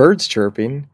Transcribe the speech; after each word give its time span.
birds 0.00 0.26
chirping. 0.26 0.88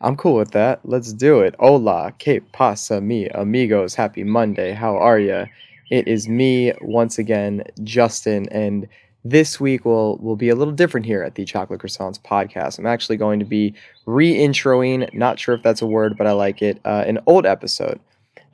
I'm 0.00 0.14
cool 0.14 0.36
with 0.36 0.52
that. 0.52 0.78
Let's 0.84 1.12
do 1.12 1.40
it. 1.40 1.56
Hola, 1.58 2.14
que 2.20 2.40
pasa 2.52 3.00
mi 3.00 3.26
amigos? 3.30 3.96
Happy 3.96 4.22
Monday. 4.22 4.74
How 4.74 4.96
are 4.96 5.18
ya? 5.18 5.46
It 5.90 6.06
is 6.06 6.28
me 6.28 6.72
once 6.80 7.18
again, 7.18 7.64
Justin, 7.82 8.48
and 8.52 8.86
this 9.24 9.58
week 9.58 9.84
will 9.84 10.18
will 10.18 10.36
be 10.36 10.50
a 10.50 10.54
little 10.54 10.72
different 10.72 11.04
here 11.04 11.24
at 11.24 11.34
the 11.34 11.44
Chocolate 11.44 11.80
Croissants 11.80 12.22
podcast. 12.22 12.78
I'm 12.78 12.86
actually 12.86 13.16
going 13.16 13.40
to 13.40 13.44
be 13.44 13.74
re-introing, 14.06 15.12
not 15.12 15.40
sure 15.40 15.56
if 15.56 15.64
that's 15.64 15.82
a 15.82 15.86
word, 15.86 16.16
but 16.16 16.28
I 16.28 16.30
like 16.30 16.62
it, 16.62 16.78
uh, 16.84 17.02
an 17.08 17.18
old 17.26 17.44
episode. 17.44 17.98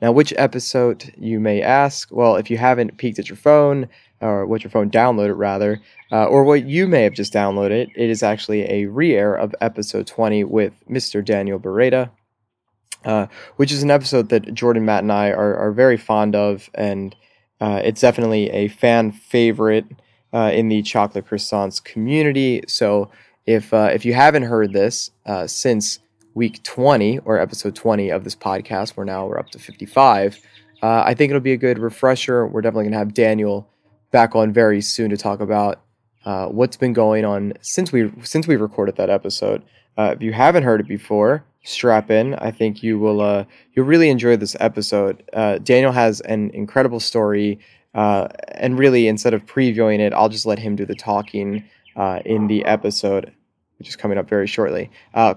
Now, 0.01 0.11
which 0.11 0.33
episode 0.35 1.13
you 1.15 1.39
may 1.39 1.61
ask? 1.61 2.09
Well, 2.11 2.37
if 2.37 2.49
you 2.49 2.57
haven't 2.57 2.97
peeked 2.97 3.19
at 3.19 3.29
your 3.29 3.37
phone, 3.37 3.87
or 4.25 4.45
what 4.45 4.63
your 4.63 4.71
phone 4.71 4.89
downloaded 4.89 5.37
rather, 5.37 5.81
uh, 6.11 6.25
or 6.25 6.43
what 6.43 6.65
you 6.65 6.87
may 6.87 7.03
have 7.03 7.13
just 7.13 7.33
downloaded, 7.33 7.91
it 7.95 8.09
is 8.09 8.23
actually 8.23 8.61
a 8.63 8.85
re-air 8.85 9.35
of 9.35 9.55
episode 9.61 10.07
20 10.07 10.43
with 10.43 10.73
Mr. 10.89 11.23
Daniel 11.23 11.59
Beretta, 11.59 12.09
uh, 13.05 13.27
which 13.57 13.71
is 13.71 13.83
an 13.83 13.91
episode 13.91 14.29
that 14.29 14.53
Jordan, 14.53 14.85
Matt, 14.85 15.03
and 15.03 15.11
I 15.11 15.29
are, 15.29 15.55
are 15.55 15.71
very 15.71 15.97
fond 15.97 16.35
of, 16.35 16.69
and 16.73 17.15
uh, 17.61 17.81
it's 17.83 18.01
definitely 18.01 18.49
a 18.49 18.67
fan 18.67 19.11
favorite 19.11 19.85
uh, 20.33 20.51
in 20.53 20.67
the 20.67 20.81
chocolate 20.81 21.25
croissants 21.25 21.83
community. 21.83 22.61
So 22.67 23.09
if 23.45 23.73
uh, 23.73 23.89
if 23.93 24.05
you 24.05 24.13
haven't 24.13 24.43
heard 24.43 24.73
this 24.73 25.11
uh, 25.25 25.47
since 25.47 25.99
week 26.33 26.61
20 26.63 27.19
or 27.19 27.39
episode 27.39 27.75
20 27.75 28.09
of 28.09 28.23
this 28.23 28.35
podcast, 28.35 28.91
where 28.91 29.05
now 29.05 29.25
we're 29.25 29.39
up 29.39 29.49
to 29.51 29.59
55, 29.59 30.39
uh, 30.83 31.03
I 31.05 31.13
think 31.13 31.29
it'll 31.29 31.39
be 31.41 31.53
a 31.53 31.57
good 31.57 31.79
refresher. 31.79 32.45
We're 32.45 32.61
definitely 32.61 32.85
gonna 32.85 32.97
have 32.97 33.13
Daniel 33.13 33.69
back 34.15 34.33
on 34.33 34.53
very 34.53 34.79
soon 34.79 35.09
to 35.09 35.17
talk 35.17 35.41
about 35.41 35.81
uh, 36.23 36.47
what's 36.47 36.77
been 36.77 36.93
going 36.93 37.25
on 37.25 37.51
since 37.59 37.91
we 37.91 38.09
since 38.23 38.47
we 38.47 38.55
recorded 38.55 38.95
that 38.95 39.09
episode. 39.09 39.61
Uh, 39.97 40.13
if 40.15 40.21
you 40.21 40.31
haven't 40.31 40.63
heard 40.63 40.79
it 40.79 40.87
before, 40.87 41.43
strap 41.65 42.09
in. 42.09 42.33
I 42.35 42.49
think 42.51 42.81
you 42.81 42.97
will 42.97 43.19
uh, 43.19 43.43
you'll 43.73 43.85
really 43.85 44.09
enjoy 44.09 44.37
this 44.37 44.55
episode. 44.61 45.21
Uh, 45.33 45.57
Daniel 45.57 45.91
has 45.91 46.21
an 46.21 46.49
incredible 46.51 47.01
story, 47.01 47.59
uh, 47.93 48.29
and 48.53 48.79
really 48.79 49.09
instead 49.09 49.33
of 49.33 49.45
previewing 49.45 49.99
it, 49.99 50.13
I'll 50.13 50.29
just 50.29 50.45
let 50.45 50.59
him 50.59 50.77
do 50.77 50.85
the 50.85 50.95
talking 50.95 51.65
uh, 51.97 52.21
in 52.23 52.47
the 52.47 52.63
episode, 52.63 53.33
which 53.79 53.89
is 53.89 53.97
coming 53.97 54.17
up 54.17 54.29
very 54.29 54.47
shortly. 54.47 54.89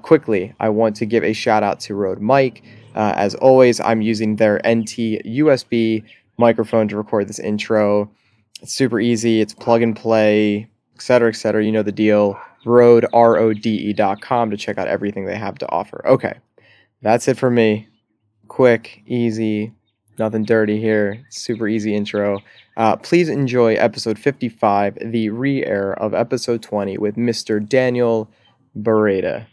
Quickly, 0.03 0.55
I 0.61 0.69
want 0.69 0.95
to 0.97 1.05
give 1.05 1.25
a 1.25 1.33
shout 1.33 1.65
out 1.65 1.81
to 1.81 1.97
Rode. 1.97 2.23
Uh, 2.31 3.12
as 3.17 3.34
always, 3.34 3.81
I'm 3.81 4.03
using 4.03 4.37
their 4.37 4.59
NT 4.59 5.27
USB 5.27 6.05
microphone 6.37 6.87
to 6.87 6.97
record 6.97 7.27
this 7.27 7.41
intro. 7.41 8.09
It's 8.61 8.73
super 8.73 9.01
easy. 9.01 9.41
It's 9.41 9.55
plug 9.55 9.83
and 9.83 9.95
play, 9.95 10.69
etc., 10.95 11.28
etc. 11.31 11.64
You 11.64 11.73
know 11.73 11.83
the 11.83 11.92
deal. 11.92 12.39
Rode, 12.65 13.06
R-O-D-E 13.12 13.92
dot 13.92 14.20
com 14.20 14.50
to 14.50 14.56
check 14.56 14.78
out 14.78 14.89
everything 14.89 15.25
they 15.25 15.37
have 15.37 15.56
to 15.59 15.70
offer. 15.70 16.06
Okay, 16.06 16.34
that's 17.03 17.28
it 17.28 17.39
for 17.39 17.50
me. 17.50 17.89
Quick, 18.48 19.03
easy, 19.06 19.73
nothing 20.19 20.45
dirty 20.45 20.81
here. 20.81 21.25
Super 21.31 21.69
easy 21.69 21.95
intro. 21.95 22.41
Uh, 22.77 22.97
please 22.97 23.28
enjoy 23.28 23.75
episode 23.75 24.19
55, 24.19 24.98
the 25.00 25.31
re-air 25.31 25.95
of 25.95 26.15
episode 26.15 26.62
20 26.62 26.98
with 26.98 27.17
Mr. 27.17 27.67
Daniel 27.67 28.28
Beretta. 28.77 29.47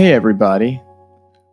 Hey, 0.00 0.14
everybody. 0.14 0.80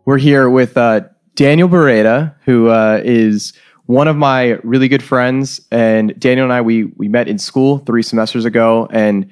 We're 0.06 0.16
here 0.16 0.48
with 0.48 0.78
uh, 0.78 1.02
Daniel 1.34 1.68
Beretta, 1.68 2.34
who 2.46 2.70
uh, 2.70 2.98
is 3.04 3.52
one 3.84 4.08
of 4.08 4.16
my 4.16 4.52
really 4.64 4.88
good 4.88 5.02
friends. 5.02 5.60
And 5.70 6.18
Daniel 6.18 6.44
and 6.44 6.52
I, 6.54 6.62
we, 6.62 6.84
we 6.84 7.08
met 7.08 7.28
in 7.28 7.38
school 7.38 7.80
three 7.80 8.02
semesters 8.02 8.46
ago. 8.46 8.88
And 8.90 9.30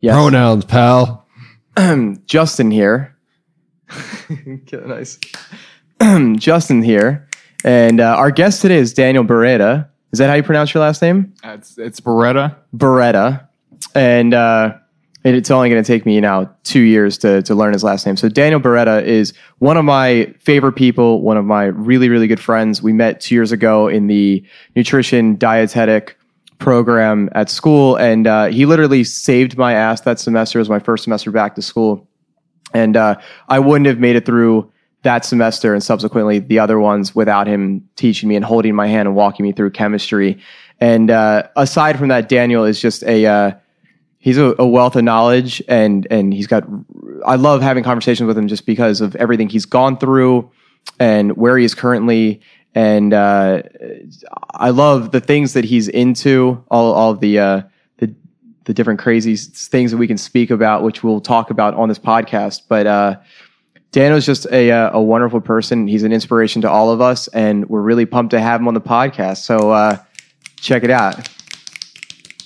yes, 0.00 0.14
Pronouns, 0.14 0.64
pal. 0.64 1.28
Justin 2.24 2.70
here. 2.70 3.14
Nice. 4.72 5.18
Justin 6.36 6.82
here. 6.82 7.28
And 7.66 8.00
uh, 8.00 8.16
our 8.16 8.30
guest 8.30 8.62
today 8.62 8.78
is 8.78 8.94
Daniel 8.94 9.24
Beretta. 9.24 9.90
Is 10.10 10.20
that 10.20 10.30
how 10.30 10.36
you 10.36 10.42
pronounce 10.42 10.72
your 10.72 10.82
last 10.82 11.02
name? 11.02 11.34
Uh, 11.44 11.50
It's 11.58 11.76
it's 11.76 12.00
Beretta. 12.00 12.56
Beretta, 12.74 13.46
and 13.94 14.32
uh, 14.32 14.78
and 15.24 15.36
it's 15.36 15.50
only 15.50 15.70
going 15.70 15.82
to 15.82 15.86
take 15.86 16.04
me 16.04 16.20
now 16.20 16.50
two 16.64 16.80
years 16.80 17.18
to 17.18 17.42
to 17.42 17.54
learn 17.54 17.72
his 17.72 17.84
last 17.84 18.04
name. 18.06 18.16
So 18.16 18.28
Daniel 18.28 18.60
Beretta 18.60 19.02
is 19.04 19.32
one 19.58 19.76
of 19.76 19.84
my 19.84 20.32
favorite 20.40 20.72
people, 20.72 21.20
one 21.20 21.36
of 21.36 21.44
my 21.44 21.64
really 21.64 22.08
really 22.08 22.26
good 22.26 22.40
friends. 22.40 22.82
We 22.82 22.92
met 22.92 23.20
two 23.20 23.34
years 23.34 23.52
ago 23.52 23.88
in 23.88 24.06
the 24.06 24.44
nutrition 24.74 25.36
dietetic 25.36 26.18
program 26.58 27.28
at 27.32 27.50
school, 27.50 27.96
and 27.96 28.26
uh, 28.26 28.46
he 28.46 28.66
literally 28.66 29.04
saved 29.04 29.56
my 29.56 29.72
ass 29.72 30.02
that 30.02 30.18
semester. 30.18 30.58
It 30.58 30.62
was 30.62 30.70
my 30.70 30.78
first 30.78 31.04
semester 31.04 31.30
back 31.30 31.54
to 31.56 31.62
school, 31.62 32.08
and 32.72 32.96
uh, 32.96 33.16
I 33.48 33.58
wouldn't 33.58 33.86
have 33.86 33.98
made 33.98 34.16
it 34.16 34.26
through 34.26 34.70
that 35.02 35.24
semester 35.24 35.74
and 35.74 35.82
subsequently 35.82 36.38
the 36.38 36.60
other 36.60 36.78
ones 36.78 37.12
without 37.12 37.48
him 37.48 37.88
teaching 37.96 38.28
me 38.28 38.36
and 38.36 38.44
holding 38.44 38.74
my 38.74 38.86
hand 38.86 39.08
and 39.08 39.16
walking 39.16 39.44
me 39.44 39.50
through 39.50 39.70
chemistry. 39.70 40.38
And 40.80 41.10
uh, 41.10 41.48
aside 41.56 41.98
from 41.98 42.08
that, 42.08 42.28
Daniel 42.28 42.64
is 42.64 42.80
just 42.80 43.02
a 43.02 43.26
uh, 43.26 43.52
he's 44.22 44.38
a, 44.38 44.54
a 44.58 44.66
wealth 44.66 44.96
of 44.96 45.04
knowledge 45.04 45.62
and 45.68 46.06
and 46.10 46.32
he's 46.32 46.46
got. 46.46 46.64
I 47.26 47.34
love 47.36 47.60
having 47.60 47.84
conversations 47.84 48.26
with 48.26 48.38
him 48.38 48.48
just 48.48 48.64
because 48.64 49.00
of 49.00 49.14
everything 49.16 49.48
he's 49.48 49.66
gone 49.66 49.98
through 49.98 50.50
and 50.98 51.36
where 51.36 51.58
he 51.58 51.64
is 51.64 51.74
currently. 51.74 52.40
And 52.74 53.12
uh, 53.12 53.62
I 54.54 54.70
love 54.70 55.10
the 55.10 55.20
things 55.20 55.52
that 55.52 55.64
he's 55.64 55.88
into. 55.88 56.64
All 56.70 56.92
all 56.94 57.14
the 57.14 57.38
uh, 57.38 57.62
the 57.98 58.14
the 58.64 58.72
different 58.72 59.00
crazy 59.00 59.36
things 59.36 59.90
that 59.90 59.98
we 59.98 60.06
can 60.06 60.18
speak 60.18 60.50
about, 60.50 60.82
which 60.82 61.02
we'll 61.02 61.20
talk 61.20 61.50
about 61.50 61.74
on 61.74 61.88
this 61.88 61.98
podcast. 61.98 62.62
But 62.68 62.86
uh, 62.86 63.16
Daniel's 63.90 64.24
just 64.24 64.46
a 64.50 64.70
uh, 64.70 64.90
a 64.92 65.02
wonderful 65.02 65.40
person. 65.40 65.86
He's 65.88 66.04
an 66.04 66.12
inspiration 66.12 66.62
to 66.62 66.70
all 66.70 66.90
of 66.90 67.00
us, 67.00 67.28
and 67.28 67.68
we're 67.68 67.82
really 67.82 68.06
pumped 68.06 68.30
to 68.30 68.40
have 68.40 68.60
him 68.60 68.68
on 68.68 68.74
the 68.74 68.80
podcast. 68.80 69.38
So 69.38 69.72
uh, 69.72 69.98
check 70.56 70.84
it 70.84 70.90
out, 70.90 71.28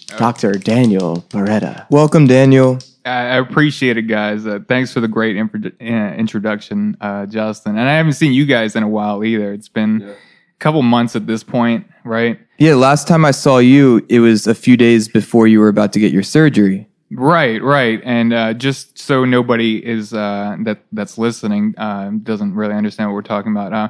Doctor 0.06 0.53
Daniel 0.53 1.25
Beretta. 1.31 1.87
Welcome, 1.91 2.27
Daniel. 2.27 2.78
I 3.05 3.11
I 3.11 3.37
appreciate 3.39 3.97
it, 3.97 4.03
guys. 4.03 4.47
Uh, 4.47 4.61
thanks 4.69 4.93
for 4.93 5.00
the 5.00 5.09
great 5.09 5.37
info- 5.37 5.71
uh, 5.81 6.15
introduction, 6.15 6.97
uh, 7.00 7.27
Justin. 7.27 7.77
And 7.78 7.89
I 7.89 7.97
haven't 7.97 8.15
seen 8.15 8.33
you 8.33 8.47
guys 8.47 8.77
in 8.77 8.83
a 8.83 8.89
while 8.89 9.25
either. 9.25 9.53
It's 9.53 9.69
been 9.69 10.03
a 10.03 10.15
couple 10.59 10.83
months 10.83 11.16
at 11.16 11.27
this 11.27 11.43
point, 11.43 11.87
right? 12.05 12.39
Yeah, 12.59 12.75
last 12.75 13.06
time 13.06 13.25
I 13.25 13.33
saw 13.33 13.59
you, 13.59 14.05
it 14.09 14.21
was 14.21 14.47
a 14.47 14.55
few 14.55 14.77
days 14.77 15.09
before 15.09 15.47
you 15.47 15.61
were 15.61 15.69
about 15.69 15.93
to 15.95 16.00
get 16.00 16.12
your 16.12 16.22
surgery. 16.22 16.89
Right, 17.12 17.62
right. 17.62 18.00
And 18.05 18.33
uh, 18.33 18.55
just 18.55 18.99
so 18.99 19.25
nobody 19.25 19.84
is 19.84 20.12
uh, 20.12 20.56
that 20.65 20.81
that's 20.93 21.19
listening 21.19 21.75
uh, 21.78 22.11
doesn't 22.22 22.55
really 22.55 22.75
understand 22.75 23.11
what 23.11 23.15
we're 23.15 23.22
talking 23.22 23.53
about. 23.53 23.72
Uh, 23.72 23.89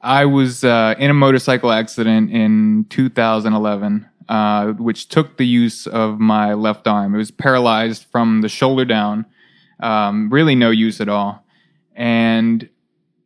I 0.00 0.26
was 0.26 0.64
uh, 0.64 0.94
in 0.98 1.10
a 1.10 1.14
motorcycle 1.14 1.72
accident 1.72 2.30
in 2.30 2.86
2011, 2.90 4.06
uh, 4.28 4.72
which 4.72 5.08
took 5.08 5.36
the 5.36 5.46
use 5.46 5.86
of 5.86 6.18
my 6.18 6.54
left 6.54 6.86
arm. 6.86 7.14
It 7.14 7.18
was 7.18 7.30
paralyzed 7.30 8.04
from 8.10 8.40
the 8.40 8.48
shoulder 8.48 8.84
down, 8.84 9.26
um, 9.80 10.30
really 10.30 10.54
no 10.54 10.70
use 10.70 11.00
at 11.00 11.08
all. 11.08 11.44
And 11.94 12.68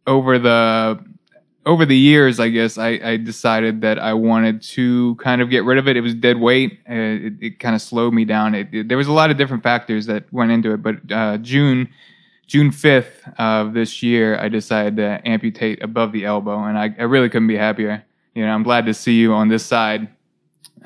over 0.06 0.38
the 0.38 1.04
over 1.66 1.84
the 1.84 1.96
years, 1.96 2.40
I 2.40 2.48
guess 2.48 2.78
I, 2.78 2.98
I 3.04 3.16
decided 3.18 3.82
that 3.82 3.98
I 3.98 4.14
wanted 4.14 4.62
to 4.62 5.16
kind 5.16 5.42
of 5.42 5.50
get 5.50 5.64
rid 5.64 5.76
of 5.76 5.86
it. 5.86 5.98
It 5.98 6.00
was 6.00 6.14
dead 6.14 6.38
weight. 6.38 6.78
Uh, 6.88 6.94
it, 6.94 7.32
it 7.42 7.58
kind 7.60 7.74
of 7.74 7.82
slowed 7.82 8.14
me 8.14 8.24
down. 8.24 8.54
It, 8.54 8.68
it- 8.72 8.88
there 8.88 8.96
was 8.96 9.06
a 9.06 9.12
lot 9.12 9.30
of 9.30 9.36
different 9.36 9.62
factors 9.62 10.06
that 10.06 10.32
went 10.32 10.50
into 10.50 10.72
it, 10.72 10.82
but 10.82 10.96
uh, 11.12 11.36
June 11.38 11.88
June 12.46 12.70
fifth 12.72 13.28
of 13.38 13.74
this 13.74 14.02
year, 14.02 14.38
I 14.38 14.48
decided 14.48 14.96
to 14.96 15.20
amputate 15.28 15.82
above 15.82 16.12
the 16.12 16.24
elbow, 16.24 16.64
and 16.64 16.78
I, 16.78 16.94
I 16.98 17.02
really 17.02 17.28
couldn't 17.28 17.48
be 17.48 17.58
happier. 17.58 18.02
You 18.34 18.46
know, 18.46 18.50
I'm 18.52 18.62
glad 18.62 18.86
to 18.86 18.94
see 18.94 19.18
you 19.20 19.34
on 19.34 19.48
this 19.48 19.66
side. 19.66 20.08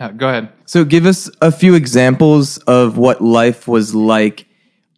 Uh, 0.02 0.08
go 0.08 0.28
ahead. 0.28 0.48
So 0.66 0.84
give 0.84 1.06
us 1.06 1.30
a 1.40 1.52
few 1.52 1.74
examples 1.74 2.58
of 2.58 2.98
what 2.98 3.20
life 3.20 3.68
was 3.68 3.94
like 3.94 4.46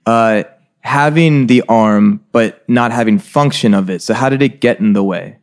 uh, 0.06 0.44
having 0.80 1.46
the 1.46 1.62
arm 1.68 2.24
but 2.32 2.66
not 2.70 2.90
having 2.90 3.18
function 3.18 3.74
of 3.74 3.90
it. 3.90 4.00
So 4.00 4.14
how 4.14 4.30
did 4.30 4.40
it 4.40 4.62
get 4.62 4.80
in 4.80 4.94
the 4.94 5.04
way? 5.04 5.36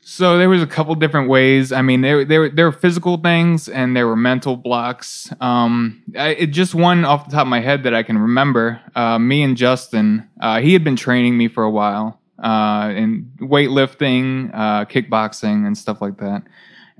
So 0.00 0.38
there 0.38 0.48
was 0.48 0.60
a 0.60 0.66
couple 0.66 0.92
different 0.96 1.28
ways. 1.28 1.70
I 1.70 1.82
mean, 1.82 2.00
there 2.00 2.24
there 2.24 2.48
there 2.48 2.64
were 2.64 2.72
physical 2.72 3.16
things 3.16 3.68
and 3.68 3.94
there 3.94 4.08
were 4.08 4.16
mental 4.16 4.56
blocks. 4.56 5.32
Um, 5.40 6.02
I, 6.18 6.30
it 6.30 6.46
just 6.48 6.74
one 6.74 7.04
off 7.04 7.26
the 7.26 7.30
top 7.30 7.42
of 7.42 7.48
my 7.48 7.60
head 7.60 7.84
that 7.84 7.94
I 7.94 8.02
can 8.02 8.18
remember. 8.18 8.80
Uh, 8.96 9.20
me 9.20 9.44
and 9.44 9.56
Justin, 9.56 10.28
uh, 10.40 10.60
he 10.60 10.72
had 10.72 10.82
been 10.82 10.96
training 10.96 11.38
me 11.38 11.46
for 11.46 11.62
a 11.62 11.70
while 11.70 12.20
uh, 12.40 12.92
in 12.96 13.30
weightlifting, 13.38 14.50
uh, 14.52 14.84
kickboxing, 14.86 15.64
and 15.64 15.78
stuff 15.78 16.00
like 16.00 16.16
that. 16.18 16.42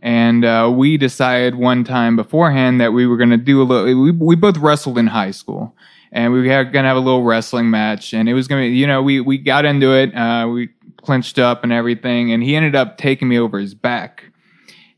And 0.03 0.45
uh, 0.45 0.73
we 0.75 0.97
decided 0.97 1.57
one 1.57 1.85
time 1.85 2.17
beforehand 2.17 2.81
that 2.81 2.93
we 2.93 3.07
were 3.07 3.17
going 3.17 3.31
to 3.31 3.37
do 3.37 3.61
a 3.61 3.65
little. 3.65 3.85
We, 3.85 4.11
we 4.11 4.35
both 4.35 4.57
wrestled 4.57 4.97
in 4.97 5.09
high 5.09 5.31
school, 5.31 5.75
and 6.13 6.33
we 6.33 6.41
were 6.41 6.65
gonna 6.65 6.89
have 6.89 6.97
a 6.97 7.01
little 7.01 7.23
wrestling 7.23 7.71
match, 7.71 8.13
and 8.13 8.29
it 8.29 8.35
was 8.35 8.49
gonna, 8.49 8.63
be, 8.63 8.69
you 8.69 8.87
know, 8.87 9.03
we 9.03 9.21
we 9.21 9.39
got 9.39 9.65
into 9.65 9.93
it, 9.95 10.15
uh, 10.15 10.49
we 10.49 10.71
clinched 10.97 11.39
up 11.39 11.63
and 11.63 11.73
everything, 11.73 12.33
and 12.33 12.43
he 12.43 12.57
ended 12.57 12.75
up 12.75 12.99
taking 12.99 13.29
me 13.29 13.39
over 13.39 13.59
his 13.59 13.75
back. 13.75 14.25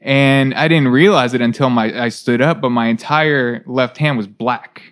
And 0.01 0.55
I 0.55 0.67
didn't 0.69 0.89
realize 0.89 1.33
it 1.35 1.41
until 1.41 1.71
my 1.71 2.05
I 2.05 2.09
stood 2.09 2.41
up, 2.41 2.61
but 2.61 2.71
my 2.71 2.87
entire 2.87 3.63
left 3.67 3.99
hand 3.99 4.17
was 4.17 4.27
black. 4.27 4.92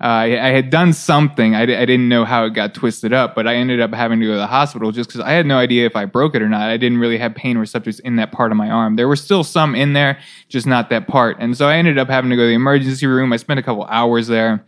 Uh, 0.00 0.06
I, 0.06 0.48
I, 0.48 0.50
had 0.50 0.70
done 0.70 0.94
something. 0.94 1.54
I, 1.54 1.62
I, 1.62 1.66
didn't 1.66 2.08
know 2.08 2.24
how 2.24 2.46
it 2.46 2.54
got 2.54 2.72
twisted 2.72 3.12
up, 3.12 3.34
but 3.34 3.46
I 3.46 3.56
ended 3.56 3.80
up 3.80 3.92
having 3.92 4.18
to 4.20 4.26
go 4.26 4.32
to 4.32 4.38
the 4.38 4.46
hospital 4.46 4.92
just 4.92 5.10
because 5.10 5.20
I 5.20 5.32
had 5.32 5.44
no 5.44 5.58
idea 5.58 5.84
if 5.84 5.94
I 5.94 6.06
broke 6.06 6.34
it 6.34 6.40
or 6.40 6.48
not. 6.48 6.70
I 6.70 6.78
didn't 6.78 6.98
really 6.98 7.18
have 7.18 7.34
pain 7.34 7.58
receptors 7.58 8.00
in 8.00 8.16
that 8.16 8.32
part 8.32 8.50
of 8.50 8.56
my 8.56 8.70
arm. 8.70 8.96
There 8.96 9.08
were 9.08 9.16
still 9.16 9.44
some 9.44 9.74
in 9.74 9.92
there, 9.92 10.18
just 10.48 10.66
not 10.66 10.88
that 10.88 11.06
part. 11.06 11.36
And 11.38 11.54
so 11.54 11.68
I 11.68 11.76
ended 11.76 11.98
up 11.98 12.08
having 12.08 12.30
to 12.30 12.36
go 12.36 12.42
to 12.42 12.48
the 12.48 12.54
emergency 12.54 13.06
room. 13.06 13.30
I 13.32 13.36
spent 13.36 13.60
a 13.60 13.62
couple 13.62 13.84
hours 13.84 14.26
there 14.26 14.64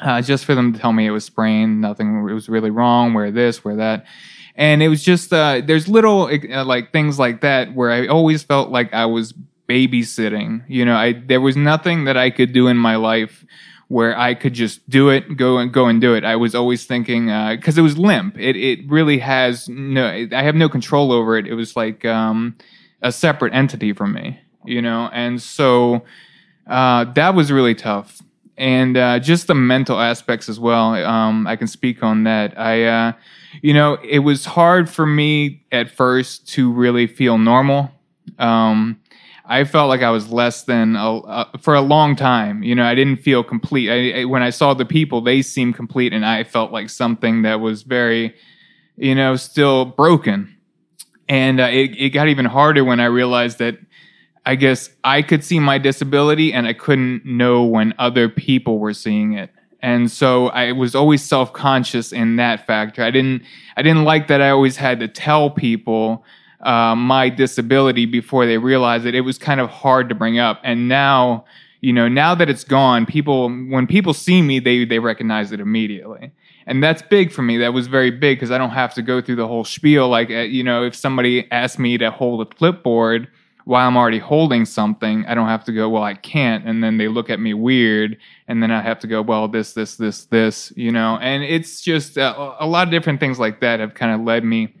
uh, 0.00 0.20
just 0.22 0.44
for 0.44 0.56
them 0.56 0.72
to 0.72 0.78
tell 0.80 0.92
me 0.92 1.06
it 1.06 1.12
was 1.12 1.24
sprained. 1.24 1.80
Nothing 1.80 2.24
was 2.24 2.48
really 2.48 2.70
wrong. 2.70 3.14
Where 3.14 3.30
this, 3.30 3.64
where 3.64 3.76
that 3.76 4.06
and 4.56 4.82
it 4.82 4.88
was 4.88 5.02
just 5.02 5.32
uh, 5.32 5.60
there's 5.64 5.88
little 5.88 6.30
uh, 6.30 6.64
like 6.64 6.92
things 6.92 7.18
like 7.18 7.40
that 7.40 7.74
where 7.74 7.90
I 7.90 8.06
always 8.06 8.42
felt 8.42 8.70
like 8.70 8.92
I 8.94 9.06
was 9.06 9.34
babysitting. 9.68 10.64
You 10.68 10.84
know, 10.84 10.94
I 10.94 11.12
there 11.12 11.40
was 11.40 11.56
nothing 11.56 12.04
that 12.04 12.16
I 12.16 12.30
could 12.30 12.52
do 12.52 12.68
in 12.68 12.76
my 12.76 12.96
life 12.96 13.44
where 13.88 14.18
I 14.18 14.34
could 14.34 14.54
just 14.54 14.88
do 14.88 15.10
it, 15.10 15.36
go 15.36 15.58
and 15.58 15.72
go 15.72 15.86
and 15.86 16.00
do 16.00 16.14
it. 16.14 16.24
I 16.24 16.36
was 16.36 16.54
always 16.54 16.86
thinking 16.86 17.26
because 17.26 17.78
uh, 17.78 17.80
it 17.80 17.82
was 17.82 17.98
limp. 17.98 18.38
It 18.38 18.56
it 18.56 18.88
really 18.88 19.18
has 19.18 19.68
no. 19.68 20.06
I 20.06 20.42
have 20.42 20.54
no 20.54 20.68
control 20.68 21.12
over 21.12 21.36
it. 21.36 21.46
It 21.46 21.54
was 21.54 21.76
like 21.76 22.04
um, 22.04 22.56
a 23.02 23.12
separate 23.12 23.54
entity 23.54 23.92
from 23.92 24.12
me. 24.12 24.40
You 24.64 24.80
know, 24.80 25.10
and 25.12 25.40
so 25.42 26.04
uh, 26.66 27.04
that 27.12 27.34
was 27.34 27.52
really 27.52 27.74
tough. 27.74 28.22
And 28.56 28.96
uh, 28.96 29.18
just 29.18 29.48
the 29.48 29.54
mental 29.54 30.00
aspects 30.00 30.48
as 30.48 30.60
well. 30.60 30.94
Um, 30.94 31.46
I 31.46 31.56
can 31.56 31.66
speak 31.66 32.02
on 32.02 32.24
that. 32.24 32.58
I 32.58 32.84
uh, 32.84 33.12
you 33.62 33.74
know, 33.74 33.98
it 34.02 34.20
was 34.20 34.44
hard 34.44 34.88
for 34.88 35.06
me 35.06 35.64
at 35.70 35.90
first 35.90 36.48
to 36.50 36.72
really 36.72 37.06
feel 37.06 37.38
normal. 37.38 37.90
Um, 38.38 39.00
I 39.46 39.64
felt 39.64 39.88
like 39.88 40.02
I 40.02 40.10
was 40.10 40.32
less 40.32 40.62
than 40.64 40.96
a, 40.96 41.16
a, 41.16 41.50
for 41.60 41.74
a 41.74 41.80
long 41.80 42.16
time. 42.16 42.62
You 42.62 42.74
know, 42.74 42.84
I 42.84 42.94
didn't 42.94 43.18
feel 43.18 43.44
complete. 43.44 43.90
I, 43.90 44.20
I, 44.20 44.24
when 44.24 44.42
I 44.42 44.50
saw 44.50 44.74
the 44.74 44.86
people, 44.86 45.20
they 45.20 45.42
seemed 45.42 45.74
complete, 45.74 46.12
and 46.12 46.24
I 46.24 46.44
felt 46.44 46.72
like 46.72 46.88
something 46.88 47.42
that 47.42 47.60
was 47.60 47.82
very, 47.82 48.34
you 48.96 49.14
know, 49.14 49.36
still 49.36 49.84
broken. 49.84 50.56
And 51.28 51.60
uh, 51.60 51.64
it, 51.64 51.96
it 51.96 52.10
got 52.10 52.28
even 52.28 52.46
harder 52.46 52.84
when 52.84 53.00
I 53.00 53.06
realized 53.06 53.58
that 53.58 53.78
I 54.46 54.56
guess 54.56 54.90
I 55.04 55.22
could 55.22 55.44
see 55.44 55.60
my 55.60 55.78
disability, 55.78 56.52
and 56.52 56.66
I 56.66 56.72
couldn't 56.72 57.24
know 57.26 57.64
when 57.64 57.94
other 57.98 58.28
people 58.28 58.78
were 58.78 58.94
seeing 58.94 59.34
it 59.34 59.50
and 59.84 60.10
so 60.10 60.48
I 60.48 60.72
was 60.72 60.94
always 60.94 61.22
self 61.22 61.52
conscious 61.52 62.10
in 62.10 62.36
that 62.36 62.66
factor. 62.66 63.02
I 63.02 63.10
didn't 63.10 63.42
I 63.76 63.82
didn't 63.82 64.04
like 64.04 64.28
that 64.28 64.40
I 64.40 64.48
always 64.48 64.78
had 64.78 64.98
to 65.00 65.08
tell 65.08 65.50
people 65.50 66.24
uh, 66.64 66.94
my 66.94 67.28
disability 67.28 68.06
before 68.06 68.46
they 68.46 68.58
realized 68.58 69.06
it. 69.06 69.14
It 69.14 69.22
was 69.22 69.38
kind 69.38 69.60
of 69.60 69.70
hard 69.70 70.08
to 70.08 70.14
bring 70.14 70.38
up, 70.38 70.60
and 70.64 70.88
now 70.88 71.44
you 71.80 71.92
know 71.92 72.08
now 72.08 72.34
that 72.34 72.48
it's 72.48 72.64
gone, 72.64 73.06
people 73.06 73.48
when 73.48 73.86
people 73.86 74.14
see 74.14 74.42
me, 74.42 74.58
they 74.58 74.84
they 74.84 74.98
recognize 74.98 75.52
it 75.52 75.60
immediately. 75.60 76.32
And 76.66 76.82
that's 76.82 77.02
big 77.02 77.30
for 77.30 77.42
me. 77.42 77.58
That 77.58 77.74
was 77.74 77.88
very 77.88 78.10
big 78.10 78.38
because 78.38 78.50
I 78.50 78.56
don't 78.56 78.70
have 78.70 78.94
to 78.94 79.02
go 79.02 79.20
through 79.20 79.36
the 79.36 79.46
whole 79.46 79.64
spiel. 79.64 80.08
Like, 80.08 80.30
uh, 80.30 80.44
you 80.48 80.64
know, 80.64 80.82
if 80.82 80.94
somebody 80.94 81.46
asked 81.52 81.78
me 81.78 81.98
to 81.98 82.10
hold 82.10 82.40
a 82.40 82.46
clipboard, 82.46 83.28
while 83.64 83.86
I'm 83.86 83.96
already 83.96 84.18
holding 84.18 84.64
something, 84.64 85.24
I 85.26 85.34
don't 85.34 85.48
have 85.48 85.64
to 85.64 85.72
go, 85.72 85.88
well, 85.88 86.02
I 86.02 86.14
can't. 86.14 86.66
And 86.66 86.84
then 86.84 86.98
they 86.98 87.08
look 87.08 87.30
at 87.30 87.40
me 87.40 87.54
weird. 87.54 88.18
And 88.46 88.62
then 88.62 88.70
I 88.70 88.82
have 88.82 88.98
to 89.00 89.06
go, 89.06 89.22
well, 89.22 89.48
this, 89.48 89.72
this, 89.72 89.96
this, 89.96 90.26
this, 90.26 90.72
you 90.76 90.92
know, 90.92 91.18
and 91.20 91.42
it's 91.42 91.80
just 91.80 92.18
uh, 92.18 92.54
a 92.58 92.66
lot 92.66 92.86
of 92.86 92.90
different 92.90 93.20
things 93.20 93.38
like 93.38 93.60
that 93.60 93.80
have 93.80 93.94
kind 93.94 94.12
of 94.12 94.26
led 94.26 94.44
me 94.44 94.74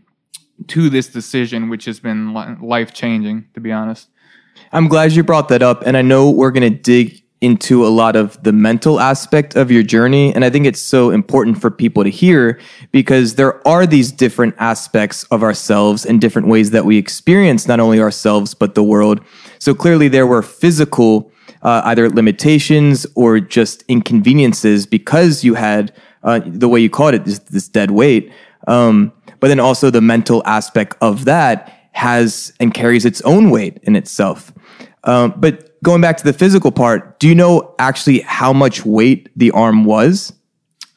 to 0.68 0.88
this 0.88 1.08
decision, 1.08 1.68
which 1.68 1.84
has 1.84 2.00
been 2.00 2.32
life 2.32 2.92
changing, 2.92 3.48
to 3.54 3.60
be 3.60 3.72
honest. 3.72 4.08
I'm 4.72 4.88
glad 4.88 5.12
you 5.12 5.22
brought 5.22 5.48
that 5.48 5.62
up. 5.62 5.82
And 5.86 5.96
I 5.96 6.02
know 6.02 6.30
we're 6.30 6.50
going 6.50 6.70
to 6.72 6.78
dig 6.78 7.22
into 7.40 7.86
a 7.86 7.88
lot 7.88 8.16
of 8.16 8.42
the 8.42 8.52
mental 8.52 8.98
aspect 8.98 9.54
of 9.54 9.70
your 9.70 9.82
journey. 9.82 10.34
And 10.34 10.44
I 10.44 10.50
think 10.50 10.64
it's 10.64 10.80
so 10.80 11.10
important 11.10 11.60
for 11.60 11.70
people 11.70 12.02
to 12.02 12.08
hear 12.08 12.58
because 12.90 13.34
there 13.34 13.66
are 13.68 13.86
these 13.86 14.10
different 14.10 14.54
aspects 14.58 15.24
of 15.24 15.42
ourselves 15.42 16.06
and 16.06 16.20
different 16.20 16.48
ways 16.48 16.70
that 16.70 16.86
we 16.86 16.96
experience 16.96 17.68
not 17.68 17.80
only 17.80 18.00
ourselves, 18.00 18.54
but 18.54 18.74
the 18.74 18.82
world. 18.82 19.20
So 19.58 19.74
clearly 19.74 20.08
there 20.08 20.26
were 20.26 20.40
physical, 20.40 21.30
uh, 21.60 21.82
either 21.84 22.08
limitations 22.08 23.06
or 23.14 23.40
just 23.40 23.84
inconveniences 23.88 24.86
because 24.86 25.44
you 25.44 25.54
had, 25.54 25.92
uh, 26.22 26.40
the 26.46 26.68
way 26.68 26.80
you 26.80 26.88
called 26.88 27.12
it, 27.12 27.26
this, 27.26 27.40
this 27.40 27.68
dead 27.68 27.90
weight. 27.90 28.32
Um, 28.66 29.12
but 29.40 29.48
then 29.48 29.60
also 29.60 29.90
the 29.90 30.00
mental 30.00 30.42
aspect 30.46 30.96
of 31.00 31.24
that 31.24 31.72
has 31.92 32.52
and 32.60 32.74
carries 32.74 33.04
its 33.04 33.20
own 33.22 33.50
weight 33.50 33.78
in 33.84 33.96
itself. 33.96 34.52
Um, 35.04 35.34
but 35.36 35.80
going 35.82 36.00
back 36.00 36.16
to 36.16 36.24
the 36.24 36.32
physical 36.32 36.72
part, 36.72 37.18
do 37.20 37.28
you 37.28 37.34
know 37.34 37.74
actually 37.78 38.20
how 38.20 38.52
much 38.52 38.84
weight 38.84 39.28
the 39.36 39.50
arm 39.52 39.84
was? 39.84 40.32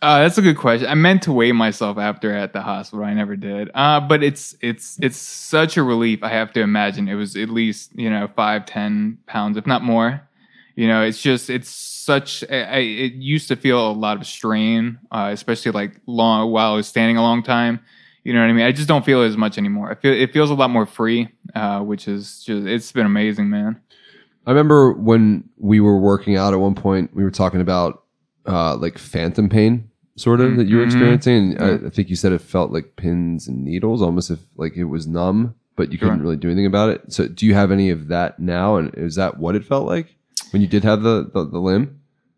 Uh, 0.02 0.20
that's 0.20 0.38
a 0.38 0.42
good 0.42 0.58
question. 0.58 0.88
I 0.88 0.94
meant 0.94 1.24
to 1.24 1.34
weigh 1.34 1.52
myself 1.52 1.98
after 1.98 2.32
at 2.32 2.54
the 2.54 2.62
hospital. 2.62 3.04
I 3.04 3.14
never 3.14 3.36
did. 3.36 3.72
Uh, 3.74 4.00
but 4.00 4.24
it's 4.24 4.56
it's 4.62 4.98
it's 5.02 5.18
such 5.18 5.76
a 5.76 5.84
relief. 5.84 6.22
I 6.22 6.30
have 6.30 6.54
to 6.54 6.62
imagine 6.62 7.08
it 7.08 7.16
was 7.16 7.36
at 7.36 7.50
least 7.50 7.92
you 7.96 8.10
know 8.10 8.30
five 8.36 8.66
ten 8.66 9.18
pounds, 9.26 9.58
if 9.58 9.66
not 9.66 9.84
more. 9.84 10.22
You 10.76 10.88
know, 10.88 11.02
it's 11.02 11.20
just 11.20 11.50
it's 11.50 11.70
such. 11.70 12.44
I, 12.48 12.78
it 12.78 13.14
used 13.14 13.48
to 13.48 13.56
feel 13.56 13.90
a 13.90 13.92
lot 13.92 14.18
of 14.18 14.28
strain, 14.28 15.00
uh, 15.12 15.32
especially 15.34 15.72
like 15.72 16.00
long 16.06 16.52
while 16.52 16.74
I 16.74 16.76
was 16.76 16.88
standing 16.88 17.18
a 17.18 17.24
long 17.24 17.42
time. 17.42 17.80
You 18.28 18.34
know 18.34 18.42
what 18.42 18.50
I 18.50 18.54
mean? 18.54 18.66
I 18.66 18.74
just 18.74 18.90
don't 18.90 19.06
feel 19.06 19.22
it 19.22 19.28
as 19.28 19.38
much 19.38 19.58
anymore. 19.58 19.90
I 19.90 19.96
feel 19.96 20.12
it 20.12 20.34
feels 20.34 20.50
a 20.50 20.54
lot 20.54 20.70
more 20.70 20.86
free, 20.86 21.30
uh, 21.56 21.80
which 21.80 22.10
is 22.10 22.44
just 22.44 22.68
it's 22.68 22.92
been 22.92 23.06
amazing, 23.06 23.50
man. 23.50 23.80
I 24.46 24.50
remember 24.50 24.92
when 24.92 25.48
we 25.56 25.80
were 25.80 25.98
working 25.98 26.36
out 26.36 26.52
at 26.54 26.60
one 26.60 26.76
point, 26.76 27.16
we 27.16 27.24
were 27.24 27.32
talking 27.32 27.62
about 27.62 28.04
uh, 28.46 28.76
like 28.76 28.98
phantom 28.98 29.48
pain, 29.48 29.90
sort 30.18 30.42
of, 30.42 30.58
that 30.58 30.68
you 30.68 30.76
were 30.76 30.82
mm-hmm. 30.82 30.90
experiencing. 30.90 31.56
And 31.58 31.86
I, 31.86 31.88
I, 31.88 31.90
think 31.90 32.10
you 32.10 32.18
said 32.18 32.34
it 32.34 32.42
felt 32.42 32.74
like 32.74 32.98
pins 32.98 33.48
and 33.48 33.64
needles, 33.64 34.02
almost 34.02 34.30
if 34.30 34.40
like 34.58 34.76
it 34.76 34.84
was 34.84 35.08
numb, 35.08 35.56
but 35.78 35.94
you 35.94 35.98
couldn't 35.98 36.22
really 36.22 36.36
do 36.36 36.50
anything 36.50 36.66
about 36.66 36.90
it. 36.90 37.14
So, 37.14 37.30
do 37.30 37.46
you 37.46 37.54
have 37.54 37.72
any 37.72 37.92
of 37.92 38.10
that 38.10 38.40
now? 38.40 38.76
And 38.76 38.94
is 38.96 39.16
that 39.16 39.38
what 39.38 39.56
it 39.56 39.64
felt 39.64 39.88
like 39.88 40.18
when 40.52 40.62
you 40.62 40.68
did 40.68 40.84
have 40.84 41.02
the, 41.02 41.32
the, 41.34 41.46
the 41.46 41.60
limb? 41.60 41.97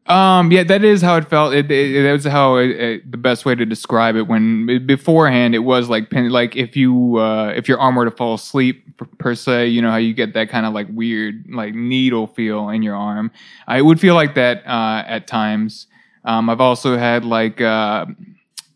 Um, 0.09 0.51
yeah, 0.51 0.63
that 0.63 0.83
is 0.83 1.03
how 1.03 1.17
it 1.17 1.29
felt. 1.29 1.53
It, 1.53 1.69
it, 1.69 2.01
that 2.01 2.11
was 2.11 2.25
how 2.25 2.55
it, 2.55 2.69
it, 2.71 3.11
the 3.11 3.17
best 3.17 3.45
way 3.45 3.53
to 3.53 3.63
describe 3.63 4.15
it. 4.15 4.23
When 4.23 4.85
beforehand, 4.87 5.53
it 5.53 5.59
was 5.59 5.87
like 5.87 6.07
like 6.11 6.55
if 6.55 6.75
you 6.75 7.17
uh, 7.17 7.53
if 7.55 7.67
your 7.67 7.79
arm 7.79 7.95
were 7.95 8.05
to 8.05 8.11
fall 8.11 8.33
asleep 8.33 8.97
per, 8.97 9.05
per, 9.19 9.35
se, 9.35 9.67
you 9.67 9.83
know 9.83 9.91
how 9.91 9.97
you 9.97 10.15
get 10.15 10.33
that 10.33 10.49
kind 10.49 10.65
of 10.65 10.73
like 10.73 10.87
weird 10.89 11.45
like 11.51 11.75
needle 11.75 12.25
feel 12.25 12.69
in 12.69 12.81
your 12.81 12.95
arm. 12.95 13.29
I 13.67 13.83
would 13.83 13.99
feel 13.99 14.15
like 14.15 14.33
that 14.33 14.65
uh, 14.65 15.03
at 15.05 15.27
times. 15.27 15.85
Um, 16.25 16.49
I've 16.49 16.61
also 16.61 16.97
had 16.97 17.23
like 17.23 17.61
uh, 17.61 18.07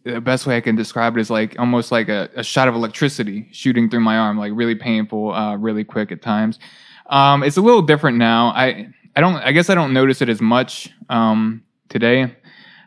the 0.03 0.21
best 0.21 0.45
way 0.45 0.55
I 0.55 0.61
can 0.61 0.75
describe 0.75 1.17
it 1.17 1.21
is 1.21 1.31
like 1.31 1.57
almost 1.57 1.91
like 1.91 2.09
a, 2.09 2.29
a 2.35 2.43
shot 2.43 2.67
of 2.67 2.75
electricity 2.75 3.47
shooting 3.51 3.89
through 3.89 4.01
my 4.01 4.17
arm, 4.17 4.37
like 4.37 4.51
really 4.53 4.75
painful, 4.75 5.33
uh, 5.33 5.55
really 5.55 5.83
quick 5.83 6.11
at 6.11 6.21
times. 6.21 6.59
Um, 7.07 7.41
it's 7.41 7.57
a 7.57 7.61
little 7.61 7.81
different 7.81 8.19
now. 8.19 8.49
I 8.49 8.93
I 9.15 9.21
don't. 9.21 9.35
I 9.35 9.51
guess 9.51 9.69
I 9.69 9.75
don't 9.75 9.93
notice 9.93 10.21
it 10.21 10.29
as 10.29 10.41
much 10.41 10.89
um, 11.09 11.63
today, 11.89 12.35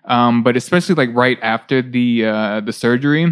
um, 0.04 0.42
but 0.42 0.56
especially 0.56 0.94
like 0.94 1.14
right 1.14 1.38
after 1.42 1.82
the 1.82 2.26
uh, 2.26 2.60
the 2.60 2.72
surgery. 2.72 3.24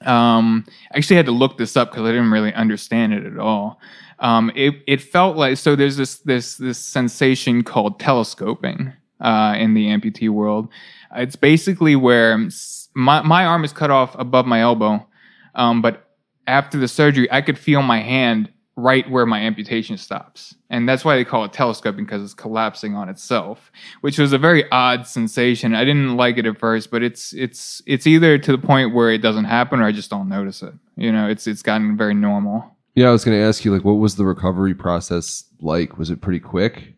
Um, 0.00 0.66
I 0.92 0.98
actually 0.98 1.16
had 1.16 1.26
to 1.26 1.32
look 1.32 1.56
this 1.56 1.76
up 1.76 1.90
because 1.90 2.04
I 2.06 2.12
didn't 2.12 2.30
really 2.30 2.52
understand 2.52 3.14
it 3.14 3.24
at 3.24 3.38
all. 3.38 3.80
Um, 4.18 4.50
it 4.54 4.74
it 4.86 5.02
felt 5.02 5.36
like 5.36 5.58
so. 5.58 5.76
There's 5.76 5.96
this 5.96 6.16
this 6.20 6.56
this 6.56 6.78
sensation 6.78 7.62
called 7.62 8.00
telescoping 8.00 8.92
uh, 9.20 9.54
in 9.58 9.74
the 9.74 9.86
amputee 9.86 10.30
world. 10.30 10.68
It's 11.14 11.36
basically 11.36 11.96
where 11.96 12.48
my 12.94 13.22
my 13.22 13.44
arm 13.44 13.64
is 13.64 13.72
cut 13.72 13.90
off 13.90 14.14
above 14.18 14.46
my 14.46 14.60
elbow, 14.60 15.06
um, 15.54 15.82
but 15.82 16.10
after 16.46 16.78
the 16.78 16.88
surgery, 16.88 17.30
I 17.30 17.42
could 17.42 17.58
feel 17.58 17.82
my 17.82 18.00
hand 18.00 18.50
right 18.76 19.08
where 19.10 19.26
my 19.26 19.40
amputation 19.40 19.96
stops. 19.96 20.54
And 20.70 20.88
that's 20.88 21.04
why 21.04 21.16
they 21.16 21.24
call 21.24 21.44
it 21.44 21.52
telescoping 21.52 22.04
because 22.04 22.22
it's 22.22 22.34
collapsing 22.34 22.94
on 22.94 23.08
itself, 23.08 23.70
which 24.00 24.18
was 24.18 24.32
a 24.32 24.38
very 24.38 24.70
odd 24.70 25.06
sensation. 25.06 25.74
I 25.74 25.84
didn't 25.84 26.16
like 26.16 26.38
it 26.38 26.46
at 26.46 26.58
first, 26.58 26.90
but 26.90 27.02
it's 27.02 27.32
it's 27.34 27.82
it's 27.86 28.06
either 28.06 28.38
to 28.38 28.52
the 28.52 28.58
point 28.58 28.94
where 28.94 29.10
it 29.10 29.18
doesn't 29.18 29.44
happen 29.44 29.80
or 29.80 29.84
I 29.84 29.92
just 29.92 30.10
don't 30.10 30.28
notice 30.28 30.62
it. 30.62 30.74
You 30.96 31.12
know, 31.12 31.28
it's 31.28 31.46
it's 31.46 31.62
gotten 31.62 31.96
very 31.96 32.14
normal. 32.14 32.76
Yeah, 32.94 33.08
I 33.08 33.12
was 33.12 33.24
going 33.24 33.36
to 33.36 33.44
ask 33.44 33.64
you 33.64 33.72
like 33.72 33.84
what 33.84 33.94
was 33.94 34.16
the 34.16 34.24
recovery 34.24 34.74
process 34.74 35.44
like? 35.60 35.98
Was 35.98 36.10
it 36.10 36.20
pretty 36.20 36.40
quick? 36.40 36.93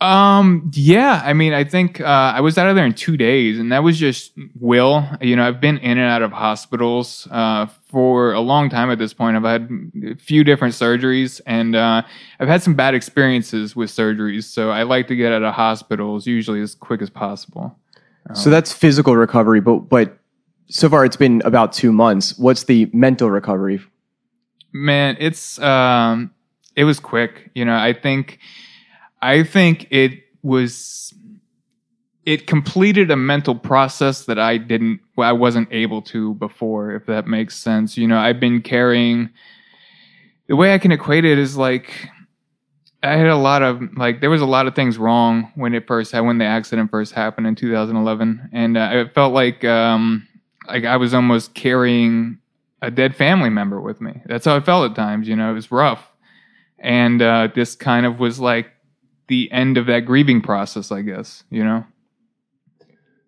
Um, 0.00 0.70
yeah, 0.74 1.20
I 1.24 1.32
mean, 1.32 1.52
I 1.52 1.64
think 1.64 2.00
uh, 2.00 2.04
I 2.04 2.40
was 2.40 2.56
out 2.56 2.68
of 2.68 2.76
there 2.76 2.86
in 2.86 2.94
two 2.94 3.16
days, 3.16 3.58
and 3.58 3.72
that 3.72 3.82
was 3.82 3.98
just 3.98 4.32
will. 4.58 5.04
You 5.20 5.34
know, 5.34 5.46
I've 5.46 5.60
been 5.60 5.78
in 5.78 5.98
and 5.98 6.08
out 6.08 6.22
of 6.22 6.30
hospitals 6.30 7.26
uh, 7.30 7.66
for 7.88 8.32
a 8.32 8.40
long 8.40 8.70
time 8.70 8.90
at 8.90 8.98
this 8.98 9.12
point. 9.12 9.36
I've 9.36 9.42
had 9.42 9.68
a 10.04 10.14
few 10.16 10.44
different 10.44 10.74
surgeries, 10.74 11.40
and 11.46 11.74
uh, 11.74 12.02
I've 12.38 12.48
had 12.48 12.62
some 12.62 12.74
bad 12.74 12.94
experiences 12.94 13.74
with 13.74 13.90
surgeries. 13.90 14.44
So 14.44 14.70
I 14.70 14.84
like 14.84 15.08
to 15.08 15.16
get 15.16 15.32
out 15.32 15.42
of 15.42 15.54
hospitals 15.54 16.26
usually 16.26 16.60
as 16.60 16.74
quick 16.76 17.02
as 17.02 17.10
possible. 17.10 17.76
So 18.34 18.50
that's 18.50 18.72
physical 18.72 19.16
recovery, 19.16 19.60
but 19.60 19.88
but 19.88 20.18
so 20.68 20.88
far 20.90 21.04
it's 21.04 21.16
been 21.16 21.40
about 21.44 21.72
two 21.72 21.92
months. 21.92 22.38
What's 22.38 22.64
the 22.64 22.90
mental 22.92 23.30
recovery? 23.30 23.80
Man, 24.72 25.16
it's 25.18 25.58
um, 25.60 26.32
it 26.76 26.84
was 26.84 27.00
quick. 27.00 27.50
You 27.54 27.64
know, 27.64 27.74
I 27.74 27.94
think, 27.94 28.38
I 29.20 29.42
think 29.42 29.88
it 29.90 30.22
was, 30.42 31.12
it 32.24 32.46
completed 32.46 33.10
a 33.10 33.16
mental 33.16 33.54
process 33.54 34.26
that 34.26 34.38
I 34.38 34.58
didn't, 34.58 35.00
I 35.18 35.32
wasn't 35.32 35.68
able 35.72 36.02
to 36.02 36.34
before. 36.34 36.92
If 36.92 37.06
that 37.06 37.26
makes 37.26 37.56
sense. 37.56 37.96
You 37.96 38.06
know, 38.06 38.18
I've 38.18 38.40
been 38.40 38.62
carrying. 38.62 39.30
The 40.46 40.56
way 40.56 40.72
I 40.72 40.78
can 40.78 40.92
equate 40.92 41.24
it 41.24 41.38
is 41.38 41.56
like 41.56 42.08
I 43.02 43.12
had 43.12 43.28
a 43.28 43.36
lot 43.36 43.62
of 43.62 43.80
like 43.96 44.20
there 44.20 44.30
was 44.30 44.40
a 44.40 44.46
lot 44.46 44.66
of 44.66 44.74
things 44.74 44.98
wrong 44.98 45.52
when 45.54 45.72
it 45.74 45.86
first 45.86 46.12
when 46.12 46.38
the 46.38 46.44
accident 46.44 46.90
first 46.90 47.12
happened 47.12 47.46
in 47.46 47.54
2011, 47.54 48.50
and 48.52 48.76
uh, 48.76 48.90
it 48.92 49.14
felt 49.14 49.32
like 49.32 49.64
um, 49.64 50.26
like 50.66 50.84
I 50.84 50.96
was 50.96 51.14
almost 51.14 51.54
carrying 51.54 52.38
a 52.82 52.90
dead 52.90 53.14
family 53.14 53.50
member 53.50 53.80
with 53.80 54.00
me. 54.00 54.20
That's 54.26 54.44
how 54.44 54.56
I 54.56 54.60
felt 54.60 54.90
at 54.90 54.96
times. 54.96 55.28
You 55.28 55.36
know, 55.36 55.50
it 55.50 55.54
was 55.54 55.70
rough, 55.70 56.10
and 56.80 57.22
uh, 57.22 57.48
this 57.54 57.76
kind 57.76 58.04
of 58.04 58.18
was 58.18 58.40
like 58.40 58.66
the 59.28 59.50
end 59.52 59.78
of 59.78 59.86
that 59.86 60.00
grieving 60.00 60.40
process, 60.40 60.90
I 60.92 61.02
guess. 61.02 61.44
You 61.50 61.64
know. 61.64 61.84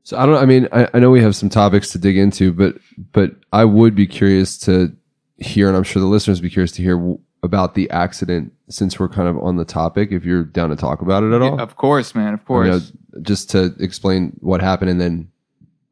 So 0.02 0.19
I 0.19 0.26
don't. 0.26 0.37
I 0.42 0.47
mean, 0.47 0.69
I, 0.73 0.88
I 0.95 0.99
know 0.99 1.11
we 1.11 1.23
have 1.23 1.37
some 1.37 1.49
topics 1.49 1.92
to 1.92 1.99
dig 1.99 2.16
into, 2.16 2.52
but 2.52 2.76
but 3.12 3.33
I 3.52 3.64
would 3.64 3.95
be 3.95 4.07
curious 4.07 4.59
to 4.61 4.95
hear, 5.37 5.69
and 5.69 5.76
I'm 5.76 5.85
sure 5.85 6.00
the 6.00 6.09
listeners 6.09 6.38
would 6.40 6.47
be 6.49 6.50
curious 6.50 6.73
to 6.73 6.83
hear 6.83 6.97
w- 6.97 7.19
about 7.42 7.75
the 7.75 7.88
accident 7.90 8.52
since 8.69 8.99
we're 8.99 9.09
kind 9.09 9.28
of 9.28 9.38
on 9.42 9.57
the 9.57 9.64
topic. 9.64 10.11
If 10.11 10.25
you're 10.25 10.45
down 10.45 10.71
to 10.71 10.76
talk 10.76 11.00
about 11.02 11.23
it 11.23 11.33
at 11.33 11.42
all, 11.42 11.61
Of 11.61 11.76
course, 11.76 12.14
man. 12.14 12.35
Of 12.35 12.40
I 12.40 12.45
course. 12.45 12.92
mean, 13.14 13.23
just 13.25 13.50
to 13.50 13.75
explain 13.78 14.37
what 14.40 14.61
happened, 14.61 14.90
and 14.90 15.00
then 15.00 15.30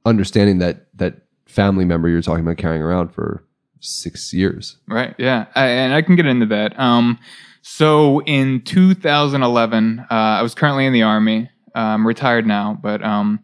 understanding 0.05 0.59
that 0.59 0.87
that 0.95 1.23
family 1.47 1.85
member 1.85 2.09
you're 2.09 2.23
talking 2.23 2.45
about 2.45 2.57
carrying 2.57 2.83
around 2.83 3.09
for 3.11 3.45
six 3.81 4.33
years. 4.33 4.77
Right. 4.88 5.15
Yeah. 5.19 5.47
I, 5.55 5.67
and 5.67 5.95
I 5.95 6.03
can 6.03 6.17
get 6.17 6.27
into 6.27 6.47
that. 6.47 6.79
Um, 6.79 7.19
so 7.71 8.23
in 8.23 8.63
2011, 8.63 9.99
uh, 10.01 10.05
I 10.11 10.41
was 10.41 10.55
currently 10.55 10.87
in 10.87 10.95
the 10.95 11.03
army. 11.03 11.51
Uh, 11.77 11.81
I'm 11.81 12.07
retired 12.07 12.47
now, 12.47 12.79
but 12.81 13.05
um, 13.05 13.41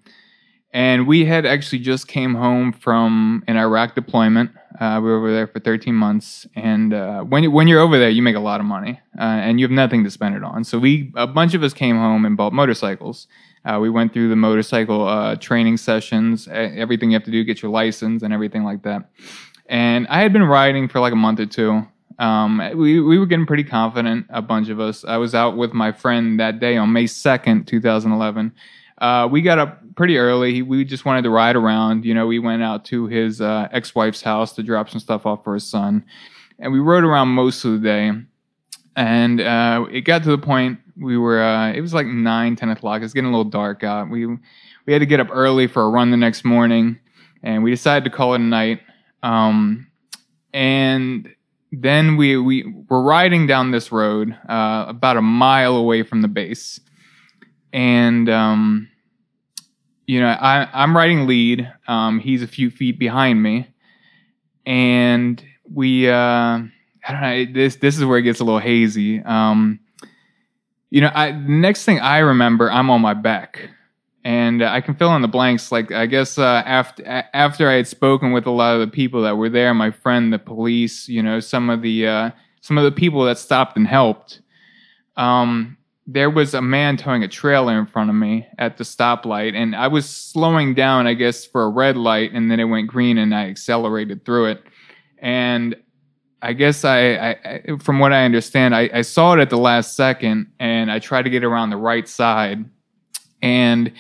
and 0.73 1.07
we 1.07 1.27
had 1.27 1.45
actually 1.45 1.81
just 1.81 2.09
came 2.09 2.35
home 2.35 2.73
from 2.73 3.45
an 3.47 3.59
Iraq 3.59 3.95
deployment. 3.95 4.51
Uh, 4.81 4.99
we 5.03 5.11
were 5.11 5.19
over 5.19 5.31
there 5.31 5.47
for 5.47 5.61
13 5.61 5.95
months, 5.95 6.47
and 6.57 6.95
uh, 6.95 7.21
when 7.21 7.53
when 7.53 7.69
you're 7.69 7.81
over 7.81 7.99
there, 7.99 8.09
you 8.09 8.23
make 8.23 8.35
a 8.35 8.41
lot 8.41 8.61
of 8.61 8.67
money, 8.67 8.99
uh, 9.21 9.23
and 9.23 9.61
you 9.61 9.67
have 9.67 9.71
nothing 9.71 10.03
to 10.05 10.11
spend 10.11 10.35
it 10.35 10.43
on. 10.43 10.65
So 10.65 10.79
we 10.79 11.13
a 11.17 11.27
bunch 11.27 11.53
of 11.53 11.63
us 11.63 11.75
came 11.75 11.97
home 11.97 12.25
and 12.25 12.35
bought 12.35 12.55
motorcycles. 12.55 13.29
Uh, 13.67 13.79
we 13.79 13.91
went 13.91 14.15
through 14.15 14.31
the 14.31 14.37
motorcycle 14.37 15.07
uh, 15.07 15.37
training 15.37 15.77
sessions, 15.77 16.49
everything 16.49 17.11
you 17.11 17.17
have 17.17 17.25
to 17.25 17.31
do, 17.31 17.45
get 17.45 17.61
your 17.61 17.71
license, 17.71 18.23
and 18.23 18.33
everything 18.33 18.65
like 18.65 18.85
that 18.85 19.11
and 19.67 20.07
I 20.09 20.21
had 20.21 20.33
been 20.33 20.43
riding 20.43 20.89
for 20.89 21.01
like 21.01 21.13
a 21.13 21.17
month 21.17 21.41
or 21.41 21.47
two. 21.47 21.87
Um, 22.19 22.63
we 22.77 23.01
we 23.01 23.19
were 23.19 23.27
getting 23.27 23.47
pretty 23.47 23.65
confident, 23.65 24.27
a 24.31 24.41
bunch 24.41 24.69
of 24.69 24.79
us. 24.79 25.05
I 25.05 25.17
was 25.17 25.35
out 25.35 25.57
with 25.57 25.73
my 25.73 25.93
friend 25.93 26.39
that 26.39 26.61
day 26.61 26.77
on 26.77 26.93
May 26.93 27.07
second, 27.07 27.67
two 27.67 27.81
thousand 27.81 28.13
eleven. 28.13 28.53
Uh, 28.99 29.29
we 29.31 29.43
got 29.43 29.59
up 29.59 29.83
pretty 29.97 30.17
early. 30.17 30.63
We 30.63 30.85
just 30.85 31.05
wanted 31.05 31.23
to 31.23 31.31
ride 31.31 31.57
around. 31.57 32.05
You 32.05 32.15
know, 32.15 32.27
we 32.27 32.39
went 32.39 32.63
out 32.63 32.85
to 32.87 33.07
his 33.07 33.41
uh, 33.41 33.69
ex-wife's 33.73 34.23
house 34.23 34.53
to 34.53 34.63
drop 34.63 34.89
some 34.89 35.01
stuff 35.01 35.27
off 35.27 35.43
for 35.43 35.55
his 35.55 35.67
son, 35.67 36.05
and 36.61 36.73
we 36.73 36.79
rode 36.79 37.05
around 37.05 37.29
most 37.29 37.65
of 37.65 37.73
the 37.73 37.79
day. 37.79 38.13
And 38.97 39.41
uh, 39.41 39.87
it 39.91 40.03
got 40.03 40.23
to 40.23 40.31
the 40.31 40.39
point 40.39 40.79
we 40.97 41.19
were. 41.19 41.43
Uh, 41.43 41.73
it 41.73 41.81
was 41.81 41.93
like 41.93 42.07
nine, 42.07 42.55
ten 42.55 42.71
o'clock. 42.71 43.03
It's 43.03 43.13
getting 43.13 43.29
a 43.29 43.37
little 43.37 43.51
dark 43.51 43.83
out. 43.83 44.09
We 44.09 44.27
we 44.27 44.93
had 44.93 45.01
to 45.01 45.07
get 45.07 45.19
up 45.19 45.29
early 45.33 45.67
for 45.67 45.83
a 45.83 45.89
run 45.89 46.13
the 46.13 46.17
next 46.17 46.45
morning, 46.45 47.01
and 47.43 47.65
we 47.65 47.73
decided 47.73 48.05
to 48.05 48.17
call 48.17 48.35
it 48.35 48.41
a 48.41 48.45
night. 48.45 48.81
Um, 49.25 49.89
and 50.53 51.29
then 51.81 52.17
we 52.17 52.37
we 52.37 52.65
were 52.89 53.03
riding 53.03 53.47
down 53.47 53.71
this 53.71 53.91
road 53.91 54.37
uh, 54.49 54.85
about 54.89 55.17
a 55.17 55.23
mile 55.23 55.77
away 55.77 56.03
from 56.03 56.23
the 56.23 56.29
base, 56.29 56.81
and 57.73 58.29
um, 58.29 58.89
you 60.07 60.21
know 60.21 60.29
I 60.29 60.69
I'm 60.73 60.97
riding 60.97 61.27
lead. 61.27 61.71
Um, 61.89 62.21
he's 62.21 62.43
a 62.43 62.47
few 62.47 62.71
feet 62.71 62.99
behind 62.99 63.43
me, 63.43 63.69
and 64.67 65.43
we 65.71 66.09
uh, 66.09 66.15
I 66.15 66.69
don't 67.09 67.21
know 67.21 67.45
this 67.53 67.77
this 67.77 67.99
is 67.99 68.05
where 68.05 68.19
it 68.19 68.23
gets 68.23 68.41
a 68.41 68.45
little 68.45 68.61
hazy. 68.61 69.21
Um, 69.21 69.81
you 70.91 71.01
know, 71.01 71.11
I 71.15 71.33
next 71.33 71.85
thing 71.85 72.01
I 72.01 72.19
remember, 72.19 72.71
I'm 72.71 72.91
on 72.91 73.01
my 73.01 73.15
back 73.15 73.71
and 74.25 74.63
I 74.63 74.81
can 74.81 74.95
fill 74.95 75.15
in 75.15 75.23
the 75.23 75.29
blanks. 75.29 75.71
Like 75.71 75.93
I 75.93 76.07
guess 76.07 76.39
uh, 76.39 76.63
after 76.65 77.05
after 77.07 77.69
I 77.69 77.75
had 77.75 77.87
spoken 77.87 78.33
with 78.33 78.47
a 78.47 78.51
lot 78.51 78.75
of 78.75 78.81
the 78.81 78.87
people 78.91 79.23
that 79.23 79.37
were 79.37 79.51
there, 79.51 79.75
my 79.75 79.91
friend, 79.91 80.33
the 80.33 80.39
police, 80.39 81.09
you 81.09 81.23
know, 81.23 81.41
some 81.41 81.69
of 81.69 81.83
the 81.83 82.07
uh, 82.07 82.31
some 82.63 82.79
of 82.79 82.85
the 82.85 82.93
people 82.93 83.25
that 83.25 83.39
stopped 83.39 83.77
and 83.77 83.87
helped. 83.87 84.41
Um, 85.17 85.77
there 86.07 86.31
was 86.31 86.53
a 86.55 86.61
man 86.61 86.97
towing 86.97 87.23
a 87.23 87.29
trailer 87.29 87.79
in 87.79 87.87
front 87.87 88.11
of 88.11 88.17
me 88.17 88.47
at 88.59 88.77
the 88.79 88.85
stoplight, 88.85 89.55
and 89.55 89.77
I 89.77 89.89
was 89.89 90.09
slowing 90.09 90.75
down, 90.75 91.07
I 91.07 91.15
guess, 91.15 91.47
for 91.47 91.65
a 91.65 91.69
red 91.69 91.97
light, 91.97 92.33
and 92.33 92.51
then 92.51 92.61
it 92.61 92.65
went 92.65 92.89
green, 92.89 93.17
and 93.19 93.35
I 93.35 93.49
accelerated 93.49 94.25
through 94.25 94.47
it, 94.47 94.63
and. 95.19 95.77
I 96.43 96.53
guess 96.53 96.85
I, 96.85 97.15
I, 97.15 97.31
I 97.31 97.63
from 97.79 98.01
what 98.01 98.13
I 98.13 98.27
understand, 98.27 98.75
I, 98.75 98.91
I 98.93 99.01
saw 99.01 99.33
it 99.33 99.41
at 99.41 99.49
the 99.49 99.57
last 99.57 99.97
second, 99.97 100.53
and 100.61 100.93
I 100.93 100.99
tried 100.99 101.23
to 101.23 101.31
get 101.31 101.43
around 101.43 101.71
the 101.71 101.79
right 101.79 102.07
side, 102.07 102.67
and 103.41 103.91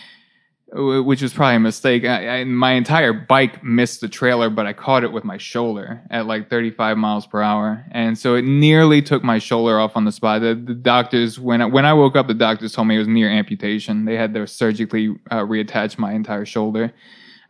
which 0.74 1.22
was 1.22 1.32
probably 1.32 1.56
a 1.56 1.60
mistake. 1.60 2.04
I, 2.04 2.40
I, 2.40 2.44
my 2.44 2.72
entire 2.72 3.12
bike 3.12 3.62
missed 3.62 4.00
the 4.00 4.08
trailer, 4.08 4.50
but 4.50 4.66
I 4.66 4.72
caught 4.72 5.04
it 5.04 5.12
with 5.12 5.22
my 5.22 5.38
shoulder 5.38 6.02
at 6.10 6.26
like 6.26 6.50
35 6.50 6.98
miles 6.98 7.26
per 7.26 7.42
hour, 7.42 7.84
and 7.92 8.18
so 8.18 8.34
it 8.34 8.42
nearly 8.42 9.00
took 9.00 9.22
my 9.22 9.38
shoulder 9.38 9.78
off 9.78 9.96
on 9.96 10.04
the 10.04 10.10
spot. 10.10 10.40
The, 10.40 10.54
the 10.54 10.74
doctors, 10.74 11.38
when 11.38 11.62
I, 11.62 11.66
when 11.66 11.86
I 11.86 11.92
woke 11.92 12.16
up, 12.16 12.26
the 12.26 12.34
doctors 12.34 12.72
told 12.72 12.88
me 12.88 12.96
it 12.96 12.98
was 12.98 13.08
near 13.08 13.30
amputation. 13.30 14.04
They 14.04 14.16
had 14.16 14.34
to 14.34 14.46
surgically 14.48 15.14
uh, 15.30 15.40
reattach 15.42 15.96
my 15.96 16.12
entire 16.12 16.44
shoulder 16.44 16.92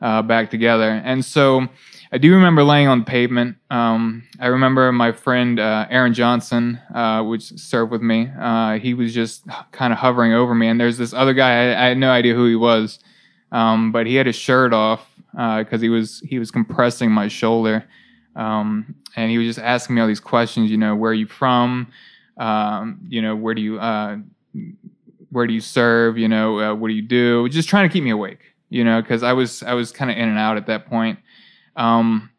uh, 0.03 0.21
back 0.23 0.51
together, 0.51 0.91
and 0.91 1.25
so. 1.25 1.69
I 2.13 2.19
do 2.19 2.33
remember 2.33 2.63
laying 2.63 2.87
on 2.87 3.01
the 3.01 3.05
pavement. 3.07 3.57
Um, 3.71 4.23
I 4.39 4.47
remember 4.47 4.93
my 4.93 5.11
friend 5.11 5.59
uh, 5.59 5.87
Aaron 5.91 6.15
Johnson, 6.15 6.79
uh, 6.95 7.25
which 7.25 7.43
served 7.43 7.91
with 7.91 8.03
me. 8.03 8.31
Uh, 8.39 8.79
he 8.79 8.95
was 8.95 9.13
just 9.13 9.45
kind 9.73 9.93
of 9.93 9.99
hovering 9.99 10.33
over 10.33 10.55
me, 10.55 10.69
and 10.69 10.79
there's 10.79 10.97
this 10.97 11.13
other 11.13 11.35
guy. 11.35 11.73
I, 11.73 11.87
I 11.87 11.89
had 11.89 11.99
no 11.99 12.13
idea 12.13 12.35
who 12.35 12.47
he 12.47 12.55
was, 12.55 13.01
um, 13.55 13.93
but 13.93 14.07
he 14.07 14.17
had 14.17 14.27
his 14.27 14.35
shirt 14.35 14.75
off 14.75 15.09
because 15.33 15.81
he 15.81 15.89
was 15.89 16.21
he 16.21 16.39
was 16.41 16.51
compressing 16.51 17.11
my 17.11 17.29
shoulder, 17.29 17.85
um, 18.35 18.97
and 19.15 19.31
he 19.31 19.39
was 19.39 19.47
just 19.47 19.61
asking 19.61 19.95
me 19.95 20.03
all 20.03 20.09
these 20.09 20.21
questions. 20.21 20.71
You 20.71 20.77
know, 20.77 20.97
where 20.97 21.13
are 21.13 21.15
you 21.15 21.29
from? 21.29 21.87
Um, 22.37 23.01
you 23.09 23.23
know, 23.23 23.37
where 23.37 23.55
do 23.55 23.63
you 23.63 23.79
uh, 23.79 24.19
where 25.31 25.47
do 25.47 25.55
you 25.55 25.61
serve? 25.61 26.19
You 26.19 26.27
know, 26.29 26.59
uh, 26.59 26.75
what 26.75 26.89
do 26.89 26.95
you 26.95 27.03
do? 27.03 27.49
Just 27.49 27.69
trying 27.69 27.89
to 27.89 27.93
keep 27.93 28.03
me 28.03 28.11
awake. 28.11 28.41
You 28.71 28.83
know, 28.83 29.01
because 29.01 29.23
I 29.23 29.33
was 29.33 29.63
I 29.63 29.75
was 29.75 29.93
kind 29.93 30.11
of 30.11 30.17
in 30.17 30.29
and 30.29 30.39
out 30.39 30.57
at 30.57 30.67
that 30.67 30.87
point. 30.87 31.21
Um, 31.77 32.31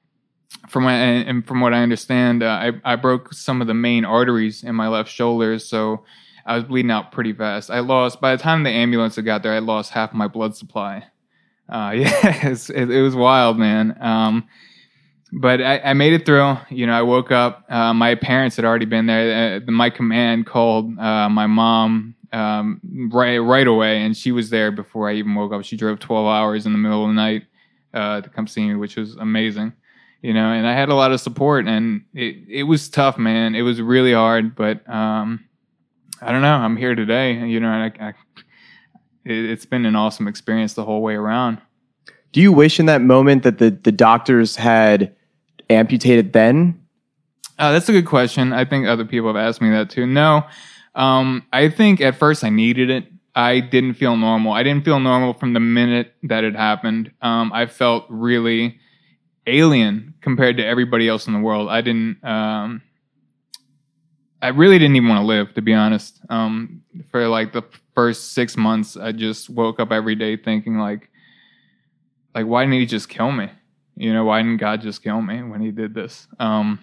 from 0.67 0.83
what, 0.83 0.91
and 0.91 1.29
and 1.29 1.47
from 1.47 1.61
what 1.61 1.73
I 1.73 1.81
understand, 1.81 2.43
uh, 2.43 2.47
I 2.47 2.71
I 2.83 2.97
broke 2.97 3.33
some 3.33 3.61
of 3.61 3.67
the 3.67 3.73
main 3.73 4.03
arteries 4.03 4.65
in 4.65 4.75
my 4.75 4.89
left 4.89 5.09
shoulder, 5.09 5.59
so 5.59 6.03
I 6.45 6.55
was 6.55 6.63
bleeding 6.63 6.91
out 6.91 7.11
pretty 7.11 7.33
fast. 7.33 7.71
I 7.71 7.79
lost 7.79 8.21
by 8.21 8.35
the 8.35 8.41
time 8.41 8.63
the 8.63 8.69
ambulance 8.69 9.15
had 9.15 9.25
got 9.25 9.43
there, 9.43 9.53
I 9.53 9.59
lost 9.59 9.91
half 9.91 10.13
my 10.13 10.27
blood 10.27 10.55
supply. 10.55 11.05
Uh, 11.67 11.91
yeah, 11.95 12.47
it, 12.47 12.69
it 12.91 13.01
was 13.01 13.15
wild, 13.15 13.57
man. 13.57 13.97
Um, 13.99 14.47
but 15.31 15.61
I, 15.61 15.79
I 15.79 15.93
made 15.93 16.13
it 16.13 16.25
through. 16.25 16.57
You 16.69 16.87
know, 16.87 16.93
I 16.93 17.01
woke 17.01 17.31
up. 17.31 17.65
Uh, 17.69 17.93
my 17.93 18.15
parents 18.15 18.55
had 18.55 18.65
already 18.65 18.85
been 18.85 19.07
there. 19.07 19.61
Uh, 19.67 19.71
my 19.71 19.89
command 19.89 20.45
called 20.45 20.97
uh, 20.99 21.29
my 21.29 21.47
mom 21.47 22.15
um, 22.31 23.09
right 23.11 23.37
right 23.37 23.67
away, 23.67 24.01
and 24.03 24.15
she 24.15 24.31
was 24.31 24.49
there 24.49 24.71
before 24.71 25.09
I 25.09 25.13
even 25.15 25.35
woke 25.35 25.53
up. 25.53 25.63
She 25.63 25.77
drove 25.77 25.99
12 25.99 26.27
hours 26.27 26.65
in 26.65 26.73
the 26.73 26.77
middle 26.77 27.03
of 27.03 27.09
the 27.09 27.13
night 27.13 27.43
uh, 27.93 28.21
to 28.21 28.29
come 28.29 28.47
see 28.47 28.67
me, 28.67 28.75
which 28.75 28.95
was 28.95 29.15
amazing. 29.15 29.73
You 30.21 30.33
know, 30.33 30.51
and 30.51 30.67
I 30.67 30.73
had 30.73 30.89
a 30.89 30.95
lot 30.95 31.11
of 31.11 31.21
support, 31.21 31.67
and 31.67 32.03
it 32.13 32.37
it 32.47 32.63
was 32.63 32.89
tough, 32.89 33.17
man. 33.17 33.55
It 33.55 33.61
was 33.61 33.81
really 33.81 34.13
hard, 34.13 34.55
but 34.55 34.87
um, 34.89 35.45
I 36.25 36.31
don't 36.31 36.41
know. 36.41 36.55
I'm 36.55 36.75
here 36.75 36.95
today. 36.95 37.33
You 37.33 37.59
know, 37.59 37.71
and 37.71 37.93
I, 37.99 38.07
I, 38.07 38.09
it, 39.25 39.45
it's 39.51 39.65
been 39.65 39.85
an 39.85 39.95
awesome 39.95 40.27
experience 40.27 40.73
the 40.73 40.83
whole 40.83 41.03
way 41.03 41.13
around. 41.13 41.61
Do 42.31 42.41
you 42.41 42.51
wish 42.51 42.79
in 42.79 42.87
that 42.87 43.01
moment 43.01 43.43
that 43.43 43.59
the, 43.59 43.69
the 43.69 43.91
doctors 43.91 44.55
had 44.55 45.15
amputated 45.69 46.33
then? 46.33 46.81
Uh, 47.59 47.71
that's 47.71 47.87
a 47.87 47.91
good 47.91 48.07
question. 48.07 48.53
I 48.53 48.65
think 48.65 48.87
other 48.87 49.05
people 49.05 49.29
have 49.29 49.37
asked 49.37 49.61
me 49.61 49.69
that 49.69 49.91
too. 49.91 50.07
No, 50.07 50.45
um, 50.95 51.45
I 51.53 51.69
think 51.69 52.01
at 52.01 52.15
first 52.15 52.43
I 52.43 52.49
needed 52.49 52.89
it. 52.89 53.05
I 53.35 53.59
didn't 53.59 53.93
feel 53.93 54.17
normal. 54.17 54.53
I 54.53 54.63
didn't 54.63 54.83
feel 54.83 54.99
normal 54.99 55.33
from 55.33 55.53
the 55.53 55.59
minute 55.59 56.13
that 56.23 56.43
it 56.43 56.55
happened. 56.55 57.11
Um, 57.21 57.53
I 57.53 57.67
felt 57.67 58.05
really 58.09 58.79
alien 59.45 60.15
compared 60.21 60.57
to 60.57 60.65
everybody 60.65 61.07
else 61.07 61.27
in 61.27 61.33
the 61.33 61.39
world. 61.39 61.69
I 61.69 61.81
didn't. 61.81 62.23
Um, 62.23 62.81
I 64.45 64.49
really 64.49 64.77
didn't 64.77 64.95
even 64.95 65.09
want 65.09 65.21
to 65.21 65.25
live, 65.25 65.55
to 65.55 65.61
be 65.61 65.73
honest. 65.73 66.21
Um, 66.29 66.83
for 67.09 67.27
like 67.27 67.51
the 67.51 67.63
first 67.95 68.33
six 68.33 68.55
months, 68.55 68.95
I 68.95 69.11
just 69.11 69.49
woke 69.49 69.79
up 69.79 69.91
every 69.91 70.13
day 70.13 70.37
thinking 70.37 70.77
like, 70.77 71.09
like 72.35 72.45
why 72.45 72.63
didn't 72.63 72.79
he 72.79 72.85
just 72.85 73.09
kill 73.09 73.31
me? 73.31 73.49
You 73.95 74.13
know, 74.13 74.25
why 74.25 74.43
didn't 74.43 74.57
God 74.57 74.81
just 74.81 75.01
kill 75.01 75.19
me 75.21 75.41
when 75.41 75.61
he 75.61 75.71
did 75.71 75.95
this? 75.95 76.27
Um, 76.39 76.79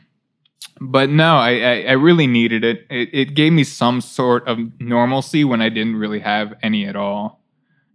but 0.81 1.09
no, 1.09 1.37
I, 1.37 1.51
I, 1.51 1.85
I 1.89 1.93
really 1.93 2.27
needed 2.27 2.65
it. 2.65 2.87
it. 2.91 3.11
It 3.13 3.35
gave 3.35 3.53
me 3.53 3.63
some 3.63 4.01
sort 4.01 4.49
of 4.49 4.59
normalcy 4.81 5.45
when 5.45 5.63
I 5.63 5.69
didn't 5.69 5.97
really 5.97 6.21
have 6.21 6.55
any 6.63 6.87
at 6.87 6.97
all. 6.97 7.41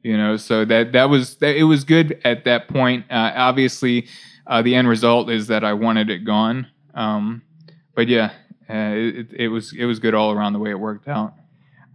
You 0.01 0.15
know, 0.15 0.37
so 0.37 0.63
that 0.63 0.93
that 0.93 1.09
was 1.09 1.35
that, 1.37 1.57
it 1.57 1.63
was 1.63 1.83
good 1.83 2.21
at 2.23 2.45
that 2.45 2.69
point. 2.69 3.05
Uh, 3.11 3.33
obviously, 3.35 4.07
uh, 4.45 4.61
the 4.61 4.75
end 4.75 4.87
result 4.87 5.29
is 5.29 5.47
that 5.47 5.65
I 5.65 5.73
wanted 5.73 6.09
it 6.09 6.23
gone. 6.23 6.67
Um, 6.93 7.41
but 7.95 8.07
yeah, 8.07 8.31
uh, 8.69 8.93
it, 8.95 9.27
it 9.33 9.47
was 9.47 9.73
it 9.73 9.85
was 9.85 9.99
good 9.99 10.13
all 10.13 10.31
around 10.31 10.53
the 10.53 10.59
way 10.59 10.69
it 10.69 10.79
worked 10.79 11.07
out. 11.07 11.33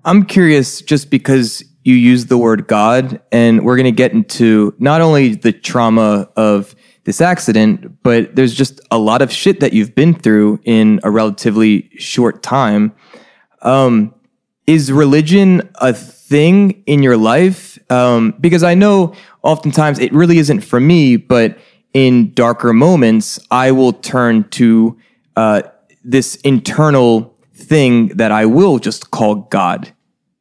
I'm 0.04 0.24
curious 0.24 0.82
just 0.82 1.10
because 1.10 1.62
you 1.84 1.94
use 1.94 2.26
the 2.26 2.38
word 2.38 2.66
God, 2.66 3.20
and 3.30 3.64
we're 3.64 3.76
going 3.76 3.84
to 3.84 3.92
get 3.92 4.12
into 4.12 4.74
not 4.78 5.00
only 5.00 5.34
the 5.34 5.52
trauma 5.52 6.28
of 6.36 6.74
this 7.04 7.20
accident, 7.20 8.02
but 8.02 8.34
there's 8.36 8.54
just 8.54 8.80
a 8.90 8.98
lot 8.98 9.22
of 9.22 9.32
shit 9.32 9.60
that 9.60 9.72
you've 9.72 9.94
been 9.94 10.14
through 10.14 10.60
in 10.64 11.00
a 11.02 11.10
relatively 11.10 11.90
short 11.98 12.42
time. 12.42 12.94
Um, 13.62 14.14
is 14.66 14.92
religion 14.92 15.68
a 15.76 15.92
thing 15.92 16.82
in 16.86 17.02
your 17.02 17.16
life? 17.16 17.78
Um, 17.90 18.34
because 18.40 18.62
I 18.62 18.74
know 18.74 19.14
oftentimes 19.42 19.98
it 19.98 20.12
really 20.12 20.38
isn't 20.38 20.60
for 20.60 20.78
me, 20.80 21.16
but 21.16 21.58
in 21.92 22.32
darker 22.32 22.72
moments, 22.72 23.38
I 23.50 23.72
will 23.72 23.92
turn 23.92 24.48
to 24.50 24.98
uh, 25.36 25.62
this 26.04 26.36
internal 26.36 27.36
thing 27.54 28.08
that 28.08 28.32
I 28.32 28.46
will 28.46 28.78
just 28.78 29.10
call 29.10 29.36
God. 29.36 29.92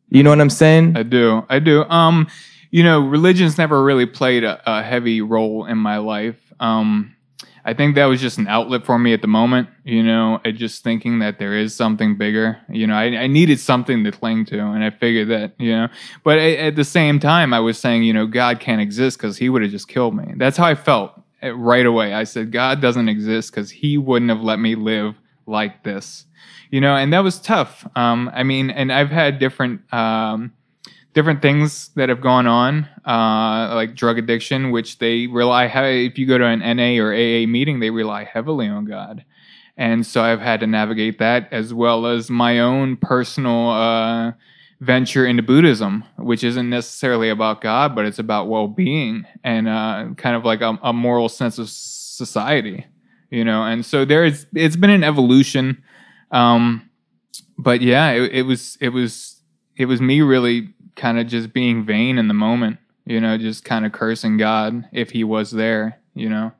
You 0.10 0.24
know 0.24 0.30
what 0.30 0.42
I'm 0.42 0.50
saying? 0.50 0.98
I 0.98 1.04
do. 1.04 1.46
I 1.50 1.60
do. 1.60 1.84
Um, 1.86 2.28
you 2.70 2.84
know, 2.84 3.00
religion's 3.00 3.58
never 3.58 3.84
really 3.84 4.06
played 4.06 4.44
a, 4.44 4.62
a 4.66 4.84
heavy 4.84 5.22
role 5.22 5.66
in 5.66 5.78
my 5.78 5.98
life. 5.98 6.38
Um, 6.60 7.16
I 7.64 7.74
think 7.74 7.96
that 7.96 8.06
was 8.06 8.20
just 8.20 8.38
an 8.38 8.48
outlet 8.48 8.86
for 8.86 8.98
me 8.98 9.14
at 9.14 9.22
the 9.22 9.28
moment, 9.28 9.70
you 9.84 10.02
know, 10.02 10.40
I 10.44 10.52
just 10.52 10.84
thinking 10.84 11.20
that 11.20 11.38
there 11.38 11.56
is 11.56 11.76
something 11.76 12.18
bigger. 12.18 12.60
You 12.70 12.88
know, 12.88 12.96
I, 12.96 13.04
I 13.04 13.28
needed 13.28 13.60
something 13.60 14.04
to 14.04 14.12
cling 14.12 14.46
to, 14.46 14.60
and 14.60 14.84
I 14.84 14.90
figured 14.90 15.30
that, 15.30 15.54
you 15.60 15.72
know, 15.72 15.88
but 16.24 16.40
I, 16.40 16.54
at 16.54 16.76
the 16.76 16.84
same 16.84 17.20
time, 17.20 17.54
I 17.54 17.60
was 17.60 17.78
saying, 17.78 18.04
you 18.04 18.14
know, 18.14 18.26
God 18.26 18.60
can't 18.60 18.82
exist 18.82 19.18
because 19.18 19.38
he 19.38 19.50
would 19.50 19.62
have 19.62 19.72
just 19.72 19.88
killed 19.88 20.16
me. 20.16 20.34
That's 20.38 20.58
how 20.58 20.66
I 20.66 20.76
felt 20.76 21.14
eh, 21.42 21.52
right 21.56 21.86
away. 21.86 22.14
I 22.14 22.24
said, 22.24 22.52
God 22.52 22.82
doesn't 22.82 23.10
exist 23.10 23.52
because 23.52 23.70
he 23.70 23.98
wouldn't 23.98 24.30
have 24.30 24.42
let 24.42 24.60
me 24.60 24.76
live 24.76 25.16
like 25.46 25.84
this, 25.84 26.26
you 26.70 26.82
know, 26.82 26.96
and 26.96 27.12
that 27.14 27.24
was 27.24 27.40
tough. 27.40 27.88
Um, 27.96 28.30
I 28.34 28.44
mean, 28.44 28.70
and 28.70 28.92
I've 28.92 29.10
had 29.10 29.40
different, 29.40 29.82
um, 29.94 30.54
different 31.14 31.42
things 31.42 31.90
that 31.96 32.10
have 32.10 32.22
gone 32.22 32.48
on, 32.48 32.88
uh, 33.06 33.76
like 33.76 33.96
drug 33.96 34.18
addiction, 34.18 34.72
which 34.72 35.00
they 35.00 35.28
rely. 35.28 35.66
If 35.66 36.18
you 36.18 36.26
go 36.26 36.38
to 36.38 36.46
an 36.46 36.60
NA 36.60 37.02
or 37.04 37.14
AA 37.14 37.46
meeting, 37.48 37.80
they 37.80 37.90
rely 37.90 38.24
heavily 38.24 38.68
on 38.68 38.86
God, 38.86 39.26
and 39.78 40.06
so 40.06 40.24
I've 40.24 40.42
had 40.42 40.60
to 40.62 40.68
navigate 40.68 41.20
that 41.20 41.52
as 41.52 41.74
well 41.74 42.06
as 42.06 42.30
my 42.30 42.60
own 42.60 42.98
personal 42.98 43.70
uh, 43.70 44.32
venture 44.82 45.26
into 45.26 45.44
Buddhism, 45.44 46.04
which 46.18 46.44
isn't 46.44 46.70
necessarily 46.70 47.30
about 47.30 47.62
God, 47.62 47.96
but 47.96 48.06
it's 48.06 48.20
about 48.20 48.50
well-being 48.50 49.26
and 49.44 49.70
uh, 49.70 50.10
kind 50.18 50.36
of 50.36 50.44
like 50.44 50.62
a, 50.62 50.78
a, 50.82 50.92
moral 50.92 51.30
sense 51.30 51.60
of 51.60 51.70
society, 51.70 52.86
you 53.32 53.44
know. 53.44 53.64
And 53.64 53.84
so 53.84 54.06
there's 54.06 54.46
it's 54.54 54.76
been 54.76 54.92
an 54.92 55.04
evolution, 55.04 55.82
um, 56.30 56.88
but 57.58 57.82
yeah, 57.82 58.12
it, 58.12 58.32
it 58.32 58.42
was 58.44 58.78
it 58.80 58.90
was 58.90 59.42
it 59.76 59.86
was 59.86 60.00
me 60.00 60.22
really 60.22 60.70
kind 60.96 61.18
of 61.18 61.26
just 61.26 61.54
being 61.54 61.84
vain 61.84 62.20
in 62.20 62.28
the 62.28 62.34
moment, 62.34 62.78
you 63.06 63.20
know, 63.20 63.38
just 63.38 63.66
kind 63.66 63.86
of 63.86 63.92
cursing 63.92 64.38
God 64.38 64.88
if 64.92 65.10
he 65.10 65.24
was 65.24 65.52
there, 65.52 66.00
you 66.14 66.30
know. 66.30 66.52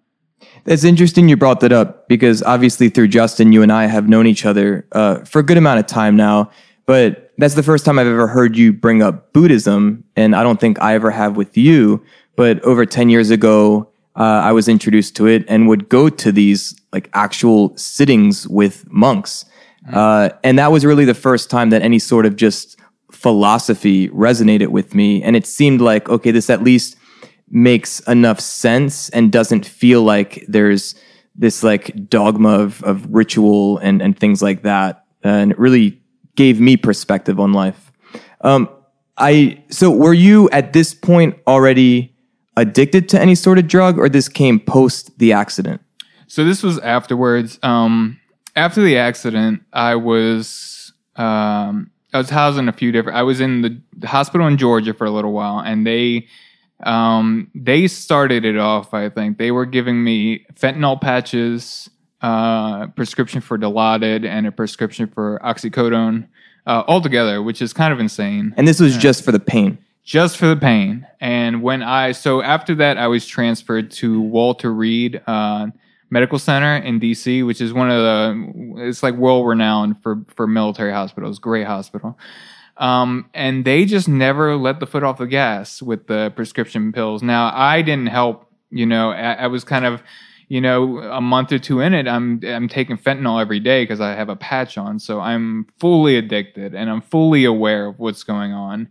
That's 0.64 0.84
interesting 0.84 1.30
you 1.30 1.38
brought 1.38 1.60
that 1.60 1.72
up 1.72 2.08
because 2.08 2.42
obviously 2.44 2.90
through 2.90 3.10
Justin, 3.10 3.52
you 3.52 3.62
and 3.62 3.72
I 3.72 3.86
have 3.86 4.10
known 4.10 4.26
each 4.26 4.46
other 4.46 4.88
uh, 4.94 5.20
for 5.20 5.40
a 5.40 5.44
good 5.44 5.58
amount 5.58 5.80
of 5.80 5.86
time 5.86 6.16
now. 6.16 6.50
But 6.88 7.32
that's 7.38 7.54
the 7.54 7.64
first 7.64 7.86
time 7.86 8.00
I've 8.00 8.08
ever 8.08 8.28
heard 8.28 8.58
you 8.58 8.74
bring 8.74 9.02
up 9.02 9.34
Buddhism, 9.34 10.04
and 10.16 10.36
I 10.36 10.44
don't 10.44 10.60
think 10.60 10.82
I 10.82 10.96
ever 10.96 11.12
have 11.12 11.38
with 11.38 11.56
you. 11.56 12.04
But 12.36 12.60
over 12.64 12.86
10 12.86 13.10
years 13.10 13.30
ago, 13.30 13.91
uh, 14.16 14.42
I 14.44 14.52
was 14.52 14.68
introduced 14.68 15.16
to 15.18 15.28
it 15.28 15.46
and 15.48 15.68
would 15.68 15.88
go 15.90 16.10
to 16.10 16.32
these 16.32 16.76
like 16.92 17.10
actual 17.14 17.76
sittings 17.78 18.48
with 18.48 18.90
monks. 18.92 19.46
Mm. 19.88 19.94
Uh, 19.96 20.36
and 20.44 20.60
that 20.60 20.72
was 20.72 20.86
really 20.86 21.06
the 21.06 21.14
first 21.14 21.50
time 21.50 21.70
that 21.70 21.82
any 21.82 22.00
sort 22.00 22.26
of 22.26 22.36
just 22.36 22.78
philosophy 23.12 24.10
resonated 24.10 24.68
with 24.68 24.94
me. 24.96 25.24
And 25.24 25.36
it 25.36 25.46
seemed 25.46 25.82
like, 25.82 26.10
okay, 26.10 26.32
this 26.32 26.50
at 26.50 26.64
least 26.64 26.98
makes 27.50 28.00
enough 28.02 28.40
sense 28.40 29.10
and 29.10 29.32
doesn't 29.32 29.66
feel 29.66 30.04
like 30.04 30.46
there's 30.48 30.96
this 31.36 31.64
like 31.64 32.10
dogma 32.10 32.60
of, 32.60 32.84
of 32.84 33.14
ritual 33.14 33.78
and, 33.78 34.02
and 34.02 34.18
things 34.18 34.42
like 34.42 34.64
that. 34.64 35.06
And 35.24 35.52
it 35.52 35.60
really 35.60 36.02
gave 36.36 36.60
me 36.60 36.78
perspective 36.78 37.40
on 37.40 37.54
life. 37.54 37.92
Um, 38.42 38.70
I, 39.18 39.64
so 39.70 39.92
were 39.92 40.14
you 40.14 40.50
at 40.50 40.74
this 40.74 40.94
point 40.94 41.38
already 41.46 42.11
addicted 42.58 43.10
to 43.10 43.22
any 43.22 43.36
sort 43.36 43.58
of 43.58 43.68
drug 43.68 43.98
or 43.98 44.10
this 44.10 44.28
came 44.28 44.60
post 44.60 45.18
the 45.20 45.34
accident? 45.34 45.82
So 46.28 46.46
this 46.46 46.64
was 46.64 46.80
afterwards. 46.80 47.60
Um, 47.64 48.20
after 48.56 48.82
the 48.82 48.98
accident, 48.98 49.64
I 49.74 49.96
was, 49.96 50.94
um, 51.16 51.92
I 52.14 52.18
was 52.18 52.30
housed 52.30 52.58
in 52.58 52.70
a 52.70 52.74
few 52.74 52.92
different. 52.92 53.18
I 53.18 53.24
was 53.24 53.40
in 53.42 53.62
the, 53.62 54.08
hospital 54.08 54.48
in 54.48 54.58
Georgia 54.58 54.94
for 54.94 55.06
a 55.06 55.12
little 55.12 55.32
while, 55.32 55.60
and 55.60 55.86
they 55.86 56.28
um, 56.84 57.52
they 57.54 57.88
started 57.88 58.46
it 58.46 58.58
off. 58.58 58.94
I 58.94 59.10
think 59.10 59.38
they 59.38 59.52
were 59.52 59.66
giving 59.66 60.04
me 60.04 60.46
fentanyl 60.56 61.00
patches, 61.00 61.90
uh, 62.22 62.88
prescription 62.88 63.42
for 63.42 63.58
Dilaudid, 63.58 64.26
and 64.26 64.48
a 64.48 64.52
prescription 64.52 65.08
for 65.08 65.40
oxycodone 65.44 66.28
uh, 66.66 66.84
all 66.88 67.02
together, 67.02 67.42
which 67.42 67.62
is 67.62 67.74
kind 67.74 67.94
of 67.94 68.00
insane. 68.00 68.54
And 68.58 68.68
this 68.68 68.80
was 68.80 68.98
just 68.98 69.24
for 69.24 69.32
the 69.32 69.40
pain. 69.40 69.78
Just 70.04 70.38
for 70.38 70.48
the 70.48 70.56
pain. 70.56 71.08
And 71.20 71.62
when 71.62 71.84
I 71.84 72.12
so 72.14 72.42
after 72.42 72.76
that, 72.76 72.98
I 72.98 73.08
was 73.08 73.26
transferred 73.26 73.92
to 73.92 74.22
Walter 74.22 74.74
Reed. 74.74 75.22
Uh, 75.28 75.68
Medical 76.14 76.38
Center 76.40 76.76
in 76.76 77.00
DC, 77.00 77.46
which 77.48 77.62
is 77.62 77.72
one 77.72 77.90
of 77.90 77.98
the 77.98 78.84
it's 78.86 79.02
like 79.02 79.16
world 79.16 79.48
renowned 79.48 80.02
for 80.04 80.26
for 80.36 80.46
military 80.46 80.92
hospitals, 80.92 81.40
great 81.40 81.66
hospital. 81.66 82.20
Um, 82.78 83.30
and 83.34 83.64
they 83.64 83.86
just 83.86 84.10
never 84.10 84.58
let 84.58 84.80
the 84.82 84.88
foot 84.88 85.04
off 85.04 85.20
the 85.20 85.28
gas 85.28 85.82
with 85.82 86.08
the 86.08 86.34
prescription 86.36 86.92
pills. 86.92 87.24
Now 87.24 87.52
I 87.56 87.82
didn't 87.82 88.08
help, 88.08 88.52
you 88.72 88.86
know, 88.86 89.12
I, 89.12 89.34
I 89.34 89.48
was 89.48 89.64
kind 89.64 89.86
of 89.86 90.04
you 90.52 90.60
know, 90.60 90.98
a 90.98 91.22
month 91.22 91.54
or 91.54 91.60
two 91.60 91.80
in 91.80 91.94
it, 91.94 92.10
I'm 92.10 92.42
I'm 92.46 92.68
taking 92.68 92.98
fentanyl 92.98 93.40
every 93.40 93.62
day 93.62 93.84
because 93.84 94.02
I 94.02 94.12
have 94.16 94.28
a 94.28 94.36
patch 94.36 94.78
on, 94.78 95.00
so 95.00 95.22
I'm 95.22 95.66
fully 95.80 96.18
addicted 96.18 96.76
and 96.76 96.90
I'm 96.90 97.00
fully 97.00 97.46
aware 97.46 97.86
of 97.86 98.00
what's 98.00 98.24
going 98.24 98.52
on. 98.52 98.90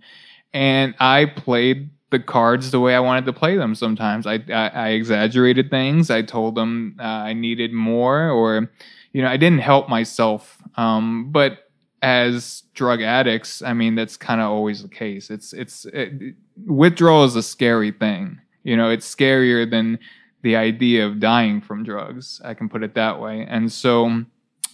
And 0.52 0.94
I 0.98 1.26
played 1.26 1.90
the 2.10 2.18
cards 2.18 2.70
the 2.70 2.80
way 2.80 2.94
I 2.94 3.00
wanted 3.00 3.24
to 3.26 3.32
play 3.32 3.56
them. 3.56 3.74
Sometimes 3.74 4.26
I 4.26 4.42
I, 4.48 4.68
I 4.68 4.88
exaggerated 4.90 5.70
things. 5.70 6.10
I 6.10 6.22
told 6.22 6.54
them 6.54 6.96
uh, 6.98 7.02
I 7.02 7.32
needed 7.32 7.72
more, 7.72 8.30
or 8.30 8.70
you 9.12 9.22
know, 9.22 9.28
I 9.28 9.36
didn't 9.36 9.60
help 9.60 9.88
myself. 9.88 10.58
Um, 10.76 11.30
but 11.30 11.70
as 12.02 12.62
drug 12.74 13.02
addicts, 13.02 13.62
I 13.62 13.74
mean, 13.74 13.94
that's 13.94 14.16
kind 14.16 14.40
of 14.40 14.50
always 14.50 14.82
the 14.82 14.88
case. 14.88 15.30
It's 15.30 15.52
it's 15.52 15.84
it, 15.86 16.34
withdrawal 16.66 17.24
is 17.24 17.36
a 17.36 17.42
scary 17.42 17.92
thing. 17.92 18.40
You 18.62 18.76
know, 18.76 18.90
it's 18.90 19.12
scarier 19.12 19.70
than 19.70 19.98
the 20.42 20.56
idea 20.56 21.06
of 21.06 21.20
dying 21.20 21.60
from 21.60 21.84
drugs. 21.84 22.40
I 22.44 22.54
can 22.54 22.68
put 22.68 22.82
it 22.82 22.94
that 22.94 23.20
way. 23.20 23.46
And 23.48 23.70
so, 23.70 24.24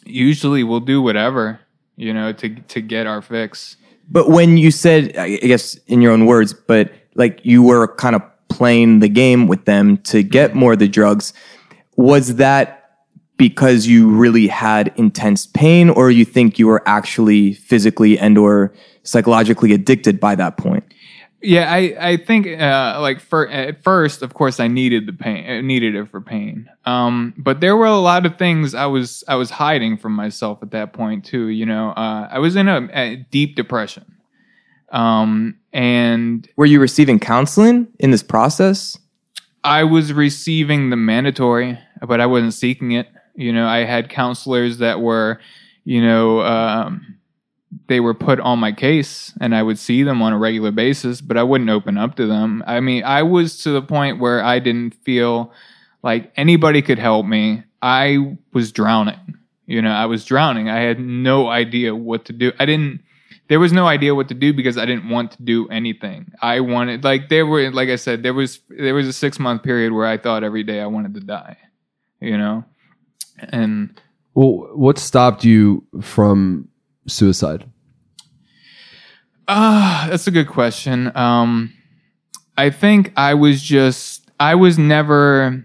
usually, 0.05 0.63
we'll 0.63 0.81
do 0.81 1.03
whatever 1.03 1.61
you 1.97 2.13
know 2.13 2.33
to 2.33 2.49
to 2.49 2.81
get 2.81 3.07
our 3.07 3.23
fix. 3.23 3.77
But 4.09 4.29
when 4.29 4.57
you 4.57 4.71
said, 4.71 5.17
I 5.17 5.37
guess 5.37 5.75
in 5.87 6.01
your 6.01 6.13
own 6.13 6.27
words, 6.27 6.53
but 6.53 6.93
like 7.15 7.41
you 7.45 7.63
were 7.63 7.89
kind 7.97 8.15
of 8.15 8.23
playing 8.49 9.01
the 9.01 9.09
game 9.09 9.49
with 9.49 9.65
them 9.65 9.99
to 9.99 10.23
get 10.23 10.55
more 10.55 10.75
of 10.75 10.79
the 10.79 10.89
drugs. 10.89 11.33
Was 11.97 12.37
that 12.37 12.91
because 13.37 13.87
you 13.87 14.09
really 14.09 14.47
had 14.47 14.93
intense 14.97 15.47
pain 15.47 15.91
or 15.91 16.11
you 16.11 16.25
think 16.25 16.59
you 16.59 16.67
were 16.67 16.83
actually 16.87 17.53
physically 17.55 18.19
and 18.19 18.39
or 18.39 18.73
psychologically 19.03 19.73
addicted 19.73 20.21
by 20.21 20.35
that 20.35 20.57
point? 20.57 20.85
Yeah, 21.47 21.73
I, 21.73 21.97
I 22.01 22.17
think 22.17 22.49
uh, 22.61 22.99
like 23.01 23.21
for 23.21 23.49
at 23.49 23.85
first, 23.85 24.23
of 24.23 24.35
course, 24.35 24.59
I 24.59 24.67
needed 24.67 25.07
the 25.07 25.13
pain, 25.13 25.49
I 25.49 25.61
needed 25.61 25.95
it 25.95 26.11
for 26.11 26.21
pain. 26.21 26.69
Um, 26.85 27.35
but 27.37 27.61
there 27.61 27.77
were 27.77 27.87
a 27.87 28.01
lot 28.01 28.27
of 28.27 28.37
things 28.37 28.75
I 28.75 28.87
was 28.87 29.23
I 29.29 29.37
was 29.37 29.51
hiding 29.51 29.97
from 29.97 30.13
myself 30.13 30.59
at 30.63 30.73
that 30.73 30.93
point 30.93 31.25
too. 31.25 31.47
You 31.47 31.65
know, 31.65 31.91
uh, 31.91 32.29
I 32.33 32.41
was 32.41 32.57
in 32.57 32.67
a, 32.67 32.89
a 32.93 33.17
deep 33.31 33.55
depression. 33.55 34.17
Um, 34.91 35.57
and 35.73 36.49
were 36.57 36.67
you 36.67 36.81
receiving 36.81 37.21
counseling 37.21 37.87
in 38.01 38.11
this 38.11 38.25
process? 38.25 38.99
I 39.63 39.85
was 39.85 40.13
receiving 40.13 40.91
the 40.91 40.97
mandatory, 40.97 41.79
but 42.05 42.21
I 42.21 42.27
wasn't 42.27 42.55
seeking 42.55 42.91
it. 42.91 43.07
You 43.37 43.53
know, 43.53 43.69
I 43.69 43.85
had 43.85 44.09
counselors 44.09 44.79
that 44.79 45.01
were, 45.01 45.39
you 45.85 46.03
know, 46.03 46.41
um, 46.41 47.16
they 47.89 48.01
were 48.01 48.15
put 48.15 48.41
on 48.41 48.59
my 48.59 48.73
case 48.73 49.33
and 49.41 49.55
I 49.55 49.63
would 49.63 49.79
see 49.79 50.03
them 50.03 50.23
on 50.23 50.33
a 50.33 50.39
regular 50.39 50.71
basis, 50.71 51.21
but 51.21 51.37
I 51.37 51.43
wouldn't 51.43 51.71
open 51.71 51.99
up 51.99 52.17
to 52.17 52.27
them. 52.27 52.63
I 52.67 52.81
mean, 52.81 53.05
I 53.05 53.23
was 53.23 53.59
to 53.65 53.71
the 53.71 53.83
point 53.83 54.19
where 54.19 54.43
I 54.43 54.59
didn't 54.59 54.95
feel 54.95 55.53
like 56.03 56.33
anybody 56.37 56.83
could 56.83 56.99
help 56.99 57.27
me. 57.27 57.65
I 57.83 58.37
was 58.53 58.73
drowning. 58.73 59.37
You 59.67 59.83
know, 59.83 59.91
I 59.91 60.07
was 60.07 60.25
drowning. 60.25 60.69
I 60.69 60.81
had 60.81 61.01
no 61.01 61.49
idea 61.49 61.95
what 61.95 62.25
to 62.27 62.33
do. 62.33 62.53
I 62.59 62.67
didn't 62.67 63.01
there 63.49 63.61
was 63.61 63.73
no 63.73 63.87
idea 63.87 64.15
what 64.15 64.29
to 64.29 64.35
do 64.35 64.53
because 64.53 64.77
I 64.77 64.87
didn't 64.87 65.09
want 65.09 65.33
to 65.33 65.43
do 65.43 65.69
anything. 65.69 66.33
I 66.43 66.61
wanted 66.61 67.05
like 67.05 67.29
there 67.29 67.47
were 67.47 67.71
like 67.71 67.89
I 67.89 67.97
said 67.97 68.23
there 68.23 68.35
was 68.35 68.61
there 68.69 68.95
was 68.95 69.07
a 69.07 69.13
6 69.13 69.39
month 69.39 69.63
period 69.63 69.93
where 69.93 70.07
I 70.07 70.17
thought 70.17 70.43
every 70.45 70.65
day 70.65 70.81
I 70.81 70.87
wanted 70.87 71.15
to 71.15 71.21
die. 71.21 71.57
You 72.21 72.39
know. 72.39 72.65
And 73.39 74.01
Well, 74.35 74.69
what 74.75 74.99
stopped 74.99 75.45
you 75.45 75.85
from 76.03 76.69
suicide? 77.07 77.65
Ah, 79.49 80.09
that's 80.11 80.27
a 80.27 80.31
good 80.31 80.49
question. 80.49 81.17
Um, 81.17 81.73
I 82.57 82.71
think 82.71 83.13
I 83.17 83.35
was 83.35 83.63
just, 83.63 84.29
I 84.41 84.55
was 84.55 84.79
never, 84.79 85.65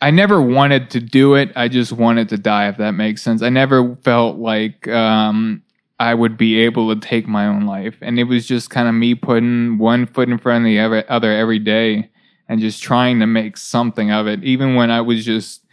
I 0.00 0.10
never 0.10 0.40
wanted 0.40 0.90
to 0.90 1.00
do 1.00 1.34
it. 1.34 1.50
I 1.56 1.68
just 1.68 1.92
wanted 1.92 2.28
to 2.28 2.38
die, 2.38 2.68
if 2.68 2.76
that 2.76 2.92
makes 2.92 3.22
sense. 3.22 3.42
I 3.42 3.48
never 3.48 3.96
felt 4.04 4.36
like 4.36 4.86
um, 4.88 5.62
I 5.98 6.14
would 6.14 6.36
be 6.36 6.58
able 6.60 6.94
to 6.94 7.00
take 7.00 7.26
my 7.26 7.46
own 7.46 7.66
life. 7.66 7.96
And 8.00 8.18
it 8.18 8.24
was 8.24 8.46
just 8.46 8.70
kind 8.70 8.86
of 8.86 8.94
me 8.94 9.14
putting 9.14 9.78
one 9.78 10.06
foot 10.06 10.28
in 10.28 10.38
front 10.38 10.64
of 10.64 10.66
the 10.66 10.78
other, 10.78 11.04
other 11.08 11.32
every 11.32 11.58
day 11.58 12.10
and 12.48 12.60
just 12.60 12.82
trying 12.82 13.20
to 13.20 13.26
make 13.26 13.56
something 13.56 14.10
of 14.10 14.26
it. 14.26 14.44
Even 14.44 14.74
when 14.74 14.90
I 14.90 15.00
was 15.00 15.24
just, 15.24 15.64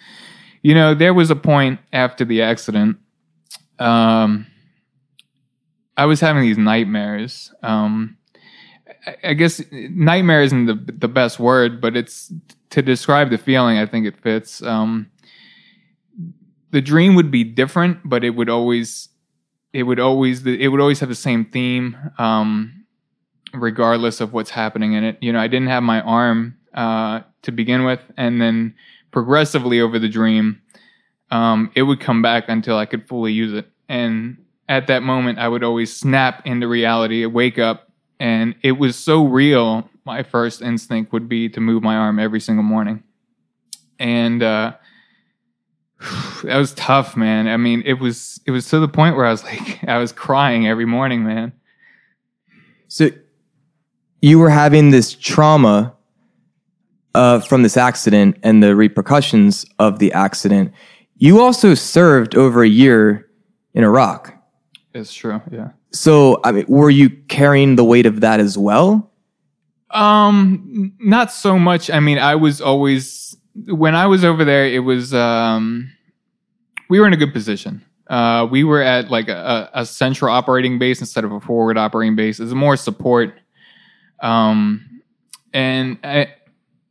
you 0.64 0.74
know, 0.74 0.96
there 0.96 1.14
was 1.14 1.30
a 1.30 1.36
point 1.36 1.80
after 1.92 2.24
the 2.24 2.42
accident. 2.42 2.98
Um, 3.80 4.48
I 5.98 6.06
was 6.06 6.20
having 6.20 6.44
these 6.44 6.58
nightmares. 6.58 7.54
Um, 7.64 8.18
I, 9.24 9.34
guess 9.34 9.62
nightmare 9.72 10.42
isn't 10.42 10.66
the 10.66 10.76
the 10.76 11.08
best 11.08 11.40
word, 11.40 11.82
but 11.82 11.96
it's 11.96 12.32
to 12.72 12.82
describe 12.82 13.30
the 13.30 13.38
feeling. 13.38 13.78
I 13.78 13.86
think 13.86 14.06
it 14.06 14.18
fits. 14.22 14.62
Um, 14.64 15.12
the 16.72 16.82
dream 16.82 17.16
would 17.16 17.32
be 17.32 17.44
different, 17.44 18.00
but 18.04 18.24
it 18.24 18.32
would 18.32 18.50
always, 18.50 19.10
it 19.74 19.84
would 19.84 20.00
always, 20.00 20.46
it 20.46 20.68
would 20.70 20.80
always 20.80 21.00
have 21.02 21.10
the 21.10 21.16
same 21.16 21.46
theme, 21.46 21.98
um, 22.18 22.86
regardless 23.54 24.22
of 24.22 24.34
what's 24.34 24.50
happening 24.50 24.94
in 24.94 25.04
it. 25.04 25.18
You 25.22 25.34
know, 25.34 25.40
I 25.40 25.48
didn't 25.48 25.68
have 25.68 25.84
my 25.84 26.02
arm 26.02 26.58
uh, 26.74 27.22
to 27.44 27.52
begin 27.52 27.84
with, 27.84 28.00
and 28.18 28.42
then 28.42 28.74
progressively 29.12 29.82
over 29.82 30.00
the 30.00 30.08
dream, 30.08 30.62
um, 31.30 31.72
it 31.76 31.84
would 31.84 32.00
come 32.00 32.22
back 32.22 32.46
until 32.48 32.78
I 32.78 32.86
could 32.86 33.08
fully 33.08 33.34
use 33.34 33.54
it. 33.54 33.68
And 33.90 34.38
at 34.72 34.88
that 34.88 35.04
moment, 35.04 35.38
I 35.38 35.50
would 35.50 35.66
always 35.66 35.94
snap 35.94 36.48
into 36.48 36.66
reality, 36.66 37.26
wake 37.26 37.60
up, 37.60 37.92
and 38.22 38.56
it 38.64 38.72
was 38.72 38.96
so 38.96 39.26
real. 39.26 39.90
My 40.06 40.24
first 40.24 40.62
instinct 40.62 41.12
would 41.12 41.28
be 41.28 41.50
to 41.50 41.60
move 41.60 41.84
my 41.84 41.98
arm 41.98 42.20
every 42.20 42.40
single 42.40 42.64
morning. 42.64 43.04
And 44.00 44.42
uh, 44.42 44.76
that 46.44 46.56
was 46.56 46.74
tough, 46.76 47.18
man. 47.18 47.50
I 47.50 47.58
mean, 47.58 47.84
it 47.86 48.00
was 48.00 48.40
it 48.46 48.52
was 48.52 48.70
to 48.70 48.80
the 48.80 48.88
point 48.88 49.18
where 49.18 49.26
I 49.26 49.32
was 49.32 49.44
like, 49.44 49.84
I 49.90 49.98
was 49.98 50.14
crying 50.14 50.70
every 50.70 50.86
morning, 50.86 51.26
man. 51.26 51.52
So 52.88 53.10
you 54.22 54.40
were 54.40 54.50
having 54.50 54.92
this 54.92 55.14
trauma 55.14 55.94
uh, 57.14 57.42
from 57.42 57.64
this 57.64 57.76
accident 57.76 58.38
and 58.42 58.64
the 58.64 58.74
repercussions 58.74 59.66
of 59.80 60.00
the 60.00 60.14
accident. 60.14 60.72
You 61.18 61.42
also 61.42 61.74
served 61.74 62.38
over 62.38 62.64
a 62.64 62.70
year 62.70 63.28
in 63.74 63.84
Iraq. 63.84 64.38
It's 64.94 65.14
true, 65.14 65.42
yeah. 65.52 65.70
So, 65.92 66.40
I 66.44 66.52
mean, 66.52 66.66
were 66.68 66.90
you 66.90 67.10
carrying 67.10 67.76
the 67.76 67.84
weight 67.84 68.06
of 68.06 68.22
that 68.22 68.40
as 68.40 68.58
well? 68.58 69.12
Um, 69.92 70.94
not 71.00 71.32
so 71.32 71.58
much. 71.60 71.90
I 71.90 72.00
mean, 72.00 72.18
I 72.18 72.36
was 72.36 72.62
always 72.62 73.36
when 73.68 73.96
I 73.96 74.08
was 74.08 74.24
over 74.24 74.46
there. 74.46 74.66
It 74.66 74.80
was 74.80 75.14
um, 75.14 75.92
we 76.90 77.00
were 77.00 77.08
in 77.08 77.14
a 77.14 77.18
good 77.18 77.34
position. 77.34 77.84
Uh, 78.08 78.46
we 78.50 78.64
were 78.64 78.82
at 78.82 79.10
like 79.10 79.30
a, 79.30 79.70
a 79.74 79.86
central 79.86 80.34
operating 80.34 80.78
base 80.80 81.00
instead 81.00 81.24
of 81.24 81.32
a 81.32 81.40
forward 81.40 81.78
operating 81.78 82.16
base. 82.16 82.40
It's 82.40 82.52
more 82.52 82.76
support. 82.76 83.40
Um, 84.22 85.02
and 85.54 85.98
I, 86.04 86.34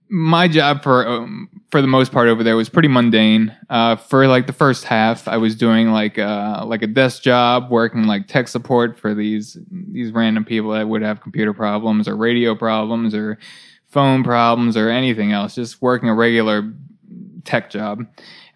my 0.08 0.48
job 0.48 0.82
for 0.82 1.06
um, 1.06 1.59
for 1.70 1.80
the 1.80 1.88
most 1.88 2.10
part 2.10 2.28
over 2.28 2.42
there 2.42 2.56
was 2.56 2.68
pretty 2.68 2.88
mundane. 2.88 3.56
Uh, 3.68 3.96
for 3.96 4.26
like 4.26 4.46
the 4.46 4.52
first 4.52 4.84
half, 4.84 5.28
I 5.28 5.36
was 5.36 5.54
doing 5.54 5.90
like 5.90 6.18
uh, 6.18 6.64
like 6.66 6.82
a 6.82 6.86
desk 6.86 7.22
job, 7.22 7.70
working 7.70 8.04
like 8.04 8.26
tech 8.26 8.48
support 8.48 8.98
for 8.98 9.14
these 9.14 9.56
these 9.70 10.12
random 10.12 10.44
people 10.44 10.70
that 10.72 10.88
would 10.88 11.02
have 11.02 11.20
computer 11.20 11.52
problems 11.52 12.08
or 12.08 12.16
radio 12.16 12.54
problems 12.54 13.14
or 13.14 13.38
phone 13.86 14.24
problems 14.24 14.76
or 14.76 14.88
anything 14.88 15.32
else. 15.32 15.54
Just 15.54 15.80
working 15.80 16.08
a 16.08 16.14
regular 16.14 16.72
tech 17.44 17.70
job. 17.70 18.06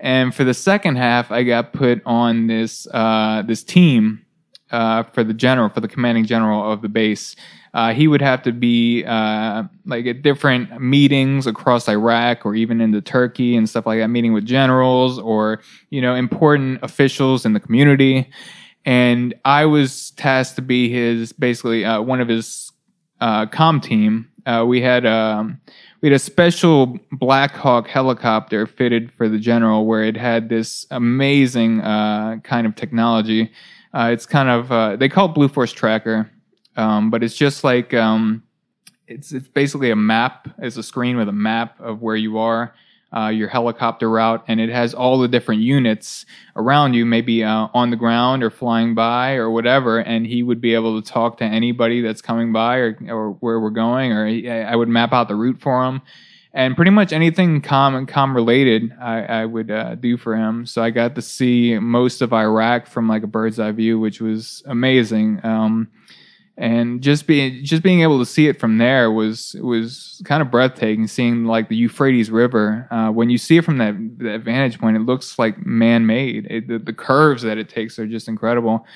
And 0.01 0.35
for 0.35 0.45
the 0.45 0.55
second 0.55 0.97
half, 0.97 1.31
I 1.31 1.45
got 1.45 1.73
put 1.73 2.03
on 2.05 2.47
this 2.49 2.87
uh, 2.93 3.43
this 3.43 3.63
team 3.63 4.25
uh, 4.71 5.05
for 5.05 5.23
the 5.23 5.35
general, 5.35 5.69
for 5.69 5.81
the 5.81 5.89
commanding 5.89 6.25
general 6.25 6.71
of 6.71 6.83
the 6.83 6.89
base. 6.89 7.37
Uh, 7.75 7.93
he 7.93 8.07
would 8.07 8.23
have 8.23 8.41
to 8.41 8.53
be 8.53 9.05
uh, 9.05 9.65
like 9.85 10.07
at 10.07 10.23
different 10.23 10.81
meetings 10.81 11.45
across 11.45 11.89
Iraq 11.89 12.47
or 12.47 12.55
even 12.55 12.81
into 12.81 13.01
Turkey 13.01 13.57
and 13.57 13.69
stuff 13.69 13.85
like 13.85 13.99
that, 13.99 14.09
meeting 14.09 14.33
with 14.33 14.47
generals 14.47 15.19
or 15.19 15.61
you 15.91 16.01
know 16.01 16.15
important 16.15 16.79
officials 16.83 17.45
in 17.45 17.53
the 17.53 17.61
community. 17.61 18.31
And 18.85 19.35
I 19.45 19.65
was 19.65 20.13
tasked 20.13 20.55
to 20.57 20.63
be 20.63 20.89
his 20.89 21.33
basically 21.33 21.85
uh, 21.85 22.01
one 22.01 22.21
of 22.21 22.29
his 22.29 22.71
uh, 23.21 23.47
com 23.47 23.81
team. 23.81 24.29
Uh, 24.47 24.65
we 24.69 24.81
had 24.81 25.05
um, 25.05 25.61
we 26.01 26.09
had 26.09 26.15
a 26.15 26.21
special 26.21 26.97
Black 27.11 27.57
Hawk 27.57 27.89
helicopter 27.89 28.69
fitted 28.69 29.11
for 29.11 29.29
the 29.29 29.39
general, 29.39 29.85
where 29.85 30.05
it 30.05 30.17
had 30.17 30.49
this 30.49 30.87
amazing 30.93 31.81
uh, 31.81 32.37
kind 32.45 32.69
of 32.69 32.77
technology. 32.77 33.51
It's 33.97 34.27
kind 34.27 34.49
of 34.49 34.99
they 35.01 35.09
call 35.09 35.27
it 35.31 35.35
Blue 35.35 35.49
Force 35.49 35.73
Tracker, 35.73 36.31
um, 36.77 37.11
but 37.11 37.23
it's 37.23 37.37
just 37.37 37.65
like 37.65 37.95
um, 37.95 38.43
it's 39.07 39.33
it's 39.33 39.49
basically 39.49 39.91
a 39.91 39.97
map. 39.97 40.49
It's 40.59 40.77
a 40.77 40.83
screen 40.83 41.17
with 41.17 41.29
a 41.29 41.33
map 41.33 41.81
of 41.81 42.03
where 42.03 42.17
you 42.17 42.39
are, 42.39 42.75
uh, 43.15 43.29
your 43.29 43.49
helicopter 43.49 44.11
route, 44.11 44.45
and 44.49 44.61
it 44.61 44.71
has 44.71 44.95
all 44.95 45.19
the 45.19 45.29
different 45.29 45.63
units 45.63 46.27
around 46.57 46.95
you, 46.95 47.05
maybe 47.07 47.45
uh, 47.45 47.69
on 47.75 47.91
the 47.91 47.97
ground 47.97 48.43
or 48.43 48.51
flying 48.51 48.95
by 48.95 49.35
or 49.35 49.51
whatever. 49.51 49.99
And 49.99 50.27
he 50.27 50.43
would 50.43 50.61
be 50.61 50.75
able 50.75 51.01
to 51.01 51.13
talk 51.13 51.39
to 51.39 51.45
anybody 51.45 52.01
that's 52.01 52.23
coming 52.23 52.53
by 52.53 52.77
or 52.77 52.99
or 53.09 53.31
where 53.33 53.61
we're 53.61 53.71
going, 53.71 54.13
or 54.13 54.27
he, 54.27 54.49
I 54.51 54.75
would 54.75 54.89
map 54.89 55.13
out 55.13 55.29
the 55.29 55.37
route 55.37 55.61
for 55.61 55.85
him. 55.85 56.03
And 56.57 56.77
pretty 56.77 56.93
much 56.93 57.13
anything 57.13 57.63
com 57.63 58.07
com 58.07 58.33
related, 58.33 58.93
I, 59.01 59.23
I 59.23 59.45
would 59.45 59.73
uh, 59.73 59.97
do 59.97 60.17
for 60.17 60.37
him. 60.37 60.67
So 60.67 60.85
I 60.85 60.91
got 60.91 61.17
to 61.17 61.23
see 61.23 61.77
most 61.81 62.23
of 62.23 62.33
Iraq 62.33 62.87
from 62.87 63.09
like 63.09 63.25
a 63.25 63.27
bird's 63.27 63.59
eye 63.59 63.73
view, 63.73 63.99
which 63.99 64.21
was 64.21 64.63
amazing. 64.65 65.41
Um, 65.43 65.89
and 66.57 67.03
just 67.03 67.27
being 67.27 67.65
just 67.65 67.83
being 67.83 68.03
able 68.03 68.19
to 68.21 68.27
see 68.27 68.47
it 68.47 68.61
from 68.61 68.79
there 68.79 69.11
was 69.11 69.55
was 69.61 70.23
kind 70.25 70.41
of 70.41 70.51
breathtaking. 70.51 71.09
Seeing 71.09 71.47
like 71.47 71.69
the 71.69 71.77
Euphrates 71.77 72.31
River, 72.31 72.87
uh, 72.91 73.11
when 73.11 73.29
you 73.29 73.39
see 73.39 73.57
it 73.57 73.65
from 73.65 73.79
that, 73.79 73.95
that 74.19 74.43
vantage 74.43 74.79
point, 74.79 74.97
it 74.97 75.01
looks 75.01 75.39
like 75.39 75.67
man 75.67 76.07
made. 76.07 76.65
The, 76.69 76.79
the 76.79 76.93
curves 76.93 77.43
that 77.43 77.59
it 77.59 77.69
takes 77.69 77.99
are 77.99 78.07
just 78.07 78.29
incredible. 78.29 78.87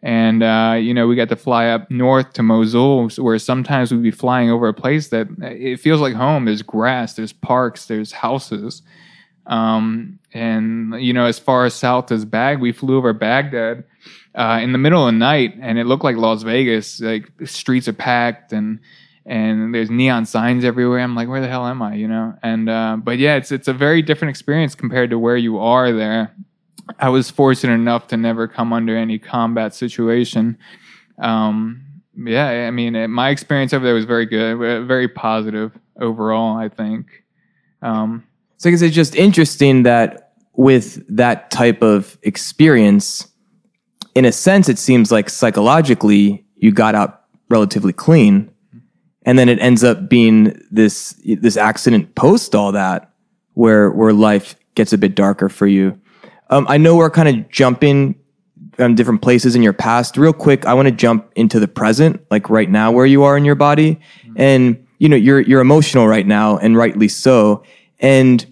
And 0.00 0.44
uh, 0.44 0.76
you 0.80 0.94
know, 0.94 1.08
we 1.08 1.16
got 1.16 1.28
to 1.30 1.36
fly 1.36 1.68
up 1.68 1.90
north 1.90 2.34
to 2.34 2.44
Mosul, 2.44 3.08
where 3.18 3.38
sometimes 3.40 3.92
we'd 3.92 4.02
be 4.02 4.12
flying 4.12 4.48
over 4.48 4.68
a 4.68 4.74
place 4.74 5.08
that 5.08 5.26
it 5.40 5.80
feels 5.80 6.00
like 6.00 6.14
home. 6.14 6.44
There's 6.44 6.62
grass, 6.62 7.14
there's 7.14 7.32
parks, 7.32 7.86
there's 7.86 8.12
houses. 8.12 8.82
Um, 9.46 10.20
and 10.32 11.02
you 11.02 11.12
know, 11.12 11.24
as 11.24 11.40
far 11.40 11.64
as 11.64 11.74
south 11.74 12.12
as 12.12 12.24
Bag, 12.24 12.60
we 12.60 12.70
flew 12.70 12.96
over 12.96 13.12
Baghdad 13.12 13.82
uh, 14.38 14.60
in 14.62 14.72
the 14.72 14.78
middle 14.78 15.06
of 15.06 15.12
the 15.12 15.18
night, 15.18 15.54
and 15.60 15.78
it 15.78 15.84
looked 15.84 16.04
like 16.04 16.16
Las 16.16 16.44
Vegas. 16.44 17.00
Like 17.00 17.30
streets 17.44 17.88
are 17.88 17.92
packed, 17.92 18.52
and 18.52 18.78
and 19.26 19.74
there's 19.74 19.90
neon 19.90 20.24
signs 20.24 20.64
everywhere. 20.64 21.00
I'm 21.00 21.14
like, 21.14 21.28
where 21.28 21.40
the 21.40 21.48
hell 21.48 21.66
am 21.66 21.82
I? 21.82 21.94
You 21.96 22.08
know. 22.08 22.34
And 22.42 22.68
uh, 22.68 22.96
but 23.02 23.18
yeah, 23.18 23.36
it's 23.36 23.50
it's 23.52 23.68
a 23.68 23.74
very 23.74 24.00
different 24.00 24.30
experience 24.30 24.74
compared 24.74 25.10
to 25.10 25.18
where 25.18 25.36
you 25.36 25.58
are 25.58 25.92
there. 25.92 26.32
I 26.98 27.08
was 27.10 27.30
fortunate 27.30 27.74
enough 27.74 28.06
to 28.08 28.16
never 28.16 28.48
come 28.48 28.72
under 28.72 28.96
any 28.96 29.18
combat 29.18 29.74
situation. 29.74 30.56
Um, 31.20 31.84
yeah, 32.16 32.66
I 32.66 32.70
mean, 32.70 32.94
it, 32.94 33.08
my 33.08 33.30
experience 33.30 33.74
over 33.74 33.84
there 33.84 33.94
was 33.94 34.06
very 34.06 34.24
good, 34.24 34.86
very 34.86 35.08
positive 35.08 35.76
overall. 36.00 36.56
I 36.56 36.68
think. 36.68 37.06
Um, 37.82 38.24
So 38.56 38.68
I 38.68 38.72
guess 38.72 38.82
it's 38.82 38.94
just 38.94 39.14
interesting 39.14 39.84
that 39.84 40.32
with 40.54 41.04
that 41.16 41.50
type 41.50 41.82
of 41.82 42.18
experience, 42.22 43.28
in 44.14 44.24
a 44.24 44.32
sense, 44.32 44.68
it 44.68 44.78
seems 44.78 45.12
like 45.12 45.30
psychologically 45.30 46.44
you 46.56 46.72
got 46.72 46.94
out 46.94 47.22
relatively 47.48 47.92
clean, 47.92 48.50
and 49.22 49.38
then 49.38 49.48
it 49.48 49.58
ends 49.60 49.84
up 49.84 50.08
being 50.08 50.60
this 50.70 51.20
this 51.24 51.56
accident 51.56 52.14
post 52.14 52.54
all 52.54 52.72
that, 52.72 53.12
where 53.54 53.90
where 53.90 54.12
life 54.12 54.56
gets 54.74 54.92
a 54.92 54.98
bit 54.98 55.14
darker 55.14 55.48
for 55.48 55.66
you. 55.66 56.00
Um, 56.50 56.66
I 56.68 56.78
know 56.78 56.96
we're 56.96 57.10
kind 57.10 57.28
of 57.28 57.50
jumping 57.50 58.14
um, 58.78 58.94
different 58.94 59.22
places 59.22 59.54
in 59.54 59.62
your 59.62 59.72
past. 59.72 60.16
Real 60.16 60.32
quick, 60.32 60.66
I 60.66 60.74
want 60.74 60.86
to 60.86 60.92
jump 60.92 61.30
into 61.36 61.60
the 61.60 61.68
present, 61.68 62.24
like 62.30 62.48
right 62.48 62.70
now, 62.70 62.90
where 62.90 63.06
you 63.06 63.22
are 63.24 63.36
in 63.36 63.44
your 63.44 63.54
body, 63.54 64.00
and 64.36 64.86
you 64.98 65.08
know 65.08 65.16
you're 65.16 65.40
you're 65.40 65.60
emotional 65.60 66.06
right 66.06 66.26
now, 66.26 66.58
and 66.58 66.76
rightly 66.76 67.08
so. 67.08 67.62
And 68.00 68.44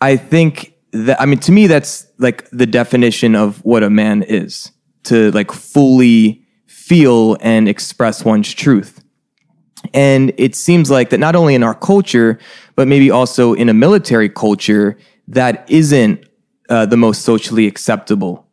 I 0.00 0.16
think 0.16 0.74
that 0.92 1.20
I 1.20 1.26
mean 1.26 1.40
to 1.40 1.52
me 1.52 1.66
that's 1.66 2.06
like 2.18 2.48
the 2.50 2.66
definition 2.66 3.34
of 3.34 3.64
what 3.64 3.82
a 3.82 3.90
man 3.90 4.22
is 4.22 4.70
to 5.04 5.30
like 5.32 5.52
fully 5.52 6.42
feel 6.66 7.36
and 7.40 7.68
express 7.68 8.24
one's 8.24 8.52
truth. 8.52 9.02
And 9.92 10.32
it 10.38 10.54
seems 10.54 10.90
like 10.90 11.10
that 11.10 11.18
not 11.18 11.36
only 11.36 11.54
in 11.54 11.62
our 11.62 11.74
culture, 11.74 12.38
but 12.74 12.88
maybe 12.88 13.10
also 13.10 13.52
in 13.54 13.68
a 13.68 13.74
military 13.74 14.28
culture, 14.28 14.98
that 15.28 15.64
isn't 15.68 16.24
uh, 16.68 16.86
the 16.86 16.96
most 16.96 17.22
socially 17.22 17.66
acceptable. 17.66 18.46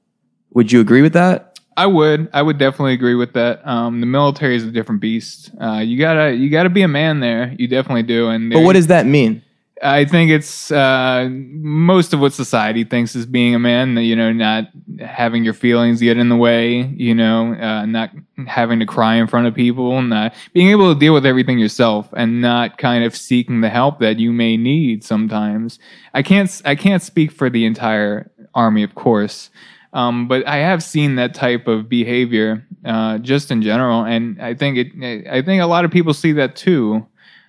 Would 0.54 0.72
you 0.72 0.82
agree 0.82 1.02
with 1.02 1.14
that? 1.14 1.60
I 1.78 1.86
would. 1.86 2.30
I 2.34 2.42
would 2.42 2.58
definitely 2.58 2.94
agree 2.94 3.16
with 3.16 3.34
that. 3.34 3.66
Um, 3.66 4.02
the 4.02 4.06
military 4.06 4.56
is 4.56 4.64
a 4.64 4.72
different 4.72 5.00
beast. 5.02 5.52
Uh, 5.60 5.78
you 5.78 5.98
gotta, 5.98 6.34
you 6.34 6.50
gotta 6.50 6.70
be 6.70 6.82
a 6.82 6.88
man 6.88 7.22
there. 7.22 7.56
You 7.58 7.68
definitely 7.68 8.04
do. 8.04 8.28
And 8.28 8.52
But 8.52 8.62
what 8.64 8.74
does 8.74 8.88
that 8.88 9.06
mean? 9.06 9.42
I 9.84 10.06
think 10.06 10.30
it's 10.30 10.72
uh, 10.72 11.28
most 11.30 12.14
of 12.14 12.20
what 12.20 12.34
society 12.34 12.84
thinks 12.84 13.16
is 13.16 13.26
being 13.26 13.56
a 13.56 13.60
man. 13.60 13.98
You 13.98 14.16
know, 14.16 14.32
not 14.32 14.66
having 15.00 15.44
your 15.44 15.54
feelings 15.54 16.02
get 16.02 16.18
in 16.18 16.30
the 16.30 16.36
way. 16.36 16.82
You 16.82 17.16
know, 17.16 17.54
uh, 17.54 17.86
not 17.86 18.12
having 18.48 18.80
to 18.80 18.86
cry 18.86 19.16
in 19.16 19.28
front 19.28 19.48
of 19.48 19.56
people, 19.56 20.02
not 20.02 20.34
being 20.54 20.70
able 20.70 20.94
to 20.94 21.00
deal 21.00 21.14
with 21.14 21.26
everything 21.26 21.58
yourself, 21.58 22.10
and 22.16 22.42
not 22.42 22.78
kind 22.78 23.04
of 23.04 23.16
seeking 23.16 23.62
the 23.62 23.70
help 23.70 24.00
that 24.00 24.20
you 24.20 24.32
may 24.32 24.56
need 24.58 25.04
sometimes. 25.04 25.80
I 26.14 26.22
can't. 26.22 26.62
I 26.64 26.76
can't 26.76 27.02
speak 27.02 27.32
for 27.32 27.50
the 27.50 27.66
entire 27.66 28.32
army, 28.54 28.84
of 28.84 28.96
course. 28.96 29.50
Um, 29.94 30.28
but 30.28 30.48
I 30.48 30.58
have 30.58 30.84
seen 30.84 31.16
that 31.16 31.34
type 31.34 31.68
of 31.68 31.90
behavior 31.90 32.66
uh, 32.86 33.18
just 33.18 33.52
in 33.52 33.62
general, 33.62 34.04
and 34.04 34.42
I 34.42 34.54
think 34.54 34.78
it. 34.78 35.28
I 35.28 35.42
think 35.42 35.62
a 35.62 35.68
lot 35.68 35.86
of 35.86 35.92
people 35.92 36.14
see 36.14 36.34
that 36.34 36.56
too. 36.56 37.06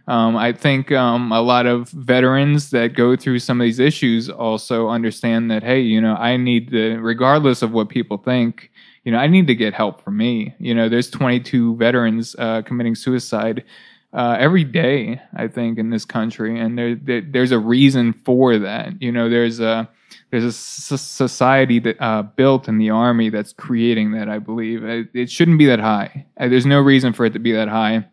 Um, 0.08 0.36
I 0.36 0.52
think 0.52 0.90
um, 0.90 1.30
a 1.30 1.40
lot 1.40 1.66
of 1.66 1.88
veterans 1.90 2.70
that 2.70 2.94
go 2.94 3.14
through 3.14 3.38
some 3.38 3.60
of 3.60 3.64
these 3.64 3.78
issues 3.78 4.28
also 4.28 4.88
understand 4.88 5.50
that, 5.50 5.62
hey, 5.62 5.80
you 5.80 6.00
know, 6.00 6.14
I 6.14 6.36
need 6.36 6.70
to, 6.70 6.98
regardless 6.98 7.62
of 7.62 7.72
what 7.72 7.88
people 7.88 8.18
think, 8.18 8.70
you 9.04 9.12
know, 9.12 9.18
I 9.18 9.26
need 9.28 9.46
to 9.46 9.54
get 9.54 9.74
help 9.74 10.02
for 10.02 10.10
me. 10.10 10.54
You 10.58 10.74
know, 10.74 10.88
there's 10.88 11.10
22 11.10 11.76
veterans 11.76 12.34
uh, 12.38 12.62
committing 12.62 12.94
suicide 12.94 13.64
uh, 14.12 14.36
every 14.38 14.64
day, 14.64 15.20
I 15.34 15.48
think, 15.48 15.78
in 15.78 15.90
this 15.90 16.04
country, 16.04 16.58
and 16.60 16.76
there, 16.76 16.94
there, 16.94 17.22
there's 17.22 17.50
a 17.50 17.58
reason 17.58 18.12
for 18.12 18.58
that. 18.58 19.00
You 19.00 19.10
know, 19.10 19.30
there's 19.30 19.58
a 19.58 19.88
there's 20.30 20.44
a 20.44 20.52
society 20.52 21.78
that 21.78 22.02
uh, 22.02 22.22
built 22.22 22.68
in 22.68 22.78
the 22.78 22.90
army 22.90 23.30
that's 23.30 23.52
creating 23.52 24.12
that. 24.12 24.28
I 24.28 24.38
believe 24.38 24.84
it, 24.84 25.08
it 25.14 25.30
shouldn't 25.30 25.58
be 25.58 25.66
that 25.66 25.80
high. 25.80 26.26
Uh, 26.38 26.48
there's 26.48 26.66
no 26.66 26.80
reason 26.80 27.12
for 27.14 27.24
it 27.24 27.32
to 27.32 27.38
be 27.38 27.52
that 27.52 27.68
high 27.68 28.06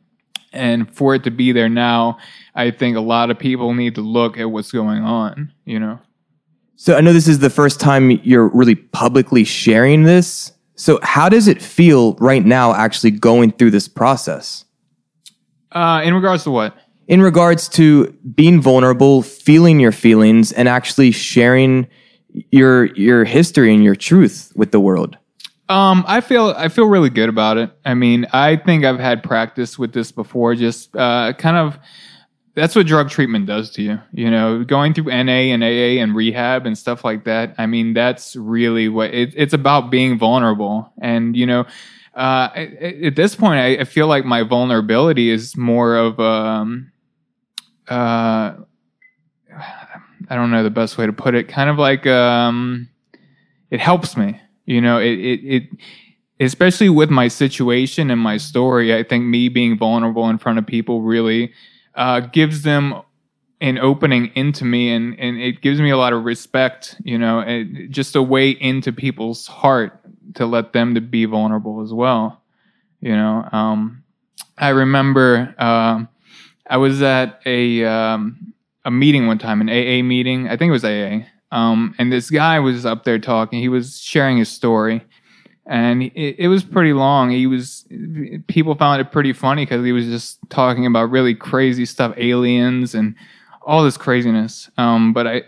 and 0.53 0.93
for 0.93 1.15
it 1.15 1.23
to 1.23 1.31
be 1.31 1.51
there 1.51 1.69
now 1.69 2.17
i 2.55 2.71
think 2.71 2.97
a 2.97 3.01
lot 3.01 3.29
of 3.29 3.37
people 3.37 3.73
need 3.73 3.95
to 3.95 4.01
look 4.01 4.37
at 4.37 4.45
what's 4.51 4.71
going 4.71 5.03
on 5.03 5.51
you 5.65 5.79
know 5.79 5.99
So 6.75 6.95
I 6.95 7.01
know 7.01 7.11
this 7.11 7.27
is 7.27 7.39
the 7.39 7.49
first 7.49 7.79
time 7.81 8.11
you're 8.23 8.47
really 8.55 8.75
publicly 8.75 9.43
sharing 9.43 10.05
this. 10.05 10.53
So 10.75 10.97
how 11.03 11.27
does 11.27 11.47
it 11.49 11.61
feel 11.61 12.13
right 12.21 12.45
now 12.45 12.73
actually 12.73 13.11
going 13.11 13.51
through 13.51 13.71
this 13.71 13.89
process? 13.89 14.63
uh, 15.73 16.01
in 16.05 16.13
regards 16.13 16.43
to 16.45 16.51
what 16.51 16.73
In 17.07 17.21
regards 17.21 17.67
to 17.69 18.07
being 18.33 18.61
vulnerable, 18.61 19.23
feeling 19.23 19.81
your 19.81 19.91
feelings 19.91 20.53
and 20.53 20.69
actually 20.69 21.11
sharing 21.11 21.85
your 22.51 22.85
your 22.95 23.25
history 23.25 23.73
and 23.75 23.83
your 23.83 23.95
truth 23.95 24.53
with 24.55 24.71
the 24.71 24.79
world. 24.79 25.17
Um, 25.69 26.03
i 26.07 26.19
feel 26.19 26.53
i 26.57 26.67
feel 26.67 26.85
really 26.85 27.09
good 27.09 27.29
about 27.29 27.57
it. 27.57 27.71
I 27.85 27.93
mean 27.93 28.25
i 28.33 28.55
think 28.55 28.83
i've 28.83 28.99
had 28.99 29.23
practice 29.23 29.79
with 29.79 29.93
this 29.93 30.11
before 30.11 30.55
just 30.55 30.95
uh, 30.95 31.33
kind 31.33 31.57
of 31.57 31.79
that's 32.55 32.75
what 32.75 32.87
drug 32.87 33.09
treatment 33.09 33.45
does 33.45 33.69
to 33.71 33.81
you 33.81 33.99
you 34.11 34.29
know? 34.29 34.63
Going 34.63 34.93
through 34.93 35.05
na 35.05 35.31
and 35.31 35.63
aa 35.63 36.01
and 36.01 36.15
rehab 36.15 36.65
and 36.65 36.77
stuff 36.77 37.05
like 37.05 37.23
that 37.25 37.55
i 37.57 37.65
mean 37.65 37.93
that's 37.93 38.35
really 38.35 38.89
what 38.89 39.13
it, 39.13 39.33
it's 39.35 39.53
about 39.53 39.89
being 39.89 40.17
vulnerable. 40.17 40.91
And 41.01 41.35
you 41.37 41.45
know 41.45 41.65
uh, 42.15 42.49
at, 42.53 43.15
this 43.15 43.35
point 43.35 43.59
I, 43.59 43.81
I 43.81 43.83
feel 43.85 44.07
like 44.07 44.25
my 44.25 44.43
vulnerability 44.43 45.29
is 45.29 45.55
more 45.55 45.95
of 45.95 46.19
um 46.19 46.91
uh 47.87 48.55
i 50.29 50.35
don't 50.35 50.51
know 50.51 50.63
the 50.63 50.69
best 50.69 50.97
way 50.97 51.05
to 51.05 51.13
put 51.13 51.33
it 51.33 51.47
kind 51.47 51.69
of 51.69 51.77
like 51.77 52.05
um 52.07 52.89
it 53.71 53.79
helps 53.79 54.17
me 54.17 54.39
you 54.69 54.79
know 54.79 54.99
it 54.99 55.17
it, 55.19 55.39
it 55.43 55.63
especially 56.39 56.89
with 56.89 57.09
my 57.09 57.27
situation 57.27 58.11
and 58.11 58.21
my 58.21 58.37
story 58.37 58.95
i 58.95 59.03
think 59.03 59.25
me 59.25 59.49
being 59.49 59.77
vulnerable 59.77 60.29
in 60.29 60.37
front 60.37 60.59
of 60.59 60.65
people 60.65 61.01
really 61.01 61.51
uh, 61.95 62.21
gives 62.21 62.61
them 62.61 63.01
an 63.61 63.77
opening 63.77 64.31
into 64.35 64.63
me 64.63 64.89
and, 64.89 65.19
and 65.19 65.37
it 65.37 65.59
gives 65.59 65.81
me 65.81 65.89
a 65.89 65.97
lot 65.97 66.13
of 66.13 66.23
respect 66.23 66.95
you 67.03 67.17
know 67.17 67.39
it, 67.39 67.89
just 67.89 68.15
a 68.15 68.21
way 68.21 68.51
into 68.51 68.93
people's 68.93 69.47
heart 69.47 69.99
to 70.35 70.45
let 70.45 70.71
them 70.71 70.93
to 70.95 71.01
be 71.01 71.25
vulnerable 71.25 71.81
as 71.81 71.91
well 71.91 72.41
you 73.01 73.15
know. 73.15 73.47
Um, 73.51 74.03
i 74.57 74.69
remember 74.69 75.55
um, 75.57 76.07
i 76.69 76.77
was 76.77 77.01
at 77.01 77.41
a 77.45 77.83
um, 77.85 78.53
a 78.85 78.91
meeting 78.91 79.27
one 79.27 79.37
time 79.39 79.61
an 79.61 79.69
aa 79.69 80.03
meeting. 80.03 80.47
I 80.47 80.57
think 80.57 80.69
it 80.69 80.71
was 80.71 80.85
aa 80.85 81.25
um, 81.51 81.95
and 81.97 82.11
this 82.11 82.29
guy 82.29 82.59
was 82.59 82.85
up 82.85 83.03
there 83.03 83.19
talking 83.19 83.59
he 83.59 83.69
was 83.69 83.99
sharing 83.99 84.37
his 84.37 84.49
story 84.49 85.03
and 85.69 86.01
it, 86.01 86.35
it 86.39 86.47
was 86.47 86.63
pretty 86.63 86.93
long. 86.93 87.29
He 87.29 87.45
was 87.45 87.85
people 88.47 88.73
found 88.73 89.01
it 89.01 89.11
pretty 89.11 89.33
funny 89.33 89.65
because 89.65 89.85
he 89.85 89.91
was 89.91 90.05
just 90.05 90.39
talking 90.49 90.87
about 90.87 91.11
really 91.11 91.35
crazy 91.35 91.85
stuff, 91.85 92.13
aliens 92.17 92.95
and 92.95 93.15
all 93.61 93.83
this 93.83 93.95
craziness. 93.95 94.67
Um, 94.79 95.13
but 95.13 95.27
I, 95.27 95.43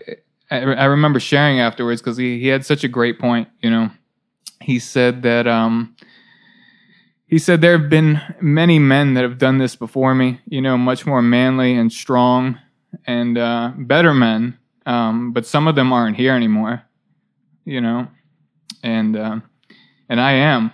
I 0.48 0.60
I 0.60 0.84
remember 0.84 1.18
sharing 1.18 1.58
afterwards 1.58 2.00
because 2.00 2.16
he 2.16 2.38
he 2.38 2.46
had 2.46 2.64
such 2.64 2.84
a 2.84 2.88
great 2.88 3.18
point. 3.18 3.48
You 3.60 3.70
know, 3.70 3.90
he 4.60 4.78
said 4.78 5.22
that 5.22 5.48
um 5.48 5.96
he 7.26 7.40
said 7.40 7.60
there 7.60 7.76
have 7.76 7.90
been 7.90 8.20
many 8.40 8.78
men 8.78 9.14
that 9.14 9.24
have 9.24 9.38
done 9.38 9.58
this 9.58 9.74
before 9.74 10.14
me. 10.14 10.40
You 10.46 10.60
know, 10.60 10.78
much 10.78 11.04
more 11.04 11.20
manly 11.20 11.74
and 11.74 11.92
strong 11.92 12.60
and 13.08 13.36
uh, 13.36 13.72
better 13.76 14.14
men. 14.14 14.56
Um, 14.86 15.32
but 15.32 15.46
some 15.46 15.68
of 15.68 15.74
them 15.74 15.92
aren't 15.92 16.16
here 16.16 16.34
anymore. 16.34 16.82
You 17.64 17.80
know, 17.80 18.08
and. 18.82 19.16
Uh, 19.16 19.40
and 20.12 20.20
I 20.20 20.32
am. 20.32 20.72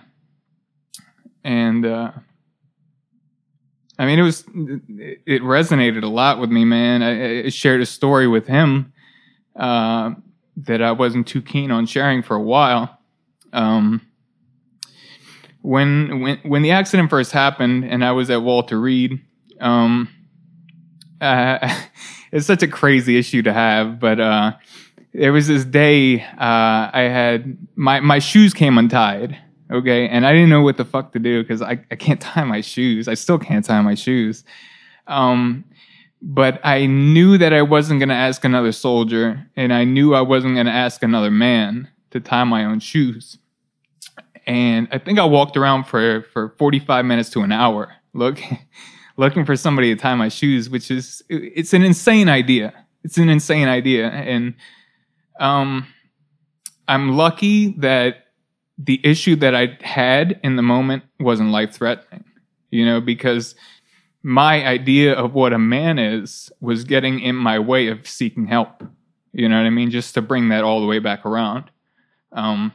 And 1.45 1.85
uh, 1.85 2.11
I 3.97 4.05
mean, 4.05 4.19
it 4.19 4.23
was 4.23 4.43
it 4.49 5.41
resonated 5.41 6.03
a 6.03 6.07
lot 6.07 6.39
with 6.39 6.49
me, 6.49 6.65
man. 6.65 7.01
I, 7.01 7.45
I 7.45 7.49
shared 7.49 7.79
a 7.79 7.85
story 7.85 8.27
with 8.27 8.47
him 8.47 8.91
uh, 9.55 10.11
that 10.57 10.81
I 10.81 10.91
wasn't 10.91 11.25
too 11.25 11.41
keen 11.41 11.71
on 11.71 11.85
sharing 11.85 12.21
for 12.21 12.35
a 12.35 12.41
while. 12.41 12.99
Um, 13.53 14.05
when 15.61 16.19
when 16.19 16.39
when 16.39 16.61
the 16.61 16.71
accident 16.71 17.09
first 17.09 17.31
happened, 17.31 17.85
and 17.85 18.03
I 18.03 18.11
was 18.11 18.29
at 18.29 18.41
Walter 18.41 18.77
Reed, 18.77 19.21
um, 19.61 20.09
it's 22.31 22.45
such 22.45 22.63
a 22.63 22.67
crazy 22.67 23.17
issue 23.17 23.41
to 23.43 23.53
have, 23.53 23.99
but 23.99 24.19
uh, 24.19 24.53
there 25.13 25.33
was 25.33 25.47
this 25.47 25.65
day 25.65 26.21
uh, 26.21 26.89
I 26.93 27.09
had 27.11 27.57
my 27.75 27.99
my 27.99 28.19
shoes 28.19 28.53
came 28.53 28.77
untied. 28.77 29.37
Okay, 29.71 30.07
and 30.07 30.25
I 30.25 30.33
didn't 30.33 30.49
know 30.49 30.63
what 30.63 30.77
the 30.77 30.85
fuck 30.85 31.11
to 31.13 31.19
do 31.19 31.43
because 31.43 31.61
I, 31.61 31.79
I 31.91 31.95
can't 31.95 32.19
tie 32.21 32.43
my 32.43 32.61
shoes. 32.61 33.07
I 33.07 33.13
still 33.13 33.37
can't 33.37 33.63
tie 33.63 33.81
my 33.81 33.93
shoes. 33.93 34.43
Um, 35.07 35.63
but 36.21 36.59
I 36.63 36.85
knew 36.87 37.37
that 37.37 37.53
I 37.53 37.61
wasn't 37.61 37.99
gonna 37.99 38.13
ask 38.13 38.43
another 38.43 38.71
soldier, 38.71 39.47
and 39.55 39.73
I 39.73 39.83
knew 39.83 40.13
I 40.13 40.21
wasn't 40.21 40.55
gonna 40.55 40.71
ask 40.71 41.03
another 41.03 41.31
man 41.31 41.87
to 42.11 42.19
tie 42.19 42.43
my 42.43 42.65
own 42.65 42.79
shoes. 42.79 43.37
And 44.47 44.87
I 44.91 44.97
think 44.97 45.19
I 45.19 45.25
walked 45.25 45.55
around 45.55 45.83
for 45.85 46.23
for 46.33 46.55
45 46.57 47.05
minutes 47.05 47.29
to 47.31 47.41
an 47.41 47.51
hour, 47.51 47.93
look, 48.13 48.39
looking 49.19 49.45
for 49.45 49.55
somebody 49.55 49.93
to 49.93 50.01
tie 50.01 50.15
my 50.15 50.29
shoes, 50.29 50.69
which 50.69 50.89
is 50.89 51.21
it's 51.29 51.73
an 51.73 51.83
insane 51.83 52.29
idea. 52.29 52.73
It's 53.03 53.17
an 53.17 53.29
insane 53.29 53.67
idea, 53.67 54.09
and 54.09 54.55
um, 55.39 55.87
I'm 56.87 57.15
lucky 57.15 57.73
that 57.77 58.25
the 58.77 58.99
issue 59.03 59.35
that 59.37 59.53
I 59.53 59.77
had 59.81 60.39
in 60.43 60.55
the 60.55 60.61
moment 60.61 61.03
wasn't 61.19 61.51
life 61.51 61.73
threatening, 61.73 62.23
you 62.71 62.85
know, 62.85 63.01
because 63.01 63.55
my 64.23 64.65
idea 64.65 65.13
of 65.13 65.33
what 65.33 65.53
a 65.53 65.59
man 65.59 65.99
is 65.99 66.51
was 66.61 66.83
getting 66.83 67.19
in 67.19 67.35
my 67.35 67.59
way 67.59 67.87
of 67.87 68.07
seeking 68.07 68.47
help. 68.47 68.83
You 69.31 69.47
know 69.47 69.57
what 69.57 69.65
I 69.65 69.69
mean? 69.69 69.91
Just 69.91 70.13
to 70.15 70.21
bring 70.21 70.49
that 70.49 70.63
all 70.63 70.81
the 70.81 70.87
way 70.87 70.99
back 70.99 71.25
around. 71.25 71.71
Um, 72.31 72.73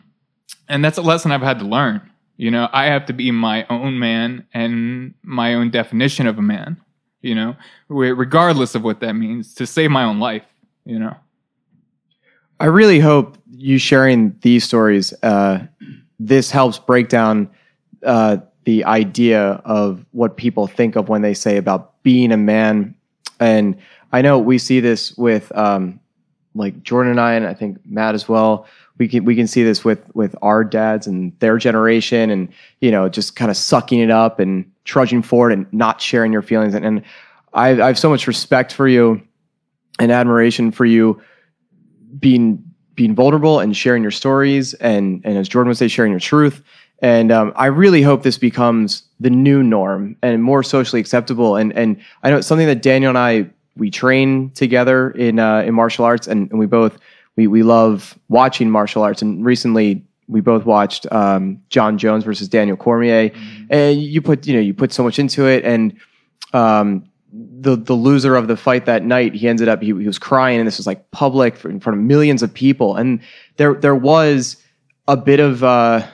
and 0.68 0.84
that's 0.84 0.98
a 0.98 1.02
lesson 1.02 1.32
I've 1.32 1.42
had 1.42 1.58
to 1.58 1.64
learn. 1.64 2.10
You 2.36 2.50
know, 2.50 2.68
I 2.72 2.86
have 2.86 3.06
to 3.06 3.12
be 3.12 3.30
my 3.30 3.64
own 3.70 3.98
man 3.98 4.46
and 4.52 5.14
my 5.22 5.54
own 5.54 5.70
definition 5.70 6.26
of 6.26 6.38
a 6.38 6.42
man, 6.42 6.80
you 7.22 7.34
know, 7.34 7.56
regardless 7.88 8.74
of 8.74 8.82
what 8.82 9.00
that 9.00 9.12
means 9.12 9.54
to 9.54 9.66
save 9.66 9.90
my 9.90 10.04
own 10.04 10.18
life, 10.18 10.44
you 10.84 10.98
know. 10.98 11.16
I 12.58 12.66
really 12.66 12.98
hope 12.98 13.38
you 13.50 13.78
sharing 13.78 14.36
these 14.40 14.64
stories 14.64 15.12
uh, 15.22 15.66
this 16.18 16.50
helps 16.50 16.78
break 16.78 17.08
down 17.08 17.50
uh, 18.04 18.38
the 18.64 18.84
idea 18.84 19.62
of 19.64 20.04
what 20.12 20.36
people 20.36 20.66
think 20.66 20.96
of 20.96 21.08
when 21.08 21.22
they 21.22 21.34
say 21.34 21.56
about 21.56 22.02
being 22.02 22.32
a 22.32 22.36
man. 22.36 22.94
And 23.40 23.76
I 24.12 24.22
know 24.22 24.38
we 24.38 24.58
see 24.58 24.80
this 24.80 25.16
with 25.16 25.56
um, 25.56 26.00
like 26.54 26.82
Jordan 26.82 27.12
and 27.12 27.20
I, 27.20 27.34
and 27.34 27.46
I 27.46 27.54
think 27.54 27.78
Matt 27.84 28.14
as 28.14 28.28
well. 28.28 28.66
We 28.98 29.08
can 29.08 29.24
we 29.24 29.34
can 29.34 29.46
see 29.46 29.64
this 29.64 29.84
with 29.84 30.02
with 30.14 30.36
our 30.40 30.62
dads 30.62 31.06
and 31.06 31.36
their 31.40 31.58
generation, 31.58 32.30
and 32.30 32.48
you 32.80 32.90
know, 32.90 33.08
just 33.08 33.34
kind 33.34 33.50
of 33.50 33.56
sucking 33.56 34.00
it 34.00 34.10
up 34.10 34.38
and 34.38 34.70
trudging 34.84 35.22
forward 35.22 35.52
and 35.52 35.66
not 35.72 36.00
sharing 36.00 36.32
your 36.32 36.42
feelings. 36.42 36.74
And, 36.74 36.84
and 36.84 37.02
I, 37.52 37.70
I 37.70 37.86
have 37.86 37.98
so 37.98 38.08
much 38.08 38.26
respect 38.26 38.72
for 38.72 38.86
you 38.86 39.20
and 39.98 40.12
admiration 40.12 40.70
for 40.70 40.84
you 40.84 41.20
being 42.18 42.62
being 42.94 43.14
vulnerable 43.14 43.58
and 43.58 43.76
sharing 43.76 44.02
your 44.02 44.12
stories, 44.12 44.74
and 44.74 45.22
and 45.24 45.36
as 45.38 45.48
Jordan 45.48 45.68
would 45.68 45.78
say, 45.78 45.88
sharing 45.88 46.12
your 46.12 46.20
truth. 46.20 46.62
And 47.00 47.32
um, 47.32 47.52
I 47.56 47.66
really 47.66 48.02
hope 48.02 48.22
this 48.22 48.38
becomes 48.38 49.02
the 49.20 49.30
new 49.30 49.62
norm 49.62 50.16
and 50.22 50.42
more 50.42 50.62
socially 50.62 51.00
acceptable. 51.00 51.56
And 51.56 51.72
and 51.72 52.00
I 52.22 52.30
know 52.30 52.38
it's 52.38 52.46
something 52.46 52.68
that 52.68 52.82
Daniel 52.82 53.08
and 53.08 53.18
I 53.18 53.50
we 53.76 53.90
train 53.90 54.50
together 54.50 55.10
in 55.10 55.38
uh, 55.38 55.62
in 55.62 55.74
martial 55.74 56.04
arts, 56.04 56.26
and, 56.26 56.50
and 56.50 56.58
we 56.58 56.66
both 56.66 56.98
we 57.36 57.46
we 57.46 57.62
love 57.62 58.18
watching 58.28 58.70
martial 58.70 59.02
arts. 59.02 59.22
And 59.22 59.44
recently, 59.44 60.04
we 60.28 60.40
both 60.40 60.64
watched 60.64 61.10
um, 61.12 61.60
Jon 61.68 61.98
Jones 61.98 62.24
versus 62.24 62.48
Daniel 62.48 62.76
Cormier, 62.76 63.30
mm-hmm. 63.30 63.64
and 63.70 64.00
you 64.00 64.22
put 64.22 64.46
you 64.46 64.54
know 64.54 64.60
you 64.60 64.74
put 64.74 64.92
so 64.92 65.02
much 65.02 65.18
into 65.18 65.46
it, 65.46 65.64
and 65.64 65.96
um, 66.52 67.04
the 67.32 67.76
the 67.76 67.94
loser 67.94 68.36
of 68.36 68.48
the 68.48 68.56
fight 68.56 68.86
that 68.86 69.04
night, 69.04 69.34
he 69.34 69.48
ended 69.48 69.68
up 69.68 69.80
he, 69.82 69.88
he 69.88 69.92
was 69.92 70.18
crying, 70.18 70.58
and 70.58 70.66
this 70.66 70.76
was 70.76 70.86
like 70.86 71.10
public 71.10 71.64
in 71.64 71.80
front 71.80 71.98
of 71.98 72.04
millions 72.04 72.42
of 72.42 72.52
people, 72.52 72.96
and 72.96 73.20
there 73.56 73.74
there 73.74 73.96
was 73.96 74.56
a 75.08 75.16
bit 75.16 75.40
of. 75.40 75.62
Uh, 75.64 76.06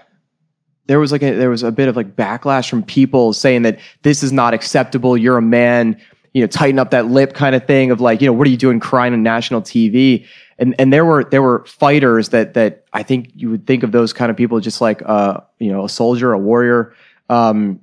there 0.86 0.98
was 0.98 1.12
like 1.12 1.22
a, 1.22 1.36
there 1.36 1.50
was 1.50 1.62
a 1.62 1.70
bit 1.70 1.86
of 1.86 1.94
like 1.94 2.16
backlash 2.16 2.68
from 2.68 2.82
people 2.82 3.32
saying 3.32 3.62
that 3.62 3.78
this 4.02 4.24
is 4.24 4.32
not 4.32 4.54
acceptable. 4.54 5.16
You're 5.16 5.38
a 5.38 5.42
man 5.42 5.96
you 6.32 6.40
know, 6.40 6.46
tighten 6.46 6.78
up 6.78 6.90
that 6.90 7.06
lip 7.06 7.34
kind 7.34 7.54
of 7.54 7.66
thing 7.66 7.90
of 7.90 8.00
like, 8.00 8.20
you 8.20 8.26
know, 8.26 8.32
what 8.32 8.46
are 8.46 8.50
you 8.50 8.56
doing 8.56 8.78
crying 8.78 9.12
on 9.12 9.22
national 9.22 9.62
TV? 9.62 10.26
And 10.60 10.74
and 10.78 10.92
there 10.92 11.04
were 11.04 11.24
there 11.24 11.42
were 11.42 11.64
fighters 11.66 12.28
that 12.28 12.54
that 12.54 12.84
I 12.92 13.02
think 13.02 13.32
you 13.34 13.50
would 13.50 13.66
think 13.66 13.82
of 13.82 13.92
those 13.92 14.12
kind 14.12 14.30
of 14.30 14.36
people 14.36 14.60
just 14.60 14.80
like 14.80 15.02
uh, 15.04 15.40
you 15.58 15.72
know, 15.72 15.84
a 15.84 15.88
soldier, 15.88 16.32
a 16.32 16.38
warrior, 16.38 16.94
um, 17.30 17.80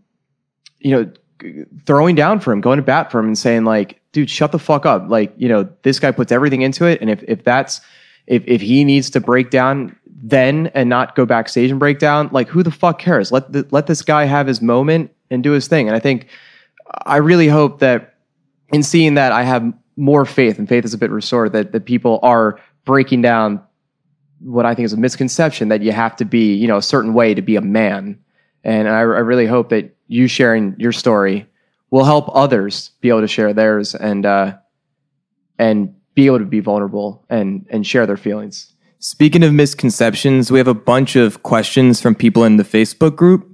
you 0.79 0.91
know, 0.91 1.11
throwing 1.85 2.15
down 2.15 2.39
for 2.39 2.53
him, 2.53 2.61
going 2.61 2.77
to 2.77 2.83
bat 2.83 3.11
for 3.11 3.19
him 3.19 3.25
and 3.25 3.37
saying 3.37 3.65
like, 3.65 3.99
dude, 4.11 4.29
shut 4.29 4.51
the 4.51 4.59
fuck 4.59 4.85
up. 4.85 5.09
Like, 5.09 5.33
you 5.37 5.49
know, 5.49 5.67
this 5.81 5.99
guy 5.99 6.11
puts 6.11 6.31
everything 6.31 6.61
into 6.61 6.85
it. 6.85 7.01
And 7.01 7.09
if 7.09 7.23
if 7.27 7.43
that's 7.43 7.81
if 8.27 8.43
if 8.45 8.61
he 8.61 8.83
needs 8.83 9.09
to 9.11 9.19
break 9.19 9.49
down 9.49 9.95
then 10.19 10.67
and 10.73 10.89
not 10.89 11.15
go 11.15 11.25
backstage 11.25 11.69
and 11.69 11.79
break 11.79 11.99
down, 11.99 12.29
like 12.31 12.47
who 12.47 12.63
the 12.63 12.71
fuck 12.71 12.99
cares? 12.99 13.31
Let 13.31 13.51
the, 13.51 13.67
let 13.71 13.87
this 13.87 14.01
guy 14.01 14.25
have 14.25 14.47
his 14.47 14.61
moment 14.61 15.11
and 15.29 15.43
do 15.43 15.51
his 15.51 15.67
thing. 15.67 15.87
And 15.87 15.95
I 15.95 15.99
think 15.99 16.27
I 17.05 17.17
really 17.17 17.47
hope 17.47 17.79
that 17.79 18.15
in 18.73 18.83
seeing 18.83 19.15
that, 19.15 19.31
I 19.31 19.43
have 19.43 19.73
more 19.95 20.25
faith, 20.25 20.59
and 20.59 20.69
faith 20.69 20.85
is 20.85 20.93
a 20.93 20.97
bit 20.97 21.11
restored 21.11 21.53
that 21.53 21.71
that 21.71 21.85
people 21.85 22.19
are 22.23 22.59
breaking 22.87 23.21
down 23.21 23.61
what 24.39 24.65
I 24.65 24.73
think 24.73 24.85
is 24.85 24.93
a 24.93 24.97
misconception 24.97 25.67
that 25.67 25.83
you 25.83 25.91
have 25.91 26.15
to 26.15 26.25
be, 26.25 26.55
you 26.55 26.67
know, 26.67 26.77
a 26.77 26.81
certain 26.81 27.13
way 27.13 27.35
to 27.35 27.41
be 27.43 27.55
a 27.55 27.61
man. 27.61 28.17
And 28.63 28.87
I, 28.87 28.99
I 28.99 29.01
really 29.01 29.45
hope 29.45 29.69
that 29.69 29.95
you 30.07 30.27
sharing 30.27 30.75
your 30.79 30.91
story 30.91 31.45
will 31.91 32.05
help 32.05 32.33
others 32.33 32.91
be 33.01 33.09
able 33.09 33.21
to 33.21 33.27
share 33.27 33.53
theirs 33.53 33.93
and 33.93 34.25
uh, 34.25 34.57
and 35.59 35.93
be 36.15 36.25
able 36.25 36.39
to 36.39 36.45
be 36.45 36.61
vulnerable 36.61 37.25
and 37.29 37.67
and 37.69 37.85
share 37.85 38.07
their 38.07 38.17
feelings. 38.17 38.73
Speaking 38.99 39.43
of 39.43 39.53
misconceptions, 39.53 40.49
we 40.49 40.57
have 40.57 40.67
a 40.67 40.73
bunch 40.73 41.15
of 41.15 41.43
questions 41.43 42.01
from 42.01 42.15
people 42.15 42.43
in 42.45 42.57
the 42.57 42.63
Facebook 42.63 43.15
group, 43.15 43.47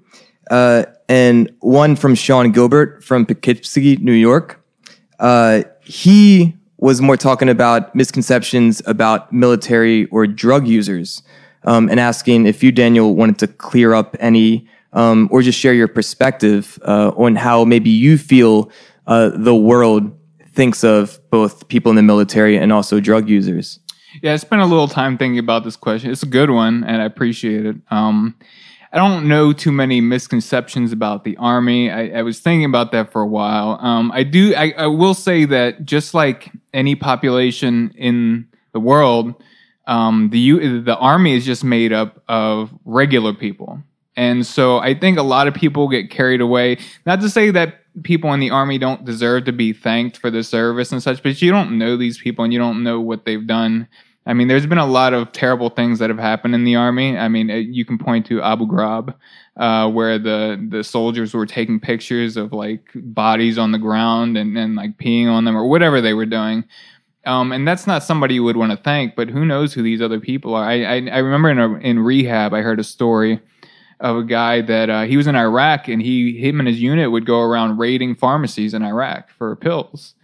uh, 0.49 0.85
and 1.09 1.53
one 1.59 1.95
from 1.95 2.15
Sean 2.15 2.51
Gilbert 2.51 3.03
from 3.03 3.25
Poughkeepsie, 3.25 3.97
New 3.97 4.13
York. 4.13 4.63
Uh, 5.19 5.63
he 5.81 6.55
was 6.83 6.99
more 6.99 7.15
talking 7.15 7.47
about 7.47 7.95
misconceptions 7.95 8.81
about 8.85 9.31
military 9.31 10.05
or 10.07 10.27
drug 10.27 10.67
users 10.67 11.23
um, 11.63 11.87
and 11.87 11.97
asking 11.97 12.45
if 12.45 12.61
you, 12.61 12.73
Daniel, 12.73 13.15
wanted 13.15 13.39
to 13.39 13.47
clear 13.47 13.93
up 13.93 14.17
any 14.19 14.67
um, 14.91 15.29
or 15.31 15.41
just 15.41 15.57
share 15.57 15.73
your 15.73 15.87
perspective 15.87 16.77
uh, 16.85 17.13
on 17.15 17.37
how 17.37 17.63
maybe 17.63 17.89
you 17.89 18.17
feel 18.17 18.69
uh, 19.07 19.29
the 19.33 19.55
world 19.55 20.11
thinks 20.49 20.83
of 20.83 21.21
both 21.29 21.69
people 21.69 21.89
in 21.89 21.95
the 21.95 22.03
military 22.03 22.57
and 22.57 22.73
also 22.73 22.99
drug 22.99 23.29
users. 23.29 23.79
Yeah, 24.21 24.33
I 24.33 24.35
spent 24.35 24.61
a 24.61 24.65
little 24.65 24.89
time 24.89 25.17
thinking 25.17 25.39
about 25.39 25.63
this 25.63 25.77
question. 25.77 26.11
It's 26.11 26.23
a 26.23 26.27
good 26.27 26.49
one, 26.49 26.83
and 26.83 27.01
I 27.01 27.05
appreciate 27.05 27.65
it. 27.65 27.77
Um, 27.91 28.35
I 28.93 28.97
don't 28.97 29.27
know 29.27 29.53
too 29.53 29.71
many 29.71 30.01
misconceptions 30.01 30.91
about 30.91 31.23
the 31.23 31.35
army. 31.37 31.89
I, 31.89 32.19
I 32.19 32.21
was 32.21 32.39
thinking 32.39 32.65
about 32.65 32.91
that 32.91 33.11
for 33.11 33.23
a 33.23 33.27
while. 33.27 33.79
Um, 33.81 34.11
I 34.11 34.21
do. 34.21 34.53
I, 34.55 34.71
I, 34.77 34.85
will 34.85 35.15
say 35.15 35.45
that 35.45 35.83
just 35.83 36.13
like 36.13 36.51
any 36.75 36.93
population 36.93 37.91
in 37.97 38.47
the 38.71 38.79
world, 38.79 39.33
um, 39.87 40.29
the 40.29 40.81
the 40.81 40.95
army 40.95 41.33
is 41.33 41.43
just 41.43 41.63
made 41.63 41.91
up 41.91 42.21
of 42.29 42.69
regular 42.85 43.33
people, 43.33 43.81
and 44.15 44.45
so 44.45 44.77
I 44.77 44.93
think 44.93 45.17
a 45.17 45.23
lot 45.23 45.47
of 45.47 45.55
people 45.55 45.89
get 45.89 46.11
carried 46.11 46.39
away. 46.39 46.77
Not 47.03 47.19
to 47.21 47.29
say 47.31 47.49
that 47.49 47.79
people 48.03 48.31
in 48.31 48.39
the 48.39 48.51
army 48.51 48.77
don't 48.77 49.05
deserve 49.05 49.45
to 49.45 49.53
be 49.53 49.73
thanked 49.73 50.17
for 50.17 50.29
their 50.29 50.43
service 50.43 50.91
and 50.91 51.01
such, 51.01 51.23
but 51.23 51.41
you 51.41 51.49
don't 51.49 51.79
know 51.79 51.97
these 51.97 52.19
people 52.19 52.43
and 52.43 52.53
you 52.53 52.59
don't 52.59 52.83
know 52.83 53.01
what 53.01 53.25
they've 53.25 53.47
done 53.47 53.87
I 54.25 54.33
mean, 54.33 54.47
there's 54.47 54.65
been 54.65 54.77
a 54.77 54.85
lot 54.85 55.13
of 55.13 55.31
terrible 55.33 55.69
things 55.69 55.99
that 55.99 56.09
have 56.09 56.19
happened 56.19 56.55
in 56.55 56.63
the 56.63 56.75
army. 56.75 57.17
I 57.17 57.27
mean, 57.27 57.49
you 57.49 57.83
can 57.83 57.97
point 57.97 58.25
to 58.27 58.41
Abu 58.41 58.65
Ghraib, 58.65 59.13
uh, 59.57 59.89
where 59.91 60.17
the 60.17 60.65
the 60.69 60.83
soldiers 60.83 61.33
were 61.33 61.45
taking 61.45 61.79
pictures 61.79 62.37
of 62.37 62.53
like 62.53 62.89
bodies 62.95 63.57
on 63.57 63.73
the 63.73 63.77
ground 63.77 64.37
and, 64.37 64.57
and 64.57 64.75
like 64.75 64.97
peeing 64.97 65.27
on 65.27 65.43
them 65.43 65.57
or 65.57 65.67
whatever 65.67 65.99
they 65.99 66.13
were 66.13 66.25
doing. 66.25 66.63
Um, 67.25 67.51
and 67.51 67.67
that's 67.67 67.87
not 67.87 68.03
somebody 68.03 68.35
you 68.35 68.43
would 68.43 68.57
want 68.57 68.71
to 68.71 68.77
thank, 68.77 69.15
but 69.15 69.29
who 69.29 69.45
knows 69.45 69.73
who 69.73 69.81
these 69.81 70.01
other 70.01 70.19
people 70.19 70.55
are? 70.55 70.63
I 70.63 70.83
I, 70.83 71.07
I 71.11 71.17
remember 71.17 71.49
in 71.49 71.59
a, 71.59 71.73
in 71.79 71.99
rehab, 71.99 72.53
I 72.53 72.61
heard 72.61 72.79
a 72.79 72.83
story 72.83 73.41
of 73.99 74.17
a 74.17 74.23
guy 74.23 74.61
that 74.61 74.89
uh, 74.89 75.03
he 75.03 75.17
was 75.17 75.27
in 75.27 75.35
Iraq 75.35 75.89
and 75.89 76.01
he 76.01 76.37
him 76.37 76.59
and 76.59 76.67
his 76.67 76.81
unit 76.81 77.11
would 77.11 77.25
go 77.25 77.41
around 77.41 77.77
raiding 77.77 78.15
pharmacies 78.15 78.73
in 78.73 78.83
Iraq 78.83 79.29
for 79.31 79.55
pills 79.57 80.15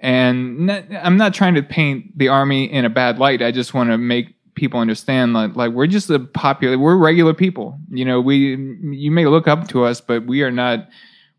and 0.00 0.66
not, 0.66 0.84
I'm 0.92 1.16
not 1.16 1.34
trying 1.34 1.54
to 1.54 1.62
paint 1.62 2.16
the 2.16 2.28
army 2.28 2.64
in 2.72 2.84
a 2.84 2.90
bad 2.90 3.18
light. 3.18 3.42
I 3.42 3.50
just 3.50 3.74
want 3.74 3.90
to 3.90 3.98
make 3.98 4.34
people 4.54 4.80
understand 4.80 5.32
like, 5.32 5.56
like 5.56 5.72
we're 5.72 5.86
just 5.86 6.10
a 6.10 6.18
popular, 6.18 6.78
we're 6.78 6.96
regular 6.96 7.34
people. 7.34 7.78
You 7.90 8.04
know, 8.04 8.20
we 8.20 8.56
you 8.56 9.10
may 9.10 9.26
look 9.26 9.48
up 9.48 9.68
to 9.68 9.84
us, 9.84 10.00
but 10.00 10.26
we 10.26 10.42
are 10.42 10.50
not. 10.50 10.88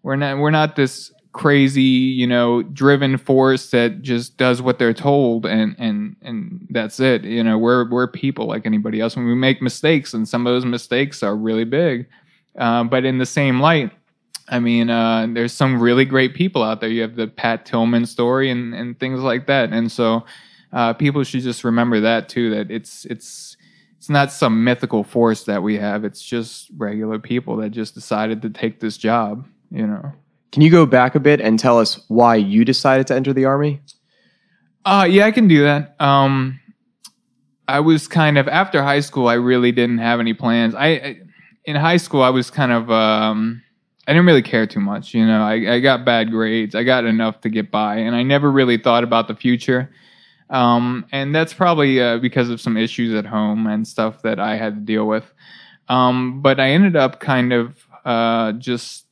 We're 0.03 0.15
not. 0.15 0.37
We're 0.37 0.51
not 0.51 0.75
this 0.75 1.11
crazy, 1.31 1.81
you 1.81 2.25
know, 2.25 2.63
driven 2.63 3.17
force 3.17 3.69
that 3.69 4.01
just 4.01 4.37
does 4.37 4.61
what 4.61 4.79
they're 4.79 4.93
told 4.93 5.45
and 5.45 5.75
and 5.77 6.15
and 6.21 6.67
that's 6.69 6.99
it. 6.99 7.23
You 7.23 7.43
know, 7.43 7.57
we're 7.57 7.89
we're 7.89 8.07
people 8.07 8.47
like 8.47 8.65
anybody 8.65 8.99
else. 8.99 9.15
When 9.15 9.25
we 9.25 9.35
make 9.35 9.61
mistakes, 9.61 10.13
and 10.13 10.27
some 10.27 10.47
of 10.47 10.53
those 10.53 10.65
mistakes 10.65 11.21
are 11.23 11.35
really 11.35 11.65
big, 11.65 12.07
uh, 12.57 12.83
but 12.85 13.05
in 13.05 13.19
the 13.19 13.25
same 13.25 13.59
light 13.59 13.91
I 14.49 14.59
mean, 14.59 14.89
uh, 14.89 15.27
there's 15.29 15.53
some 15.53 15.79
really 15.79 16.05
great 16.05 16.33
people 16.33 16.63
out 16.63 16.81
there. 16.81 16.89
You 16.89 17.03
have 17.03 17.15
the 17.15 17.27
Pat 17.27 17.65
Tillman 17.65 18.05
story 18.05 18.49
and, 18.49 18.73
and 18.73 18.99
things 18.99 19.19
like 19.19 19.47
that. 19.47 19.71
And 19.71 19.91
so 19.91 20.25
uh, 20.73 20.93
people 20.93 21.23
should 21.23 21.41
just 21.41 21.63
remember 21.63 21.99
that 22.01 22.29
too, 22.29 22.49
that 22.51 22.71
it's, 22.71 23.05
it's, 23.05 23.57
it's 23.97 24.09
not 24.09 24.31
some 24.31 24.63
mythical 24.63 25.03
force 25.03 25.43
that 25.43 25.61
we 25.61 25.77
have. 25.77 26.03
It's 26.03 26.21
just 26.21 26.69
regular 26.77 27.19
people 27.19 27.57
that 27.57 27.69
just 27.69 27.93
decided 27.93 28.41
to 28.41 28.49
take 28.49 28.79
this 28.79 28.97
job, 28.97 29.45
you 29.71 29.85
know. 29.85 30.11
Can 30.51 30.63
you 30.63 30.71
go 30.71 30.85
back 30.85 31.13
a 31.13 31.19
bit 31.19 31.41
and 31.41 31.59
tell 31.59 31.77
us 31.77 31.99
why 32.07 32.35
you 32.35 32.65
decided 32.65 33.07
to 33.07 33.15
enter 33.15 33.33
the 33.33 33.45
army? 33.45 33.81
Uh, 34.83 35.05
yeah, 35.07 35.25
I 35.25 35.31
can 35.31 35.47
do 35.47 35.63
that. 35.63 35.95
Um, 36.01 36.59
I 37.67 37.81
was 37.81 38.07
kind 38.07 38.37
of 38.39 38.47
after 38.47 38.81
high 38.81 39.01
school. 39.01 39.27
I 39.27 39.35
really 39.35 39.71
didn't 39.71 39.99
have 39.99 40.19
any 40.19 40.33
plans. 40.33 40.73
I, 40.73 40.87
I 40.87 41.19
in 41.65 41.75
high 41.75 41.97
school 41.97 42.23
I 42.23 42.29
was 42.29 42.49
kind 42.49 42.71
of 42.71 42.89
um, 42.89 43.61
I 44.09 44.13
didn't 44.13 44.25
really 44.25 44.41
care 44.41 44.65
too 44.65 44.79
much. 44.79 45.13
You 45.13 45.23
know, 45.23 45.43
I, 45.43 45.75
I 45.75 45.79
got 45.81 46.03
bad 46.03 46.31
grades. 46.31 46.73
I 46.73 46.83
got 46.83 47.05
enough 47.05 47.41
to 47.41 47.49
get 47.49 47.69
by, 47.69 47.97
and 47.97 48.15
I 48.15 48.23
never 48.23 48.51
really 48.51 48.79
thought 48.79 49.03
about 49.03 49.27
the 49.27 49.35
future. 49.35 49.91
Um, 50.49 51.05
and 51.11 51.35
that's 51.35 51.53
probably 51.53 52.01
uh, 52.01 52.17
because 52.17 52.49
of 52.49 52.59
some 52.59 52.75
issues 52.75 53.13
at 53.13 53.27
home 53.27 53.67
and 53.67 53.87
stuff 53.87 54.23
that 54.23 54.39
I 54.39 54.55
had 54.55 54.73
to 54.73 54.81
deal 54.81 55.05
with. 55.05 55.31
Um, 55.89 56.41
but 56.41 56.59
I 56.59 56.71
ended 56.71 56.95
up 56.95 57.19
kind 57.19 57.53
of 57.53 57.85
uh, 58.03 58.53
just 58.53 59.05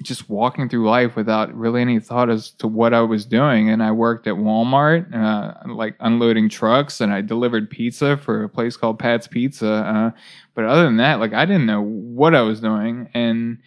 just 0.00 0.30
walking 0.30 0.70
through 0.70 0.88
life 0.88 1.14
without 1.14 1.54
really 1.54 1.82
any 1.82 2.00
thought 2.00 2.30
as 2.30 2.52
to 2.52 2.66
what 2.66 2.94
I 2.94 3.02
was 3.02 3.26
doing. 3.26 3.68
And 3.68 3.82
I 3.82 3.92
worked 3.92 4.26
at 4.26 4.34
Walmart, 4.34 5.14
uh, 5.14 5.74
like 5.74 5.94
unloading 6.00 6.48
trucks, 6.48 7.02
and 7.02 7.12
I 7.12 7.20
delivered 7.20 7.68
pizza 7.68 8.16
for 8.16 8.44
a 8.44 8.48
place 8.48 8.78
called 8.78 8.98
Pat's 8.98 9.28
Pizza. 9.28 9.70
Uh, 9.70 10.10
but 10.54 10.64
other 10.64 10.84
than 10.84 10.96
that, 10.96 11.20
like 11.20 11.34
I 11.34 11.44
didn't 11.44 11.66
know 11.66 11.82
what 11.82 12.34
I 12.34 12.40
was 12.40 12.62
doing, 12.62 13.10
and 13.12 13.58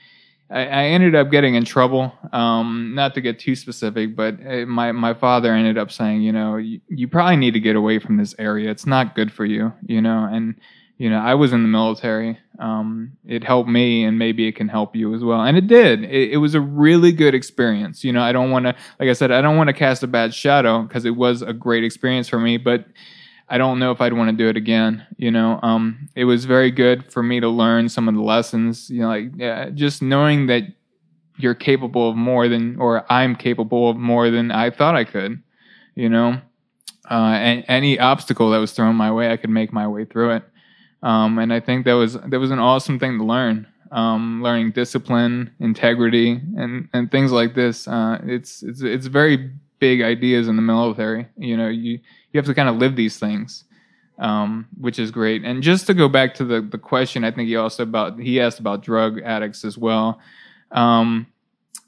I, 0.49 0.61
I 0.61 0.83
ended 0.85 1.15
up 1.15 1.31
getting 1.31 1.55
in 1.55 1.65
trouble. 1.65 2.13
Um, 2.31 2.93
not 2.93 3.13
to 3.15 3.21
get 3.21 3.39
too 3.39 3.55
specific, 3.55 4.15
but 4.15 4.35
uh, 4.45 4.65
my 4.65 4.91
my 4.91 5.13
father 5.13 5.53
ended 5.53 5.77
up 5.77 5.91
saying, 5.91 6.21
you 6.21 6.31
know, 6.31 6.57
you, 6.57 6.81
you 6.87 7.07
probably 7.07 7.37
need 7.37 7.53
to 7.55 7.59
get 7.59 7.75
away 7.75 7.99
from 7.99 8.17
this 8.17 8.35
area. 8.37 8.69
It's 8.69 8.85
not 8.85 9.15
good 9.15 9.31
for 9.31 9.45
you, 9.45 9.73
you 9.85 10.01
know. 10.01 10.27
And 10.31 10.55
you 10.97 11.09
know, 11.09 11.19
I 11.19 11.33
was 11.33 11.51
in 11.51 11.61
the 11.61 11.67
military. 11.67 12.39
Um, 12.57 13.17
it 13.27 13.43
helped 13.43 13.69
me, 13.69 14.05
and 14.05 14.17
maybe 14.17 14.47
it 14.47 14.55
can 14.55 14.69
help 14.69 14.95
you 14.95 15.13
as 15.13 15.23
well. 15.23 15.41
And 15.41 15.57
it 15.57 15.67
did. 15.67 16.03
It, 16.03 16.33
it 16.33 16.37
was 16.37 16.55
a 16.55 16.61
really 16.61 17.11
good 17.11 17.35
experience. 17.35 18.03
You 18.03 18.13
know, 18.13 18.21
I 18.21 18.31
don't 18.31 18.49
want 18.49 18.65
to, 18.65 18.75
like 18.99 19.09
I 19.09 19.13
said, 19.13 19.31
I 19.31 19.41
don't 19.41 19.57
want 19.57 19.67
to 19.67 19.73
cast 19.73 20.03
a 20.03 20.07
bad 20.07 20.33
shadow 20.33 20.83
because 20.83 21.03
it 21.03 21.15
was 21.17 21.41
a 21.41 21.51
great 21.51 21.83
experience 21.83 22.29
for 22.29 22.39
me, 22.39 22.57
but 22.57 22.85
I 23.47 23.57
don't 23.57 23.79
know 23.79 23.91
if 23.91 24.01
I'd 24.01 24.13
want 24.13 24.31
to 24.31 24.35
do 24.35 24.49
it 24.49 24.57
again. 24.57 25.05
You 25.17 25.31
know, 25.31 25.59
um, 25.61 26.09
it 26.15 26.25
was 26.25 26.45
very 26.45 26.71
good 26.71 27.11
for 27.11 27.21
me 27.21 27.39
to 27.39 27.49
learn 27.49 27.89
some 27.89 28.07
of 28.07 28.15
the 28.15 28.21
lessons. 28.21 28.89
You 28.89 29.01
know, 29.01 29.07
like 29.07 29.31
yeah, 29.35 29.69
just 29.69 30.01
knowing 30.01 30.47
that 30.47 30.63
you're 31.37 31.55
capable 31.55 32.09
of 32.09 32.15
more 32.15 32.47
than, 32.47 32.79
or 32.79 33.05
I'm 33.11 33.35
capable 33.35 33.89
of 33.89 33.97
more 33.97 34.29
than 34.29 34.51
I 34.51 34.69
thought 34.71 34.95
I 34.95 35.03
could. 35.03 35.41
You 35.95 36.09
know, 36.09 36.41
uh, 37.09 37.13
and 37.13 37.63
any 37.67 37.99
obstacle 37.99 38.49
that 38.51 38.57
was 38.57 38.71
thrown 38.71 38.95
my 38.95 39.11
way, 39.11 39.31
I 39.31 39.37
could 39.37 39.49
make 39.49 39.71
my 39.71 39.87
way 39.87 40.05
through 40.05 40.35
it. 40.37 40.43
Um, 41.03 41.37
and 41.37 41.53
I 41.53 41.59
think 41.59 41.85
that 41.85 41.93
was 41.93 42.13
that 42.13 42.39
was 42.39 42.51
an 42.51 42.59
awesome 42.59 42.99
thing 42.99 43.19
to 43.19 43.23
learn. 43.23 43.67
Um, 43.91 44.41
learning 44.41 44.71
discipline, 44.71 45.53
integrity, 45.59 46.41
and 46.57 46.89
and 46.93 47.11
things 47.11 47.31
like 47.31 47.53
this. 47.53 47.87
Uh, 47.87 48.19
it's 48.23 48.63
it's 48.63 48.81
it's 48.81 49.05
very 49.05 49.51
big 49.85 50.01
ideas 50.01 50.47
in 50.47 50.55
the 50.55 50.61
military. 50.61 51.27
You 51.37 51.57
know, 51.57 51.67
you 51.67 51.99
you 52.31 52.37
have 52.39 52.45
to 52.45 52.53
kind 52.53 52.69
of 52.69 52.77
live 52.77 52.95
these 52.95 53.17
things, 53.17 53.65
um, 54.17 54.67
which 54.79 54.99
is 54.99 55.11
great. 55.11 55.43
And 55.43 55.61
just 55.61 55.87
to 55.87 55.93
go 55.93 56.07
back 56.09 56.33
to 56.35 56.45
the 56.45 56.61
the 56.61 56.77
question, 56.77 57.23
I 57.23 57.31
think 57.31 57.47
he 57.47 57.55
also 57.55 57.83
about 57.83 58.19
he 58.19 58.39
asked 58.39 58.59
about 58.59 58.83
drug 58.83 59.21
addicts 59.21 59.63
as 59.63 59.77
well. 59.77 60.19
Um, 60.71 61.27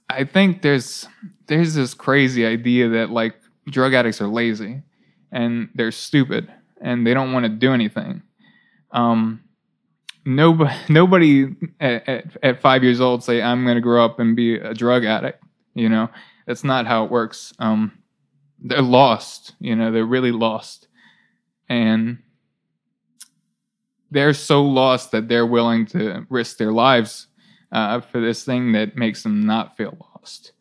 I 0.09 0.23
think 0.23 0.61
there's 0.61 1.07
there's 1.47 1.73
this 1.73 1.93
crazy 1.93 2.45
idea 2.45 2.89
that 2.89 3.09
like 3.09 3.35
drug 3.67 3.93
addicts 3.93 4.21
are 4.21 4.27
lazy 4.27 4.81
and 5.31 5.69
they're 5.75 5.91
stupid 5.91 6.51
and 6.79 7.05
they 7.05 7.13
don't 7.13 7.33
want 7.33 7.45
to 7.45 7.49
do 7.49 7.73
anything 7.73 8.21
um, 8.91 9.43
nobody, 10.25 10.75
nobody 10.89 11.55
at, 11.79 12.07
at, 12.07 12.37
at, 12.43 12.61
five 12.61 12.83
years 12.83 13.01
old 13.01 13.23
say 13.23 13.41
I'm 13.41 13.63
going 13.63 13.75
to 13.75 13.81
grow 13.81 14.03
up 14.03 14.19
and 14.19 14.35
be 14.35 14.55
a 14.55 14.73
drug 14.73 15.05
addict. 15.05 15.43
You 15.73 15.89
know, 15.89 16.09
that's 16.47 16.63
not 16.63 16.87
how 16.87 17.05
it 17.05 17.11
works. 17.11 17.53
Um, 17.59 17.99
they're 18.59 18.81
lost. 18.81 19.53
You 19.59 19.75
know, 19.75 19.91
they're 19.91 20.05
really 20.05 20.31
lost, 20.31 20.87
and 21.69 22.17
they're 24.09 24.33
so 24.33 24.63
lost 24.63 25.11
that 25.11 25.27
they're 25.27 25.45
willing 25.45 25.85
to 25.87 26.25
risk 26.29 26.57
their 26.57 26.71
lives 26.71 27.27
uh, 27.71 27.99
for 27.99 28.19
this 28.19 28.43
thing 28.43 28.71
that 28.71 28.95
makes 28.95 29.21
them 29.21 29.45
not 29.45 29.77
feel 29.77 29.95
lost 30.15 30.53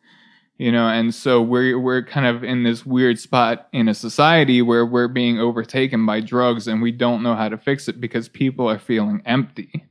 you 0.57 0.71
know 0.71 0.87
and 0.87 1.13
so 1.13 1.41
we're 1.41 1.79
we're 1.79 2.03
kind 2.03 2.25
of 2.25 2.43
in 2.43 2.63
this 2.63 2.85
weird 2.85 3.19
spot 3.19 3.67
in 3.71 3.87
a 3.87 3.93
society 3.93 4.61
where 4.61 4.85
we're 4.85 5.07
being 5.07 5.39
overtaken 5.39 6.05
by 6.05 6.19
drugs 6.19 6.67
and 6.67 6.81
we 6.81 6.91
don't 6.91 7.23
know 7.23 7.35
how 7.35 7.47
to 7.47 7.57
fix 7.57 7.87
it 7.87 8.01
because 8.01 8.27
people 8.27 8.69
are 8.69 8.79
feeling 8.79 9.21
empty 9.25 9.85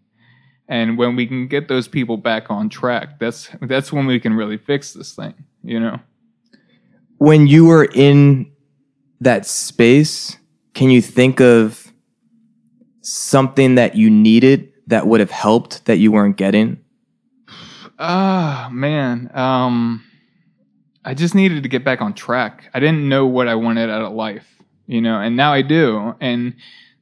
and 0.69 0.99
when 0.99 1.15
we 1.15 1.27
can 1.27 1.47
get 1.47 1.69
those 1.69 1.89
people 1.89 2.17
back 2.17 2.51
on 2.51 2.69
track 2.69 3.19
that's 3.19 3.49
that's 3.63 3.93
when 3.93 4.07
we 4.07 4.21
can 4.21 4.35
really 4.35 4.59
fix 4.59 4.93
this 4.93 5.15
thing 5.15 5.35
you 5.67 5.81
know 5.81 5.99
when 7.19 7.47
you 7.47 7.67
were 7.67 7.85
in 7.95 8.51
that 9.21 9.45
space 9.47 10.37
can 10.75 10.91
you 10.91 11.03
think 11.03 11.41
of 11.41 11.93
something 13.01 13.75
that 13.75 13.95
you 13.97 14.11
needed 14.11 14.73
that 14.87 15.07
would 15.07 15.21
have 15.21 15.31
helped 15.31 15.85
that 15.87 15.99
you 15.99 16.13
weren't 16.13 16.37
getting 16.37 16.79
ah 17.99 18.69
man 18.73 19.31
um 19.35 20.03
I 21.07 21.15
just 21.15 21.37
needed 21.37 21.63
to 21.63 21.69
get 21.69 21.85
back 21.85 22.03
on 22.03 22.15
track. 22.15 22.69
I 22.75 22.81
didn't 22.81 23.09
know 23.09 23.27
what 23.27 23.47
I 23.47 23.55
wanted 23.55 23.89
out 23.89 24.03
of 24.03 24.13
life, 24.13 24.45
you 24.89 25.01
know, 25.01 25.21
and 25.21 25.37
now 25.37 25.53
I 25.53 25.63
do. 25.63 26.17
And 26.21 26.57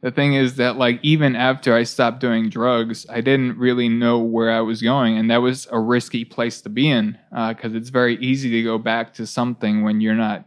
the 0.04 0.10
thing 0.10 0.34
is 0.34 0.56
that 0.56 0.76
like 0.76 1.00
even 1.02 1.34
after 1.34 1.74
I 1.74 1.82
stopped 1.84 2.20
doing 2.20 2.50
drugs, 2.50 3.06
I 3.08 3.22
didn't 3.22 3.56
really 3.56 3.88
know 3.88 4.18
where 4.18 4.50
I 4.50 4.60
was 4.60 4.82
going, 4.82 5.16
and 5.16 5.30
that 5.30 5.38
was 5.38 5.66
a 5.70 5.80
risky 5.80 6.26
place 6.26 6.60
to 6.60 6.68
be 6.68 6.90
in 6.90 7.18
because 7.30 7.72
uh, 7.72 7.78
it's 7.78 7.88
very 7.88 8.16
easy 8.16 8.50
to 8.50 8.62
go 8.62 8.76
back 8.76 9.14
to 9.14 9.26
something 9.26 9.82
when 9.82 10.02
you're 10.02 10.14
not 10.14 10.44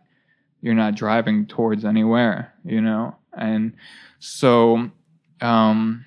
you're 0.62 0.76
not 0.76 0.94
driving 0.94 1.48
towards 1.48 1.86
anywhere, 1.86 2.54
you 2.66 2.82
know. 2.82 3.16
And 3.36 3.74
so, 4.20 4.92
um, 5.42 6.06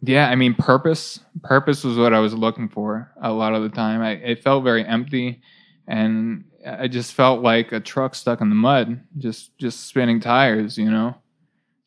yeah, 0.00 0.30
I 0.30 0.34
mean, 0.34 0.54
purpose 0.54 1.20
purpose 1.42 1.84
was 1.84 1.98
what 1.98 2.14
I 2.14 2.18
was 2.20 2.32
looking 2.32 2.70
for 2.70 3.12
a 3.20 3.30
lot 3.30 3.52
of 3.52 3.62
the 3.62 3.68
time. 3.68 4.00
I, 4.00 4.12
it 4.12 4.42
felt 4.42 4.64
very 4.64 4.86
empty, 4.86 5.42
and 5.86 6.46
I 6.66 6.88
just 6.88 7.12
felt 7.12 7.42
like 7.42 7.72
a 7.72 7.80
truck 7.80 8.14
stuck 8.14 8.40
in 8.40 8.48
the 8.48 8.54
mud, 8.54 9.02
just 9.18 9.58
just 9.58 9.86
spinning 9.86 10.18
tires, 10.18 10.78
you 10.78 10.90
know. 10.90 11.19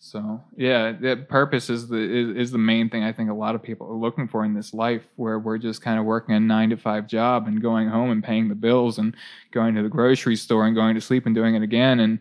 So 0.06 0.44
yeah, 0.58 0.92
that 1.00 1.30
purpose 1.30 1.70
is 1.70 1.88
the 1.88 1.98
is, 1.98 2.36
is 2.36 2.52
the 2.52 2.58
main 2.58 2.90
thing 2.90 3.06
I 3.06 3.14
think 3.14 3.30
a 3.30 3.34
lot 3.34 3.56
of 3.56 3.64
people 3.64 3.88
are 3.88 3.96
looking 3.96 4.28
for 4.28 4.44
in 4.44 4.54
this 4.54 4.74
life, 4.74 5.04
where 5.16 5.40
we're 5.40 5.58
just 5.58 5.82
kind 5.82 5.98
of 5.98 6.04
working 6.04 6.36
a 6.36 6.42
nine 6.42 6.72
to 6.72 6.78
five 6.78 7.08
job 7.08 7.48
and 7.48 7.62
going 7.62 7.88
home 7.88 8.12
and 8.12 8.22
paying 8.22 8.50
the 8.50 8.54
bills 8.54 8.98
and 8.98 9.16
going 9.52 9.76
to 9.76 9.82
the 9.82 9.88
grocery 9.88 10.36
store 10.36 10.68
and 10.68 10.76
going 10.76 10.96
to 10.96 11.02
sleep 11.02 11.26
and 11.26 11.34
doing 11.34 11.56
it 11.56 11.64
again. 11.64 12.02
And 12.02 12.20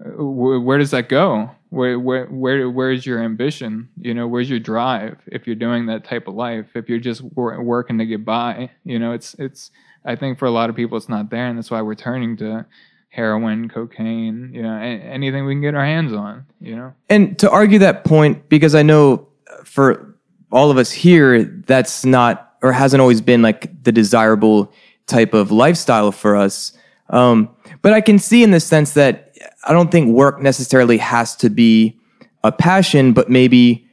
uh, 0.00 0.22
where, 0.22 0.60
where 0.60 0.78
does 0.78 0.92
that 0.92 1.08
go? 1.08 1.50
Where 1.70 1.98
where 1.98 2.26
where 2.26 2.70
where's 2.70 3.04
your 3.04 3.20
ambition? 3.20 3.88
You 4.00 4.14
know, 4.14 4.28
where's 4.28 4.48
your 4.48 4.60
drive? 4.60 5.18
If 5.26 5.48
you're 5.48 5.56
doing 5.56 5.86
that 5.86 6.04
type 6.04 6.28
of 6.28 6.34
life, 6.36 6.66
if 6.76 6.88
you're 6.88 7.00
just 7.00 7.22
wor- 7.22 7.60
working 7.60 7.98
to 7.98 8.06
get 8.06 8.24
by, 8.24 8.70
you 8.84 9.00
know, 9.00 9.10
it's 9.10 9.34
it's 9.34 9.72
I 10.04 10.14
think 10.14 10.38
for 10.38 10.46
a 10.46 10.52
lot 10.52 10.70
of 10.70 10.76
people 10.76 10.96
it's 10.96 11.08
not 11.08 11.30
there, 11.30 11.48
and 11.48 11.58
that's 11.58 11.72
why 11.72 11.82
we're 11.82 11.96
turning 11.96 12.36
to 12.36 12.66
heroin, 13.08 13.68
cocaine, 13.68 14.50
you 14.52 14.62
know, 14.62 14.74
anything 14.74 15.46
we 15.46 15.54
can 15.54 15.62
get 15.62 15.74
our 15.74 15.84
hands 15.84 16.12
on, 16.12 16.46
you 16.60 16.76
know. 16.76 16.92
And 17.08 17.38
to 17.38 17.50
argue 17.50 17.78
that 17.80 18.04
point, 18.04 18.48
because 18.48 18.74
I 18.74 18.82
know 18.82 19.28
for 19.64 20.14
all 20.52 20.70
of 20.70 20.76
us 20.76 20.92
here, 20.92 21.44
that's 21.44 22.04
not 22.04 22.54
or 22.62 22.72
hasn't 22.72 23.00
always 23.00 23.20
been 23.20 23.42
like 23.42 23.82
the 23.84 23.92
desirable 23.92 24.72
type 25.06 25.34
of 25.34 25.50
lifestyle 25.50 26.12
for 26.12 26.36
us. 26.36 26.72
Um, 27.10 27.48
but 27.82 27.92
I 27.92 28.00
can 28.00 28.18
see 28.18 28.42
in 28.42 28.50
the 28.50 28.60
sense 28.60 28.94
that 28.94 29.36
I 29.64 29.72
don't 29.72 29.90
think 29.90 30.08
work 30.08 30.40
necessarily 30.40 30.98
has 30.98 31.36
to 31.36 31.50
be 31.50 31.98
a 32.42 32.50
passion, 32.50 33.12
but 33.12 33.30
maybe 33.30 33.88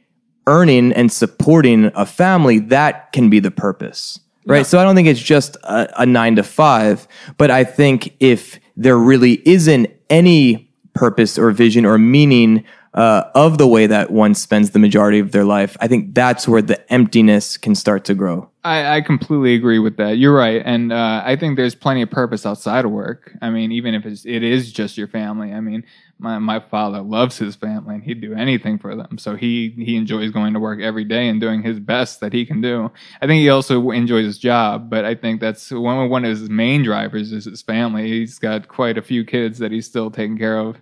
earning 0.46 0.92
and 0.92 1.10
supporting 1.10 1.90
a 1.94 2.04
family 2.04 2.58
that 2.58 3.12
can 3.12 3.30
be 3.30 3.40
the 3.40 3.50
purpose 3.50 4.20
right? 4.46 4.58
Yeah. 4.58 4.62
So 4.64 4.78
I 4.78 4.84
don't 4.84 4.94
think 4.94 5.08
it's 5.08 5.22
just 5.22 5.56
a, 5.64 6.02
a 6.02 6.06
nine 6.06 6.36
to 6.36 6.42
five, 6.42 7.06
but 7.36 7.50
I 7.50 7.64
think 7.64 8.14
if 8.20 8.58
there 8.76 8.98
really 8.98 9.46
isn't 9.48 9.88
any 10.10 10.70
purpose 10.94 11.38
or 11.38 11.50
vision 11.50 11.84
or 11.84 11.98
meaning 11.98 12.64
uh, 12.94 13.24
of 13.34 13.58
the 13.58 13.66
way 13.66 13.86
that 13.86 14.10
one 14.10 14.34
spends 14.34 14.70
the 14.70 14.78
majority 14.78 15.18
of 15.18 15.32
their 15.32 15.44
life, 15.44 15.76
I 15.80 15.88
think 15.88 16.14
that's 16.14 16.46
where 16.46 16.62
the 16.62 16.92
emptiness 16.92 17.56
can 17.56 17.74
start 17.74 18.04
to 18.06 18.14
grow. 18.14 18.48
I, 18.62 18.96
I 18.96 19.00
completely 19.02 19.54
agree 19.54 19.78
with 19.78 19.96
that. 19.98 20.16
You're 20.16 20.34
right, 20.34 20.62
and 20.64 20.92
uh, 20.92 21.22
I 21.24 21.36
think 21.36 21.56
there's 21.56 21.74
plenty 21.74 22.02
of 22.02 22.10
purpose 22.10 22.46
outside 22.46 22.84
of 22.84 22.92
work. 22.92 23.32
I 23.42 23.50
mean, 23.50 23.72
even 23.72 23.94
if 23.94 24.06
it's, 24.06 24.24
it 24.24 24.42
is 24.42 24.72
just 24.72 24.96
your 24.96 25.08
family. 25.08 25.52
I 25.52 25.60
mean, 25.60 25.84
my 26.18 26.38
my 26.38 26.60
father 26.60 27.00
loves 27.00 27.38
his 27.38 27.56
family 27.56 27.96
and 27.96 28.04
he'd 28.04 28.20
do 28.20 28.34
anything 28.34 28.78
for 28.78 28.94
them. 28.94 29.18
So 29.18 29.36
he 29.36 29.74
he 29.76 29.96
enjoys 29.96 30.30
going 30.30 30.54
to 30.54 30.60
work 30.60 30.80
every 30.80 31.04
day 31.04 31.28
and 31.28 31.40
doing 31.40 31.62
his 31.62 31.80
best 31.80 32.20
that 32.20 32.32
he 32.32 32.46
can 32.46 32.60
do. 32.60 32.90
I 33.20 33.26
think 33.26 33.40
he 33.40 33.48
also 33.48 33.90
enjoys 33.90 34.24
his 34.24 34.38
job, 34.38 34.88
but 34.88 35.04
I 35.04 35.14
think 35.14 35.40
that's 35.40 35.70
one 35.70 36.08
one 36.08 36.24
of 36.24 36.30
his 36.30 36.48
main 36.48 36.82
drivers 36.82 37.32
is 37.32 37.44
his 37.44 37.62
family. 37.62 38.08
He's 38.08 38.38
got 38.38 38.68
quite 38.68 38.98
a 38.98 39.02
few 39.02 39.24
kids 39.24 39.58
that 39.58 39.72
he's 39.72 39.86
still 39.86 40.10
taking 40.10 40.38
care 40.38 40.58
of. 40.58 40.76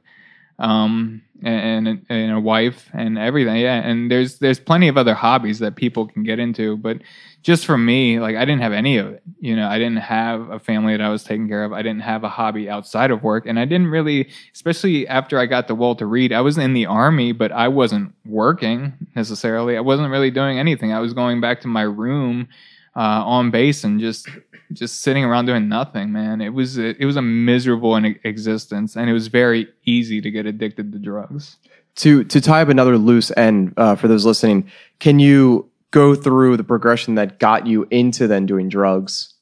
Um, 0.62 1.22
and, 1.44 2.04
and 2.08 2.32
a 2.32 2.40
wife 2.40 2.88
and 2.92 3.18
everything. 3.18 3.56
Yeah, 3.56 3.74
and 3.74 4.10
there's 4.10 4.38
there's 4.38 4.60
plenty 4.60 4.88
of 4.88 4.96
other 4.96 5.14
hobbies 5.14 5.58
that 5.58 5.76
people 5.76 6.06
can 6.06 6.22
get 6.22 6.38
into, 6.38 6.76
but 6.76 6.98
just 7.42 7.66
for 7.66 7.76
me, 7.76 8.20
like 8.20 8.36
I 8.36 8.44
didn't 8.44 8.62
have 8.62 8.72
any 8.72 8.96
of 8.98 9.08
it. 9.08 9.22
You 9.40 9.56
know, 9.56 9.66
I 9.66 9.78
didn't 9.78 9.98
have 9.98 10.50
a 10.50 10.58
family 10.58 10.96
that 10.96 11.04
I 11.04 11.08
was 11.08 11.24
taking 11.24 11.48
care 11.48 11.64
of. 11.64 11.72
I 11.72 11.82
didn't 11.82 12.02
have 12.02 12.22
a 12.22 12.28
hobby 12.28 12.70
outside 12.70 13.10
of 13.10 13.22
work, 13.22 13.46
and 13.46 13.58
I 13.58 13.64
didn't 13.64 13.88
really, 13.88 14.28
especially 14.54 15.06
after 15.08 15.38
I 15.38 15.46
got 15.46 15.66
to 15.68 15.74
Walter 15.74 16.06
Reed. 16.06 16.32
I 16.32 16.40
was 16.40 16.58
in 16.58 16.74
the 16.74 16.86
army, 16.86 17.32
but 17.32 17.50
I 17.50 17.68
wasn't 17.68 18.14
working 18.24 18.92
necessarily. 19.16 19.76
I 19.76 19.80
wasn't 19.80 20.10
really 20.10 20.30
doing 20.30 20.58
anything. 20.58 20.92
I 20.92 21.00
was 21.00 21.12
going 21.12 21.40
back 21.40 21.60
to 21.62 21.68
my 21.68 21.82
room 21.82 22.48
uh, 22.96 23.22
on 23.24 23.50
base 23.50 23.84
and 23.84 24.00
just 24.00 24.28
just 24.72 25.02
sitting 25.02 25.24
around 25.24 25.46
doing 25.46 25.68
nothing, 25.68 26.12
man. 26.12 26.40
It 26.40 26.50
was 26.50 26.78
it 26.78 27.04
was 27.04 27.16
a 27.16 27.22
miserable 27.22 27.96
existence, 27.96 28.96
and 28.96 29.08
it 29.08 29.12
was 29.12 29.28
very 29.28 29.68
easy 29.84 30.20
to 30.20 30.30
get 30.30 30.46
addicted 30.46 30.92
to 30.92 30.98
drugs. 30.98 31.56
To 31.96 32.24
to 32.24 32.40
tie 32.40 32.62
up 32.62 32.68
another 32.68 32.98
loose 32.98 33.30
end 33.36 33.74
uh, 33.76 33.96
for 33.96 34.08
those 34.08 34.24
listening, 34.24 34.70
can 34.98 35.18
you 35.18 35.70
go 35.90 36.14
through 36.14 36.56
the 36.56 36.64
progression 36.64 37.16
that 37.16 37.38
got 37.38 37.66
you 37.66 37.86
into 37.90 38.26
then 38.26 38.46
doing 38.46 38.68
drugs? 38.68 39.34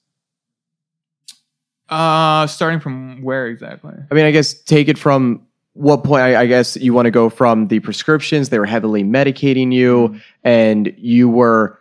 Uh, 1.88 2.46
starting 2.46 2.80
from 2.80 3.22
where 3.22 3.46
exactly? 3.46 3.94
I 4.10 4.14
mean, 4.14 4.24
I 4.24 4.30
guess 4.30 4.54
take 4.54 4.88
it 4.88 4.98
from 4.98 5.46
what 5.74 6.04
point 6.04 6.22
I, 6.22 6.42
I, 6.42 6.46
guess 6.46 6.76
you 6.76 6.92
want 6.92 7.06
to 7.06 7.10
go 7.10 7.30
from 7.30 7.68
the 7.68 7.80
prescriptions 7.80 8.48
they 8.48 8.58
were 8.58 8.66
heavily 8.66 9.02
medicating 9.02 9.72
you 9.72 10.08
mm-hmm. 10.08 10.18
and 10.44 10.92
you 10.96 11.28
were 11.28 11.78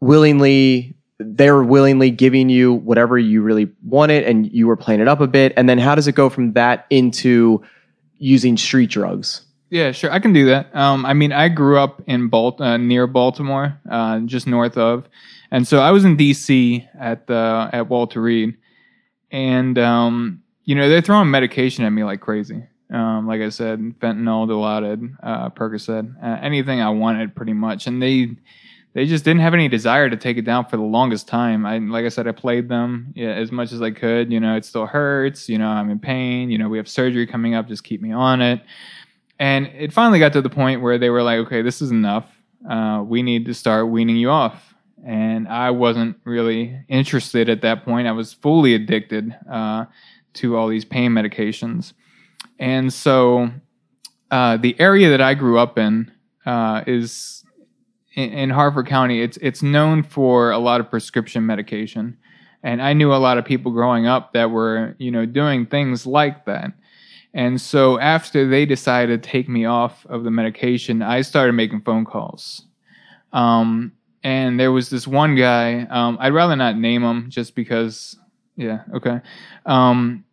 willingly 0.00 0.94
they 1.22 1.50
were 1.50 1.62
willingly 1.62 2.10
giving 2.10 2.48
you 2.48 2.72
whatever 2.72 3.18
you 3.18 3.42
really 3.42 3.68
wanted 3.84 4.24
and 4.24 4.50
you 4.52 4.66
were 4.66 4.76
playing 4.76 5.00
it 5.00 5.06
up 5.08 5.20
a 5.20 5.26
bit 5.26 5.52
and 5.56 5.68
then 5.68 5.78
how 5.78 5.94
does 5.94 6.08
it 6.08 6.14
go 6.14 6.30
from 6.30 6.54
that 6.54 6.86
into 6.88 7.62
using 8.18 8.56
street 8.56 8.88
drugs 8.90 9.42
Yeah, 9.70 9.92
sure. 9.92 10.10
I 10.10 10.18
can 10.18 10.32
do 10.32 10.46
that. 10.46 10.74
Um, 10.74 11.06
I 11.06 11.12
mean, 11.12 11.32
I 11.32 11.48
grew 11.48 11.78
up 11.78 12.02
in 12.06 12.28
Balt- 12.28 12.60
uh, 12.60 12.76
near 12.76 13.06
Baltimore, 13.06 13.78
uh, 13.88 14.18
just 14.20 14.46
north 14.48 14.76
of, 14.76 15.08
and 15.52 15.66
so 15.66 15.78
I 15.78 15.92
was 15.92 16.04
in 16.04 16.16
D.C. 16.16 16.88
at 16.98 17.26
the 17.28 17.68
at 17.72 17.88
Walter 17.88 18.20
Reed, 18.20 18.56
and 19.30 19.78
um, 19.78 20.42
you 20.64 20.74
know 20.74 20.88
they're 20.88 21.00
throwing 21.02 21.30
medication 21.30 21.84
at 21.84 21.90
me 21.90 22.02
like 22.02 22.20
crazy. 22.20 22.64
Um, 22.92 23.28
like 23.28 23.40
I 23.40 23.50
said, 23.50 23.78
fentanyl, 24.00 24.48
Dilaudid, 24.48 25.14
uh, 25.22 25.50
Percocet, 25.50 26.16
uh, 26.20 26.38
anything 26.42 26.80
I 26.80 26.90
wanted, 26.90 27.36
pretty 27.36 27.52
much, 27.52 27.86
and 27.86 28.02
they 28.02 28.36
they 28.92 29.06
just 29.06 29.24
didn't 29.24 29.40
have 29.40 29.54
any 29.54 29.68
desire 29.68 30.10
to 30.10 30.16
take 30.16 30.36
it 30.36 30.44
down 30.44 30.66
for 30.66 30.76
the 30.76 30.82
longest 30.82 31.28
time. 31.28 31.64
I 31.64 31.78
like 31.78 32.04
I 32.04 32.08
said, 32.08 32.26
I 32.26 32.32
played 32.32 32.68
them 32.68 33.12
yeah, 33.14 33.30
as 33.30 33.52
much 33.52 33.72
as 33.72 33.80
I 33.80 33.90
could. 33.90 34.32
You 34.32 34.40
know, 34.40 34.56
it 34.56 34.64
still 34.64 34.86
hurts. 34.86 35.48
You 35.48 35.58
know, 35.58 35.68
I'm 35.68 35.90
in 35.90 35.98
pain. 35.98 36.50
You 36.50 36.58
know, 36.58 36.68
we 36.68 36.78
have 36.78 36.88
surgery 36.88 37.26
coming 37.26 37.54
up. 37.54 37.68
Just 37.68 37.84
keep 37.84 38.02
me 38.02 38.12
on 38.12 38.42
it. 38.42 38.60
And 39.38 39.68
it 39.68 39.92
finally 39.92 40.18
got 40.18 40.32
to 40.34 40.42
the 40.42 40.50
point 40.50 40.82
where 40.82 40.98
they 40.98 41.08
were 41.08 41.22
like, 41.22 41.38
okay, 41.46 41.62
this 41.62 41.80
is 41.80 41.90
enough. 41.90 42.26
Uh, 42.68 43.02
we 43.06 43.22
need 43.22 43.46
to 43.46 43.54
start 43.54 43.88
weaning 43.88 44.16
you 44.16 44.28
off. 44.30 44.74
And 45.06 45.48
I 45.48 45.70
wasn't 45.70 46.16
really 46.24 46.78
interested 46.88 47.48
at 47.48 47.62
that 47.62 47.84
point. 47.84 48.06
I 48.06 48.12
was 48.12 48.34
fully 48.34 48.74
addicted 48.74 49.34
uh, 49.50 49.86
to 50.34 50.56
all 50.56 50.68
these 50.68 50.84
pain 50.84 51.12
medications. 51.12 51.94
And 52.58 52.92
so 52.92 53.50
uh, 54.30 54.58
the 54.58 54.78
area 54.78 55.08
that 55.08 55.22
I 55.22 55.32
grew 55.32 55.58
up 55.58 55.78
in 55.78 56.12
uh, 56.44 56.84
is 56.86 57.39
in, 58.14 58.50
Harford 58.50 58.86
County. 58.86 59.20
It's 59.20 59.36
it's 59.38 59.62
known 59.62 60.02
for 60.02 60.50
a 60.50 60.58
lot 60.58 60.80
of 60.80 60.90
prescription 60.90 61.46
medication, 61.46 62.16
and 62.62 62.82
I 62.82 62.92
knew 62.92 63.12
a 63.12 63.16
lot 63.16 63.38
of 63.38 63.44
people 63.44 63.72
growing 63.72 64.06
up 64.06 64.32
that 64.32 64.50
were 64.50 64.94
you 64.98 65.10
know 65.10 65.26
doing 65.26 65.66
things 65.66 66.06
like 66.06 66.44
that. 66.46 66.72
And 67.32 67.60
so 67.60 67.98
after 68.00 68.48
they 68.48 68.66
decided 68.66 69.22
to 69.22 69.28
take 69.28 69.48
me 69.48 69.64
off 69.64 70.04
of 70.06 70.24
the 70.24 70.30
medication, 70.30 71.00
I 71.00 71.20
started 71.20 71.52
making 71.52 71.82
phone 71.82 72.04
calls. 72.04 72.66
Um, 73.32 73.92
and 74.24 74.58
there 74.58 74.72
was 74.72 74.90
this 74.90 75.06
one 75.06 75.36
guy. 75.36 75.86
Um, 75.90 76.18
I'd 76.20 76.34
rather 76.34 76.56
not 76.56 76.76
name 76.76 77.02
him 77.02 77.30
just 77.30 77.54
because. 77.54 78.16
Yeah. 78.56 78.82
Okay. 78.94 79.20
Um, 79.64 80.24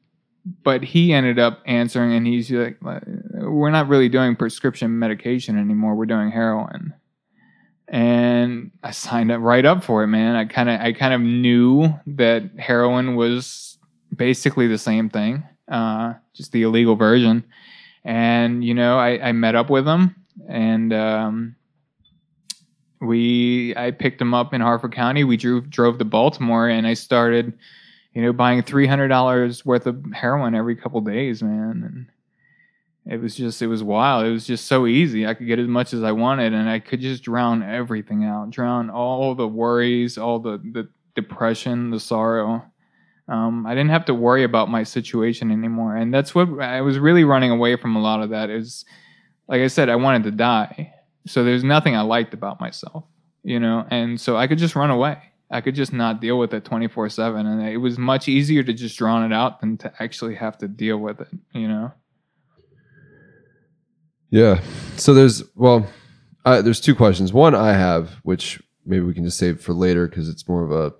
but 0.63 0.83
he 0.83 1.13
ended 1.13 1.39
up 1.39 1.61
answering, 1.65 2.13
and 2.13 2.25
he's 2.25 2.49
like, 2.49 2.77
"We're 2.81 3.69
not 3.69 3.87
really 3.87 4.09
doing 4.09 4.35
prescription 4.35 4.97
medication 4.97 5.57
anymore. 5.57 5.95
We're 5.95 6.05
doing 6.05 6.31
heroin." 6.31 6.93
And 7.87 8.71
I 8.83 8.91
signed 8.91 9.31
up 9.31 9.41
right 9.41 9.65
up 9.65 9.83
for 9.83 10.03
it, 10.03 10.07
man. 10.07 10.35
I 10.35 10.45
kind 10.45 10.69
of, 10.69 10.81
I 10.81 10.91
kind 10.91 11.13
of 11.13 11.21
knew 11.21 11.93
that 12.07 12.43
heroin 12.57 13.15
was 13.15 13.77
basically 14.13 14.67
the 14.67 14.77
same 14.77 15.09
thing, 15.09 15.43
uh, 15.69 16.13
just 16.33 16.51
the 16.51 16.63
illegal 16.63 16.95
version. 16.95 17.45
And 18.03 18.63
you 18.63 18.73
know, 18.73 18.97
I, 18.97 19.29
I 19.29 19.31
met 19.31 19.55
up 19.55 19.69
with 19.69 19.87
him, 19.87 20.15
and 20.49 20.93
um, 20.93 21.55
we, 23.01 23.75
I 23.75 23.91
picked 23.91 24.21
him 24.21 24.33
up 24.33 24.53
in 24.53 24.61
Harford 24.61 24.93
County. 24.93 25.23
We 25.23 25.37
drove 25.37 25.69
drove 25.69 25.97
to 25.97 26.05
Baltimore, 26.05 26.67
and 26.67 26.85
I 26.87 26.93
started 26.93 27.57
you 28.17 28.23
know, 28.23 28.33
buying 28.33 28.63
three 28.63 28.87
hundred 28.87 29.09
dollars 29.09 29.63
worth 29.63 29.85
of 29.85 30.03
heroin 30.11 30.55
every 30.55 30.75
couple 30.75 30.99
days, 31.01 31.43
man. 31.43 31.83
And 31.85 32.07
it 33.09 33.21
was 33.21 33.35
just, 33.35 33.61
it 33.61 33.67
was 33.67 33.83
wild. 33.83 34.25
It 34.25 34.31
was 34.31 34.45
just 34.45 34.65
so 34.65 34.85
easy. 34.85 35.25
I 35.25 35.33
could 35.33 35.47
get 35.47 35.59
as 35.59 35.67
much 35.67 35.93
as 35.93 36.03
I 36.03 36.11
wanted, 36.11 36.53
and 36.53 36.69
I 36.69 36.79
could 36.79 36.99
just 36.99 37.23
drown 37.23 37.63
everything 37.63 38.25
out, 38.25 38.49
drown 38.49 38.89
all 38.89 39.33
the 39.33 39.47
worries, 39.47 40.17
all 40.17 40.39
the 40.39 40.57
the 40.57 40.89
depression, 41.15 41.89
the 41.89 41.99
sorrow. 41.99 42.63
Um, 43.29 43.65
I 43.65 43.71
didn't 43.71 43.89
have 43.89 44.05
to 44.05 44.13
worry 44.13 44.43
about 44.43 44.69
my 44.69 44.83
situation 44.83 45.51
anymore, 45.51 45.95
and 45.95 46.13
that's 46.13 46.35
what 46.35 46.59
I 46.61 46.81
was 46.81 46.99
really 46.99 47.23
running 47.23 47.51
away 47.51 47.75
from. 47.75 47.95
A 47.95 48.01
lot 48.01 48.21
of 48.21 48.29
that 48.31 48.49
is, 48.49 48.85
like 49.47 49.61
I 49.61 49.67
said, 49.67 49.89
I 49.89 49.95
wanted 49.95 50.23
to 50.23 50.31
die, 50.31 50.93
so 51.25 51.43
there's 51.43 51.63
nothing 51.63 51.95
I 51.95 52.01
liked 52.01 52.33
about 52.33 52.59
myself, 52.59 53.05
you 53.43 53.59
know, 53.59 53.85
and 53.89 54.19
so 54.19 54.37
I 54.37 54.47
could 54.47 54.57
just 54.57 54.75
run 54.75 54.89
away. 54.89 55.17
I 55.49 55.61
could 55.61 55.75
just 55.75 55.93
not 55.93 56.19
deal 56.19 56.37
with 56.37 56.53
it 56.53 56.65
24 56.65 57.09
7. 57.09 57.45
And 57.45 57.67
it 57.67 57.77
was 57.77 57.97
much 57.97 58.27
easier 58.27 58.63
to 58.63 58.73
just 58.73 58.97
drown 58.97 59.23
it 59.23 59.33
out 59.33 59.61
than 59.61 59.77
to 59.77 59.93
actually 59.99 60.35
have 60.35 60.57
to 60.57 60.67
deal 60.67 60.97
with 60.97 61.21
it, 61.21 61.29
you 61.53 61.67
know? 61.67 61.93
Yeah. 64.29 64.61
So 64.97 65.13
there's, 65.13 65.43
well, 65.55 65.87
uh, 66.45 66.61
there's 66.61 66.81
two 66.81 66.95
questions. 66.95 67.33
One 67.33 67.55
I 67.55 67.73
have, 67.73 68.11
which 68.23 68.61
maybe 68.85 69.03
we 69.03 69.13
can 69.13 69.23
just 69.23 69.37
save 69.37 69.61
for 69.61 69.73
later 69.73 70.07
because 70.07 70.29
it's 70.29 70.47
more 70.47 70.63
of 70.63 70.71
a, 70.71 70.95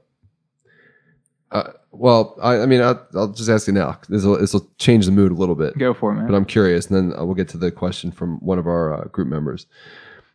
uh, 1.55 1.71
well, 1.91 2.37
I, 2.41 2.59
I 2.59 2.65
mean, 2.65 2.81
I'll, 2.81 3.07
I'll, 3.15 3.29
just 3.29 3.49
ask 3.49 3.67
you 3.67 3.73
now. 3.73 3.99
This 4.09 4.23
will, 4.23 4.37
this 4.37 4.53
will 4.53 4.69
change 4.77 5.05
the 5.05 5.11
mood 5.11 5.31
a 5.31 5.35
little 5.35 5.55
bit. 5.55 5.77
Go 5.77 5.93
for 5.93 6.11
it, 6.11 6.15
man. 6.15 6.27
But 6.27 6.35
I'm 6.35 6.45
curious, 6.45 6.87
and 6.87 7.11
then 7.11 7.17
uh, 7.17 7.25
we'll 7.25 7.35
get 7.35 7.47
to 7.49 7.57
the 7.57 7.71
question 7.71 8.11
from 8.11 8.37
one 8.39 8.59
of 8.59 8.67
our 8.67 8.93
uh, 8.93 9.05
group 9.05 9.27
members. 9.27 9.65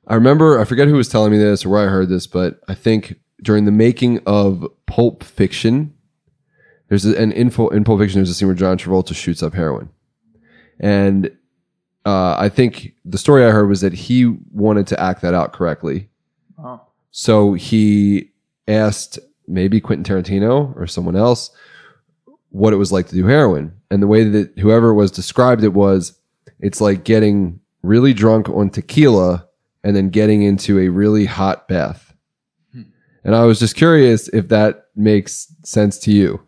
I 0.07 0.15
remember, 0.15 0.59
I 0.59 0.65
forget 0.65 0.89
who 0.89 0.95
was 0.95 1.09
telling 1.09 1.31
me 1.31 1.39
this 1.39 1.65
or 1.65 1.69
where 1.69 1.87
I 1.87 1.91
heard 1.91 2.09
this, 2.09 2.27
but 2.27 2.61
I 2.69 2.75
think 2.75 3.21
during 3.43 3.67
the 3.67 3.71
making 3.71 4.21
of 4.27 4.67
Pulp 4.87 5.23
Fiction, 5.23 5.95
there's 6.89 7.05
an 7.05 7.33
info 7.33 7.69
in 7.69 7.85
Pulp 7.85 8.01
Fiction. 8.01 8.19
There's 8.19 8.31
a 8.31 8.35
scene 8.35 8.49
where 8.49 8.57
John 8.57 8.79
Travolta 8.79 9.15
shoots 9.15 9.43
up 9.43 9.55
heroin, 9.55 9.91
and 10.81 11.31
uh, 12.05 12.37
I 12.39 12.49
think 12.49 12.95
the 13.05 13.19
story 13.19 13.45
I 13.45 13.51
heard 13.51 13.69
was 13.69 13.81
that 13.81 13.93
he 13.93 14.27
wanted 14.53 14.87
to 14.89 15.01
act 15.01 15.23
that 15.23 15.35
out 15.35 15.53
correctly. 15.53 16.09
Oh. 16.59 16.81
So 17.11 17.55
he 17.55 18.31
asked 18.69 19.19
maybe 19.47 19.81
Quentin 19.81 20.05
Tarantino 20.05 20.77
or 20.77 20.87
someone 20.87 21.17
else 21.17 21.51
what 22.51 22.73
it 22.73 22.77
was 22.77 22.93
like 22.93 23.09
to 23.09 23.15
do 23.15 23.27
heroin, 23.27 23.73
and 23.91 24.03
the 24.03 24.07
way 24.07 24.25
that 24.25 24.59
whoever 24.59 24.93
was 24.93 25.11
described 25.11 25.65
it 25.65 25.73
was, 25.73 26.19
it's 26.61 26.81
like 26.81 27.05
getting 27.05 27.61
really 27.83 28.13
drunk 28.13 28.49
on 28.49 28.71
tequila 28.71 29.47
and 29.83 29.97
then 29.97 30.11
getting 30.11 30.43
into 30.43 30.79
a 30.79 30.89
really 30.89 31.25
hot 31.25 31.67
bath 31.67 32.13
and 33.25 33.35
I 33.35 33.45
was 33.45 33.59
just 33.59 33.77
curious 33.77 34.29
if 34.29 34.49
that 34.49 34.89
makes 34.97 35.55
sense 35.65 35.99
to 36.01 36.13
you. 36.13 36.47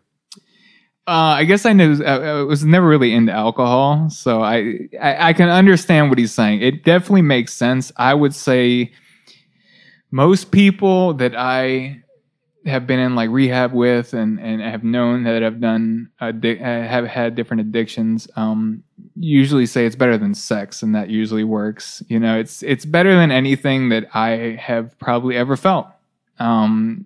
Uh, 1.07 1.37
I 1.37 1.43
guess 1.43 1.65
I 1.65 1.73
knew 1.73 2.03
I 2.03 2.41
was 2.41 2.65
never 2.65 2.87
really 2.87 3.13
into 3.13 3.31
alcohol, 3.31 4.09
so 4.09 4.41
I, 4.41 4.89
I, 4.99 5.29
I 5.29 5.33
can 5.33 5.49
understand 5.49 6.09
what 6.09 6.17
he's 6.17 6.33
saying. 6.33 6.61
It 6.61 6.83
definitely 6.83 7.21
makes 7.21 7.53
sense. 7.53 7.91
I 7.95 8.15
would 8.15 8.33
say 8.33 8.91
most 10.09 10.49
people 10.51 11.13
that 11.15 11.35
I 11.35 12.01
have 12.65 12.87
been 12.87 12.99
in 12.99 13.15
like 13.15 13.29
rehab 13.29 13.73
with 13.73 14.13
and, 14.13 14.39
and 14.39 14.61
have 14.61 14.83
known 14.83 15.23
that 15.23 15.41
have 15.41 15.59
done 15.59 16.09
addi- 16.21 16.59
have 16.59 17.05
had 17.05 17.35
different 17.35 17.61
addictions 17.61 18.27
um, 18.35 18.83
usually 19.15 19.65
say 19.65 19.85
it's 19.85 19.95
better 19.95 20.17
than 20.17 20.33
sex 20.33 20.81
and 20.81 20.95
that 20.95 21.09
usually 21.09 21.43
works 21.43 22.01
you 22.07 22.19
know 22.19 22.39
it's 22.39 22.63
it's 22.63 22.85
better 22.85 23.15
than 23.15 23.31
anything 23.31 23.89
that 23.89 24.07
i 24.15 24.57
have 24.59 24.97
probably 24.99 25.35
ever 25.37 25.55
felt 25.55 25.87
um, 26.39 27.05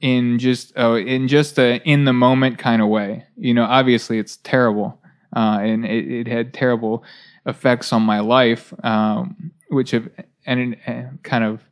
in 0.00 0.38
just 0.38 0.72
oh, 0.76 0.96
in 0.96 1.28
just 1.28 1.58
a 1.58 1.76
in 1.84 2.04
the 2.04 2.12
moment 2.12 2.58
kind 2.58 2.82
of 2.82 2.88
way. 2.88 3.24
You 3.36 3.54
know, 3.54 3.64
obviously 3.64 4.18
it's 4.18 4.36
terrible, 4.38 5.00
uh, 5.34 5.58
and 5.60 5.84
it, 5.84 6.10
it, 6.10 6.26
had 6.26 6.54
terrible 6.54 7.04
effects 7.46 7.92
on 7.92 8.02
my 8.02 8.20
life, 8.20 8.72
um, 8.84 9.52
which 9.68 9.92
have 9.92 10.08
and 10.46 10.76
uh, 10.86 11.02
kind 11.22 11.44
of 11.44 11.62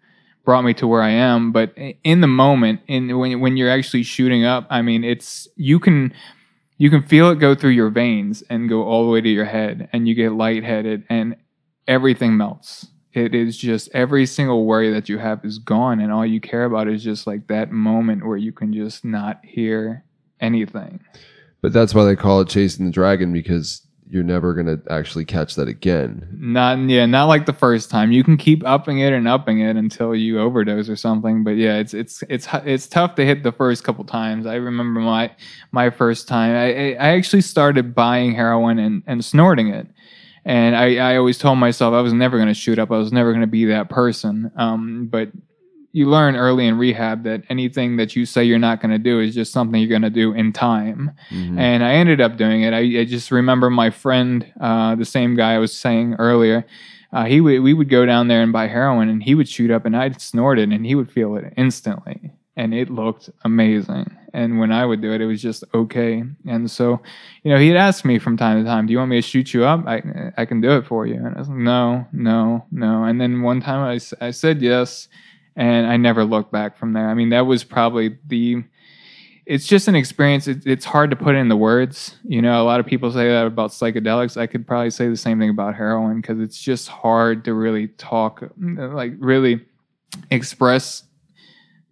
brought 0.45 0.63
me 0.63 0.75
to 0.75 0.87
where 0.87 1.03
I 1.03 1.11
am. 1.11 1.53
But 1.53 1.75
in 2.05 2.21
the 2.21 2.27
moment, 2.27 2.81
in 2.87 3.17
when 3.17 3.41
when 3.41 3.57
you're 3.57 3.71
actually 3.71 4.03
shooting 4.03 4.45
up, 4.45 4.67
I 4.71 4.83
mean, 4.83 5.05
it's 5.05 5.49
you 5.57 5.79
can 5.79 6.13
you 6.79 6.91
can 6.91 7.03
feel 7.03 7.31
it 7.31 7.39
go 7.39 7.55
through 7.55 7.71
your 7.71 7.91
veins 7.91 8.43
and 8.51 8.69
go 8.69 8.83
all 8.83 9.05
the 9.05 9.11
way 9.11 9.21
to 9.21 9.29
your 9.29 9.45
head, 9.45 9.89
and 9.93 10.09
you 10.09 10.15
get 10.15 10.33
lightheaded, 10.33 11.05
and 11.09 11.37
everything 11.87 12.37
melts 12.37 12.89
it 13.17 13.35
is 13.35 13.57
just 13.57 13.89
every 13.95 14.27
single 14.27 14.67
worry 14.67 14.93
that 14.93 15.09
you 15.09 15.19
have 15.19 15.45
is 15.45 15.59
gone 15.59 16.01
and 16.01 16.13
all 16.13 16.27
you 16.27 16.41
care 16.41 16.65
about 16.65 16.89
is 16.89 17.03
just 17.03 17.27
like 17.27 17.47
that 17.49 17.73
moment 17.73 18.27
where 18.27 18.37
you 18.37 18.53
can 18.53 18.73
just 18.73 19.05
not 19.05 19.41
hear 19.43 20.05
anything. 20.41 21.01
But 21.63 21.73
that's 21.73 21.95
why 21.95 22.05
they 22.05 22.15
call 22.15 22.41
it 22.43 22.49
chasing 22.49 22.85
the 22.85 22.93
dragon 22.93 23.33
because 23.33 23.83
you're 24.09 24.23
never 24.23 24.55
going 24.55 24.67
to 24.67 24.81
actually 24.93 25.25
catch 25.25 25.57
that 25.57 25.67
again. 25.67 26.29
Not 26.39 26.79
yeah 26.89 27.07
not 27.07 27.25
like 27.25 27.47
the 27.47 27.53
first 27.53 27.91
time. 27.91 28.13
You 28.13 28.23
can 28.23 28.37
keep 28.37 28.65
upping 28.65 28.99
it 28.99 29.13
and 29.13 29.27
upping 29.27 29.61
it 29.61 29.77
until 29.77 30.15
you 30.15 30.39
overdose 30.39 30.89
or 30.89 30.95
something 30.97 31.43
but 31.43 31.53
yeah 31.57 31.79
it's 31.79 31.95
it's 31.95 32.23
it's 32.29 32.47
it's 32.65 32.87
tough 32.87 33.15
to 33.17 33.25
hit 33.25 33.43
the 33.43 33.51
first 33.51 33.83
couple 33.83 34.05
times. 34.05 34.47
I 34.47 34.57
remember 34.57 35.01
my 35.01 35.35
my 35.73 35.91
first 35.91 36.29
time 36.29 36.55
i 36.55 36.95
i 36.95 37.17
actually 37.17 37.43
started 37.43 37.95
buying 37.95 38.35
heroin 38.35 38.79
and 38.79 39.03
and 39.07 39.25
snorting 39.25 39.69
it 39.69 39.89
and 40.47 40.77
I, 40.77 40.97
I 40.97 41.17
always 41.17 41.39
told 41.39 41.59
myself 41.59 41.93
I 41.93 42.01
was 42.01 42.13
never 42.13 42.37
going 42.37 42.47
to 42.47 42.55
shoot 42.55 42.79
up. 42.79 42.93
I 42.93 42.99
was 42.99 43.13
never 43.13 43.33
going 43.33 43.41
to 43.41 43.49
be 43.49 43.65
that 43.65 43.91
person. 43.91 44.53
Um, 44.57 45.09
but 45.09 45.33
you 45.91 46.09
learn 46.09 46.37
early 46.37 46.69
in 46.69 46.79
rehab 46.79 47.25
that 47.25 47.43
anything 47.49 47.97
that 47.97 48.15
you 48.15 48.25
say 48.25 48.45
you're 48.45 48.59
not 48.59 48.81
going 48.81 48.93
to 48.93 48.99
do 48.99 49.19
is 49.19 49.35
just 49.35 49.53
something 49.53 49.81
you're 49.81 49.91
going 49.91 50.03
to 50.03 50.11
do 50.11 50.33
in 50.33 50.53
time. 50.53 51.11
Mm-hmm. 51.31 51.59
And 51.59 51.83
I 51.83 51.95
ended 51.95 52.21
up 52.21 52.37
doing 52.37 52.63
it. 52.63 52.73
I, 52.73 53.01
I 53.01 53.05
just 53.05 53.33
remember 53.33 53.71
my 53.71 53.91
friend, 53.91 54.47
uh, 54.61 54.95
the 54.95 55.05
same 55.05 55.35
guy 55.35 55.55
I 55.55 55.59
was 55.59 55.77
saying 55.77 56.15
earlier. 56.21 56.65
Uh, 57.13 57.25
he 57.25 57.41
would 57.41 57.61
we 57.61 57.75
would 57.75 57.89
go 57.89 58.07
down 58.07 58.29
there 58.29 58.43
and 58.43 58.53
buy 58.53 58.69
heroin, 58.69 59.09
and 59.09 59.23
he 59.23 59.35
would 59.35 59.49
shoot 59.49 59.71
up, 59.71 59.87
and 59.87 59.97
I'd 59.97 60.21
snort 60.21 60.59
it, 60.59 60.69
and 60.69 60.85
he 60.85 60.95
would 60.95 61.11
feel 61.11 61.37
it 61.37 61.53
instantly, 61.57 62.33
and 62.57 62.75
it 62.75 62.91
looked 62.91 63.31
amazing. 63.45 64.07
and 64.33 64.59
when 64.59 64.71
I 64.71 64.85
would 64.85 65.01
do 65.01 65.13
it, 65.13 65.21
it 65.21 65.27
was 65.27 65.41
just 65.41 65.65
okay. 65.73 66.23
And 66.47 66.71
so, 66.71 67.01
you 67.43 67.51
know, 67.51 67.59
he'd 67.59 67.77
ask 67.77 68.05
me 68.05 68.19
from 68.19 68.37
time 68.37 68.59
to 68.63 68.69
time, 68.69 68.87
"Do 68.87 68.93
you 68.93 68.99
want 68.99 69.11
me 69.11 69.17
to 69.17 69.27
shoot 69.27 69.55
you 69.55 69.65
up? 69.65 69.87
I 69.87 70.03
I 70.37 70.45
can 70.45 70.61
do 70.61 70.73
it 70.77 70.87
for 70.87 71.07
you." 71.07 71.17
And 71.17 71.35
I 71.37 71.39
was 71.39 71.49
like, 71.49 71.59
"No, 71.59 72.07
no, 72.13 72.65
no." 72.71 73.05
And 73.05 73.21
then 73.21 73.43
one 73.43 73.61
time 73.61 73.81
I 73.81 74.27
I 74.27 74.31
said 74.33 74.61
yes, 74.61 75.09
and 75.55 75.87
I 75.87 75.97
never 75.97 76.25
looked 76.25 76.53
back 76.53 76.77
from 76.77 76.93
there. 76.93 77.09
I 77.09 77.15
mean, 77.15 77.31
that 77.31 77.47
was 77.47 77.65
probably 77.65 78.19
the 78.27 78.63
it's 79.47 79.67
just 79.67 79.87
an 79.87 79.95
experience. 79.95 80.49
It, 80.49 80.67
it's 80.67 80.85
hard 80.85 81.11
to 81.11 81.17
put 81.17 81.37
in 81.37 81.49
the 81.49 81.57
words. 81.57 82.17
You 82.25 82.43
know, 82.43 82.61
a 82.61 82.65
lot 82.65 82.81
of 82.81 82.87
people 82.87 83.13
say 83.13 83.29
that 83.29 83.47
about 83.47 83.71
psychedelics. 83.71 84.37
I 84.37 84.47
could 84.49 84.67
probably 84.67 84.91
say 84.91 85.09
the 85.09 85.17
same 85.17 85.39
thing 85.39 85.51
about 85.51 85.77
heroin 85.77 86.21
because 86.21 86.41
it's 86.41 86.61
just 86.61 86.89
hard 86.89 87.45
to 87.45 87.55
really 87.55 87.89
talk, 87.89 88.43
like 88.59 89.13
really 89.19 89.65
express 90.31 91.05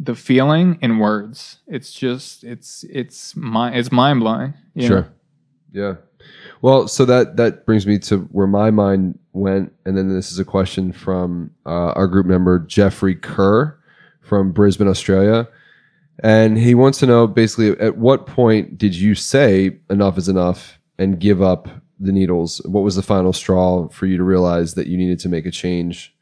the 0.05 0.15
feeling 0.15 0.79
in 0.83 0.99
words. 0.99 1.59
It's 1.67 1.93
just 1.93 2.45
it's 2.45 2.85
it's 2.85 3.35
mind 3.35 3.77
it's 3.77 3.91
mind 3.91 4.21
blowing. 4.21 4.55
Sure. 4.79 5.09
Yeah. 5.73 5.95
Well, 6.63 6.89
so 6.89 7.05
that 7.05 7.37
that 7.37 7.67
brings 7.67 7.87
me 7.87 7.99
to 8.01 8.21
where 8.33 8.47
my 8.47 8.71
mind 8.71 9.19
went, 9.33 9.73
and 9.85 9.97
then 9.97 10.09
this 10.09 10.33
is 10.33 10.39
a 10.39 10.45
question 10.45 10.93
from 10.93 11.51
uh, 11.67 11.93
our 11.93 12.07
group 12.07 12.27
member 12.27 12.59
Jeffrey 12.61 13.15
Kerr 13.15 13.79
from 14.21 14.53
Brisbane, 14.53 14.89
Australia, 14.89 15.49
and 16.23 16.57
he 16.57 16.75
wants 16.75 16.99
to 17.01 17.07
know 17.07 17.27
basically 17.27 17.79
at 17.79 17.99
what 17.99 18.27
point 18.27 18.79
did 18.79 18.95
you 18.95 19.15
say 19.15 19.79
enough 19.91 20.17
is 20.17 20.29
enough 20.29 20.79
and 20.99 21.21
give 21.21 21.43
up 21.43 21.69
the 22.01 22.13
needles? 22.13 22.63
What 22.65 22.83
was 22.83 22.97
the 22.97 23.03
final 23.03 23.33
straw 23.33 23.89
for 23.89 24.07
you 24.07 24.17
to 24.17 24.25
realize 24.25 24.75
that 24.75 24.87
you 24.87 24.97
needed 24.97 25.19
to 25.21 25.29
make 25.29 25.47
a 25.47 25.51
change? 25.51 26.15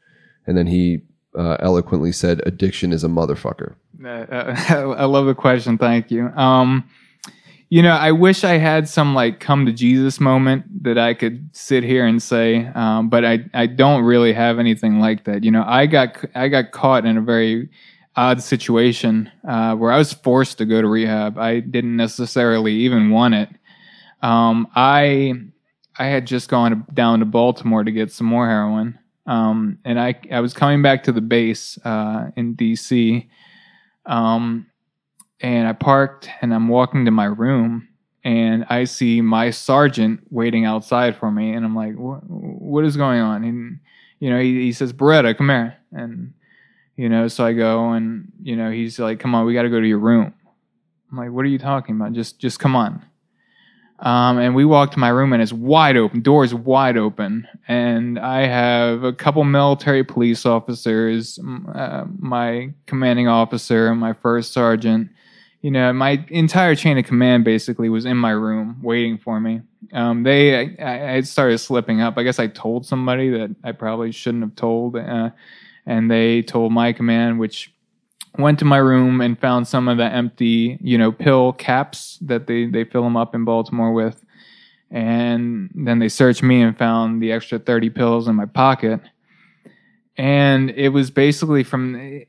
And 0.45 0.57
then 0.57 0.67
he 0.67 1.03
uh, 1.35 1.57
eloquently 1.59 2.11
said, 2.11 2.41
"Addiction 2.45 2.91
is 2.93 3.03
a 3.03 3.07
motherfucker." 3.07 3.75
Uh, 4.03 4.07
uh, 4.07 4.95
I 4.97 5.05
love 5.05 5.25
the 5.25 5.35
question. 5.35 5.77
Thank 5.77 6.11
you. 6.11 6.27
Um, 6.29 6.89
you 7.69 7.81
know, 7.81 7.93
I 7.95 8.11
wish 8.11 8.43
I 8.43 8.57
had 8.57 8.87
some 8.87 9.15
like 9.15 9.39
come 9.39 9.65
to 9.65 9.71
Jesus 9.71 10.19
moment 10.19 10.83
that 10.83 10.99
I 10.99 11.15
could 11.15 11.49
sit 11.53 11.83
here 11.83 12.05
and 12.05 12.21
say, 12.21 12.67
um, 12.67 13.09
but 13.09 13.25
I 13.25 13.45
I 13.53 13.65
don't 13.65 14.03
really 14.03 14.33
have 14.33 14.59
anything 14.59 14.99
like 14.99 15.23
that. 15.23 15.43
You 15.43 15.51
know, 15.51 15.63
I 15.65 15.87
got 15.87 16.23
I 16.35 16.49
got 16.49 16.71
caught 16.71 17.05
in 17.05 17.17
a 17.17 17.21
very 17.21 17.69
odd 18.15 18.43
situation 18.43 19.31
uh, 19.47 19.75
where 19.75 19.91
I 19.91 19.97
was 19.97 20.13
forced 20.13 20.59
to 20.59 20.65
go 20.65 20.81
to 20.81 20.87
rehab. 20.87 21.39
I 21.39 21.61
didn't 21.61 21.95
necessarily 21.95 22.73
even 22.73 23.09
want 23.09 23.33
it. 23.33 23.49
Um, 24.21 24.67
I 24.75 25.33
I 25.97 26.05
had 26.05 26.27
just 26.27 26.49
gone 26.49 26.85
down 26.93 27.19
to 27.19 27.25
Baltimore 27.25 27.83
to 27.83 27.91
get 27.91 28.11
some 28.11 28.27
more 28.27 28.47
heroin, 28.47 28.99
um, 29.25 29.79
and 29.85 29.99
I 29.99 30.15
I 30.31 30.39
was 30.39 30.53
coming 30.53 30.81
back 30.81 31.03
to 31.03 31.11
the 31.11 31.21
base 31.21 31.77
uh, 31.85 32.31
in 32.35 32.55
D.C. 32.55 33.29
Um, 34.05 34.67
and 35.39 35.67
I 35.67 35.73
parked 35.73 36.29
and 36.41 36.53
I'm 36.53 36.67
walking 36.69 37.05
to 37.05 37.11
my 37.11 37.25
room 37.25 37.87
and 38.23 38.65
I 38.69 38.85
see 38.85 39.21
my 39.21 39.49
sergeant 39.49 40.21
waiting 40.29 40.65
outside 40.65 41.17
for 41.17 41.29
me 41.29 41.53
and 41.53 41.65
I'm 41.65 41.75
like, 41.75 41.95
what, 41.95 42.21
what 42.27 42.85
is 42.85 42.95
going 42.95 43.19
on? 43.19 43.43
And, 43.43 43.79
you 44.19 44.29
know, 44.29 44.39
he, 44.39 44.61
he 44.61 44.71
says, 44.71 44.93
Beretta, 44.93 45.37
come 45.37 45.49
here. 45.49 45.75
And, 45.91 46.33
you 46.95 47.09
know, 47.09 47.27
so 47.27 47.45
I 47.45 47.53
go 47.53 47.91
and, 47.91 48.31
you 48.41 48.55
know, 48.55 48.71
he's 48.71 48.99
like, 48.99 49.19
come 49.19 49.35
on, 49.35 49.45
we 49.45 49.53
got 49.53 49.63
to 49.63 49.69
go 49.69 49.81
to 49.81 49.87
your 49.87 49.99
room. 49.99 50.33
I'm 51.11 51.17
like, 51.17 51.31
what 51.31 51.43
are 51.43 51.49
you 51.49 51.59
talking 51.59 51.95
about? 51.95 52.13
Just, 52.13 52.39
just 52.39 52.59
come 52.59 52.75
on. 52.75 53.05
Um, 53.99 54.37
and 54.37 54.53
we 54.53 54.65
walk 54.65 54.91
to 54.91 54.99
my 54.99 55.09
room 55.09 55.33
and 55.33 55.41
it's 55.41 55.53
wide 55.53 55.95
open, 55.95 56.21
doors 56.21 56.53
wide 56.53 56.97
open. 56.97 57.47
And 57.67 58.19
I 58.19 58.45
have 58.47 59.03
a 59.03 59.13
couple 59.13 59.43
military 59.43 60.03
police 60.03 60.45
officers, 60.45 61.39
uh, 61.73 62.05
my 62.19 62.73
commanding 62.85 63.27
officer, 63.27 63.93
my 63.95 64.13
first 64.13 64.51
sergeant. 64.51 65.09
You 65.61 65.71
know, 65.71 65.93
my 65.93 66.25
entire 66.29 66.75
chain 66.75 66.97
of 66.97 67.05
command 67.05 67.45
basically 67.45 67.87
was 67.87 68.05
in 68.05 68.17
my 68.17 68.31
room 68.31 68.79
waiting 68.83 69.17
for 69.17 69.39
me. 69.39 69.61
Um, 69.93 70.23
they, 70.23 70.77
I, 70.77 71.15
I 71.15 71.21
started 71.21 71.59
slipping 71.59 72.01
up. 72.01 72.17
I 72.17 72.23
guess 72.23 72.39
I 72.39 72.47
told 72.47 72.85
somebody 72.85 73.29
that 73.29 73.55
I 73.63 73.71
probably 73.71 74.11
shouldn't 74.11 74.43
have 74.43 74.55
told. 74.55 74.97
Uh, 74.97 75.29
and 75.85 76.11
they 76.11 76.41
told 76.41 76.73
my 76.73 76.91
command, 76.93 77.39
which 77.39 77.72
went 78.37 78.59
to 78.59 78.65
my 78.65 78.77
room 78.77 79.21
and 79.21 79.39
found 79.39 79.67
some 79.67 79.87
of 79.87 79.97
the 79.97 80.05
empty, 80.05 80.77
you 80.81 80.97
know, 80.97 81.11
pill 81.11 81.53
caps 81.53 82.17
that 82.21 82.47
they 82.47 82.65
they 82.65 82.83
fill 82.83 83.03
them 83.03 83.17
up 83.17 83.35
in 83.35 83.45
Baltimore 83.45 83.93
with, 83.93 84.23
and 84.89 85.69
then 85.75 85.99
they 85.99 86.09
searched 86.09 86.43
me 86.43 86.61
and 86.61 86.77
found 86.77 87.21
the 87.21 87.31
extra 87.31 87.59
thirty 87.59 87.89
pills 87.89 88.27
in 88.27 88.35
my 88.35 88.45
pocket, 88.45 88.99
and 90.17 90.69
it 90.71 90.89
was 90.89 91.11
basically 91.11 91.63
from. 91.63 91.95
It, 91.95 92.27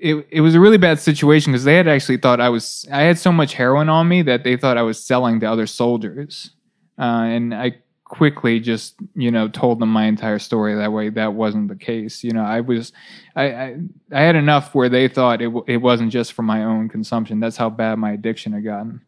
it, 0.00 0.26
it 0.32 0.40
was 0.40 0.56
a 0.56 0.60
really 0.60 0.78
bad 0.78 0.98
situation 0.98 1.52
because 1.52 1.62
they 1.62 1.76
had 1.76 1.86
actually 1.86 2.16
thought 2.16 2.40
I 2.40 2.48
was 2.48 2.88
I 2.90 3.02
had 3.02 3.20
so 3.20 3.30
much 3.30 3.54
heroin 3.54 3.88
on 3.88 4.08
me 4.08 4.22
that 4.22 4.42
they 4.42 4.56
thought 4.56 4.76
I 4.76 4.82
was 4.82 5.00
selling 5.00 5.38
to 5.38 5.46
other 5.46 5.68
soldiers, 5.68 6.50
uh, 6.98 7.02
and 7.02 7.54
I 7.54 7.78
quickly 8.10 8.60
just 8.60 8.96
you 9.14 9.30
know 9.30 9.48
told 9.48 9.78
them 9.78 9.88
my 9.88 10.04
entire 10.04 10.38
story 10.38 10.74
that 10.74 10.92
way. 10.92 11.08
That 11.08 11.34
wasn't 11.34 11.68
the 11.68 11.76
case. 11.76 12.22
You 12.22 12.32
know 12.32 12.42
i 12.42 12.60
was 12.60 12.92
i 13.36 13.44
i, 13.44 13.76
I 14.12 14.20
had 14.20 14.36
enough 14.36 14.74
where 14.74 14.88
they 14.88 15.08
thought 15.08 15.40
it, 15.40 15.46
w- 15.46 15.64
it 15.66 15.78
wasn't 15.78 16.12
just 16.12 16.32
for 16.34 16.42
my 16.42 16.64
own 16.64 16.88
consumption. 16.88 17.40
That's 17.40 17.56
how 17.56 17.70
bad 17.70 17.98
my 17.98 18.12
addiction 18.12 18.52
had 18.52 18.64
gotten 18.64 19.00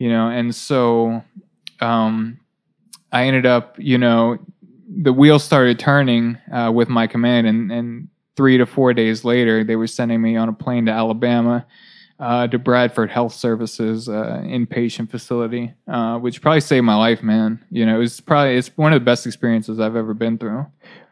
you 0.00 0.08
know? 0.08 0.28
And 0.28 0.54
so 0.54 1.22
um 1.80 2.38
i 3.12 3.24
ended 3.24 3.46
up 3.46 3.74
you 3.78 3.96
know 3.96 4.38
the 5.02 5.12
wheels 5.12 5.42
started 5.42 5.78
turning 5.78 6.36
uh, 6.52 6.70
with 6.72 6.88
my 6.88 7.06
command 7.06 7.46
and 7.46 7.72
and 7.72 8.08
three 8.36 8.58
to 8.58 8.66
four 8.66 8.92
days 8.92 9.24
later 9.24 9.64
they 9.64 9.76
were 9.76 9.86
sending 9.86 10.20
me 10.20 10.36
on 10.36 10.48
a 10.48 10.52
plane 10.52 10.86
to 10.86 10.92
alabama 10.92 11.66
uh, 12.20 12.46
to 12.48 12.58
Bradford 12.58 13.10
Health 13.10 13.32
Services 13.32 14.08
uh, 14.08 14.42
inpatient 14.44 15.10
facility, 15.10 15.72
uh, 15.88 16.18
which 16.18 16.42
probably 16.42 16.60
saved 16.60 16.84
my 16.84 16.94
life, 16.94 17.22
man. 17.22 17.64
You 17.70 17.86
know, 17.86 17.96
it 17.96 18.00
was 18.00 18.20
probably 18.20 18.56
it's 18.56 18.68
one 18.76 18.92
of 18.92 19.00
the 19.00 19.04
best 19.04 19.26
experiences 19.26 19.80
I've 19.80 19.96
ever 19.96 20.12
been 20.12 20.36
through. 20.36 20.66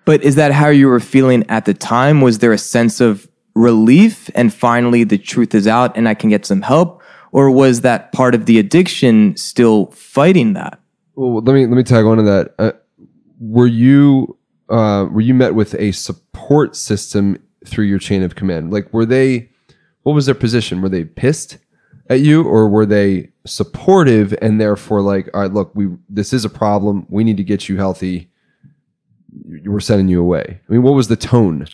But 0.04 0.22
is 0.22 0.34
that 0.36 0.52
how 0.52 0.68
you 0.68 0.86
were 0.88 1.00
feeling 1.00 1.48
at 1.48 1.64
the 1.64 1.74
time? 1.74 2.20
Was 2.20 2.38
there 2.38 2.52
a 2.52 2.58
sense 2.58 3.00
of 3.00 3.28
relief 3.54 4.30
and 4.34 4.52
finally 4.52 5.04
the 5.04 5.18
truth 5.18 5.54
is 5.54 5.66
out 5.66 5.96
and 5.96 6.08
I 6.08 6.14
can 6.14 6.30
get 6.30 6.46
some 6.46 6.62
help? 6.62 7.02
Or 7.32 7.50
was 7.50 7.80
that 7.82 8.12
part 8.12 8.34
of 8.34 8.46
the 8.46 8.58
addiction 8.58 9.36
still 9.36 9.86
fighting 9.86 10.54
that? 10.54 10.80
Well, 11.14 11.42
let 11.42 11.54
me 11.54 11.66
let 11.66 11.76
me 11.76 11.82
tag 11.82 12.04
on 12.04 12.18
to 12.18 12.22
that. 12.22 12.54
Uh, 12.58 12.72
were 13.40 13.66
you 13.66 14.36
uh, 14.68 15.06
were 15.10 15.20
you 15.20 15.34
met 15.34 15.54
with 15.54 15.74
a 15.74 15.92
support 15.92 16.76
system 16.76 17.42
through 17.66 17.86
your 17.86 17.98
chain 17.98 18.22
of 18.22 18.34
command? 18.34 18.72
Like, 18.72 18.92
were 18.92 19.06
they? 19.06 19.50
What 20.08 20.14
was 20.14 20.24
their 20.24 20.34
position? 20.34 20.80
Were 20.80 20.88
they 20.88 21.04
pissed 21.04 21.58
at 22.08 22.20
you, 22.20 22.42
or 22.42 22.66
were 22.66 22.86
they 22.86 23.28
supportive 23.44 24.34
and 24.40 24.58
therefore 24.58 25.02
like, 25.02 25.28
all 25.34 25.42
right, 25.42 25.52
look, 25.52 25.70
we 25.74 25.88
this 26.08 26.32
is 26.32 26.46
a 26.46 26.48
problem. 26.48 27.04
We 27.10 27.24
need 27.24 27.36
to 27.36 27.44
get 27.44 27.68
you 27.68 27.76
healthy. 27.76 28.30
Were 29.66 29.80
sending 29.80 30.08
you 30.08 30.18
away. 30.22 30.62
I 30.66 30.72
mean, 30.72 30.80
what 30.80 30.94
was 30.94 31.08
the 31.08 31.16
tone? 31.16 31.66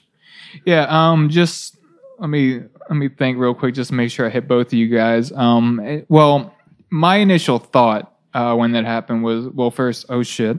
Yeah, 0.64 0.86
um, 0.88 1.28
just 1.28 1.76
let 2.18 2.28
me 2.28 2.62
let 2.90 2.96
me 2.96 3.08
think 3.08 3.38
real 3.38 3.54
quick, 3.54 3.72
just 3.76 3.90
to 3.90 3.94
make 3.94 4.10
sure 4.10 4.26
I 4.26 4.30
hit 4.30 4.48
both 4.48 4.66
of 4.66 4.72
you 4.72 4.88
guys. 4.88 5.30
Um, 5.30 5.78
it- 5.78 6.06
well, 6.08 6.52
my 6.90 7.18
initial 7.18 7.60
thought 7.60 8.12
uh, 8.34 8.56
when 8.56 8.72
that 8.72 8.84
happened 8.84 9.22
was, 9.22 9.46
well, 9.46 9.70
first, 9.70 10.06
oh 10.08 10.24
shit, 10.24 10.58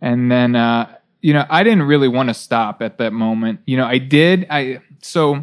and 0.00 0.30
then 0.30 0.54
uh, 0.54 0.94
you 1.20 1.32
know, 1.32 1.44
I 1.50 1.64
didn't 1.64 1.82
really 1.82 2.06
want 2.06 2.28
to 2.28 2.34
stop 2.34 2.80
at 2.80 2.98
that 2.98 3.12
moment. 3.12 3.58
You 3.66 3.76
know, 3.76 3.86
I 3.86 3.98
did. 3.98 4.46
I 4.50 4.82
so 5.02 5.42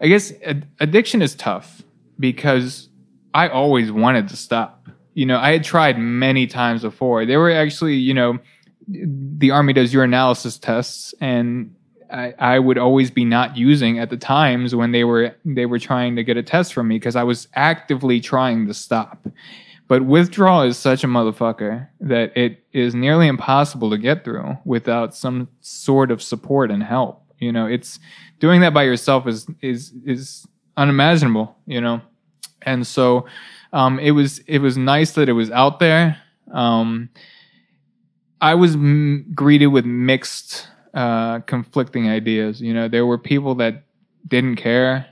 I 0.00 0.08
guess 0.08 0.32
ad- 0.44 0.68
addiction 0.80 1.22
is 1.22 1.34
tough 1.34 1.82
because 2.18 2.88
I 3.34 3.48
always 3.48 3.90
wanted 3.92 4.28
to 4.28 4.36
stop. 4.36 4.88
You 5.14 5.26
know, 5.26 5.38
I 5.38 5.52
had 5.52 5.64
tried 5.64 5.98
many 5.98 6.46
times 6.46 6.82
before. 6.82 7.26
There 7.26 7.40
were 7.40 7.50
actually, 7.50 7.96
you 7.96 8.14
know, 8.14 8.38
the 8.88 9.50
army 9.50 9.72
does 9.72 9.92
urinalysis 9.92 10.60
tests, 10.60 11.14
and 11.20 11.74
I, 12.10 12.34
I 12.38 12.58
would 12.58 12.78
always 12.78 13.10
be 13.10 13.24
not 13.24 13.56
using 13.56 13.98
at 13.98 14.10
the 14.10 14.16
times 14.16 14.74
when 14.74 14.92
they 14.92 15.04
were 15.04 15.34
they 15.44 15.66
were 15.66 15.78
trying 15.78 16.16
to 16.16 16.24
get 16.24 16.36
a 16.36 16.42
test 16.42 16.72
from 16.72 16.88
me 16.88 16.96
because 16.96 17.16
I 17.16 17.24
was 17.24 17.48
actively 17.54 18.20
trying 18.20 18.66
to 18.66 18.74
stop. 18.74 19.26
But 19.88 20.04
withdrawal 20.04 20.62
is 20.62 20.76
such 20.76 21.02
a 21.02 21.06
motherfucker 21.06 21.88
that 22.00 22.36
it 22.36 22.62
is 22.72 22.94
nearly 22.94 23.26
impossible 23.26 23.90
to 23.90 23.98
get 23.98 24.22
through 24.22 24.58
without 24.64 25.14
some 25.14 25.48
sort 25.60 26.10
of 26.10 26.22
support 26.22 26.70
and 26.70 26.82
help. 26.82 27.24
You 27.38 27.52
know, 27.52 27.66
it's 27.66 27.98
doing 28.40 28.60
that 28.62 28.74
by 28.74 28.84
yourself 28.84 29.26
is 29.26 29.46
is 29.60 29.92
is 30.04 30.46
unimaginable. 30.76 31.56
You 31.66 31.80
know, 31.80 32.00
and 32.62 32.86
so 32.86 33.26
um, 33.72 33.98
it 33.98 34.12
was 34.12 34.38
it 34.40 34.58
was 34.58 34.76
nice 34.76 35.12
that 35.12 35.28
it 35.28 35.32
was 35.34 35.50
out 35.50 35.78
there. 35.78 36.18
Um, 36.52 37.10
I 38.40 38.54
was 38.54 38.74
m- 38.74 39.26
greeted 39.34 39.66
with 39.68 39.84
mixed, 39.84 40.68
uh, 40.94 41.40
conflicting 41.40 42.08
ideas. 42.08 42.60
You 42.60 42.72
know, 42.72 42.88
there 42.88 43.04
were 43.06 43.18
people 43.18 43.54
that 43.56 43.84
didn't 44.26 44.56
care. 44.56 45.06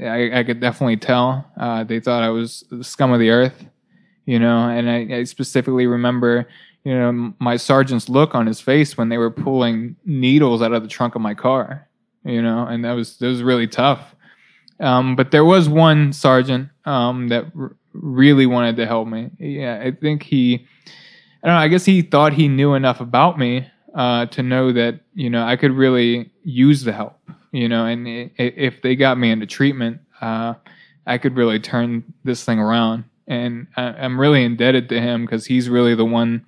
I, 0.00 0.40
I 0.40 0.44
could 0.44 0.60
definitely 0.60 0.96
tell. 0.96 1.44
Uh, 1.58 1.84
they 1.84 2.00
thought 2.00 2.22
I 2.22 2.30
was 2.30 2.64
the 2.70 2.84
scum 2.84 3.12
of 3.12 3.20
the 3.20 3.30
earth. 3.30 3.66
You 4.26 4.38
know, 4.38 4.68
and 4.68 4.90
I, 4.90 5.20
I 5.20 5.24
specifically 5.24 5.86
remember, 5.86 6.46
you 6.88 6.94
know, 6.98 7.34
my 7.38 7.56
sergeant's 7.58 8.08
look 8.08 8.34
on 8.34 8.46
his 8.46 8.60
face 8.62 8.96
when 8.96 9.10
they 9.10 9.18
were 9.18 9.30
pulling 9.30 9.96
needles 10.06 10.62
out 10.62 10.72
of 10.72 10.82
the 10.82 10.88
trunk 10.88 11.14
of 11.14 11.20
my 11.20 11.34
car. 11.34 11.86
You 12.24 12.40
know, 12.40 12.66
and 12.66 12.82
that 12.84 12.92
was 12.92 13.18
that 13.18 13.26
was 13.26 13.42
really 13.42 13.66
tough. 13.66 14.14
Um, 14.80 15.14
but 15.16 15.30
there 15.30 15.44
was 15.44 15.68
one 15.68 16.12
sergeant 16.12 16.68
um, 16.86 17.28
that 17.28 17.44
r- 17.58 17.76
really 17.92 18.46
wanted 18.46 18.76
to 18.76 18.86
help 18.86 19.06
me. 19.08 19.30
Yeah, 19.38 19.82
I 19.84 19.90
think 19.90 20.22
he, 20.22 20.66
I 21.42 21.46
don't 21.46 21.56
know, 21.56 21.60
I 21.60 21.68
guess 21.68 21.84
he 21.84 22.00
thought 22.02 22.32
he 22.32 22.48
knew 22.48 22.74
enough 22.74 23.00
about 23.00 23.38
me 23.38 23.66
uh, 23.94 24.26
to 24.26 24.42
know 24.42 24.72
that, 24.72 25.00
you 25.14 25.28
know, 25.30 25.44
I 25.44 25.56
could 25.56 25.72
really 25.72 26.30
use 26.44 26.84
the 26.84 26.92
help, 26.92 27.18
you 27.52 27.68
know, 27.68 27.84
and 27.86 28.06
i- 28.06 28.30
i- 28.38 28.54
if 28.56 28.80
they 28.82 28.94
got 28.94 29.18
me 29.18 29.30
into 29.30 29.46
treatment, 29.46 30.00
uh, 30.20 30.54
I 31.06 31.18
could 31.18 31.36
really 31.36 31.58
turn 31.60 32.04
this 32.24 32.44
thing 32.44 32.58
around. 32.60 33.04
And 33.26 33.66
I, 33.76 33.82
I'm 34.04 34.18
really 34.20 34.44
indebted 34.44 34.88
to 34.90 35.00
him 35.00 35.24
because 35.26 35.44
he's 35.46 35.68
really 35.68 35.94
the 35.96 36.04
one 36.04 36.44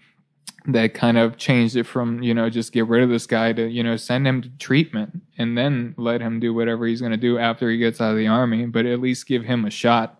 that 0.73 0.95
kind 0.95 1.19
of 1.19 1.37
changed 1.37 1.77
it 1.77 1.85
from 1.85 2.23
you 2.23 2.35
know 2.35 2.51
just 2.51 2.73
get 2.73 2.87
rid 2.87 3.03
of 3.03 3.09
this 3.09 3.27
guy 3.27 3.53
to 3.53 3.67
you 3.67 3.83
know 3.83 3.97
send 3.97 4.27
him 4.27 4.43
to 4.43 4.49
treatment 4.59 5.23
and 5.39 5.57
then 5.57 5.95
let 5.97 6.21
him 6.21 6.41
do 6.41 6.53
whatever 6.53 6.87
he's 6.87 7.01
going 7.01 7.13
to 7.13 7.19
do 7.19 7.39
after 7.39 7.71
he 7.71 7.79
gets 7.79 8.01
out 8.01 8.13
of 8.13 8.17
the 8.17 8.27
army 8.27 8.67
but 8.67 8.87
at 8.87 9.01
least 9.01 9.27
give 9.27 9.45
him 9.45 9.65
a 9.65 9.71
shot 9.71 10.17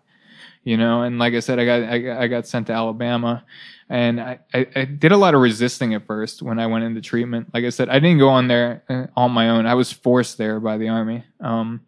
you 0.63 0.77
know? 0.77 1.01
And 1.01 1.17
like 1.17 1.33
i 1.33 1.39
said 1.39 1.59
i 1.59 1.65
got 1.65 1.81
i, 1.83 2.23
I 2.23 2.27
got 2.27 2.47
sent 2.47 2.67
to 2.67 2.73
alabama 2.73 3.43
and 3.89 4.21
I, 4.21 4.39
I, 4.53 4.67
I 4.75 4.85
did 4.85 5.11
a 5.11 5.17
lot 5.17 5.33
of 5.33 5.41
resisting 5.41 5.93
at 5.93 6.05
first 6.05 6.41
when 6.41 6.59
i 6.59 6.67
went 6.67 6.83
into 6.83 7.01
treatment. 7.01 7.53
Like 7.53 7.65
i 7.65 7.69
said 7.69 7.89
i 7.89 7.99
didn't 7.99 8.19
go 8.19 8.29
on 8.29 8.47
there 8.47 8.83
uh, 8.89 9.07
on 9.15 9.31
my 9.31 9.49
own. 9.49 9.65
I 9.65 9.73
was 9.73 9.91
forced 9.91 10.37
there 10.37 10.59
by 10.59 10.77
the 10.77 10.89
army. 10.89 11.23
Um, 11.39 11.81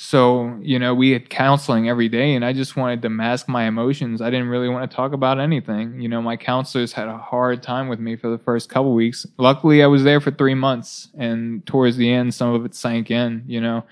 so 0.00 0.56
you 0.62 0.78
know 0.78 0.94
we 0.94 1.10
had 1.10 1.28
counseling 1.28 1.88
every 1.88 2.08
day 2.08 2.36
and 2.36 2.44
i 2.44 2.52
just 2.52 2.76
wanted 2.76 3.02
to 3.02 3.08
mask 3.08 3.48
my 3.48 3.64
emotions. 3.64 4.22
I 4.22 4.30
didn't 4.30 4.48
really 4.48 4.68
want 4.68 4.88
to 4.88 4.96
talk 4.96 5.12
about 5.12 5.40
anything. 5.40 6.00
You 6.00 6.08
know 6.08 6.22
my 6.22 6.36
counselors 6.36 6.92
had 6.92 7.08
a 7.08 7.18
hard 7.18 7.64
time 7.64 7.88
with 7.88 7.98
me 7.98 8.14
for 8.14 8.30
the 8.30 8.38
first 8.38 8.68
couple 8.68 8.94
weeks. 8.94 9.26
Luckily 9.38 9.82
i 9.82 9.88
was 9.88 10.04
there 10.04 10.20
for 10.20 10.30
three 10.30 10.54
months 10.54 11.08
and 11.18 11.66
towards 11.66 11.96
the 11.96 12.12
end 12.12 12.32
some 12.32 12.54
of 12.54 12.64
it 12.64 12.76
sank 12.76 13.10
in 13.10 13.42
you 13.48 13.60
know. 13.60 13.84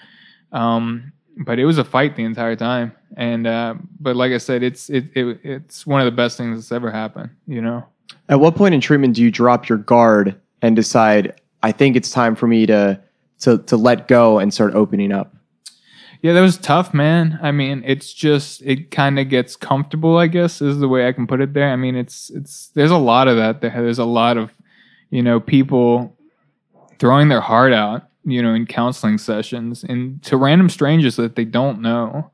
Um, 0.52 1.12
but 1.38 1.58
it 1.58 1.64
was 1.64 1.76
a 1.76 1.84
fight 1.84 2.14
the 2.14 2.22
entire 2.22 2.54
time 2.54 2.92
and 3.16 3.48
uh, 3.48 3.74
but 3.98 4.14
like 4.14 4.30
i 4.30 4.38
said 4.38 4.62
it's 4.62 4.88
it, 4.88 5.06
it 5.14 5.40
it's 5.42 5.88
one 5.88 6.00
of 6.00 6.04
the 6.04 6.16
best 6.16 6.38
things 6.38 6.56
that's 6.56 6.70
ever 6.70 6.92
happened 6.92 7.30
you 7.48 7.60
know. 7.60 7.84
At 8.28 8.38
what 8.38 8.54
point 8.54 8.74
in 8.74 8.80
treatment 8.80 9.16
do 9.16 9.22
you 9.22 9.32
drop 9.32 9.68
your 9.68 9.78
guard 9.78 10.40
and 10.62 10.76
decide, 10.76 11.40
I 11.64 11.72
think 11.72 11.96
it's 11.96 12.12
time 12.12 12.36
for 12.36 12.46
me 12.46 12.64
to 12.66 13.00
to 13.40 13.58
to 13.58 13.76
let 13.76 14.06
go 14.06 14.38
and 14.38 14.54
start 14.54 14.74
opening 14.74 15.10
up? 15.10 15.35
Yeah, 16.22 16.32
that 16.32 16.40
was 16.40 16.58
tough, 16.58 16.94
man. 16.94 17.38
I 17.42 17.52
mean, 17.52 17.82
it's 17.86 18.12
just 18.12 18.62
it 18.62 18.90
kind 18.90 19.18
of 19.18 19.28
gets 19.28 19.56
comfortable, 19.56 20.18
I 20.18 20.26
guess, 20.26 20.60
is 20.60 20.78
the 20.78 20.88
way 20.88 21.06
I 21.06 21.12
can 21.12 21.26
put 21.26 21.40
it 21.40 21.54
there. 21.54 21.70
I 21.70 21.76
mean, 21.76 21.96
it's 21.96 22.30
it's 22.30 22.68
there's 22.68 22.90
a 22.90 22.96
lot 22.96 23.28
of 23.28 23.36
that 23.36 23.60
there. 23.60 23.70
There's 23.70 23.98
a 23.98 24.04
lot 24.04 24.36
of, 24.36 24.52
you 25.10 25.22
know, 25.22 25.40
people 25.40 26.16
throwing 26.98 27.28
their 27.28 27.40
heart 27.40 27.72
out, 27.72 28.08
you 28.24 28.42
know, 28.42 28.54
in 28.54 28.66
counseling 28.66 29.18
sessions 29.18 29.84
and 29.84 30.22
to 30.24 30.36
random 30.36 30.68
strangers 30.68 31.16
that 31.16 31.36
they 31.36 31.44
don't 31.44 31.80
know. 31.80 32.30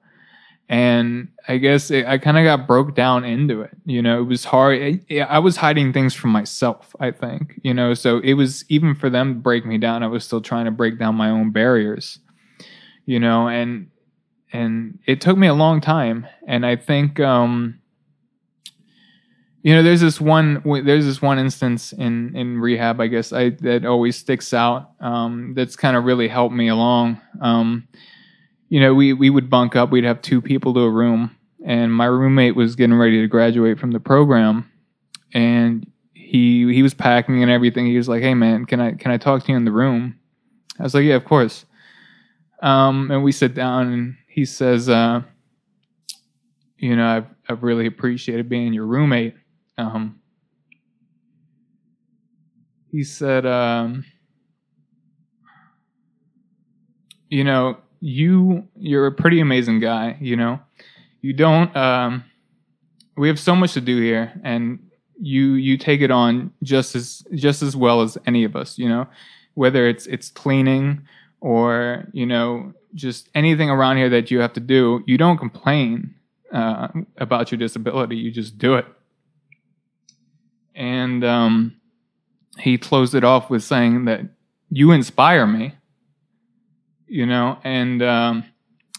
And 0.69 1.29
I 1.49 1.59
guess 1.59 1.91
it, 1.91 2.07
I 2.07 2.17
kind 2.17 2.39
of 2.39 2.45
got 2.45 2.67
broke 2.67 2.95
down 2.95 3.25
into 3.25 3.61
it. 3.61 3.77
You 3.85 4.01
know, 4.01 4.21
it 4.21 4.25
was 4.25 4.45
hard. 4.45 5.03
I, 5.11 5.19
I 5.19 5.39
was 5.39 5.57
hiding 5.57 5.93
things 5.93 6.15
from 6.15 6.31
myself, 6.31 6.97
I 6.99 7.11
think, 7.11 7.61
you 7.63 7.75
know, 7.75 7.93
so 7.93 8.21
it 8.21 8.35
was 8.35 8.65
even 8.71 8.95
for 8.95 9.11
them 9.11 9.35
to 9.35 9.41
break 9.41 9.67
me 9.67 9.77
down, 9.77 10.03
I 10.03 10.07
was 10.07 10.25
still 10.25 10.41
trying 10.41 10.65
to 10.65 10.71
break 10.71 10.99
down 10.99 11.15
my 11.17 11.29
own 11.29 11.51
barriers 11.51 12.21
you 13.07 13.19
know 13.19 13.49
and 13.49 13.89
and 14.53 14.99
it 15.07 15.21
took 15.21 15.37
me 15.37 15.47
a 15.47 15.55
long 15.55 15.81
time. 15.81 16.27
And 16.47 16.67
i 16.67 16.77
think 16.77 17.21
um 17.21 17.79
you 19.63 19.75
know 19.75 19.83
there's 19.83 20.01
this 20.01 20.21
one 20.21 20.63
there's 20.85 21.05
this 21.05 21.23
one 21.23 21.39
instance 21.39 21.93
in 21.93 22.35
in 22.37 22.59
rehab 22.59 23.01
i 23.01 23.07
guess 23.07 23.33
i 23.33 23.51
that 23.51 23.85
always 23.85 24.17
sticks 24.17 24.53
out 24.53 24.91
um 25.01 25.55
that's 25.55 25.77
kind 25.77 25.97
of 25.97 26.05
really 26.05 26.29
helped 26.29 26.55
me 26.55 26.69
along. 26.69 27.21
Um 27.41 27.89
you 28.69 28.81
know 28.81 28.95
we 28.95 29.13
we 29.13 29.31
would 29.31 29.49
bunk 29.51 29.77
up 29.77 29.91
we'd 29.91 30.05
have 30.05 30.23
two 30.23 30.41
people 30.41 30.75
to 30.75 30.81
a 30.81 30.91
room 30.91 31.37
and 31.65 31.95
my 31.95 32.07
roommate 32.07 32.57
was 32.57 32.75
getting 32.75 32.97
ready 32.97 33.21
to 33.21 33.29
graduate 33.29 33.79
from 33.79 33.93
the 33.93 34.01
program 34.01 34.71
and 35.33 35.87
he 36.13 36.73
he 36.73 36.83
was 36.83 36.95
packing 36.95 37.43
and 37.43 37.51
everything. 37.51 37.87
He 37.87 37.97
was 37.97 38.09
like 38.09 38.23
hey 38.23 38.35
man 38.35 38.65
can 38.65 38.81
i 38.81 38.93
can 38.93 39.11
i 39.11 39.17
talk 39.17 39.45
to 39.45 39.53
you 39.53 39.57
in 39.57 39.65
the 39.65 39.73
room? 39.73 40.19
I 40.79 40.83
was 40.83 40.95
like 40.95 41.05
yeah 41.05 41.15
of 41.15 41.25
course 41.25 41.67
um, 42.63 43.11
and 43.11 43.23
we 43.23 43.33
sit 43.33 43.55
down 43.55 43.93
and 43.93 44.17
he 44.29 44.45
says, 44.45 44.89
uh, 44.89 45.23
you 46.79 46.97
know, 46.97 47.07
I've, 47.07 47.27
I've 47.49 47.63
really 47.63 47.87
appreciated 47.87 48.49
being 48.49 48.73
your 48.73 48.87
roommate. 48.87 49.35
Um, 49.77 50.21
he 52.91 53.03
said, 53.03 53.45
um, 53.47 54.05
you 57.29 57.43
know, 57.43 57.79
you, 58.01 58.69
you're 58.77 59.07
a 59.07 59.13
pretty 59.13 59.41
amazing 59.41 59.81
guy, 59.81 60.17
you 60.21 60.37
know, 60.37 60.61
you 61.21 61.33
don't, 61.33 61.75
um, 61.77 62.25
we 63.17 63.29
have 63.29 63.39
so 63.39 63.57
much 63.57 63.73
to 63.75 63.81
do 63.81 64.01
here 64.01 64.33
and 64.45 64.79
you, 65.21 65.55
you 65.55 65.77
take 65.77 66.01
it 66.01 66.11
on 66.11 66.53
just 66.63 66.95
as, 66.95 67.25
just 67.35 67.63
as 67.63 67.77
well 67.77 68.03
as 68.03 68.19
any 68.27 68.45
of 68.45 68.57
us, 68.57 68.77
you 68.77 68.89
know, 68.89 69.07
whether 69.55 69.87
it's, 69.87 70.07
it's 70.07 70.31
cleaning, 70.31 71.03
or 71.43 72.09
you 72.13 72.25
know 72.25 72.73
just 72.95 73.29
anything 73.35 73.69
around 73.69 73.97
here 73.97 74.09
that 74.09 74.31
you 74.31 74.39
have 74.39 74.53
to 74.53 74.61
do 74.61 75.03
you 75.07 75.19
don't 75.19 75.39
complain 75.39 76.15
uh, 76.53 76.89
about 77.17 77.51
your 77.51 77.59
disability. 77.59 78.17
You 78.17 78.31
just 78.31 78.59
do 78.59 78.75
it. 78.75 78.85
And 80.75 81.25
um, 81.25 81.77
he 82.59 82.79
closed 82.79 83.15
it 83.15 83.25
off 83.25 83.51
with 83.51 83.63
saying 83.63 84.05
that 84.05 84.21
you 84.71 84.93
inspire 84.93 85.47
me 85.47 85.75
you 87.07 87.27
know 87.27 87.59
and 87.63 88.03
um, 88.03 88.45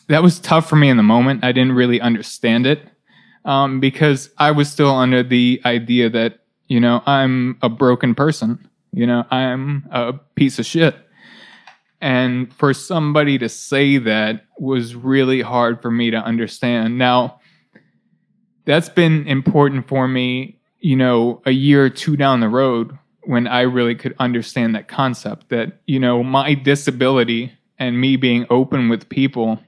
that 0.08 0.22
was 0.22 0.40
tough 0.40 0.70
for 0.70 0.76
me 0.76 0.90
in 0.90 0.98
the 0.98 1.04
moment. 1.04 1.44
I 1.44 1.52
didn't 1.52 1.72
really 1.72 2.00
understand 2.00 2.68
it 2.68 2.88
um, 3.46 3.80
because 3.80 4.30
i 4.38 4.52
was 4.52 4.72
still 4.72 4.92
under 4.92 5.24
the 5.24 5.62
idea 5.66 6.10
that 6.10 6.40
you 6.68 6.80
know 6.80 7.02
i'm 7.06 7.58
a 7.62 7.70
broken 7.70 8.14
person. 8.14 8.70
You 8.92 9.08
know 9.08 9.26
i'm 9.32 9.88
a 9.92 10.14
piece 10.36 10.60
of 10.60 10.66
shit 10.66 10.96
and 12.04 12.54
for 12.56 12.74
somebody 12.74 13.38
to 13.38 13.48
say 13.48 13.98
that 13.98 14.44
was 14.60 14.94
really 14.94 15.40
hard 15.40 15.82
for 15.82 15.90
me 15.90 16.12
to 16.12 16.18
understand. 16.18 16.98
Now, 16.98 17.40
that's 18.66 18.90
been 18.90 19.26
important 19.26 19.88
for 19.88 20.06
me, 20.06 20.60
you 20.82 20.98
know, 20.98 21.42
a 21.46 21.52
year 21.52 21.86
or 21.86 21.90
two 21.90 22.18
down 22.18 22.42
the 22.42 22.50
road 22.50 23.00
when 23.24 23.48
I 23.48 23.62
really 23.62 23.96
could 23.96 24.16
understand 24.20 24.76
that 24.76 24.90
concept 24.90 25.48
that, 25.48 25.80
you 25.88 25.98
know, 25.98 26.22
my 26.24 26.56
disability 26.56 27.54
and 27.80 28.02
me 28.02 28.18
being 28.18 28.46
open 28.50 28.90
with 28.90 29.08
people 29.08 29.62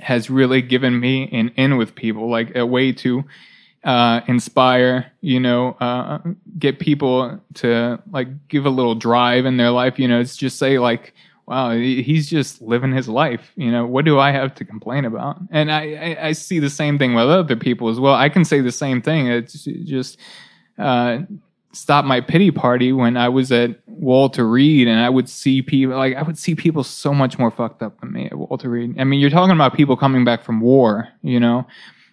has 0.00 0.28
really 0.28 0.62
given 0.62 0.98
me 0.98 1.28
an 1.30 1.50
in 1.56 1.76
with 1.76 1.94
people, 1.94 2.28
like 2.28 2.56
a 2.56 2.66
way 2.66 2.90
to 2.94 3.22
uh, 3.84 4.22
inspire, 4.26 5.12
you 5.20 5.38
know, 5.38 5.76
uh, 5.80 6.18
get 6.58 6.80
people 6.80 7.40
to 7.54 8.02
like 8.10 8.48
give 8.48 8.66
a 8.66 8.70
little 8.70 8.96
drive 8.96 9.46
in 9.46 9.56
their 9.56 9.70
life. 9.70 10.00
You 10.00 10.08
know, 10.08 10.18
it's 10.18 10.36
just 10.36 10.58
say 10.58 10.80
like, 10.80 11.14
wow, 11.50 11.72
he's 11.72 12.30
just 12.30 12.62
living 12.62 12.92
his 12.92 13.08
life. 13.08 13.50
You 13.56 13.72
know, 13.72 13.84
what 13.84 14.04
do 14.04 14.20
I 14.20 14.30
have 14.30 14.54
to 14.54 14.64
complain 14.64 15.04
about? 15.04 15.36
And 15.50 15.72
I, 15.72 16.16
I, 16.20 16.26
I 16.28 16.32
see 16.32 16.60
the 16.60 16.70
same 16.70 16.96
thing 16.96 17.12
with 17.12 17.28
other 17.28 17.56
people 17.56 17.88
as 17.88 17.98
well. 17.98 18.14
I 18.14 18.28
can 18.28 18.44
say 18.44 18.60
the 18.60 18.70
same 18.70 19.02
thing. 19.02 19.26
It's 19.26 19.64
just 19.64 20.16
uh, 20.78 21.18
stop 21.72 22.04
my 22.04 22.20
pity 22.20 22.52
party 22.52 22.92
when 22.92 23.16
I 23.16 23.28
was 23.30 23.50
at 23.50 23.80
Walter 23.88 24.46
Reed 24.46 24.86
and 24.86 25.00
I 25.00 25.10
would 25.10 25.28
see 25.28 25.60
people 25.60 25.96
like 25.96 26.14
I 26.14 26.22
would 26.22 26.38
see 26.38 26.54
people 26.54 26.84
so 26.84 27.12
much 27.12 27.36
more 27.36 27.50
fucked 27.50 27.82
up 27.82 28.00
than 28.00 28.12
me 28.12 28.26
at 28.26 28.38
Walter 28.38 28.70
Reed. 28.70 28.94
I 29.00 29.02
mean, 29.02 29.18
you're 29.18 29.28
talking 29.28 29.54
about 29.54 29.74
people 29.74 29.96
coming 29.96 30.24
back 30.24 30.44
from 30.44 30.60
war, 30.60 31.08
you 31.20 31.40
know, 31.40 31.66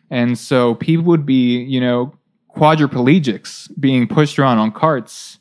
and 0.10 0.36
so 0.36 0.74
people 0.74 1.06
would 1.06 1.28
be, 1.28 1.60
you 1.62 1.80
know, 1.80 2.12
quadriplegics 2.56 3.70
being 3.80 4.08
pushed 4.08 4.40
around 4.40 4.58
on 4.58 4.72
carts 4.72 5.38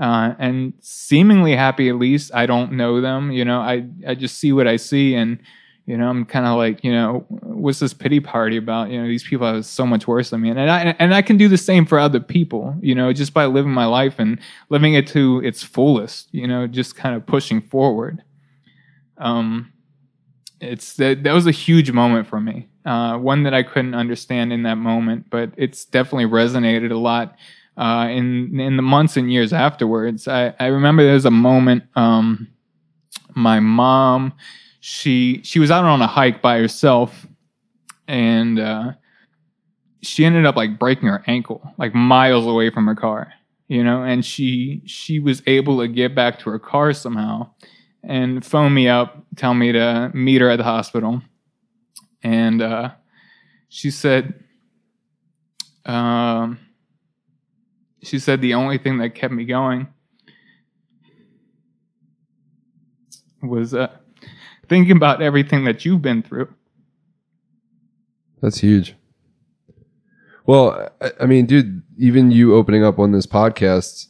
uh, 0.00 0.34
and 0.38 0.72
seemingly 0.80 1.56
happy 1.56 1.88
at 1.88 1.96
least. 1.96 2.30
I 2.34 2.46
don't 2.46 2.72
know 2.72 3.00
them, 3.00 3.32
you 3.32 3.44
know. 3.44 3.60
I 3.60 3.86
I 4.06 4.14
just 4.14 4.38
see 4.38 4.52
what 4.52 4.66
I 4.66 4.76
see, 4.76 5.14
and 5.14 5.38
you 5.86 5.96
know, 5.96 6.08
I'm 6.08 6.26
kind 6.26 6.44
of 6.44 6.58
like, 6.58 6.84
you 6.84 6.92
know, 6.92 7.24
what's 7.28 7.78
this 7.78 7.94
pity 7.94 8.20
party 8.20 8.58
about? 8.58 8.90
You 8.90 9.00
know, 9.00 9.08
these 9.08 9.24
people 9.24 9.46
are 9.46 9.62
so 9.62 9.86
much 9.86 10.06
worse 10.06 10.30
than 10.30 10.42
me, 10.42 10.50
and 10.50 10.60
I 10.60 10.94
and 10.98 11.14
I 11.14 11.22
can 11.22 11.36
do 11.36 11.48
the 11.48 11.56
same 11.56 11.86
for 11.86 11.98
other 11.98 12.20
people, 12.20 12.76
you 12.80 12.94
know, 12.94 13.12
just 13.12 13.32
by 13.32 13.46
living 13.46 13.72
my 13.72 13.86
life 13.86 14.18
and 14.18 14.38
living 14.68 14.94
it 14.94 15.06
to 15.08 15.40
its 15.44 15.62
fullest, 15.62 16.28
you 16.32 16.46
know, 16.46 16.66
just 16.66 16.94
kind 16.94 17.16
of 17.16 17.26
pushing 17.26 17.60
forward. 17.60 18.22
Um, 19.16 19.72
it's 20.60 20.94
that 20.96 21.24
that 21.24 21.32
was 21.32 21.46
a 21.46 21.52
huge 21.52 21.90
moment 21.90 22.26
for 22.26 22.40
me, 22.40 22.68
uh, 22.84 23.16
one 23.16 23.44
that 23.44 23.54
I 23.54 23.62
couldn't 23.62 23.94
understand 23.94 24.52
in 24.52 24.64
that 24.64 24.76
moment, 24.76 25.30
but 25.30 25.52
it's 25.56 25.84
definitely 25.86 26.26
resonated 26.26 26.92
a 26.92 26.98
lot 26.98 27.34
uh, 27.78 28.08
in 28.10 28.58
in 28.60 28.76
the 28.76 28.82
months 28.82 29.16
and 29.16 29.32
years 29.32 29.52
afterwards. 29.52 30.28
I, 30.28 30.54
I 30.58 30.66
remember 30.66 31.04
there 31.04 31.14
was 31.14 31.24
a 31.24 31.30
moment. 31.30 31.84
Um, 31.96 32.48
my 33.34 33.60
mom, 33.60 34.32
she 34.80 35.40
she 35.44 35.60
was 35.60 35.70
out 35.70 35.84
on 35.84 36.02
a 36.02 36.06
hike 36.06 36.42
by 36.42 36.58
herself, 36.58 37.26
and 38.08 38.58
uh, 38.58 38.92
she 40.02 40.24
ended 40.24 40.44
up 40.46 40.56
like 40.56 40.78
breaking 40.78 41.08
her 41.08 41.22
ankle, 41.26 41.72
like 41.78 41.94
miles 41.94 42.46
away 42.46 42.70
from 42.70 42.86
her 42.86 42.96
car. 42.96 43.32
You 43.68 43.84
know, 43.84 44.02
and 44.02 44.24
she 44.24 44.82
she 44.86 45.20
was 45.20 45.42
able 45.46 45.78
to 45.80 45.88
get 45.88 46.14
back 46.14 46.38
to 46.40 46.50
her 46.50 46.58
car 46.58 46.92
somehow, 46.92 47.50
and 48.02 48.44
phone 48.44 48.74
me 48.74 48.88
up, 48.88 49.24
tell 49.36 49.54
me 49.54 49.72
to 49.72 50.10
meet 50.14 50.40
her 50.40 50.50
at 50.50 50.56
the 50.56 50.64
hospital. 50.64 51.22
and 52.22 52.62
uh, 52.62 52.90
she 53.68 53.90
said, 53.90 54.34
um, 55.84 56.58
she 58.08 58.18
said 58.18 58.40
the 58.40 58.54
only 58.54 58.78
thing 58.78 58.98
that 58.98 59.14
kept 59.14 59.32
me 59.32 59.44
going 59.44 59.88
was 63.42 63.74
uh, 63.74 63.88
thinking 64.68 64.96
about 64.96 65.22
everything 65.22 65.64
that 65.64 65.84
you've 65.84 66.02
been 66.02 66.22
through. 66.22 66.52
That's 68.40 68.58
huge. 68.58 68.94
Well, 70.46 70.90
I, 71.00 71.12
I 71.20 71.26
mean, 71.26 71.46
dude, 71.46 71.82
even 71.98 72.30
you 72.30 72.54
opening 72.54 72.84
up 72.84 72.98
on 72.98 73.12
this 73.12 73.26
podcast 73.26 74.06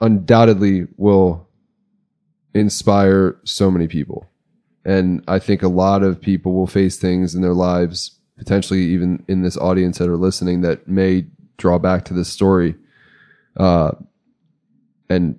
undoubtedly 0.00 0.88
will 0.96 1.48
inspire 2.54 3.36
so 3.44 3.70
many 3.70 3.86
people. 3.86 4.26
And 4.84 5.22
I 5.28 5.38
think 5.38 5.62
a 5.62 5.68
lot 5.68 6.02
of 6.02 6.20
people 6.20 6.54
will 6.54 6.66
face 6.66 6.98
things 6.98 7.34
in 7.34 7.42
their 7.42 7.54
lives, 7.54 8.18
potentially 8.38 8.80
even 8.80 9.24
in 9.28 9.42
this 9.42 9.56
audience 9.58 9.98
that 9.98 10.08
are 10.08 10.16
listening, 10.16 10.62
that 10.62 10.88
may 10.88 11.26
draw 11.58 11.78
back 11.78 12.04
to 12.06 12.14
this 12.14 12.28
story 12.28 12.74
uh, 13.56 13.92
and 15.08 15.38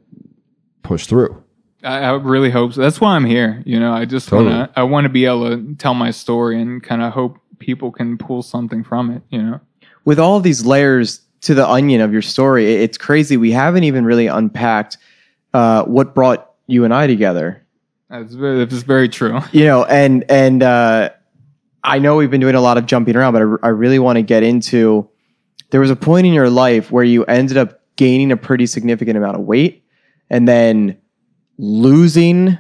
push 0.84 1.06
through. 1.08 1.44
I, 1.84 2.00
I 2.00 2.12
really 2.14 2.50
hope 2.52 2.74
so. 2.74 2.82
That's 2.82 3.02
why 3.02 3.16
I'm 3.16 3.26
here. 3.26 3.62
You 3.66 3.80
know, 3.80 3.94
I 3.94 4.06
just 4.06 4.30
Totally. 4.30 4.54
want 4.56 4.74
to. 4.74 4.80
I 4.80 4.84
want 4.84 5.06
to 5.06 5.10
be 5.10 5.26
able 5.26 5.50
to 5.50 5.76
tell 5.76 5.94
my 5.94 6.12
story 6.12 6.62
and 6.62 6.82
kind 6.84 7.02
of 7.02 7.14
hope 7.14 7.38
people 7.60 7.92
can 7.92 8.18
pull 8.18 8.42
something 8.44 8.84
from 8.84 9.10
it. 9.12 9.22
You 9.30 9.42
know. 9.42 9.60
with 10.06 10.20
all 10.20 10.40
these 10.40 10.66
layers 10.66 11.22
to 11.42 11.54
the 11.56 11.68
onion 11.68 12.02
of 12.02 12.12
your 12.14 12.22
story, 12.22 12.74
it- 12.76 12.82
it's 12.82 12.98
crazy. 12.98 13.38
We 13.38 13.52
haven't 13.52 13.84
even 13.84 14.06
really 14.06 14.28
unpacked 14.28 14.98
uh, 15.54 15.84
what 15.86 16.14
brought 16.14 16.52
you 16.68 16.86
and 16.86 16.94
I 16.94 17.08
together. 17.08 17.66
That's 18.10 18.34
very, 18.34 18.66
that's 18.66 18.84
very 18.84 19.10
true. 19.10 19.40
You 19.52 19.66
know, 19.66 19.84
and 19.86 20.24
and 20.30 20.62
uh, 20.62 21.10
I 21.84 21.98
know 22.00 22.16
we've 22.18 22.30
been 22.30 22.42
doing 22.42 22.56
a 22.56 22.62
lot 22.62 22.78
of 22.78 22.86
jumping 22.86 23.16
around, 23.16 23.34
but 23.34 23.42
I, 23.64 23.68
I 23.68 23.70
really 23.70 23.98
want 24.00 24.18
to 24.18 24.22
get 24.22 24.44
into. 24.44 25.10
There 25.72 25.80
was 25.82 25.90
a 25.90 25.96
point 25.96 26.28
in 26.28 26.34
your 26.34 26.50
life 26.50 26.92
where 26.92 27.04
you 27.04 27.24
ended 27.26 27.58
up 27.58 27.81
gaining 28.02 28.32
a 28.32 28.38
pretty 28.38 28.66
significant 28.66 29.16
amount 29.16 29.38
of 29.38 29.44
weight, 29.44 29.86
and 30.32 30.48
then 30.48 30.98
losing 31.60 32.58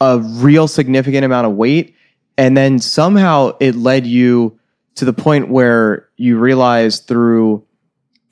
a 0.00 0.18
real 0.18 0.66
significant 0.66 1.24
amount 1.24 1.46
of 1.46 1.52
weight, 1.52 1.94
and 2.36 2.56
then 2.56 2.80
somehow 2.80 3.56
it 3.60 3.76
led 3.76 4.04
you 4.04 4.58
to 4.96 5.04
the 5.04 5.12
point 5.12 5.48
where 5.48 6.08
you 6.16 6.38
realized 6.38 7.06
through 7.06 7.64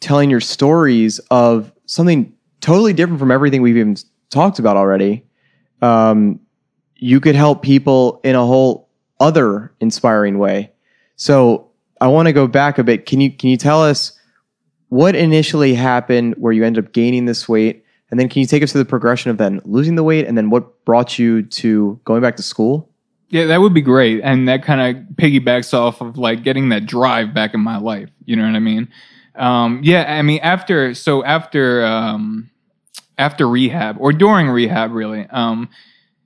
telling 0.01 0.31
your 0.31 0.41
stories 0.41 1.21
of 1.31 1.73
something 1.87 2.35
totally 2.61 2.93
different 2.93 3.21
from 3.21 3.31
everything 3.31 3.63
we've 3.63 3.77
even 3.77 3.97
talked 4.31 4.59
about 4.59 4.77
already 4.77 5.25
um, 5.81 6.41
you 6.97 7.21
could 7.21 7.35
help 7.35 7.63
people 7.63 8.21
in 8.25 8.35
a 8.35 8.45
whole 8.45 8.89
other 9.21 9.73
inspiring 9.81 10.39
way. 10.39 10.73
So 11.17 11.71
i 12.01 12.09
want 12.09 12.27
to 12.27 12.33
go 12.33 12.47
back 12.47 12.79
a 12.79 12.85
bit. 12.85 13.07
Can 13.07 13.21
you 13.21 13.31
can 13.31 13.51
you 13.51 13.57
tell 13.57 13.83
us 13.83 14.19
what 14.89 15.15
initially 15.17 15.75
happened 15.75 16.35
where 16.39 16.53
you 16.53 16.65
ended 16.65 16.85
up 16.85 16.93
gaining 16.93 17.25
this 17.25 17.49
weight 17.49 17.85
and 18.11 18.21
then 18.21 18.29
can 18.29 18.41
you 18.41 18.47
take 18.47 18.63
us 18.63 18.73
through 18.73 18.83
the 18.83 18.89
progression 18.89 19.31
of 19.31 19.39
then 19.39 19.61
losing 19.65 19.97
the 19.97 20.05
weight 20.05 20.27
and 20.27 20.37
then 20.39 20.51
what 20.51 20.85
brought 20.85 21.19
you 21.19 21.43
to 21.43 21.99
going 22.05 22.23
back 22.23 22.37
to 22.37 22.43
school 22.43 22.89
Yeah, 23.31 23.47
that 23.47 23.61
would 23.61 23.75
be 23.75 23.83
great, 23.83 24.21
and 24.23 24.47
that 24.47 24.63
kind 24.63 24.81
of 24.81 25.03
piggybacks 25.17 25.75
off 25.75 26.01
of 26.01 26.17
like 26.17 26.45
getting 26.45 26.69
that 26.69 26.87
drive 26.87 27.35
back 27.35 27.55
in 27.55 27.61
my 27.61 27.79
life. 27.79 28.11
You 28.27 28.37
know 28.37 28.45
what 28.45 28.55
I 28.55 28.61
mean? 28.61 28.89
Um, 29.35 29.81
yeah, 29.83 30.05
I 30.07 30.23
mean 30.23 30.39
after 30.43 30.95
so 30.95 31.25
after 31.25 31.85
um, 31.85 32.51
after 33.19 33.49
rehab 33.49 33.97
or 33.99 34.13
during 34.13 34.49
rehab, 34.49 34.93
really, 34.93 35.27
um, 35.31 35.69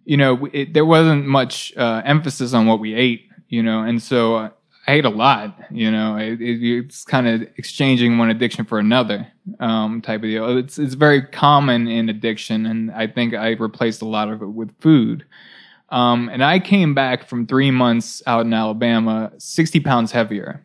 you 0.04 0.16
know, 0.18 0.48
it, 0.52 0.74
there 0.74 0.84
wasn't 0.84 1.26
much 1.26 1.72
uh, 1.76 2.02
emphasis 2.04 2.52
on 2.52 2.66
what 2.66 2.80
we 2.80 2.94
ate. 2.94 3.22
You 3.48 3.62
know, 3.62 3.80
and 3.82 4.02
so 4.02 4.34
uh, 4.34 4.50
I 4.88 4.92
ate 4.92 5.04
a 5.04 5.10
lot. 5.10 5.54
You 5.70 5.90
know, 5.90 6.16
it, 6.16 6.40
it, 6.40 6.62
it's 6.62 7.04
kind 7.04 7.28
of 7.28 7.42
exchanging 7.58 8.16
one 8.16 8.30
addiction 8.30 8.64
for 8.64 8.78
another 8.78 9.28
um, 9.60 10.00
type 10.00 10.20
of 10.20 10.22
deal. 10.22 10.56
It's 10.56 10.78
it's 10.78 10.94
very 10.94 11.20
common 11.20 11.86
in 11.86 12.08
addiction, 12.08 12.64
and 12.64 12.90
I 12.92 13.06
think 13.06 13.34
I 13.34 13.50
replaced 13.50 14.00
a 14.00 14.06
lot 14.06 14.30
of 14.30 14.40
it 14.40 14.46
with 14.46 14.72
food. 14.80 15.26
Um, 15.90 16.30
and 16.30 16.42
I 16.42 16.58
came 16.58 16.94
back 16.94 17.28
from 17.28 17.46
three 17.46 17.70
months 17.70 18.22
out 18.26 18.46
in 18.46 18.54
Alabama, 18.54 19.30
60 19.36 19.80
pounds 19.80 20.12
heavier. 20.12 20.64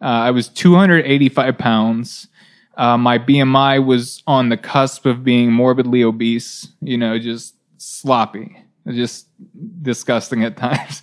Uh, 0.00 0.06
I 0.06 0.30
was 0.30 0.48
285 0.48 1.58
pounds. 1.58 2.28
Uh, 2.74 2.96
my 2.96 3.18
BMI 3.18 3.84
was 3.84 4.22
on 4.26 4.48
the 4.48 4.56
cusp 4.56 5.04
of 5.04 5.24
being 5.24 5.52
morbidly 5.52 6.02
obese, 6.02 6.68
you 6.80 6.96
know, 6.96 7.18
just 7.18 7.54
sloppy, 7.76 8.62
just 8.88 9.26
disgusting 9.82 10.42
at 10.42 10.56
times. 10.56 11.02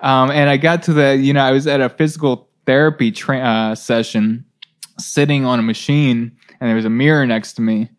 Um, 0.00 0.30
and 0.30 0.50
I 0.50 0.56
got 0.56 0.82
to 0.84 0.92
the, 0.92 1.16
you 1.16 1.32
know, 1.32 1.42
I 1.42 1.52
was 1.52 1.66
at 1.66 1.80
a 1.80 1.88
physical 1.88 2.48
therapy 2.66 3.10
tra- 3.10 3.38
uh, 3.38 3.74
session 3.74 4.44
sitting 4.98 5.44
on 5.44 5.58
a 5.58 5.62
machine 5.62 6.36
and 6.60 6.68
there 6.68 6.76
was 6.76 6.84
a 6.84 6.90
mirror 6.90 7.26
next 7.26 7.54
to 7.54 7.62
me. 7.62 7.90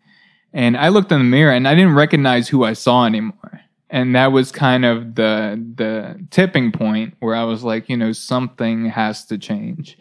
And 0.52 0.76
I 0.76 0.88
looked 0.88 1.12
in 1.12 1.18
the 1.18 1.24
mirror 1.24 1.52
and 1.52 1.68
I 1.68 1.74
didn't 1.74 1.94
recognize 1.94 2.48
who 2.48 2.64
I 2.64 2.72
saw 2.72 3.04
anymore 3.04 3.58
and 3.90 4.14
that 4.14 4.32
was 4.32 4.52
kind 4.52 4.84
of 4.84 5.14
the 5.14 5.62
the 5.76 6.24
tipping 6.30 6.72
point 6.72 7.14
where 7.20 7.34
I 7.34 7.44
was 7.44 7.64
like, 7.64 7.88
you 7.88 7.96
know, 7.96 8.12
something 8.12 8.86
has 8.86 9.24
to 9.26 9.38
change. 9.38 9.98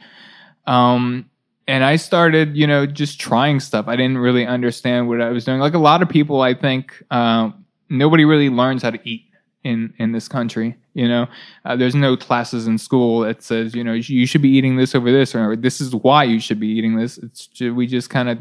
Um, 0.66 1.30
and 1.68 1.84
I 1.84 1.96
started, 1.96 2.56
you 2.56 2.68
know, 2.68 2.86
just 2.86 3.20
trying 3.20 3.60
stuff. 3.60 3.88
I 3.88 3.96
didn't 3.96 4.18
really 4.18 4.46
understand 4.46 5.08
what 5.08 5.22
I 5.22 5.30
was 5.30 5.46
doing. 5.46 5.60
Like 5.60 5.74
a 5.74 5.80
lot 5.80 6.02
of 6.02 6.10
people, 6.10 6.42
I 6.42 6.54
think 6.54 7.02
uh, 7.12 7.52
nobody 7.90 8.26
really 8.26 8.50
learns 8.50 8.84
how 8.84 8.92
to 8.92 9.00
eat 9.10 9.26
in 9.64 9.94
in 9.98 10.12
this 10.12 10.28
country. 10.28 10.76
You 10.94 11.08
know, 11.08 11.28
uh, 11.66 11.76
there's 11.76 11.96
no 11.96 12.18
classes 12.18 12.68
in 12.68 12.78
school 12.78 13.22
that 13.22 13.44
says, 13.44 13.76
you 13.76 13.84
know, 13.84 13.94
you 13.94 14.26
should 14.26 14.42
be 14.42 14.50
eating 14.50 14.78
this 14.78 14.96
over 14.96 15.12
this, 15.12 15.36
or 15.36 15.56
this 15.56 15.80
is 15.80 15.94
why 15.94 16.24
you 16.24 16.40
should 16.40 16.60
be 16.60 16.68
eating 16.68 16.96
this. 16.98 17.18
It's 17.18 17.50
we 17.60 17.88
just 17.88 18.10
kind 18.10 18.30
of 18.30 18.40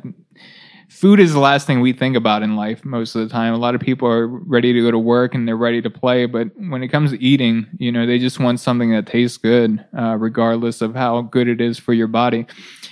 food 0.88 1.18
is 1.20 1.32
the 1.32 1.40
last 1.40 1.66
thing 1.66 1.80
we 1.80 1.92
think 1.92 2.16
about 2.16 2.42
in 2.42 2.56
life 2.56 2.84
most 2.84 3.14
of 3.14 3.20
the 3.20 3.32
time. 3.32 3.52
A 3.52 3.58
lot 3.58 3.74
of 3.74 3.80
people 3.80 4.08
are 4.08 4.26
ready 4.26 4.72
to 4.72 4.80
go 4.80 4.90
to 4.90 4.98
work 4.98 5.34
and 5.34 5.46
they're 5.46 5.56
ready 5.56 5.82
to 5.82 5.90
play, 5.90 6.26
but 6.26 6.48
when 6.56 6.82
it 6.82 6.88
comes 6.88 7.10
to 7.10 7.22
eating, 7.22 7.66
you 7.78 7.90
know, 7.90 8.06
they 8.06 8.18
just 8.18 8.38
want 8.38 8.60
something 8.60 8.92
that 8.92 9.06
tastes 9.06 9.36
good, 9.36 9.84
uh, 9.96 10.16
regardless 10.18 10.80
of 10.80 10.94
how 10.94 11.22
good 11.22 11.48
it 11.48 11.60
is 11.60 11.78
for 11.78 11.92
your 11.92 12.06
body. 12.06 12.46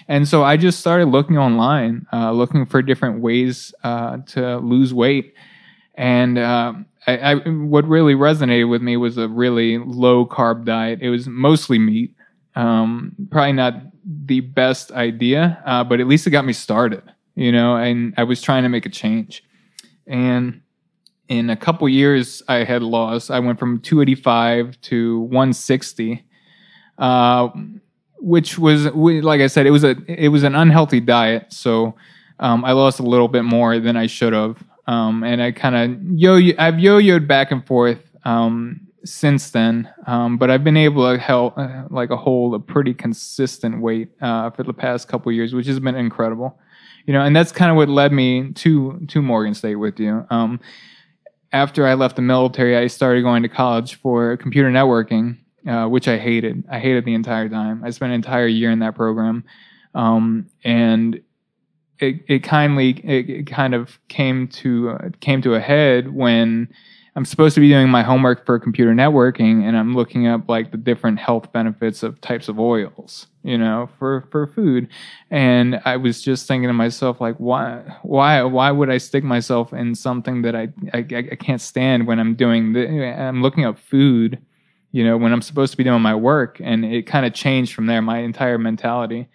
And 0.08 0.28
so 0.28 0.42
I 0.42 0.56
just 0.56 0.80
started 0.80 1.06
looking 1.06 1.38
online, 1.38 2.06
uh, 2.12 2.32
looking 2.32 2.66
for 2.66 2.82
different 2.82 3.20
ways 3.20 3.72
uh, 3.84 4.18
to 4.26 4.58
lose 4.58 4.92
weight. 4.92 5.34
And 5.94 6.38
uh, 6.38 6.74
I, 7.06 7.16
I, 7.16 7.34
what 7.34 7.86
really 7.86 8.14
resonated 8.14 8.68
with 8.68 8.80
me 8.82 8.96
was 8.96 9.18
a 9.18 9.28
really 9.28 9.78
low 9.78 10.26
carb 10.26 10.64
diet. 10.64 11.00
It 11.02 11.10
was 11.10 11.26
mostly 11.26 11.78
meat. 11.78 12.14
Um, 12.56 13.14
probably 13.30 13.52
not 13.52 13.74
the 14.04 14.40
best 14.40 14.90
idea, 14.92 15.62
uh, 15.66 15.84
but 15.84 16.00
at 16.00 16.06
least 16.06 16.26
it 16.26 16.30
got 16.30 16.44
me 16.44 16.52
started 16.52 17.02
you 17.34 17.50
know, 17.50 17.76
and 17.76 18.14
I 18.16 18.24
was 18.24 18.40
trying 18.40 18.62
to 18.62 18.68
make 18.68 18.86
a 18.86 18.90
change. 18.90 19.44
And 20.06 20.60
in 21.28 21.50
a 21.50 21.56
couple 21.56 21.88
years, 21.88 22.42
I 22.48 22.64
had 22.64 22.82
lost. 22.82 23.30
I 23.30 23.40
went 23.40 23.58
from 23.58 23.80
285 23.80 24.80
to 24.82 25.20
160, 25.20 26.24
uh, 26.98 27.48
which 28.18 28.58
was, 28.58 28.86
like 28.86 29.40
I 29.40 29.46
said, 29.46 29.66
it 29.66 29.70
was 29.70 29.84
a 29.84 29.96
it 30.06 30.28
was 30.28 30.42
an 30.44 30.54
unhealthy 30.54 31.00
diet. 31.00 31.52
So 31.52 31.94
um, 32.38 32.64
I 32.64 32.72
lost 32.72 33.00
a 33.00 33.04
little 33.04 33.28
bit 33.28 33.44
more 33.44 33.78
than 33.78 33.96
I 33.96 34.06
should 34.06 34.32
have, 34.32 34.62
um, 34.86 35.24
and 35.24 35.42
I 35.42 35.52
kind 35.52 35.76
of 35.76 36.18
yo 36.18 36.40
I've 36.58 36.78
yo-yoed 36.78 37.26
back 37.26 37.50
and 37.50 37.66
forth 37.66 38.00
um, 38.24 38.80
since 39.04 39.50
then. 39.50 39.88
Um, 40.06 40.38
but 40.38 40.50
I've 40.50 40.64
been 40.64 40.76
able 40.76 41.10
to 41.12 41.18
help 41.18 41.58
uh, 41.58 41.84
like 41.90 42.10
a 42.10 42.16
hold 42.16 42.54
a 42.54 42.58
pretty 42.58 42.94
consistent 42.94 43.80
weight 43.80 44.10
uh, 44.20 44.50
for 44.50 44.62
the 44.62 44.74
past 44.74 45.08
couple 45.08 45.30
years, 45.32 45.54
which 45.54 45.66
has 45.66 45.80
been 45.80 45.94
incredible 45.94 46.58
you 47.06 47.12
know, 47.12 47.22
and 47.22 47.34
that's 47.34 47.52
kind 47.52 47.70
of 47.70 47.76
what 47.76 47.88
led 47.88 48.12
me 48.12 48.52
to 48.52 49.00
to 49.08 49.22
Morgan 49.22 49.54
State 49.54 49.76
with 49.76 50.00
you. 50.00 50.26
Um, 50.30 50.60
after 51.52 51.86
I 51.86 51.94
left 51.94 52.16
the 52.16 52.22
military, 52.22 52.76
I 52.76 52.86
started 52.88 53.22
going 53.22 53.42
to 53.42 53.48
college 53.48 53.96
for 53.96 54.36
computer 54.36 54.70
networking, 54.70 55.36
uh, 55.68 55.86
which 55.86 56.08
I 56.08 56.16
hated. 56.18 56.64
I 56.70 56.78
hated 56.78 57.04
the 57.04 57.14
entire 57.14 57.48
time. 57.48 57.84
I 57.84 57.90
spent 57.90 58.10
an 58.10 58.16
entire 58.16 58.46
year 58.46 58.70
in 58.70 58.78
that 58.80 58.94
program, 58.94 59.44
um, 59.94 60.48
and 60.64 61.20
it 61.98 62.24
it 62.28 62.38
kindly 62.40 62.90
it, 63.04 63.30
it 63.30 63.46
kind 63.46 63.74
of 63.74 63.98
came 64.08 64.48
to 64.48 64.90
uh, 64.90 65.08
came 65.20 65.42
to 65.42 65.54
a 65.54 65.60
head 65.60 66.12
when 66.14 66.68
I'm 67.16 67.24
supposed 67.24 67.54
to 67.54 67.60
be 67.60 67.68
doing 67.68 67.88
my 67.88 68.02
homework 68.02 68.44
for 68.44 68.58
computer 68.58 68.92
networking, 68.92 69.62
and 69.62 69.76
I'm 69.76 69.94
looking 69.94 70.26
up 70.26 70.48
like 70.48 70.72
the 70.72 70.76
different 70.76 71.20
health 71.20 71.52
benefits 71.52 72.02
of 72.02 72.20
types 72.20 72.48
of 72.48 72.58
oils, 72.58 73.28
you 73.44 73.56
know, 73.56 73.88
for 73.98 74.22
for 74.32 74.48
food. 74.48 74.88
And 75.30 75.80
I 75.84 75.96
was 75.96 76.22
just 76.22 76.48
thinking 76.48 76.68
to 76.68 76.72
myself, 76.72 77.20
like, 77.20 77.36
why 77.36 77.82
why 78.02 78.42
why 78.42 78.72
would 78.72 78.90
I 78.90 78.98
stick 78.98 79.22
myself 79.22 79.72
in 79.72 79.94
something 79.94 80.42
that 80.42 80.56
I 80.56 80.68
I, 80.92 80.98
I 80.98 81.36
can't 81.36 81.60
stand 81.60 82.08
when 82.08 82.18
I'm 82.18 82.34
doing 82.34 82.72
the 82.72 82.88
I'm 83.16 83.42
looking 83.42 83.64
up 83.64 83.78
food, 83.78 84.40
you 84.90 85.04
know, 85.04 85.16
when 85.16 85.32
I'm 85.32 85.42
supposed 85.42 85.70
to 85.70 85.76
be 85.76 85.84
doing 85.84 86.02
my 86.02 86.16
work, 86.16 86.60
and 86.60 86.84
it 86.84 87.06
kind 87.06 87.26
of 87.26 87.32
changed 87.32 87.74
from 87.74 87.86
there, 87.86 88.02
my 88.02 88.18
entire 88.18 88.58
mentality, 88.58 89.28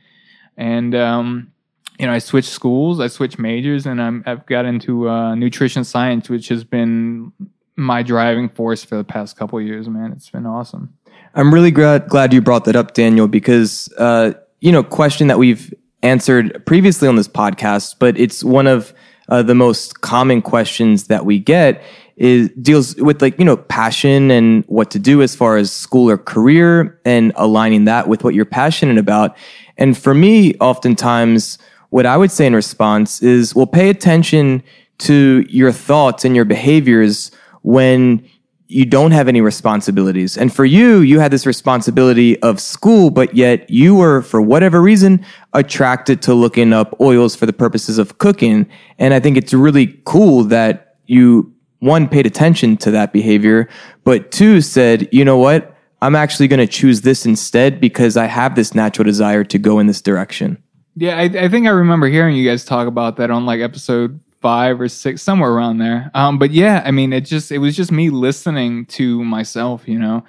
and 0.57 0.93
um 0.95 1.53
you 1.99 2.07
know, 2.07 2.13
I 2.13 2.19
switched 2.19 2.49
schools, 2.49 3.01
I 3.01 3.07
switched 3.07 3.37
majors, 3.37 3.85
and 3.85 4.01
I'm, 4.01 4.23
I've 4.25 4.45
got 4.45 4.65
into 4.65 5.09
uh, 5.09 5.35
nutrition 5.35 5.83
science, 5.83 6.29
which 6.29 6.47
has 6.47 6.63
been 6.63 7.33
my 7.75 8.03
driving 8.03 8.47
force 8.47 8.83
for 8.83 8.95
the 8.95 9.03
past 9.03 9.35
couple 9.35 9.59
years, 9.61 9.89
man. 9.89 10.13
It's 10.13 10.29
been 10.29 10.45
awesome. 10.45 10.93
I'm 11.35 11.53
really 11.53 11.71
glad 11.71 12.07
glad 12.07 12.33
you 12.33 12.41
brought 12.41 12.65
that 12.65 12.75
up, 12.75 12.93
Daniel, 12.93 13.27
because 13.27 13.91
uh, 13.97 14.31
you 14.61 14.71
know, 14.71 14.81
question 14.81 15.27
that 15.27 15.37
we've 15.37 15.73
answered 16.01 16.65
previously 16.65 17.07
on 17.07 17.17
this 17.17 17.27
podcast, 17.27 17.95
but 17.99 18.17
it's 18.17 18.43
one 18.43 18.65
of 18.65 18.93
uh, 19.27 19.43
the 19.43 19.53
most 19.53 20.01
common 20.01 20.41
questions 20.41 21.05
that 21.05 21.25
we 21.25 21.37
get 21.37 21.83
is 22.15 22.49
deals 22.61 22.95
with 22.95 23.21
like 23.21 23.37
you 23.37 23.45
know 23.45 23.57
passion 23.57 24.31
and 24.31 24.63
what 24.67 24.89
to 24.91 24.99
do 24.99 25.21
as 25.21 25.35
far 25.35 25.57
as 25.57 25.71
school 25.71 26.09
or 26.09 26.17
career 26.17 26.99
and 27.05 27.31
aligning 27.35 27.85
that 27.85 28.07
with 28.07 28.23
what 28.23 28.33
you're 28.33 28.45
passionate 28.45 28.97
about. 28.97 29.37
And 29.77 29.97
for 29.97 30.13
me, 30.13 30.55
oftentimes, 30.55 31.57
what 31.89 32.05
I 32.05 32.17
would 32.17 32.31
say 32.31 32.45
in 32.45 32.55
response 32.55 33.21
is, 33.21 33.55
well, 33.55 33.67
pay 33.67 33.89
attention 33.89 34.63
to 34.99 35.45
your 35.49 35.71
thoughts 35.71 36.25
and 36.25 36.35
your 36.35 36.45
behaviors 36.45 37.31
when 37.61 38.27
you 38.67 38.85
don't 38.85 39.11
have 39.11 39.27
any 39.27 39.41
responsibilities. 39.41 40.37
And 40.37 40.53
for 40.53 40.63
you, 40.63 40.99
you 40.99 41.19
had 41.19 41.31
this 41.31 41.47
responsibility 41.47 42.39
of 42.43 42.59
school, 42.59 43.09
but 43.09 43.33
yet 43.33 43.67
you 43.67 43.95
were, 43.95 44.21
for 44.21 44.41
whatever 44.41 44.79
reason, 44.79 45.25
attracted 45.53 46.21
to 46.21 46.35
looking 46.35 46.71
up 46.71 46.95
oils 47.01 47.35
for 47.35 47.47
the 47.47 47.53
purposes 47.53 47.97
of 47.97 48.19
cooking. 48.19 48.69
And 48.99 49.15
I 49.15 49.19
think 49.19 49.37
it's 49.37 49.53
really 49.53 49.99
cool 50.05 50.43
that 50.45 50.97
you, 51.07 51.51
one, 51.79 52.07
paid 52.07 52.27
attention 52.27 52.77
to 52.77 52.91
that 52.91 53.11
behavior, 53.11 53.67
but 54.03 54.31
two, 54.31 54.61
said, 54.61 55.09
you 55.11 55.25
know 55.25 55.37
what? 55.37 55.75
I'm 56.03 56.15
actually 56.15 56.47
going 56.47 56.59
to 56.59 56.67
choose 56.67 57.01
this 57.01 57.25
instead 57.25 57.81
because 57.81 58.17
I 58.17 58.25
have 58.25 58.55
this 58.55 58.75
natural 58.75 59.03
desire 59.03 59.43
to 59.45 59.57
go 59.57 59.79
in 59.79 59.87
this 59.87 60.01
direction. 60.01 60.61
Yeah, 60.99 61.17
I, 61.17 61.23
I 61.23 61.47
think 61.47 61.65
I 61.65 61.69
remember 61.69 62.07
hearing 62.07 62.35
you 62.35 62.47
guys 62.47 62.65
talk 62.65 62.85
about 62.85 63.15
that 63.17 63.31
on 63.31 63.45
like 63.45 63.61
episode 63.61 64.19
five 64.41 64.81
or 64.81 64.89
six, 64.89 65.21
somewhere 65.21 65.49
around 65.49 65.77
there. 65.77 66.11
Um, 66.13 66.37
but 66.37 66.51
yeah, 66.51 66.83
I 66.85 66.91
mean, 66.91 67.13
it 67.13 67.21
just 67.21 67.53
it 67.53 67.59
was 67.59 67.77
just 67.77 67.89
me 67.89 68.09
listening 68.09 68.85
to 68.87 69.23
myself. 69.23 69.87
You 69.87 69.97
know, 69.97 70.25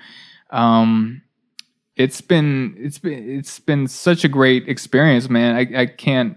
um, 0.50 1.22
it's 1.96 2.20
been 2.20 2.76
it's 2.78 2.98
been 3.00 3.38
it's 3.38 3.58
been 3.58 3.88
such 3.88 4.22
a 4.24 4.28
great 4.28 4.68
experience, 4.68 5.28
man. 5.28 5.56
I, 5.56 5.80
I 5.82 5.86
can't 5.86 6.36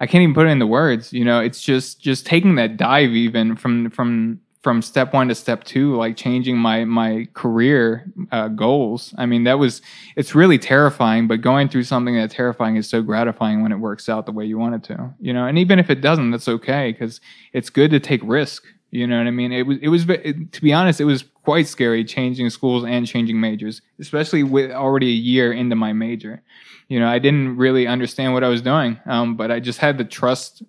I 0.00 0.06
can't 0.06 0.22
even 0.22 0.34
put 0.34 0.48
it 0.48 0.50
into 0.50 0.66
words. 0.66 1.12
You 1.12 1.24
know, 1.24 1.38
it's 1.38 1.62
just 1.62 2.00
just 2.00 2.26
taking 2.26 2.56
that 2.56 2.76
dive 2.76 3.10
even 3.10 3.54
from 3.54 3.90
from 3.90 4.40
from 4.62 4.80
step 4.80 5.12
one 5.12 5.28
to 5.28 5.34
step 5.34 5.64
two, 5.64 5.96
like 5.96 6.16
changing 6.16 6.56
my 6.56 6.84
my 6.84 7.26
career 7.34 8.10
uh, 8.30 8.48
goals. 8.48 9.12
I 9.18 9.26
mean, 9.26 9.44
that 9.44 9.58
was 9.58 9.82
it's 10.16 10.34
really 10.34 10.58
terrifying, 10.58 11.26
but 11.26 11.40
going 11.40 11.68
through 11.68 11.84
something 11.84 12.14
that 12.16 12.30
terrifying 12.30 12.76
is 12.76 12.88
so 12.88 13.02
gratifying 13.02 13.62
when 13.62 13.72
it 13.72 13.76
works 13.76 14.08
out 14.08 14.26
the 14.26 14.32
way 14.32 14.44
you 14.44 14.58
want 14.58 14.76
it 14.76 14.84
to. 14.84 15.12
You 15.20 15.32
know, 15.32 15.46
and 15.46 15.58
even 15.58 15.78
if 15.78 15.90
it 15.90 16.00
doesn't, 16.00 16.30
that's 16.30 16.48
okay 16.48 16.92
because 16.92 17.20
it's 17.52 17.70
good 17.70 17.90
to 17.90 18.00
take 18.00 18.20
risk. 18.24 18.64
You 18.92 19.06
know 19.06 19.18
what 19.18 19.26
I 19.26 19.30
mean? 19.30 19.52
It 19.52 19.66
was 19.66 19.78
it 19.82 19.88
was 19.88 20.08
it, 20.08 20.52
to 20.52 20.60
be 20.62 20.72
honest, 20.72 21.00
it 21.00 21.04
was 21.04 21.24
quite 21.44 21.66
scary 21.66 22.04
changing 22.04 22.50
schools 22.50 22.84
and 22.84 23.06
changing 23.06 23.40
majors, 23.40 23.82
especially 23.98 24.42
with 24.44 24.70
already 24.70 25.08
a 25.08 25.14
year 25.14 25.52
into 25.52 25.74
my 25.74 25.92
major. 25.92 26.42
You 26.88 27.00
know, 27.00 27.08
I 27.08 27.18
didn't 27.18 27.56
really 27.56 27.86
understand 27.86 28.34
what 28.34 28.44
I 28.44 28.48
was 28.48 28.62
doing, 28.62 29.00
um, 29.06 29.36
but 29.36 29.50
I 29.50 29.60
just 29.60 29.78
had 29.78 29.98
to 29.98 30.04
trust 30.04 30.62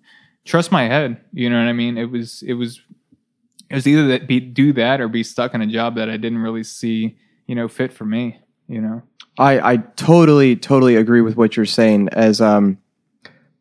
trust 0.44 0.72
my 0.72 0.84
head. 0.84 1.20
You 1.32 1.48
know 1.50 1.58
what 1.58 1.68
I 1.68 1.72
mean? 1.72 1.96
It 1.96 2.10
was 2.10 2.42
it 2.42 2.54
was 2.54 2.80
it 3.74 3.78
was 3.78 3.88
either 3.88 4.06
that 4.06 4.28
be 4.28 4.38
do 4.38 4.72
that 4.74 5.00
or 5.00 5.08
be 5.08 5.24
stuck 5.24 5.52
in 5.52 5.60
a 5.60 5.66
job 5.66 5.96
that 5.96 6.08
I 6.08 6.16
didn't 6.16 6.38
really 6.38 6.62
see, 6.62 7.16
you 7.48 7.56
know, 7.56 7.66
fit 7.66 7.92
for 7.92 8.04
me. 8.04 8.38
You 8.68 8.80
know. 8.80 9.02
I 9.36 9.72
I 9.72 9.76
totally 9.96 10.54
totally 10.54 10.94
agree 10.94 11.22
with 11.22 11.36
what 11.36 11.56
you're 11.56 11.66
saying. 11.66 12.08
As 12.10 12.40
um, 12.40 12.78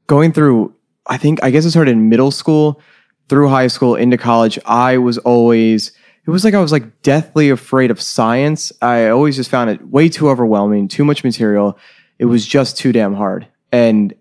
going 0.06 0.32
through, 0.32 0.76
I 1.08 1.18
think 1.18 1.44
I 1.44 1.50
guess 1.50 1.66
it 1.66 1.72
started 1.72 1.94
in 1.94 2.10
middle 2.10 2.30
school, 2.30 2.80
through 3.28 3.50
high 3.50 3.66
school 3.66 3.96
into 3.96 4.16
college. 4.16 4.60
I 4.68 5.00
was 5.00 5.18
always 5.18 5.92
it 6.28 6.30
was 6.30 6.44
like 6.44 6.54
I 6.54 6.62
was 6.62 6.72
like 6.72 7.02
deathly 7.02 7.50
afraid 7.50 7.90
of 7.90 8.00
science. 8.00 8.72
I 8.84 9.08
always 9.08 9.36
just 9.36 9.50
found 9.50 9.72
it 9.72 9.88
way 9.88 10.10
too 10.10 10.30
overwhelming, 10.30 10.90
too 10.90 11.06
much 11.06 11.24
material. 11.24 11.76
It 12.20 12.26
was 12.26 12.46
just 12.46 12.78
too 12.78 12.92
damn 12.92 13.16
hard, 13.16 13.48
and 13.72 14.14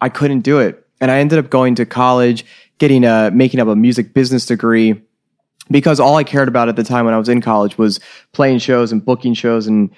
I 0.00 0.08
couldn't 0.08 0.40
do 0.40 0.58
it. 0.58 0.84
And 1.00 1.08
I 1.12 1.18
ended 1.18 1.38
up 1.38 1.50
going 1.50 1.76
to 1.76 1.86
college, 1.86 2.44
getting 2.78 3.04
a 3.04 3.30
making 3.32 3.60
up 3.60 3.68
a 3.68 3.76
music 3.76 4.12
business 4.12 4.44
degree 4.44 5.02
because 5.70 6.00
all 6.00 6.16
I 6.16 6.24
cared 6.24 6.48
about 6.48 6.68
at 6.68 6.76
the 6.76 6.84
time 6.84 7.04
when 7.04 7.14
I 7.14 7.18
was 7.18 7.28
in 7.28 7.40
college 7.40 7.78
was 7.78 8.00
playing 8.32 8.58
shows 8.58 8.92
and 8.92 9.04
booking 9.04 9.34
shows 9.34 9.66
and 9.66 9.90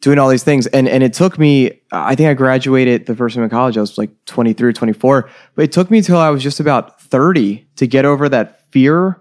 doing 0.00 0.18
all 0.18 0.28
these 0.28 0.44
things. 0.44 0.66
And 0.68 0.88
and 0.88 1.02
it 1.02 1.12
took 1.12 1.38
me, 1.38 1.80
I 1.92 2.14
think 2.14 2.28
I 2.28 2.34
graduated 2.34 3.06
the 3.06 3.16
first 3.16 3.34
time 3.34 3.44
in 3.44 3.50
college, 3.50 3.76
I 3.76 3.80
was 3.80 3.96
like 3.96 4.10
23 4.26 4.68
or 4.68 4.72
24, 4.72 5.30
but 5.54 5.64
it 5.64 5.72
took 5.72 5.90
me 5.90 5.98
until 5.98 6.18
I 6.18 6.30
was 6.30 6.42
just 6.42 6.60
about 6.60 7.00
30 7.00 7.66
to 7.76 7.86
get 7.86 8.04
over 8.04 8.28
that 8.28 8.70
fear 8.70 9.20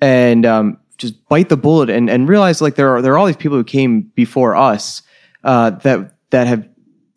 and 0.00 0.44
um, 0.44 0.78
just 0.98 1.26
bite 1.28 1.48
the 1.48 1.56
bullet 1.56 1.90
and, 1.90 2.10
and 2.10 2.28
realize 2.28 2.60
like 2.60 2.74
there 2.74 2.96
are 2.96 3.02
there 3.02 3.12
are 3.12 3.18
all 3.18 3.26
these 3.26 3.36
people 3.36 3.56
who 3.56 3.64
came 3.64 4.02
before 4.14 4.56
us 4.56 5.02
uh, 5.44 5.70
that 5.70 6.14
that 6.30 6.46
have 6.46 6.68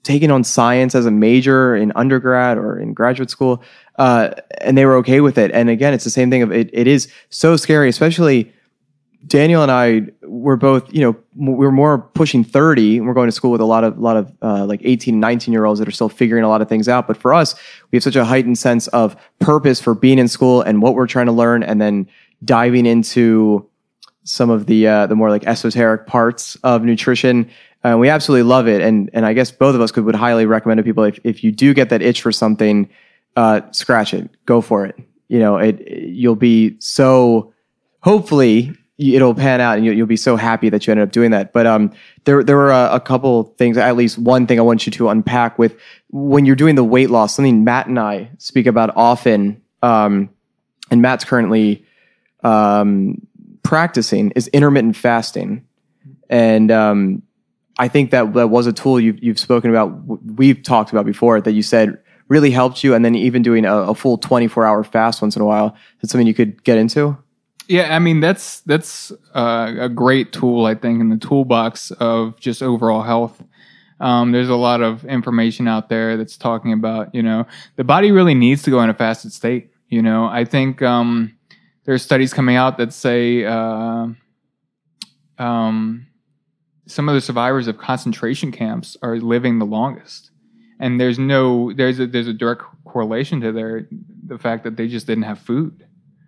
taken 0.08 0.32
on 0.32 0.44
science 0.44 0.96
as 0.96 1.06
a 1.06 1.12
major 1.12 1.76
in 1.76 1.92
undergrad 1.96 2.58
or 2.58 2.80
in 2.80 2.94
graduate 2.94 3.30
school 3.30 3.62
uh, 3.98 4.32
and 4.62 4.78
they 4.78 4.86
were 4.86 4.96
okay 4.96 5.22
with 5.22 5.38
it. 5.38 5.52
And 5.52 5.70
again, 5.70 5.94
it's 5.94 6.04
the 6.04 6.10
same 6.10 6.30
thing 6.30 6.42
of 6.42 6.52
it. 6.52 6.70
It 6.72 6.88
is 6.88 7.12
so 7.30 7.56
scary, 7.56 7.90
especially 7.90 8.52
Daniel 9.26 9.64
and 9.64 9.72
I 9.72 10.04
were 10.22 10.56
both, 10.56 10.94
you 10.94 11.02
know, 11.02 11.16
we 11.36 11.54
were 11.54 11.72
more 11.72 12.00
pushing 12.00 12.44
30 12.44 12.98
and 12.98 13.08
we're 13.08 13.14
going 13.14 13.28
to 13.28 13.32
school 13.32 13.52
with 13.52 13.62
a 13.62 13.66
lot 13.66 13.84
of, 13.84 13.98
a 13.98 14.02
lot 14.02 14.16
of, 14.16 14.32
uh, 14.42 14.66
like 14.66 14.82
18, 14.84 15.20
19 15.20 15.52
year 15.52 15.66
olds 15.66 15.80
that 15.80 15.88
are 15.88 15.92
still 15.92 16.10
figuring 16.10 16.44
a 16.44 16.48
lot 16.48 16.62
of 16.62 16.70
things 16.70 16.88
out. 16.88 17.08
But 17.08 17.18
for 17.18 17.34
us, 17.34 17.56
we 17.92 17.96
have 17.96 18.04
such 18.04 18.16
a 18.16 18.24
heightened 18.24 18.58
sense 18.58 18.88
of 18.90 19.16
purpose 19.40 19.82
for 19.82 19.96
being 19.96 20.20
in 20.20 20.28
school 20.28 20.62
and 20.62 20.82
what 20.82 20.94
we're 20.94 21.08
trying 21.08 21.26
to 21.26 21.32
learn 21.32 21.64
and 21.64 21.82
then 21.82 22.08
diving 22.46 22.86
into 22.86 23.68
some 24.24 24.50
of 24.50 24.68
the, 24.68 24.88
uh, 24.88 25.08
the 25.08 25.16
more 25.16 25.30
like 25.30 25.46
esoteric 25.48 26.06
parts 26.06 26.56
of 26.64 26.84
nutrition. 26.84 27.50
Uh, 27.84 27.96
we 27.98 28.10
absolutely 28.10 28.44
love 28.44 28.68
it. 28.68 28.82
And, 28.82 29.10
and 29.14 29.26
I 29.26 29.34
guess 29.34 29.52
both 29.52 29.76
of 29.76 29.82
us 29.82 29.92
could, 29.92 30.04
would 30.06 30.16
highly 30.16 30.46
recommend 30.46 30.80
to 30.80 30.84
people 30.84 31.04
if, 31.04 31.20
if 31.24 31.44
you 31.44 31.52
do 31.52 31.74
get 31.74 31.90
that 31.90 32.02
itch 32.02 32.22
for 32.22 32.32
something, 32.32 32.90
uh, 33.36 33.62
scratch 33.72 34.14
it, 34.14 34.30
go 34.46 34.62
for 34.62 34.86
it. 34.86 34.96
You 35.28 35.40
know, 35.40 35.58
it, 35.58 35.88
you'll 35.88 36.36
be 36.36 36.76
so, 36.80 37.54
hopefully 38.02 38.74
it'll 38.98 39.36
pan 39.36 39.62
out 39.62 39.78
and 39.78 39.86
you'll, 39.86 39.96
you'll 39.96 40.08
be 40.08 40.18
so 40.18 40.36
happy 40.36 40.70
that 40.70 40.88
you 40.88 40.92
ended 40.92 41.08
up 41.08 41.12
doing 41.14 41.32
that. 41.32 41.54
But, 41.54 41.68
um, 41.68 41.94
there, 42.26 42.44
there 42.44 42.58
were 42.58 42.72
a, 42.72 42.90
a 42.94 43.00
couple 43.00 43.44
things, 43.58 43.78
at 43.78 43.96
least 43.96 44.18
one 44.18 44.48
thing 44.48 44.58
I 44.58 44.64
want 44.64 44.86
you 44.88 44.92
to 44.94 45.10
unpack 45.10 45.60
with 45.60 45.78
when 46.10 46.46
you're 46.46 46.56
doing 46.56 46.76
the 46.76 46.84
weight 46.84 47.12
loss, 47.12 47.36
something 47.36 47.64
Matt 47.64 47.88
and 47.88 48.00
I 48.00 48.32
speak 48.40 48.66
about 48.66 48.92
often. 48.96 49.62
Um, 49.84 50.30
and 50.90 51.02
Matt's 51.02 51.26
currently, 51.26 51.86
um, 52.44 53.22
practicing 53.62 54.32
is 54.32 54.48
intermittent 54.48 54.96
fasting. 54.96 55.64
And, 56.30 56.72
um, 56.72 57.22
I 57.80 57.88
think 57.88 58.12
that 58.12 58.34
that 58.34 58.50
was 58.50 58.68
a 58.68 58.74
tool 58.74 59.00
you've, 59.00 59.24
you've 59.24 59.40
spoken 59.40 59.70
about, 59.70 59.90
we've 60.26 60.62
talked 60.64 60.92
about 60.92 61.06
before 61.06 61.40
that 61.42 61.52
you 61.52 61.62
said 61.62 61.98
really 62.28 62.52
helped 62.52 62.84
you, 62.84 62.94
and 62.94 63.06
then 63.06 63.16
even 63.16 63.42
doing 63.42 63.66
a, 63.66 63.74
a 63.74 63.96
full 63.96 64.18
24 64.18 64.66
hour 64.66 64.84
fast 64.84 65.22
once 65.22 65.36
in 65.36 65.42
a 65.42 65.46
while. 65.46 65.76
That's 66.02 66.12
something 66.12 66.28
you 66.28 66.34
could 66.34 66.64
get 66.64 66.78
into. 66.78 67.18
Yeah, 67.68 67.94
I 67.94 68.00
mean 68.00 68.22
that's 68.22 68.62
that's 68.62 69.12
uh, 69.36 69.74
a 69.78 69.90
great 69.90 70.32
tool 70.32 70.66
I 70.66 70.76
think 70.76 71.02
in 71.02 71.10
the 71.10 71.18
toolbox 71.18 71.92
of 71.92 72.40
just 72.40 72.64
overall 72.64 73.02
health. 73.02 73.44
Um, 74.00 74.32
there's 74.32 74.50
a 74.50 74.56
lot 74.56 74.82
of 74.82 75.04
information 75.06 75.68
out 75.68 75.90
there 75.90 76.16
that's 76.16 76.38
talking 76.38 76.72
about 76.72 77.14
you 77.14 77.22
know 77.22 77.46
the 77.76 77.84
body 77.84 78.12
really 78.12 78.36
needs 78.36 78.64
to 78.64 78.70
go 78.70 78.82
in 78.82 78.90
a 78.90 78.94
fasted 78.94 79.34
state. 79.34 79.72
You 79.90 80.02
know, 80.02 80.26
I 80.26 80.46
think 80.46 80.82
um, 80.82 81.38
there's 81.84 82.04
studies 82.04 82.34
coming 82.34 82.56
out 82.56 82.78
that 82.78 82.94
say 82.94 83.44
uh, 83.44 84.08
um, 85.38 86.07
some 86.88 87.08
of 87.10 87.16
the 87.16 87.22
survivors 87.22 87.68
of 87.68 87.78
concentration 87.78 88.52
camps 88.52 88.98
are 89.02 89.18
living 89.18 89.60
the 89.60 89.66
longest. 89.66 90.32
And 90.80 91.00
there's 91.00 91.20
no 91.20 91.74
there's 91.74 92.00
a 92.00 92.08
there's 92.08 92.28
a 92.28 92.34
direct 92.34 92.64
correlation 92.86 93.42
to 93.42 93.52
their 93.52 93.88
the 94.26 94.38
fact 94.38 94.64
that 94.64 94.78
they 94.78 94.88
just 94.88 95.08
didn't 95.08 95.24
have 95.24 95.40
food 95.40 95.88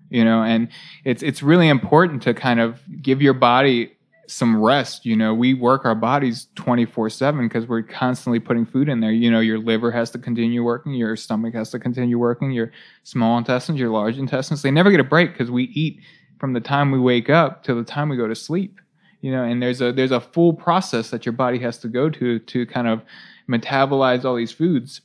you 0.09 0.25
know? 0.25 0.43
And 0.43 0.69
it's 1.05 1.23
it's 1.23 1.41
really 1.41 1.69
important 1.69 2.21
to 2.23 2.33
kind 2.33 2.59
of 2.59 2.81
give 3.01 3.21
your 3.21 3.33
body 3.33 3.93
some 4.27 4.61
rest 4.61 5.05
you 5.05 5.15
know? 5.15 5.33
We 5.33 5.53
work 5.53 5.85
our 5.85 5.95
bodies 5.95 6.47
24/7 6.55 7.47
because 7.47 7.67
we're 7.67 7.83
constantly 7.83 8.39
putting 8.39 8.65
food 8.65 8.89
in 8.89 8.99
there. 8.99 9.11
You 9.11 9.31
know 9.31 9.39
your 9.39 9.59
liver 9.59 9.91
has 9.91 10.11
to 10.11 10.19
continue 10.19 10.63
working 10.63 10.93
your 10.93 11.15
stomach 11.15 11.53
has 11.53 11.71
to 11.71 11.79
continue 11.79 12.17
working 12.17 12.51
your 12.51 12.71
small 13.03 13.37
intestines 13.37 13.79
your 13.79 13.89
large 13.89 14.17
intestines. 14.17 14.61
They 14.61 14.71
never 14.71 14.91
get 14.91 14.99
a 14.99 15.05
break 15.05 15.31
because 15.31 15.51
we 15.51 15.65
eat 15.65 16.01
from 16.39 16.53
the 16.53 16.61
time 16.61 16.91
we 16.91 16.99
wake 16.99 17.29
up 17.29 17.63
to 17.63 17.73
the 17.73 17.83
time 17.83 18.09
we 18.09 18.17
go 18.17 18.27
to 18.27 18.35
sleep 18.35 18.79
you 19.21 19.31
know 19.31 19.43
and 19.43 19.61
there's 19.61 19.81
a 19.81 19.91
there's 19.91 20.11
a 20.11 20.19
full 20.19 20.53
process 20.53 21.09
that 21.09 21.25
your 21.25 21.33
body 21.33 21.59
has 21.59 21.77
to 21.79 21.87
go 21.87 22.09
to 22.09 22.39
to 22.39 22.65
kind 22.65 22.87
of 22.87 23.01
metabolize 23.49 24.23
all 24.23 24.35
these 24.35 24.51
foods. 24.51 25.01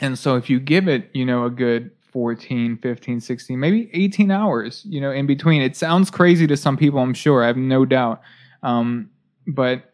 And 0.00 0.18
so 0.18 0.36
if 0.36 0.50
you 0.50 0.58
give 0.58 0.88
it, 0.88 1.10
you 1.12 1.24
know, 1.24 1.44
a 1.44 1.50
good 1.50 1.90
14, 2.10 2.78
15, 2.78 3.20
16, 3.20 3.60
maybe 3.60 3.90
18 3.92 4.30
hours, 4.30 4.84
you 4.88 5.00
know, 5.00 5.10
in 5.10 5.26
between, 5.26 5.62
it 5.62 5.76
sounds 5.76 6.10
crazy 6.10 6.46
to 6.46 6.56
some 6.56 6.76
people, 6.76 6.98
I'm 7.00 7.14
sure. 7.14 7.44
I 7.44 7.46
have 7.46 7.56
no 7.56 7.84
doubt. 7.84 8.22
Um, 8.62 9.10
but 9.46 9.93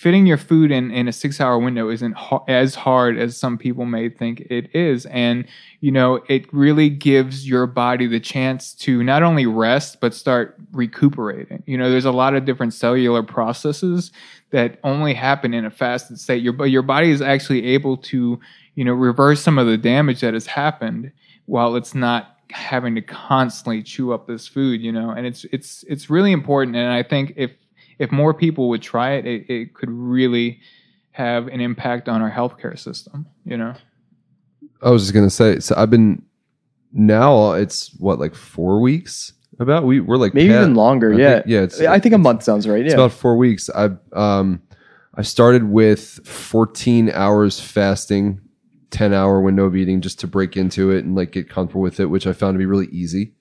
fitting 0.00 0.24
your 0.24 0.38
food 0.38 0.70
in 0.70 0.90
in 0.90 1.08
a 1.08 1.12
six 1.12 1.42
hour 1.42 1.58
window 1.58 1.90
isn't 1.90 2.12
ha- 2.12 2.42
as 2.48 2.74
hard 2.74 3.18
as 3.18 3.36
some 3.36 3.58
people 3.58 3.84
may 3.84 4.08
think 4.08 4.40
it 4.48 4.74
is. 4.74 5.04
And 5.04 5.44
you 5.80 5.92
know 5.92 6.24
it 6.26 6.50
really 6.54 6.88
gives 6.88 7.46
your 7.46 7.66
body 7.66 8.06
the 8.06 8.18
chance 8.18 8.72
to 8.76 9.04
not 9.04 9.22
only 9.22 9.44
rest 9.44 10.00
but 10.00 10.14
start 10.14 10.56
recuperating. 10.72 11.62
You 11.66 11.76
know 11.76 11.90
there's 11.90 12.06
a 12.06 12.12
lot 12.12 12.34
of 12.34 12.46
different 12.46 12.72
cellular 12.72 13.22
processes 13.22 14.10
that 14.52 14.78
only 14.84 15.12
happen 15.12 15.52
in 15.52 15.66
a 15.66 15.70
fasted 15.70 16.18
state. 16.18 16.42
Your 16.42 16.64
your 16.64 16.82
body 16.82 17.10
is 17.10 17.20
actually 17.20 17.66
able 17.66 17.98
to 17.98 18.40
you 18.76 18.84
know 18.86 18.94
reverse 18.94 19.42
some 19.42 19.58
of 19.58 19.66
the 19.66 19.76
damage 19.76 20.22
that 20.22 20.32
has 20.32 20.46
happened 20.46 21.12
while 21.44 21.76
it's 21.76 21.94
not 21.94 22.38
having 22.52 22.94
to 22.94 23.02
constantly 23.02 23.82
chew 23.82 24.14
up 24.14 24.26
this 24.26 24.48
food 24.48 24.80
you 24.80 24.92
know? 24.92 25.10
And 25.10 25.26
it's 25.26 25.44
it's 25.52 25.84
it's 25.88 26.08
really 26.08 26.32
important. 26.32 26.74
And 26.74 26.90
i 26.90 27.02
think 27.02 27.34
if 27.36 27.50
if 28.00 28.10
more 28.10 28.34
people 28.34 28.68
would 28.70 28.82
try 28.82 29.12
it, 29.12 29.26
it, 29.26 29.48
it 29.48 29.74
could 29.74 29.90
really 29.90 30.58
have 31.12 31.46
an 31.48 31.60
impact 31.60 32.08
on 32.08 32.22
our 32.22 32.30
healthcare 32.30 32.76
system. 32.76 33.26
You 33.44 33.56
know, 33.58 33.74
I 34.82 34.90
was 34.90 35.02
just 35.02 35.14
gonna 35.14 35.30
say. 35.30 35.60
So 35.60 35.74
I've 35.76 35.90
been 35.90 36.22
now. 36.92 37.52
It's 37.52 37.94
what 37.98 38.18
like 38.18 38.34
four 38.34 38.80
weeks. 38.80 39.32
About 39.58 39.84
we 39.84 40.00
we're 40.00 40.16
like 40.16 40.32
Maybe 40.32 40.48
pat- 40.48 40.62
even 40.62 40.74
longer. 40.74 41.12
I 41.12 41.16
yeah. 41.18 41.34
think- 41.34 41.46
yeah. 41.46 41.60
It's, 41.60 41.80
I 41.82 41.98
think 41.98 42.14
a 42.14 42.18
month 42.18 42.42
sounds 42.42 42.66
right. 42.66 42.80
It's 42.80 42.94
Yeah. 42.94 43.00
about 43.00 43.12
four 43.12 43.36
weeks. 43.36 43.68
I 43.74 43.90
um 44.12 44.62
I 45.14 45.22
started 45.22 45.64
with 45.64 46.26
14 46.26 47.10
hours 47.10 47.60
fasting, 47.60 48.40
10 48.90 49.12
hour 49.12 49.40
window 49.42 49.64
of 49.66 49.76
eating 49.76 50.00
just 50.00 50.18
to 50.20 50.26
break 50.26 50.56
into 50.56 50.90
it 50.92 51.04
and 51.04 51.14
like 51.14 51.32
get 51.32 51.50
comfortable 51.50 51.82
with 51.82 52.00
it, 52.00 52.06
which 52.06 52.26
I 52.26 52.32
found 52.32 52.54
to 52.54 52.58
be 52.58 52.64
really 52.64 52.86
easy. 52.86 53.34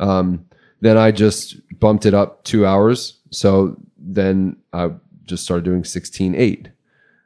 Um, 0.00 0.46
then 0.80 0.96
I 0.96 1.10
just 1.10 1.56
bumped 1.80 2.06
it 2.06 2.14
up 2.14 2.44
two 2.44 2.64
hours. 2.64 3.18
So 3.30 3.76
then 4.08 4.56
I 4.72 4.90
just 5.26 5.44
started 5.44 5.64
doing 5.64 5.84
16 5.84 6.34
8. 6.34 6.68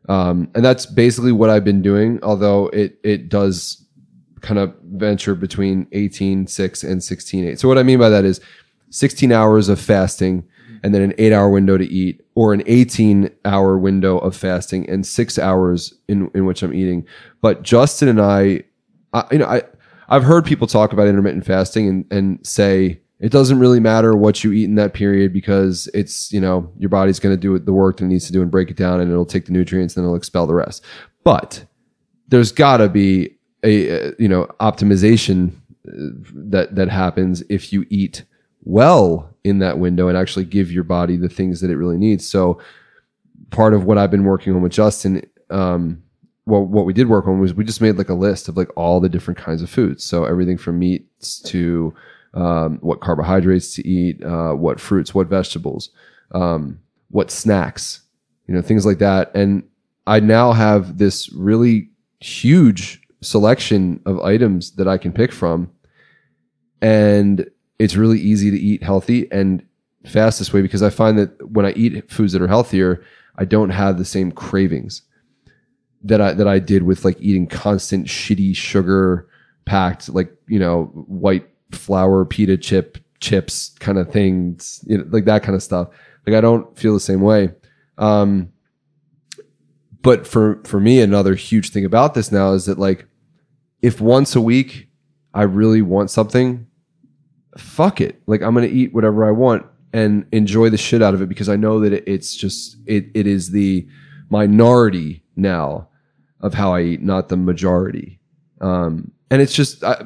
Um, 0.08 0.50
and 0.54 0.64
that's 0.64 0.84
basically 0.84 1.32
what 1.32 1.48
I've 1.48 1.64
been 1.64 1.80
doing, 1.80 2.18
although 2.22 2.68
it 2.68 2.98
it 3.02 3.28
does 3.28 3.86
kind 4.40 4.58
of 4.58 4.74
venture 4.82 5.36
between 5.36 5.86
18 5.92 6.48
6 6.48 6.84
and 6.84 7.02
16 7.02 7.48
8. 7.48 7.60
So 7.60 7.68
what 7.68 7.78
I 7.78 7.84
mean 7.84 7.98
by 7.98 8.08
that 8.08 8.24
is 8.24 8.40
16 8.90 9.30
hours 9.32 9.68
of 9.68 9.80
fasting 9.80 10.44
and 10.82 10.92
then 10.92 11.02
an 11.02 11.14
8 11.16 11.32
hour 11.32 11.48
window 11.48 11.78
to 11.78 11.86
eat 11.86 12.20
or 12.34 12.52
an 12.52 12.64
18 12.66 13.30
hour 13.44 13.78
window 13.78 14.18
of 14.18 14.34
fasting 14.34 14.90
and 14.90 15.06
6 15.06 15.38
hours 15.38 15.94
in 16.08 16.30
in 16.34 16.44
which 16.46 16.62
I'm 16.62 16.74
eating. 16.74 17.06
But 17.40 17.62
Justin 17.62 18.08
and 18.08 18.20
I, 18.20 18.64
I 19.12 19.24
you 19.30 19.38
know, 19.38 19.46
I 19.46 19.62
I've 20.08 20.24
heard 20.24 20.44
people 20.44 20.66
talk 20.66 20.92
about 20.92 21.06
intermittent 21.06 21.46
fasting 21.46 21.88
and 21.88 22.04
and 22.10 22.44
say 22.44 23.00
it 23.22 23.30
doesn't 23.30 23.60
really 23.60 23.78
matter 23.78 24.16
what 24.16 24.42
you 24.42 24.52
eat 24.52 24.64
in 24.64 24.74
that 24.74 24.94
period 24.94 25.32
because 25.32 25.88
it's 25.94 26.32
you 26.32 26.40
know 26.40 26.70
your 26.76 26.90
body's 26.90 27.20
going 27.20 27.34
to 27.34 27.40
do 27.40 27.56
the 27.58 27.72
work 27.72 27.96
that 27.96 28.04
it 28.04 28.08
needs 28.08 28.26
to 28.26 28.32
do 28.32 28.42
and 28.42 28.50
break 28.50 28.68
it 28.68 28.76
down 28.76 29.00
and 29.00 29.10
it'll 29.10 29.24
take 29.24 29.46
the 29.46 29.52
nutrients 29.52 29.96
and 29.96 30.04
it'll 30.04 30.16
expel 30.16 30.46
the 30.46 30.54
rest. 30.54 30.84
But 31.22 31.64
there's 32.28 32.50
got 32.50 32.78
to 32.78 32.88
be 32.88 33.38
a 33.64 34.12
you 34.18 34.28
know 34.28 34.46
optimization 34.60 35.52
uh, 35.88 36.10
that 36.34 36.74
that 36.74 36.88
happens 36.88 37.42
if 37.48 37.72
you 37.72 37.86
eat 37.88 38.24
well 38.64 39.32
in 39.44 39.60
that 39.60 39.78
window 39.78 40.08
and 40.08 40.18
actually 40.18 40.44
give 40.44 40.72
your 40.72 40.84
body 40.84 41.16
the 41.16 41.28
things 41.28 41.60
that 41.60 41.70
it 41.70 41.76
really 41.76 41.98
needs. 41.98 42.28
So 42.28 42.60
part 43.50 43.72
of 43.72 43.84
what 43.84 43.98
I've 43.98 44.10
been 44.10 44.24
working 44.24 44.54
on 44.54 44.62
with 44.62 44.72
Justin, 44.72 45.24
um, 45.50 46.02
well, 46.46 46.64
what 46.64 46.86
we 46.86 46.92
did 46.92 47.08
work 47.08 47.28
on 47.28 47.40
was 47.40 47.54
we 47.54 47.64
just 47.64 47.80
made 47.80 47.98
like 47.98 48.08
a 48.08 48.14
list 48.14 48.48
of 48.48 48.56
like 48.56 48.70
all 48.76 48.98
the 48.98 49.08
different 49.08 49.38
kinds 49.38 49.62
of 49.62 49.70
foods. 49.70 50.02
So 50.02 50.24
everything 50.24 50.58
from 50.58 50.78
meats 50.80 51.40
to 51.42 51.94
um, 52.34 52.78
what 52.80 53.00
carbohydrates 53.00 53.74
to 53.74 53.86
eat, 53.86 54.22
uh, 54.24 54.52
what 54.52 54.80
fruits, 54.80 55.14
what 55.14 55.28
vegetables, 55.28 55.90
um, 56.32 56.80
what 57.10 57.30
snacks, 57.30 58.02
you 58.46 58.54
know, 58.54 58.62
things 58.62 58.86
like 58.86 58.98
that. 58.98 59.34
And 59.34 59.64
I 60.06 60.20
now 60.20 60.52
have 60.52 60.98
this 60.98 61.32
really 61.32 61.90
huge 62.20 63.00
selection 63.20 64.00
of 64.06 64.20
items 64.20 64.72
that 64.72 64.88
I 64.88 64.98
can 64.98 65.12
pick 65.12 65.32
from. 65.32 65.70
And 66.80 67.48
it's 67.78 67.96
really 67.96 68.18
easy 68.18 68.50
to 68.50 68.58
eat 68.58 68.82
healthy 68.82 69.30
and 69.30 69.64
fast 70.06 70.38
this 70.38 70.52
way 70.52 70.62
because 70.62 70.82
I 70.82 70.90
find 70.90 71.18
that 71.18 71.50
when 71.50 71.66
I 71.66 71.72
eat 71.72 72.10
foods 72.10 72.32
that 72.32 72.42
are 72.42 72.48
healthier, 72.48 73.04
I 73.36 73.44
don't 73.44 73.70
have 73.70 73.98
the 73.98 74.04
same 74.04 74.32
cravings 74.32 75.02
that 76.04 76.20
I 76.20 76.32
that 76.32 76.48
I 76.48 76.58
did 76.58 76.82
with 76.82 77.04
like 77.04 77.16
eating 77.20 77.46
constant 77.46 78.06
shitty 78.06 78.56
sugar 78.56 79.28
packed 79.64 80.08
like 80.08 80.34
you 80.48 80.58
know 80.58 80.86
white 81.06 81.48
flour 81.72 82.24
pita 82.24 82.56
chip 82.56 82.98
chips 83.20 83.74
kind 83.78 83.98
of 83.98 84.10
things 84.10 84.84
you 84.86 84.98
know 84.98 85.04
like 85.10 85.24
that 85.24 85.42
kind 85.42 85.54
of 85.54 85.62
stuff. 85.62 85.88
Like 86.26 86.36
I 86.36 86.40
don't 86.40 86.76
feel 86.78 86.94
the 86.94 87.00
same 87.00 87.20
way. 87.20 87.50
Um 87.98 88.52
but 90.02 90.26
for 90.26 90.60
for 90.64 90.80
me 90.80 91.00
another 91.00 91.34
huge 91.34 91.70
thing 91.70 91.84
about 91.84 92.14
this 92.14 92.32
now 92.32 92.52
is 92.52 92.66
that 92.66 92.78
like 92.78 93.06
if 93.80 94.00
once 94.00 94.34
a 94.34 94.40
week 94.40 94.88
I 95.34 95.42
really 95.42 95.82
want 95.82 96.10
something 96.10 96.66
fuck 97.56 98.00
it. 98.00 98.22
Like 98.26 98.42
I'm 98.42 98.54
to 98.54 98.68
eat 98.68 98.94
whatever 98.94 99.26
I 99.26 99.30
want 99.30 99.66
and 99.92 100.26
enjoy 100.32 100.70
the 100.70 100.78
shit 100.78 101.02
out 101.02 101.14
of 101.14 101.22
it 101.22 101.28
because 101.28 101.48
I 101.48 101.56
know 101.56 101.80
that 101.80 101.92
it, 101.92 102.04
it's 102.06 102.34
just 102.34 102.76
it 102.86 103.06
it 103.14 103.26
is 103.26 103.50
the 103.50 103.86
minority 104.30 105.22
now 105.36 105.88
of 106.40 106.54
how 106.54 106.74
I 106.74 106.82
eat, 106.82 107.02
not 107.02 107.28
the 107.28 107.36
majority. 107.36 108.18
Um, 108.60 109.12
and 109.30 109.42
it's 109.42 109.54
just 109.54 109.84
I, 109.84 110.02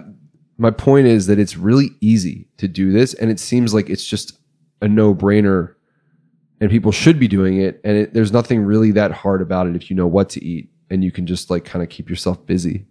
my 0.58 0.70
point 0.70 1.06
is 1.06 1.26
that 1.26 1.38
it's 1.38 1.56
really 1.56 1.90
easy 2.00 2.48
to 2.56 2.68
do 2.68 2.92
this, 2.92 3.14
and 3.14 3.30
it 3.30 3.38
seems 3.38 3.74
like 3.74 3.90
it's 3.90 4.06
just 4.06 4.38
a 4.80 4.88
no 4.88 5.14
brainer, 5.14 5.74
and 6.60 6.70
people 6.70 6.92
should 6.92 7.18
be 7.18 7.28
doing 7.28 7.60
it. 7.60 7.80
And 7.84 7.96
it, 7.96 8.14
there's 8.14 8.32
nothing 8.32 8.62
really 8.62 8.90
that 8.92 9.12
hard 9.12 9.42
about 9.42 9.66
it 9.66 9.76
if 9.76 9.90
you 9.90 9.96
know 9.96 10.06
what 10.06 10.30
to 10.30 10.44
eat, 10.44 10.70
and 10.90 11.04
you 11.04 11.12
can 11.12 11.26
just 11.26 11.50
like 11.50 11.64
kind 11.64 11.82
of 11.82 11.88
keep 11.88 12.08
yourself 12.08 12.44
busy, 12.46 12.86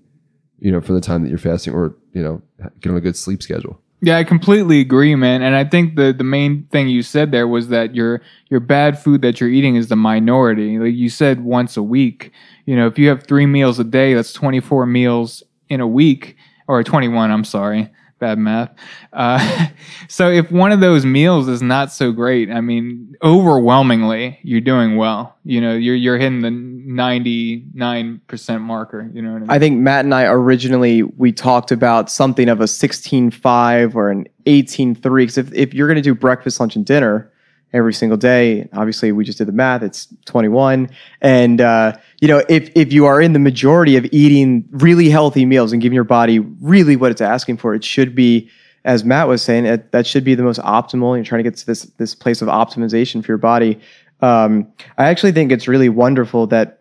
you 0.59 0.71
know, 0.71 0.81
for 0.81 0.93
the 0.93 1.01
time 1.01 1.23
that 1.23 1.29
you're 1.29 1.37
fasting, 1.37 1.73
or 1.73 1.95
you 2.13 2.21
know, 2.21 2.41
get 2.81 2.91
on 2.91 2.97
a 2.97 3.01
good 3.01 3.17
sleep 3.17 3.41
schedule. 3.41 3.81
Yeah, 4.01 4.17
I 4.17 4.23
completely 4.23 4.81
agree, 4.81 5.15
man. 5.15 5.41
And 5.41 5.55
I 5.55 5.63
think 5.63 5.95
the 5.95 6.13
the 6.13 6.23
main 6.23 6.67
thing 6.71 6.89
you 6.89 7.01
said 7.01 7.31
there 7.31 7.47
was 7.47 7.69
that 7.69 7.95
your 7.95 8.21
your 8.49 8.59
bad 8.59 8.99
food 8.99 9.23
that 9.23 9.39
you're 9.39 9.49
eating 9.49 9.75
is 9.75 9.87
the 9.87 9.95
minority. 9.95 10.77
Like 10.77 10.93
you 10.93 11.09
said, 11.09 11.43
once 11.43 11.77
a 11.77 11.83
week. 11.83 12.31
You 12.65 12.75
know, 12.75 12.85
if 12.85 12.99
you 12.99 13.09
have 13.09 13.23
three 13.23 13.47
meals 13.47 13.79
a 13.79 13.83
day, 13.83 14.13
that's 14.13 14.33
24 14.33 14.85
meals 14.85 15.43
in 15.69 15.81
a 15.81 15.87
week, 15.87 16.35
or 16.67 16.83
21. 16.83 17.31
I'm 17.31 17.43
sorry, 17.43 17.89
bad 18.19 18.37
math. 18.37 18.73
Uh, 19.13 19.67
so 20.07 20.29
if 20.29 20.51
one 20.51 20.71
of 20.71 20.79
those 20.79 21.05
meals 21.05 21.47
is 21.47 21.61
not 21.61 21.91
so 21.91 22.11
great, 22.11 22.49
I 22.49 22.61
mean, 22.61 23.15
overwhelmingly, 23.23 24.39
you're 24.43 24.61
doing 24.61 24.95
well. 24.95 25.35
You 25.43 25.61
know, 25.61 25.75
you're 25.75 25.95
you're 25.95 26.17
hitting 26.17 26.41
the 26.41 26.51
99 26.51 28.21
percent 28.27 28.61
marker. 28.61 29.09
You 29.13 29.21
know 29.21 29.33
what 29.33 29.37
I 29.37 29.39
mean? 29.39 29.49
I 29.49 29.59
think 29.59 29.79
Matt 29.79 30.05
and 30.05 30.13
I 30.13 30.25
originally 30.25 31.03
we 31.03 31.31
talked 31.31 31.71
about 31.71 32.09
something 32.09 32.49
of 32.49 32.61
a 32.61 32.65
16-5 32.65 33.95
or 33.95 34.09
an 34.09 34.27
18-3 34.45 35.01
because 35.01 35.37
if, 35.37 35.53
if 35.53 35.73
you're 35.73 35.87
going 35.87 35.95
to 35.95 36.01
do 36.01 36.15
breakfast, 36.15 36.59
lunch, 36.59 36.75
and 36.75 36.85
dinner 36.85 37.31
every 37.75 37.93
single 37.93 38.17
day, 38.17 38.67
obviously 38.73 39.11
we 39.11 39.23
just 39.23 39.37
did 39.37 39.47
the 39.47 39.51
math, 39.51 39.83
it's 39.83 40.07
21. 40.25 40.89
And 41.21 41.61
uh, 41.61 41.97
you 42.21 42.27
know, 42.27 42.43
if 42.49 42.71
if 42.75 42.91
you 42.93 43.05
are 43.05 43.21
in 43.21 43.33
the 43.33 43.39
majority 43.39 43.97
of 43.97 44.05
eating 44.11 44.65
really 44.71 45.09
healthy 45.09 45.45
meals 45.45 45.73
and 45.73 45.81
giving 45.81 45.95
your 45.95 46.03
body 46.03 46.39
really 46.39 46.95
what 46.95 47.11
it's 47.11 47.21
asking 47.21 47.57
for, 47.57 47.75
it 47.75 47.83
should 47.83 48.15
be 48.15 48.49
as 48.85 49.03
Matt 49.03 49.27
was 49.27 49.41
saying, 49.41 49.65
it, 49.65 49.91
that 49.91 50.05
should 50.05 50.23
be 50.23 50.35
the 50.35 50.43
most 50.43 50.59
optimal. 50.61 51.15
You're 51.15 51.25
trying 51.25 51.43
to 51.43 51.49
get 51.49 51.57
to 51.57 51.65
this 51.65 51.83
this 51.97 52.15
place 52.15 52.41
of 52.41 52.47
optimization 52.47 53.23
for 53.23 53.31
your 53.31 53.37
body. 53.37 53.79
Um, 54.21 54.71
I 54.97 55.05
actually 55.05 55.33
think 55.33 55.51
it's 55.51 55.67
really 55.67 55.89
wonderful 55.89 56.47
that 56.47 56.79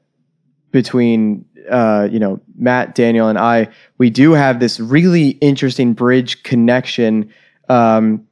between 0.70 1.44
uh, 1.70 2.08
you 2.10 2.18
know 2.18 2.40
Matt, 2.56 2.94
Daniel, 2.94 3.28
and 3.28 3.38
I, 3.38 3.68
we 3.98 4.10
do 4.10 4.32
have 4.32 4.60
this 4.60 4.78
really 4.78 5.30
interesting 5.40 5.94
bridge 5.94 6.42
connection, 6.42 7.32
um, 7.68 8.26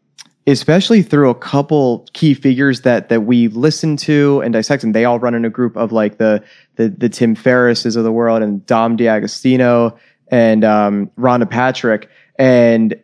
especially 0.47 1.03
through 1.03 1.31
a 1.31 1.35
couple 1.35 2.07
key 2.13 2.35
figures 2.35 2.83
that 2.83 3.09
that 3.09 3.23
we 3.23 3.49
listen 3.49 3.97
to 3.97 4.41
and 4.41 4.53
dissect, 4.53 4.83
and 4.83 4.95
they 4.95 5.05
all 5.05 5.19
run 5.19 5.35
in 5.35 5.45
a 5.45 5.51
group 5.51 5.77
of 5.77 5.93
like 5.93 6.19
the 6.19 6.43
the, 6.77 6.89
the 6.89 7.09
Tim 7.09 7.35
Ferrisses 7.35 7.97
of 7.97 8.05
the 8.05 8.13
world 8.13 8.43
and 8.43 8.65
Dom 8.67 8.97
D'Agostino 8.97 9.97
and 10.31 10.65
um, 10.65 11.11
Rhonda 11.19 11.49
Patrick, 11.49 12.09
and 12.39 12.95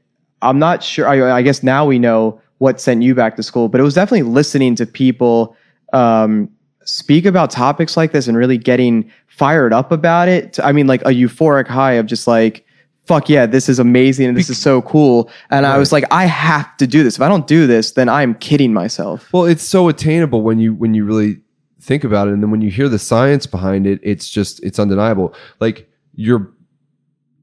I'm 0.42 0.58
not 0.58 0.82
sure. 0.82 1.06
I, 1.06 1.38
I 1.38 1.42
guess 1.42 1.62
now 1.62 1.84
we 1.86 1.98
know 1.98 2.40
what 2.58 2.80
sent 2.80 3.02
you 3.02 3.14
back 3.14 3.36
to 3.36 3.42
school, 3.42 3.68
but 3.68 3.80
it 3.80 3.84
was 3.84 3.94
definitely 3.94 4.22
listening 4.22 4.74
to 4.74 4.86
people 4.86 5.56
um, 5.92 6.50
speak 6.84 7.24
about 7.24 7.50
topics 7.50 7.96
like 7.96 8.12
this 8.12 8.26
and 8.26 8.36
really 8.36 8.58
getting 8.58 9.10
fired 9.28 9.72
up 9.72 9.92
about 9.92 10.26
it. 10.26 10.58
I 10.60 10.72
mean, 10.72 10.86
like 10.86 11.02
a 11.02 11.10
euphoric 11.10 11.68
high 11.68 11.92
of 11.92 12.06
just 12.06 12.26
like, 12.26 12.64
fuck 13.08 13.28
yeah, 13.28 13.46
this 13.46 13.68
is 13.68 13.78
amazing 13.78 14.26
and 14.28 14.36
this 14.36 14.50
is 14.50 14.58
so 14.58 14.82
cool. 14.82 15.30
And 15.50 15.66
I 15.66 15.78
was 15.78 15.90
like, 15.92 16.04
I 16.10 16.26
have 16.26 16.76
to 16.76 16.86
do 16.86 17.02
this. 17.02 17.16
If 17.16 17.22
I 17.22 17.28
don't 17.28 17.46
do 17.46 17.66
this, 17.66 17.92
then 17.92 18.08
I'm 18.08 18.34
kidding 18.34 18.72
myself. 18.74 19.32
Well, 19.32 19.46
it's 19.46 19.62
so 19.64 19.88
attainable 19.88 20.42
when 20.42 20.58
you 20.58 20.74
when 20.74 20.92
you 20.94 21.04
really 21.04 21.40
think 21.80 22.04
about 22.04 22.28
it, 22.28 22.34
and 22.34 22.42
then 22.42 22.50
when 22.50 22.60
you 22.60 22.70
hear 22.70 22.88
the 22.88 22.98
science 22.98 23.46
behind 23.46 23.86
it, 23.86 23.98
it's 24.02 24.28
just 24.28 24.62
it's 24.62 24.78
undeniable. 24.78 25.34
Like 25.58 25.88
your 26.14 26.52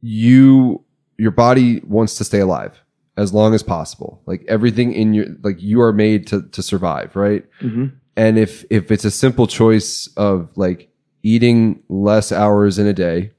you 0.01 0.83
your 1.17 1.31
body 1.31 1.81
wants 1.87 2.15
to 2.17 2.23
stay 2.23 2.39
alive 2.39 2.73
as 3.17 3.33
long 3.33 3.53
as 3.55 3.63
possible. 3.63 4.21
Like 4.25 4.43
everything 4.47 4.93
in 4.93 5.13
your 5.13 5.25
like 5.43 5.61
you 5.61 5.81
are 5.81 5.93
made 5.93 6.27
to 6.27 6.43
to 6.43 6.61
survive, 6.61 7.15
right? 7.15 7.43
Mhm. 7.61 7.91
and 8.17 8.37
if 8.37 8.63
if 8.69 8.91
it's 8.91 9.05
a 9.05 9.11
simple 9.11 9.47
choice 9.47 10.07
of 10.15 10.49
like 10.55 10.89
eating 11.23 11.81
less 11.89 12.31
hours 12.31 12.77
in 12.77 12.85
a 12.87 12.93
day, 12.93 13.31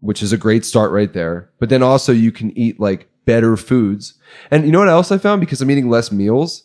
which 0.00 0.22
is 0.22 0.32
a 0.32 0.36
great 0.36 0.64
start 0.64 0.90
right 0.92 1.12
there, 1.12 1.50
but 1.58 1.68
then 1.68 1.82
also 1.82 2.12
you 2.12 2.30
can 2.32 2.56
eat 2.56 2.78
like 2.80 3.08
better 3.24 3.56
foods. 3.56 4.14
And 4.50 4.64
you 4.64 4.72
know 4.72 4.78
what 4.80 4.88
else 4.88 5.10
I 5.10 5.18
found 5.18 5.40
because 5.40 5.60
I'm 5.60 5.70
eating 5.70 5.88
less 5.90 6.12
meals, 6.12 6.64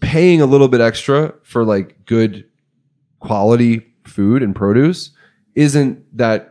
paying 0.00 0.40
a 0.40 0.46
little 0.46 0.68
bit 0.68 0.80
extra 0.80 1.34
for 1.42 1.64
like 1.64 2.04
good 2.04 2.44
quality 3.20 3.86
food 4.04 4.42
and 4.42 4.54
produce 4.54 5.10
isn't 5.54 6.04
that 6.16 6.50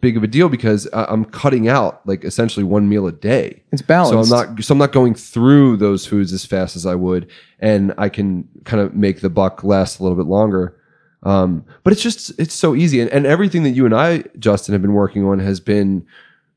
big 0.00 0.16
of 0.16 0.22
a 0.22 0.26
deal 0.26 0.48
because 0.48 0.88
I- 0.92 1.04
I'm 1.04 1.24
cutting 1.24 1.68
out 1.68 2.06
like 2.06 2.24
essentially 2.24 2.64
one 2.64 2.88
meal 2.88 3.06
a 3.06 3.12
day. 3.12 3.62
It's 3.70 3.80
balanced. 3.82 4.28
So 4.28 4.34
I'm 4.36 4.46
not 4.56 4.62
so 4.64 4.72
I'm 4.72 4.78
not 4.78 4.92
going 4.92 5.14
through 5.14 5.76
those 5.76 6.04
foods 6.06 6.32
as 6.32 6.44
fast 6.44 6.74
as 6.76 6.84
I 6.84 6.94
would, 6.96 7.30
and 7.60 7.94
I 7.96 8.08
can 8.08 8.48
kind 8.64 8.82
of 8.82 8.94
make 8.94 9.20
the 9.20 9.30
buck 9.30 9.62
last 9.62 9.98
a 9.98 10.02
little 10.02 10.16
bit 10.16 10.26
longer. 10.26 10.76
Um, 11.22 11.64
but 11.84 11.92
it's 11.92 12.02
just 12.02 12.32
it's 12.38 12.54
so 12.54 12.74
easy, 12.74 13.00
and, 13.00 13.10
and 13.10 13.26
everything 13.26 13.62
that 13.64 13.70
you 13.70 13.84
and 13.84 13.94
I, 13.94 14.24
Justin, 14.38 14.72
have 14.72 14.80
been 14.82 14.94
working 14.94 15.24
on 15.24 15.38
has 15.40 15.60
been, 15.60 16.06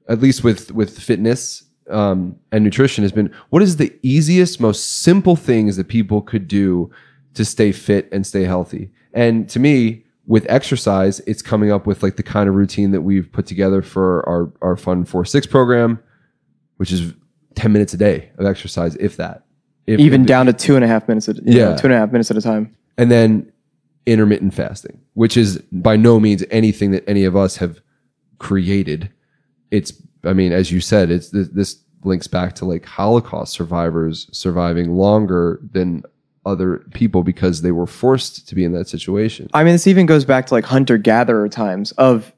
at 0.07 0.21
least 0.21 0.43
with 0.43 0.71
with 0.71 0.97
fitness 0.97 1.63
um, 1.89 2.37
and 2.51 2.63
nutrition, 2.63 3.03
has 3.03 3.11
been 3.11 3.33
what 3.49 3.61
is 3.61 3.75
the 3.77 3.93
easiest, 4.03 4.61
most 4.61 5.01
simple 5.01 5.35
things 5.35 5.75
that 5.75 5.89
people 5.89 6.21
could 6.21 6.47
do 6.47 6.89
to 7.33 7.43
stay 7.43 7.71
fit 7.73 8.07
and 8.13 8.25
stay 8.25 8.43
healthy. 8.43 8.89
And 9.13 9.49
to 9.49 9.59
me, 9.59 10.05
with 10.27 10.45
exercise, 10.49 11.19
it's 11.27 11.41
coming 11.41 11.69
up 11.71 11.85
with 11.85 12.01
like 12.01 12.15
the 12.15 12.23
kind 12.23 12.47
of 12.47 12.55
routine 12.55 12.91
that 12.91 13.01
we've 13.01 13.29
put 13.31 13.45
together 13.45 13.81
for 13.81 14.27
our 14.29 14.49
our 14.61 14.77
Fun 14.77 15.03
Four 15.03 15.25
Six 15.25 15.45
program, 15.45 15.99
which 16.77 16.91
is 16.93 17.13
ten 17.55 17.73
minutes 17.73 17.93
a 17.93 17.97
day 17.97 18.29
of 18.37 18.45
exercise, 18.45 18.95
if 18.95 19.17
that. 19.17 19.43
If, 19.87 19.99
even 19.99 20.21
if- 20.21 20.27
down 20.27 20.45
to 20.45 20.53
two 20.53 20.75
and 20.77 20.85
a 20.85 20.87
half 20.87 21.05
minutes. 21.09 21.27
At, 21.27 21.35
you 21.45 21.59
know, 21.59 21.71
Yeah. 21.71 21.75
two 21.75 21.87
and 21.87 21.93
a 21.93 21.97
half 21.97 22.13
minutes 22.13 22.31
at 22.31 22.37
a 22.37 22.41
time. 22.41 22.73
and 22.97 23.11
then 23.11 23.51
intermittent 24.05 24.53
fasting, 24.53 24.99
which 25.13 25.37
is 25.37 25.57
by 25.71 25.95
no 25.95 26.19
means 26.19 26.43
anything 26.51 26.91
that 26.91 27.07
any 27.07 27.23
of 27.23 27.35
us 27.35 27.57
have 27.57 27.79
created. 28.39 29.09
It's, 29.71 29.93
I 30.23 30.33
mean, 30.33 30.51
as 30.51 30.71
you 30.71 30.81
said, 30.81 31.09
it's 31.11 31.29
this, 31.29 31.47
this 31.49 31.79
links 32.03 32.27
back 32.27 32.53
to 32.55 32.65
like 32.65 32.85
Holocaust 32.85 33.53
survivors 33.53 34.27
surviving 34.31 34.95
longer 34.95 35.59
than 35.71 36.03
other 36.45 36.79
people 36.93 37.23
because 37.23 37.61
they 37.61 37.71
were 37.71 37.87
forced 37.87 38.47
to 38.47 38.55
be 38.55 38.65
in 38.65 38.73
that 38.73 38.87
situation. 38.87 39.49
I 39.53 39.63
mean, 39.63 39.73
this 39.73 39.87
even 39.87 40.05
goes 40.05 40.25
back 40.25 40.45
to 40.47 40.53
like 40.53 40.65
hunter 40.65 40.97
gatherer 40.97 41.47
times 41.47 41.91
of 41.93 42.33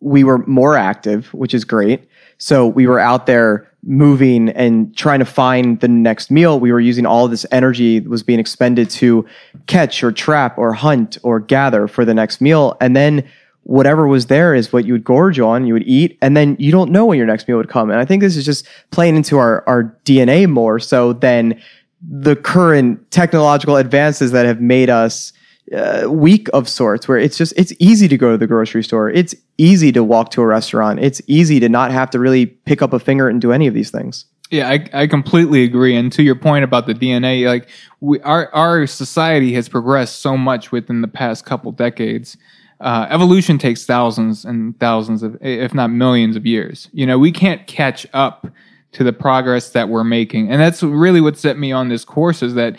we 0.00 0.24
were 0.24 0.38
more 0.46 0.76
active, 0.76 1.32
which 1.34 1.52
is 1.52 1.64
great. 1.64 2.08
So 2.38 2.66
we 2.66 2.86
were 2.86 3.00
out 3.00 3.26
there 3.26 3.69
moving 3.82 4.50
and 4.50 4.94
trying 4.96 5.20
to 5.20 5.24
find 5.24 5.80
the 5.80 5.88
next 5.88 6.30
meal. 6.30 6.60
We 6.60 6.72
were 6.72 6.80
using 6.80 7.06
all 7.06 7.28
this 7.28 7.46
energy 7.50 7.98
that 7.98 8.08
was 8.08 8.22
being 8.22 8.38
expended 8.38 8.90
to 8.90 9.26
catch 9.66 10.02
or 10.02 10.12
trap 10.12 10.58
or 10.58 10.72
hunt 10.72 11.16
or 11.22 11.40
gather 11.40 11.88
for 11.88 12.04
the 12.04 12.14
next 12.14 12.40
meal. 12.40 12.76
And 12.80 12.94
then 12.94 13.28
whatever 13.62 14.06
was 14.06 14.26
there 14.26 14.54
is 14.54 14.72
what 14.72 14.84
you 14.84 14.92
would 14.92 15.04
gorge 15.04 15.38
on, 15.38 15.66
you 15.66 15.72
would 15.74 15.86
eat, 15.86 16.18
and 16.20 16.36
then 16.36 16.56
you 16.58 16.72
don't 16.72 16.90
know 16.90 17.06
when 17.06 17.18
your 17.18 17.26
next 17.26 17.46
meal 17.48 17.56
would 17.56 17.68
come. 17.68 17.90
And 17.90 17.98
I 17.98 18.04
think 18.04 18.20
this 18.20 18.36
is 18.36 18.44
just 18.44 18.66
playing 18.90 19.16
into 19.16 19.38
our, 19.38 19.64
our 19.66 19.96
DNA 20.04 20.48
more 20.48 20.78
so 20.78 21.12
than 21.12 21.60
the 22.02 22.36
current 22.36 23.10
technological 23.10 23.76
advances 23.76 24.32
that 24.32 24.46
have 24.46 24.60
made 24.60 24.90
us 24.90 25.32
uh, 25.74 26.10
weak 26.10 26.48
of 26.52 26.68
sorts 26.68 27.06
where 27.06 27.18
it's 27.18 27.36
just 27.36 27.52
it's 27.56 27.72
easy 27.78 28.08
to 28.08 28.16
go 28.16 28.32
to 28.32 28.38
the 28.38 28.46
grocery 28.46 28.82
store 28.82 29.08
it's 29.10 29.34
easy 29.58 29.92
to 29.92 30.02
walk 30.02 30.30
to 30.30 30.42
a 30.42 30.46
restaurant 30.46 30.98
it's 31.00 31.22
easy 31.26 31.60
to 31.60 31.68
not 31.68 31.90
have 31.90 32.10
to 32.10 32.18
really 32.18 32.46
pick 32.46 32.82
up 32.82 32.92
a 32.92 32.98
finger 32.98 33.28
and 33.28 33.40
do 33.40 33.52
any 33.52 33.66
of 33.66 33.74
these 33.74 33.90
things 33.90 34.26
Yeah, 34.50 34.68
I, 34.68 34.88
I 34.92 35.06
completely 35.06 35.62
agree. 35.62 35.96
And 35.96 36.12
to 36.12 36.24
your 36.24 36.34
point 36.34 36.64
about 36.64 36.86
the 36.86 36.94
DNA, 36.94 37.46
like 37.46 37.68
we, 38.00 38.20
our 38.20 38.52
our 38.52 38.86
society 38.86 39.52
has 39.54 39.68
progressed 39.68 40.18
so 40.18 40.36
much 40.36 40.72
within 40.72 41.02
the 41.02 41.08
past 41.08 41.46
couple 41.46 41.70
decades. 41.70 42.36
Uh, 42.80 43.06
evolution 43.10 43.58
takes 43.58 43.84
thousands 43.84 44.44
and 44.44 44.78
thousands 44.80 45.22
of, 45.22 45.36
if 45.40 45.72
not 45.74 45.90
millions 45.90 46.34
of 46.34 46.46
years. 46.46 46.88
You 46.92 47.06
know, 47.06 47.18
we 47.18 47.30
can't 47.30 47.66
catch 47.66 48.06
up 48.12 48.46
to 48.92 49.04
the 49.04 49.12
progress 49.12 49.70
that 49.70 49.88
we're 49.88 50.02
making, 50.02 50.50
and 50.50 50.60
that's 50.60 50.82
really 50.82 51.20
what 51.20 51.38
set 51.38 51.56
me 51.56 51.70
on 51.70 51.88
this 51.88 52.04
course. 52.04 52.42
Is 52.42 52.54
that 52.54 52.76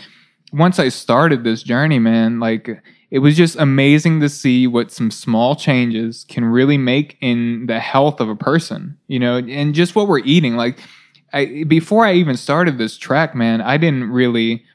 once 0.51 0.79
I 0.79 0.89
started 0.89 1.43
this 1.43 1.63
journey, 1.63 1.99
man, 1.99 2.39
like 2.39 2.81
it 3.11 3.19
was 3.19 3.35
just 3.35 3.57
amazing 3.57 4.21
to 4.21 4.29
see 4.29 4.67
what 4.67 4.91
some 4.91 5.11
small 5.11 5.55
changes 5.55 6.25
can 6.29 6.45
really 6.45 6.77
make 6.77 7.17
in 7.21 7.65
the 7.67 7.79
health 7.79 8.21
of 8.21 8.29
a 8.29 8.35
person, 8.35 8.97
you 9.07 9.19
know, 9.19 9.37
and 9.37 9.75
just 9.75 9.95
what 9.95 10.07
we're 10.07 10.19
eating. 10.19 10.55
Like, 10.55 10.79
I, 11.33 11.65
before 11.67 12.05
I 12.05 12.13
even 12.13 12.37
started 12.37 12.77
this 12.77 12.97
track, 12.97 13.35
man, 13.35 13.61
I 13.61 13.77
didn't 13.77 14.09
really, 14.09 14.65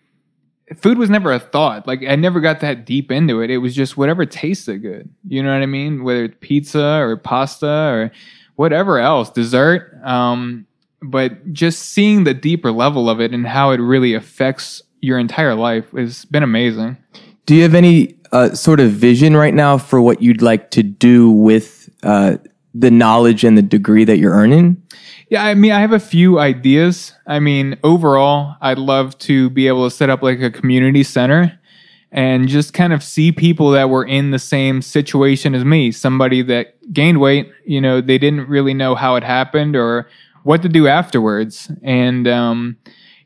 food 0.76 0.98
was 0.98 1.10
never 1.10 1.32
a 1.32 1.38
thought. 1.38 1.86
Like, 1.86 2.02
I 2.06 2.16
never 2.16 2.40
got 2.40 2.60
that 2.60 2.84
deep 2.84 3.10
into 3.10 3.40
it. 3.40 3.50
It 3.50 3.58
was 3.58 3.74
just 3.74 3.96
whatever 3.96 4.26
tasted 4.26 4.82
good. 4.82 5.08
You 5.26 5.42
know 5.42 5.52
what 5.52 5.62
I 5.62 5.66
mean? 5.66 6.04
Whether 6.04 6.24
it's 6.24 6.36
pizza 6.40 6.98
or 6.98 7.16
pasta 7.16 7.66
or 7.66 8.12
whatever 8.56 8.98
else, 8.98 9.30
dessert. 9.30 9.98
Um, 10.04 10.66
but 11.02 11.52
just 11.52 11.90
seeing 11.90 12.24
the 12.24 12.34
deeper 12.34 12.72
level 12.72 13.08
of 13.08 13.20
it 13.20 13.32
and 13.32 13.46
how 13.46 13.70
it 13.70 13.78
really 13.78 14.12
affects 14.12 14.82
your 15.06 15.18
entire 15.20 15.54
life 15.54 15.90
has 15.92 16.24
been 16.24 16.42
amazing. 16.42 16.96
Do 17.46 17.54
you 17.54 17.62
have 17.62 17.74
any 17.74 18.16
uh, 18.32 18.54
sort 18.54 18.80
of 18.80 18.90
vision 18.90 19.36
right 19.36 19.54
now 19.54 19.78
for 19.78 20.00
what 20.00 20.20
you'd 20.20 20.42
like 20.42 20.72
to 20.72 20.82
do 20.82 21.30
with 21.30 21.88
uh, 22.02 22.38
the 22.74 22.90
knowledge 22.90 23.44
and 23.44 23.56
the 23.56 23.62
degree 23.62 24.04
that 24.04 24.18
you're 24.18 24.34
earning? 24.34 24.82
Yeah, 25.30 25.44
I 25.44 25.54
mean, 25.54 25.70
I 25.70 25.80
have 25.80 25.92
a 25.92 26.00
few 26.00 26.40
ideas. 26.40 27.12
I 27.26 27.38
mean, 27.38 27.78
overall, 27.84 28.56
I'd 28.60 28.78
love 28.78 29.16
to 29.20 29.48
be 29.50 29.68
able 29.68 29.88
to 29.88 29.94
set 29.94 30.10
up 30.10 30.22
like 30.22 30.40
a 30.40 30.50
community 30.50 31.04
center 31.04 31.56
and 32.10 32.48
just 32.48 32.72
kind 32.72 32.92
of 32.92 33.02
see 33.02 33.30
people 33.30 33.70
that 33.70 33.90
were 33.90 34.04
in 34.04 34.32
the 34.32 34.38
same 34.40 34.82
situation 34.82 35.54
as 35.54 35.64
me. 35.64 35.92
Somebody 35.92 36.42
that 36.42 36.92
gained 36.92 37.20
weight, 37.20 37.50
you 37.64 37.80
know, 37.80 38.00
they 38.00 38.18
didn't 38.18 38.48
really 38.48 38.74
know 38.74 38.96
how 38.96 39.14
it 39.14 39.22
happened 39.22 39.76
or 39.76 40.08
what 40.42 40.62
to 40.62 40.68
do 40.68 40.88
afterwards. 40.88 41.70
And, 41.82 42.26
um, 42.26 42.76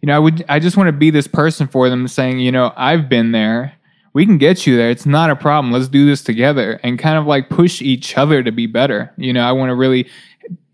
you 0.01 0.07
know, 0.07 0.17
I 0.17 0.19
would, 0.19 0.45
I 0.49 0.59
just 0.59 0.77
want 0.77 0.89
to 0.89 0.93
be 0.93 1.11
this 1.11 1.27
person 1.27 1.67
for 1.67 1.89
them 1.91 2.09
saying, 2.09 2.41
you 2.41 2.53
know, 2.53 2.73
I've 2.77 3.09
been 3.09 3.33
there. 3.33 3.75
We 4.13 4.27
can 4.27 4.39
get 4.39 4.67
you 4.67 4.77
there. 4.77 4.91
It's 4.91 5.07
not 5.07 5.31
a 5.31 5.37
problem. 5.37 5.73
Let's 5.73 5.89
do 5.89 6.05
this 6.05 6.23
together 6.23 6.81
and 6.83 6.99
kind 6.99 7.17
of 7.17 7.27
like 7.27 7.49
push 7.49 7.81
each 7.81 8.17
other 8.19 8.43
to 8.43 8.51
be 8.51 8.67
better. 8.67 9.13
You 9.17 9.33
know, 9.33 9.43
I 9.43 9.53
want 9.53 9.71
to 9.71 9.75
really 9.75 10.09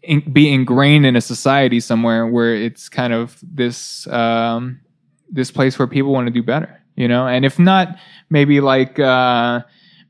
in, 0.03 0.21
be 0.33 0.53
ingrained 0.53 1.05
in 1.05 1.17
a 1.17 1.21
society 1.21 1.81
somewhere 1.81 2.27
where 2.27 2.55
it's 2.55 2.89
kind 2.89 3.13
of 3.13 3.39
this 3.43 4.07
um, 4.09 4.81
this 5.29 5.51
place 5.51 5.79
where 5.79 5.89
people 5.89 6.13
want 6.13 6.29
to 6.29 6.33
do 6.33 6.43
better, 6.43 6.81
you 6.95 7.09
know. 7.09 7.27
And 7.27 7.45
if 7.45 7.59
not, 7.59 7.99
maybe 8.31 8.61
like 8.61 8.99
uh, 8.99 9.61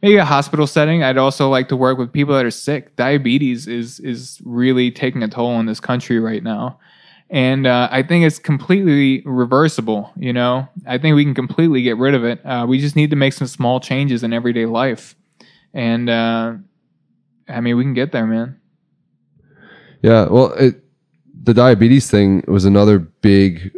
maybe 0.03 0.17
a 0.17 0.25
hospital 0.25 0.67
setting. 0.67 1.03
I'd 1.03 1.19
also 1.19 1.49
like 1.49 1.69
to 1.69 1.77
work 1.77 1.99
with 1.99 2.13
people 2.13 2.35
that 2.35 2.45
are 2.45 2.51
sick. 2.51 2.95
Diabetes 2.97 3.67
is 3.67 3.99
is 4.01 4.41
really 4.45 4.91
taking 4.91 5.23
a 5.23 5.29
toll 5.29 5.59
in 5.59 5.67
this 5.67 5.81
country 5.81 6.21
right 6.21 6.43
now. 6.43 6.79
And 7.29 7.67
uh, 7.67 7.89
I 7.91 8.05
think 8.05 8.25
it's 8.25 8.39
completely 8.39 9.23
reversible. 9.27 10.13
You 10.17 10.33
know, 10.33 10.69
I 10.87 10.97
think 10.99 11.17
we 11.17 11.25
can 11.25 11.35
completely 11.35 11.83
get 11.83 11.97
rid 11.97 12.15
of 12.15 12.25
it. 12.25 12.41
Uh, 12.47 12.67
we 12.69 12.79
just 12.79 12.95
need 12.95 13.11
to 13.11 13.17
make 13.17 13.33
some 13.33 13.49
small 13.49 13.81
changes 13.81 14.23
in 14.23 14.33
everyday 14.33 14.65
life, 14.67 15.17
and 15.75 16.09
uh, 16.09 16.55
I 17.49 17.61
mean, 17.61 17.77
we 17.77 17.83
can 17.83 17.95
get 17.95 18.13
there, 18.13 18.27
man. 18.27 18.61
Yeah, 20.03 20.29
well, 20.29 20.53
it, 20.53 20.85
the 21.43 21.53
diabetes 21.53 22.09
thing 22.09 22.45
was 22.47 22.65
another 22.65 23.01
big, 23.01 23.73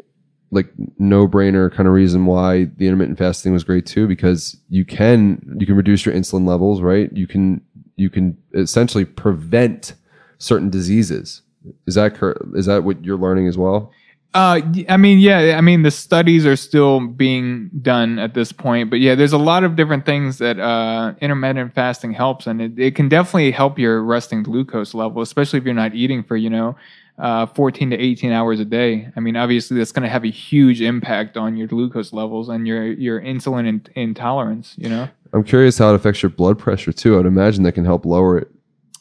like, 0.51 0.71
no-brainer 0.99 1.73
kind 1.73 1.89
of 1.89 1.95
reason 1.95 2.27
why 2.27 2.65
the 2.77 2.87
intermittent 2.87 3.17
fasting 3.17 3.55
was 3.55 3.65
great 3.65 3.87
too, 3.87 4.07
because 4.07 4.59
you 4.69 4.85
can 4.85 5.57
you 5.59 5.65
can 5.65 5.75
reduce 5.75 6.05
your 6.05 6.15
insulin 6.15 6.47
levels, 6.47 6.83
right? 6.83 7.11
You 7.15 7.27
can 7.27 7.63
you 7.97 8.11
can 8.11 8.37
essentially 8.53 9.07
prevent 9.07 9.95
certain 10.37 10.69
diseases. 10.69 11.41
Is 11.87 11.95
that 11.95 12.17
cor- 12.17 12.41
is 12.55 12.67
that 12.67 12.85
what 12.85 13.05
you're 13.05 13.19
learning 13.19 13.49
as 13.49 13.59
well? 13.59 13.93
Uh, 14.35 14.61
I 14.91 14.99
mean, 14.99 15.19
yeah, 15.19 15.57
I 15.57 15.63
mean, 15.63 15.83
the 15.83 15.91
studies 15.91 16.45
are 16.45 16.55
still 16.55 17.01
being 17.01 17.71
done 17.81 18.19
at 18.19 18.35
this 18.35 18.53
point, 18.53 18.91
but 18.91 19.01
yeah, 19.01 19.15
there's 19.15 19.33
a 19.33 19.39
lot 19.39 19.65
of 19.65 19.75
different 19.75 20.05
things 20.05 20.37
that 20.39 20.61
uh, 20.61 21.15
intermittent 21.23 21.75
fasting 21.75 22.13
helps, 22.13 22.47
and 22.47 22.61
it, 22.61 22.79
it 22.79 22.95
can 22.95 23.09
definitely 23.09 23.51
help 23.51 23.79
your 23.79 24.03
resting 24.03 24.43
glucose 24.43 24.93
level, 24.93 25.23
especially 25.23 25.59
if 25.59 25.65
you're 25.65 25.73
not 25.73 25.95
eating 25.95 26.23
for 26.23 26.37
you 26.37 26.51
know, 26.51 26.77
uh, 27.19 27.47
14 27.47 27.91
to 27.91 27.97
18 27.97 28.31
hours 28.31 28.61
a 28.61 28.67
day. 28.67 29.11
I 29.17 29.21
mean, 29.21 29.35
obviously, 29.35 29.79
that's 29.79 29.93
going 29.93 30.03
to 30.03 30.11
have 30.11 30.25
a 30.25 30.31
huge 30.31 30.83
impact 30.83 31.39
on 31.39 31.57
your 31.57 31.67
glucose 31.67 32.13
levels 32.13 32.51
and 32.51 32.67
your 32.67 32.85
your 32.93 33.21
insulin 33.21 33.67
in- 33.67 33.87
intolerance. 33.95 34.75
You 34.77 34.91
know. 34.91 35.09
I'm 35.33 35.45
curious 35.45 35.79
how 35.79 35.93
it 35.93 35.97
affects 35.97 36.23
your 36.23 36.31
blood 36.31 36.59
pressure 36.59 36.93
too. 36.93 37.19
I'd 37.19 37.27
imagine 37.27 37.63
that 37.65 37.73
can 37.73 37.85
help 37.85 38.05
lower 38.05 38.39
it. 38.39 38.51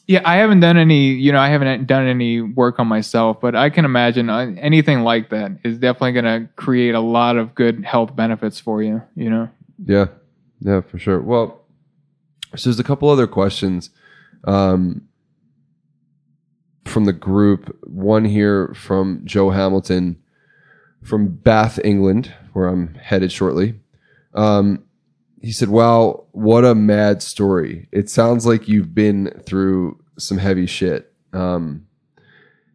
Yeah, 0.08 0.22
I 0.24 0.36
haven't 0.36 0.60
done 0.60 0.78
any, 0.78 1.12
you 1.12 1.32
know, 1.32 1.38
I 1.38 1.50
haven't 1.50 1.86
done 1.86 2.06
any 2.06 2.40
work 2.40 2.78
on 2.78 2.86
myself, 2.86 3.42
but 3.42 3.54
I 3.54 3.68
can 3.68 3.84
imagine 3.84 4.30
uh, 4.30 4.54
anything 4.58 5.02
like 5.02 5.28
that 5.28 5.58
is 5.64 5.76
definitely 5.76 6.12
going 6.12 6.24
to 6.24 6.48
create 6.56 6.94
a 6.94 7.00
lot 7.00 7.36
of 7.36 7.54
good 7.54 7.84
health 7.84 8.16
benefits 8.16 8.58
for 8.58 8.82
you, 8.82 9.02
you 9.14 9.28
know? 9.28 9.50
Yeah, 9.84 10.06
yeah, 10.60 10.80
for 10.80 10.98
sure. 10.98 11.20
Well, 11.20 11.60
so 12.56 12.70
there's 12.70 12.80
a 12.80 12.84
couple 12.84 13.10
other 13.10 13.26
questions 13.26 13.90
um, 14.44 15.06
from 16.86 17.04
the 17.04 17.12
group. 17.12 17.76
One 17.86 18.24
here 18.24 18.72
from 18.74 19.20
Joe 19.26 19.50
Hamilton 19.50 20.16
from 21.04 21.28
Bath, 21.28 21.78
England, 21.84 22.34
where 22.54 22.68
I'm 22.68 22.94
headed 22.94 23.30
shortly. 23.30 23.74
Um, 24.34 24.84
he 25.40 25.52
said, 25.52 25.68
"Wow, 25.68 26.26
what 26.32 26.64
a 26.64 26.74
mad 26.74 27.22
story! 27.22 27.88
It 27.92 28.08
sounds 28.10 28.46
like 28.46 28.68
you've 28.68 28.94
been 28.94 29.40
through 29.46 30.00
some 30.18 30.38
heavy 30.38 30.66
shit." 30.66 31.12
Um, 31.32 31.86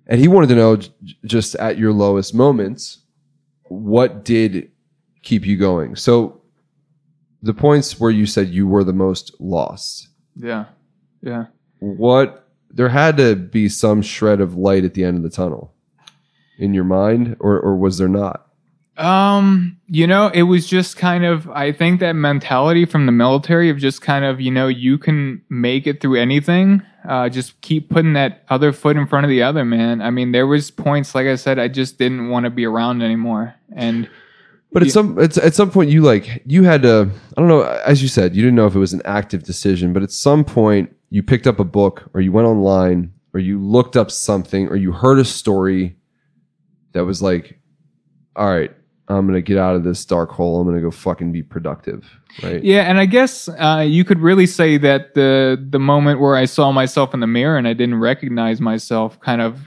and 0.08 0.20
he 0.20 0.28
wanted 0.28 0.48
to 0.50 0.56
know, 0.56 0.76
j- 0.78 0.92
just 1.26 1.56
at 1.56 1.78
your 1.78 1.94
lowest 1.94 2.34
moments, 2.36 3.00
what 3.70 4.24
did 4.26 4.72
keep 5.24 5.46
you 5.46 5.58
going? 5.58 5.96
So, 5.96 6.42
the 7.42 7.54
points 7.54 8.00
where 8.00 8.12
you 8.12 8.26
said 8.26 8.50
you 8.50 8.68
were 8.68 8.84
the 8.84 8.94
most 8.94 9.34
lost, 9.40 10.10
Yeah. 10.36 10.66
Yeah. 11.22 11.46
what 11.80 12.48
there 12.70 12.90
had 12.90 13.18
to 13.18 13.36
be 13.36 13.70
some 13.70 14.02
shred 14.02 14.42
of 14.42 14.56
light 14.56 14.84
at 14.84 14.94
the 14.94 15.04
end 15.04 15.18
of 15.18 15.24
the 15.24 15.30
tunnel 15.30 15.74
in 16.60 16.74
your 16.74 16.84
mind, 16.84 17.36
or 17.40 17.60
or 17.60 17.76
was 17.76 17.98
there 17.98 18.08
not? 18.10 18.48
Um, 18.98 19.80
you 19.88 20.06
know, 20.06 20.28
it 20.28 20.44
was 20.44 20.68
just 20.68 20.98
kind 20.98 21.26
of 21.26 21.50
I 21.50 21.72
think 21.72 22.00
that 22.02 22.14
mentality 22.14 22.86
from 22.86 23.08
the 23.08 23.12
military 23.12 23.70
of 23.70 23.78
just 23.78 24.02
kind 24.02 24.24
of, 24.24 24.40
you 24.40 24.52
know, 24.52 24.68
you 24.68 24.98
can 25.00 25.42
make 25.50 25.88
it 25.88 26.00
through 26.00 26.20
anything. 26.20 26.84
Uh 27.08 27.28
just 27.28 27.60
keep 27.62 27.90
putting 27.90 28.14
that 28.14 28.44
other 28.50 28.72
foot 28.72 28.96
in 28.96 29.08
front 29.08 29.26
of 29.26 29.30
the 29.30 29.42
other, 29.42 29.66
man. 29.66 30.02
I 30.02 30.12
mean, 30.12 30.32
there 30.32 30.46
was 30.46 30.70
points 30.70 31.16
like 31.16 31.26
I 31.26 31.36
said 31.36 31.58
I 31.58 31.70
just 31.70 31.98
didn't 31.98 32.30
want 32.30 32.44
to 32.44 32.52
be 32.52 32.66
around 32.66 33.02
anymore. 33.02 33.56
And 33.76 34.08
But 34.72 34.84
at 34.84 34.92
some 34.92 35.18
it's, 35.18 35.40
at 35.40 35.56
some 35.56 35.72
point 35.72 35.90
you 35.90 36.02
like 36.02 36.44
you 36.46 36.64
had 36.64 36.84
to 36.84 37.10
I 37.36 37.42
don't 37.42 37.50
know 37.50 37.64
as 37.64 38.04
you 38.04 38.08
said 38.08 38.36
you 38.36 38.44
didn't 38.44 38.56
know 38.56 38.68
if 38.68 38.76
it 38.76 38.80
was 38.80 38.94
an 38.94 39.02
active 39.06 39.44
decision 39.44 39.92
but 39.92 40.04
at 40.04 40.12
some 40.12 40.46
point 40.46 40.96
you 41.10 41.24
picked 41.24 41.48
up 41.48 41.60
a 41.60 41.66
book 41.66 42.10
or 42.14 42.22
you 42.22 42.32
went 42.32 42.48
online 42.48 43.12
or 43.34 43.40
you 43.40 43.60
looked 43.60 43.98
up 43.98 44.12
something 44.12 44.68
or 44.68 44.76
you 44.76 44.92
heard 44.92 45.18
a 45.18 45.26
story 45.26 45.96
that 46.92 47.06
was 47.06 47.24
like 47.24 47.60
all 48.36 48.48
right 48.48 48.72
I'm 49.18 49.28
to 49.32 49.42
get 49.42 49.58
out 49.58 49.76
of 49.76 49.84
this 49.84 50.04
dark 50.06 50.32
hole 50.32 50.62
I'm 50.62 50.74
to 50.74 50.82
go 50.82 50.92
fucking 50.92 51.32
be 51.32 51.44
productive 51.44 52.10
right 52.42 52.64
Yeah, 52.64 52.82
and 52.82 52.98
I 53.00 53.06
guess 53.06 53.48
uh, 53.48 53.86
you 53.88 54.04
could 54.04 54.20
really 54.20 54.48
say 54.48 54.78
that 54.78 55.14
the 55.14 55.64
the 55.70 55.80
moment 55.80 56.20
where 56.20 56.36
I 56.36 56.46
saw 56.46 56.72
myself 56.72 57.14
in 57.14 57.20
the 57.20 57.28
mirror 57.28 57.58
and 57.58 57.68
I 57.68 57.74
didn't 57.74 58.00
recognize 58.00 58.60
myself 58.60 59.20
kind 59.20 59.42
of 59.42 59.60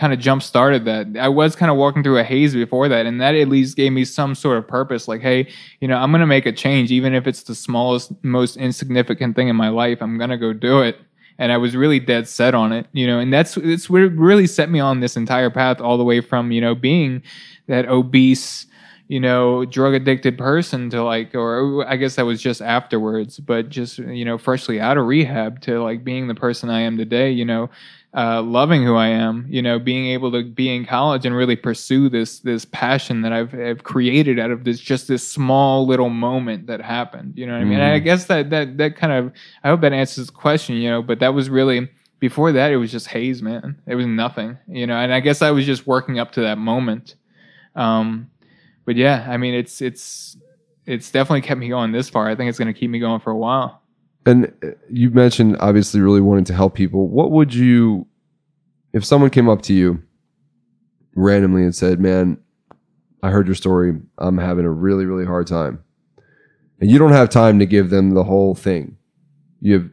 kind 0.00 0.12
of 0.12 0.18
jump 0.18 0.42
started 0.42 0.86
that. 0.86 1.08
I 1.18 1.28
was 1.28 1.54
kind 1.54 1.70
of 1.70 1.76
walking 1.76 2.02
through 2.02 2.18
a 2.18 2.24
haze 2.24 2.54
before 2.54 2.88
that, 2.88 3.06
and 3.06 3.20
that 3.20 3.34
at 3.34 3.48
least 3.48 3.76
gave 3.76 3.92
me 3.92 4.04
some 4.04 4.34
sort 4.34 4.56
of 4.56 4.66
purpose. 4.66 5.06
Like, 5.08 5.20
hey, 5.20 5.48
you 5.80 5.88
know, 5.88 5.96
I'm 5.96 6.10
gonna 6.10 6.26
make 6.26 6.46
a 6.46 6.52
change, 6.52 6.90
even 6.90 7.14
if 7.14 7.26
it's 7.26 7.42
the 7.42 7.54
smallest, 7.54 8.12
most 8.24 8.56
insignificant 8.56 9.36
thing 9.36 9.48
in 9.48 9.56
my 9.56 9.68
life. 9.68 9.98
I'm 10.00 10.18
gonna 10.18 10.38
go 10.38 10.52
do 10.52 10.80
it. 10.80 10.96
And 11.38 11.52
I 11.52 11.56
was 11.56 11.74
really 11.74 12.00
dead 12.00 12.28
set 12.28 12.54
on 12.54 12.70
it, 12.70 12.86
you 12.92 13.06
know, 13.06 13.18
and 13.18 13.32
that's 13.32 13.56
it's 13.56 13.88
what 13.88 14.00
really 14.00 14.46
set 14.46 14.68
me 14.70 14.78
on 14.78 15.00
this 15.00 15.16
entire 15.16 15.48
path, 15.48 15.80
all 15.80 15.96
the 15.96 16.04
way 16.04 16.20
from 16.20 16.52
you 16.52 16.60
know 16.60 16.74
being 16.74 17.22
that 17.66 17.88
obese 17.88 18.66
you 19.10 19.18
know, 19.18 19.64
drug 19.64 19.92
addicted 19.92 20.38
person 20.38 20.88
to 20.88 21.02
like, 21.02 21.34
or 21.34 21.84
I 21.84 21.96
guess 21.96 22.14
that 22.14 22.26
was 22.26 22.40
just 22.40 22.62
afterwards, 22.62 23.40
but 23.40 23.68
just, 23.68 23.98
you 23.98 24.24
know, 24.24 24.38
freshly 24.38 24.78
out 24.78 24.98
of 24.98 25.04
rehab 25.04 25.60
to 25.62 25.82
like 25.82 26.04
being 26.04 26.28
the 26.28 26.34
person 26.36 26.70
I 26.70 26.82
am 26.82 26.96
today, 26.96 27.28
you 27.28 27.44
know, 27.44 27.70
uh, 28.16 28.40
loving 28.40 28.84
who 28.84 28.94
I 28.94 29.08
am, 29.08 29.46
you 29.48 29.62
know, 29.62 29.80
being 29.80 30.06
able 30.06 30.30
to 30.30 30.44
be 30.44 30.72
in 30.72 30.84
college 30.86 31.26
and 31.26 31.34
really 31.34 31.56
pursue 31.56 32.08
this, 32.08 32.38
this 32.38 32.64
passion 32.64 33.22
that 33.22 33.32
I've, 33.32 33.52
I've 33.52 33.82
created 33.82 34.38
out 34.38 34.52
of 34.52 34.62
this, 34.62 34.78
just 34.78 35.08
this 35.08 35.26
small 35.26 35.88
little 35.88 36.10
moment 36.10 36.68
that 36.68 36.80
happened, 36.80 37.36
you 37.36 37.46
know 37.46 37.54
what 37.54 37.62
I 37.62 37.64
mean? 37.64 37.80
And 37.80 37.92
I 37.92 37.98
guess 37.98 38.26
that, 38.26 38.50
that, 38.50 38.78
that 38.78 38.94
kind 38.94 39.12
of, 39.12 39.32
I 39.64 39.70
hope 39.70 39.80
that 39.80 39.92
answers 39.92 40.28
the 40.28 40.32
question, 40.32 40.76
you 40.76 40.88
know, 40.88 41.02
but 41.02 41.18
that 41.18 41.34
was 41.34 41.50
really, 41.50 41.88
before 42.20 42.52
that, 42.52 42.70
it 42.70 42.76
was 42.76 42.92
just 42.92 43.08
haze, 43.08 43.42
man. 43.42 43.76
It 43.88 43.96
was 43.96 44.06
nothing, 44.06 44.56
you 44.68 44.86
know, 44.86 44.94
and 44.94 45.12
I 45.12 45.18
guess 45.18 45.42
I 45.42 45.50
was 45.50 45.66
just 45.66 45.84
working 45.84 46.20
up 46.20 46.30
to 46.34 46.42
that 46.42 46.58
moment. 46.58 47.16
Um, 47.74 48.29
but 48.90 48.96
yeah, 48.96 49.24
I 49.28 49.36
mean, 49.36 49.54
it's 49.54 49.80
it's 49.80 50.36
it's 50.84 51.12
definitely 51.12 51.42
kept 51.42 51.60
me 51.60 51.68
going 51.68 51.92
this 51.92 52.08
far. 52.08 52.28
I 52.28 52.34
think 52.34 52.48
it's 52.48 52.58
going 52.58 52.74
to 52.74 52.76
keep 52.76 52.90
me 52.90 52.98
going 52.98 53.20
for 53.20 53.30
a 53.30 53.36
while. 53.36 53.82
and 54.26 54.52
uh, 54.64 54.70
you 54.90 55.10
mentioned 55.10 55.56
obviously 55.60 56.00
really 56.00 56.20
wanting 56.20 56.42
to 56.46 56.54
help 56.54 56.74
people 56.74 57.06
what 57.06 57.30
would 57.30 57.54
you 57.54 58.04
if 58.92 59.04
someone 59.04 59.30
came 59.30 59.48
up 59.48 59.62
to 59.62 59.72
you 59.72 60.02
randomly 61.14 61.62
and 61.62 61.72
said 61.72 62.00
man 62.00 62.36
I 63.22 63.30
heard 63.30 63.46
your 63.46 63.54
story 63.54 63.96
I'm 64.18 64.38
having 64.38 64.64
a 64.64 64.70
really 64.70 65.06
really 65.06 65.24
hard 65.24 65.46
time 65.46 65.84
and 66.80 66.90
you 66.90 66.98
don't 66.98 67.12
have 67.12 67.30
time 67.30 67.60
to 67.60 67.66
give 67.66 67.90
them 67.90 68.10
the 68.10 68.24
whole 68.24 68.56
thing 68.56 68.96
you 69.60 69.74
have 69.74 69.88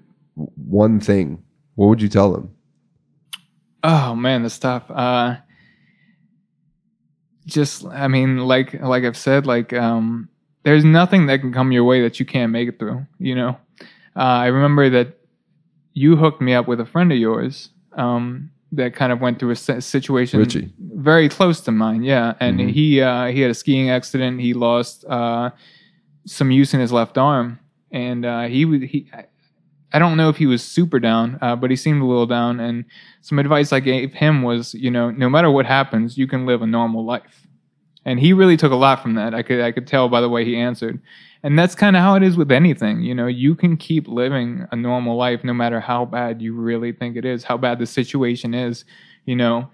one 0.56 1.00
thing 1.00 1.44
what 1.76 1.86
would 1.88 2.02
you 2.02 2.10
tell 2.10 2.32
them 2.34 2.50
Oh 3.84 4.16
man, 4.16 4.42
this 4.42 4.56
stuff. 4.56 4.90
Uh, 4.90 5.38
just, 7.48 7.86
I 7.86 8.08
mean, 8.08 8.38
like 8.40 8.74
like 8.82 9.04
I've 9.04 9.18
said, 9.18 9.48
like 9.48 9.74
um, 9.74 10.30
there's 10.64 10.84
nothing 10.86 11.26
that 11.28 11.40
can 11.42 11.52
come 11.52 11.72
your 11.72 11.84
way 11.86 12.02
that 12.02 12.20
you 12.20 12.26
can't 12.26 12.52
make 12.52 12.70
it 12.70 12.78
through. 12.78 13.06
You 13.20 13.36
know, 13.36 13.58
uh, 14.16 14.20
I 14.46 14.48
remember 14.48 14.90
that 14.92 15.18
you 15.94 16.16
hooked 16.16 16.42
me 16.42 16.54
up 16.54 16.68
with 16.68 16.80
a 16.80 16.86
friend 16.86 17.12
of 17.12 17.18
yours. 17.18 17.70
Um, 17.94 18.52
that 18.74 18.94
kind 18.94 19.14
of 19.14 19.22
went 19.22 19.40
through 19.40 19.52
a 19.52 19.56
situation 19.56 20.40
Richie. 20.42 20.70
very 20.78 21.30
close 21.30 21.62
to 21.62 21.72
mine, 21.72 22.04
yeah. 22.04 22.34
And 22.42 22.60
Mhm. 22.60 22.70
he 22.70 23.02
uh, 23.02 23.28
he 23.28 23.40
had 23.42 23.50
a 23.50 23.54
skiing 23.54 23.90
accident. 23.90 24.42
He 24.42 24.54
lost 24.54 25.06
uh, 25.06 25.52
some 26.26 26.52
use 26.52 26.74
in 26.74 26.82
his 26.82 26.92
left 26.92 27.18
arm, 27.18 27.60
and 27.92 28.26
uh, 28.26 28.44
he 28.44 28.66
would 28.66 28.84
he. 28.84 29.10
I- 29.94 30.00
don't 30.00 30.18
know 30.18 30.30
if 30.30 30.38
he 30.38 30.46
was 30.46 30.64
super 30.64 31.00
down, 31.00 31.40
uh, 31.42 31.56
but 31.56 31.70
he 31.70 31.76
seemed 31.76 32.02
a 32.02 32.06
little 32.06 32.26
down. 32.26 32.60
And 32.60 32.86
some 33.22 33.40
advice 33.40 33.72
I 33.74 33.80
gave 33.80 34.14
him 34.14 34.44
was, 34.44 34.74
you 34.74 34.92
know, 34.92 35.12
no 35.12 35.30
matter 35.30 35.50
what 35.50 35.66
happens, 35.66 36.18
you 36.18 36.28
can 36.28 36.46
live 36.46 36.62
a 36.62 36.68
normal 36.68 37.06
life. 37.06 37.48
And 38.06 38.20
he 38.20 38.32
really 38.34 38.56
took 38.58 38.72
a 38.72 38.76
lot 38.76 39.02
from 39.02 39.16
that. 39.16 39.34
I 39.34 39.44
could 39.44 39.60
I 39.60 39.72
could 39.72 39.86
tell 39.86 40.08
by 40.08 40.22
the 40.22 40.30
way 40.30 40.46
he 40.46 40.56
answered. 40.56 41.02
And 41.44 41.60
that's 41.60 41.76
kind 41.76 41.96
of 41.96 42.02
how 42.02 42.16
it 42.16 42.24
is 42.24 42.38
with 42.38 42.52
anything. 42.52 43.02
You 43.02 43.14
know, 43.14 43.28
you 43.28 43.54
can 43.54 43.78
keep 43.78 44.08
living 44.08 44.66
a 44.72 44.76
normal 44.76 45.18
life 45.18 45.44
no 45.44 45.54
matter 45.54 45.80
how 45.80 46.06
bad 46.06 46.42
you 46.42 46.54
really 46.54 46.92
think 46.94 47.16
it 47.16 47.26
is, 47.26 47.44
how 47.44 47.58
bad 47.58 47.80
the 47.80 47.86
situation 47.86 48.54
is. 48.54 48.86
You 49.26 49.36
know, 49.36 49.70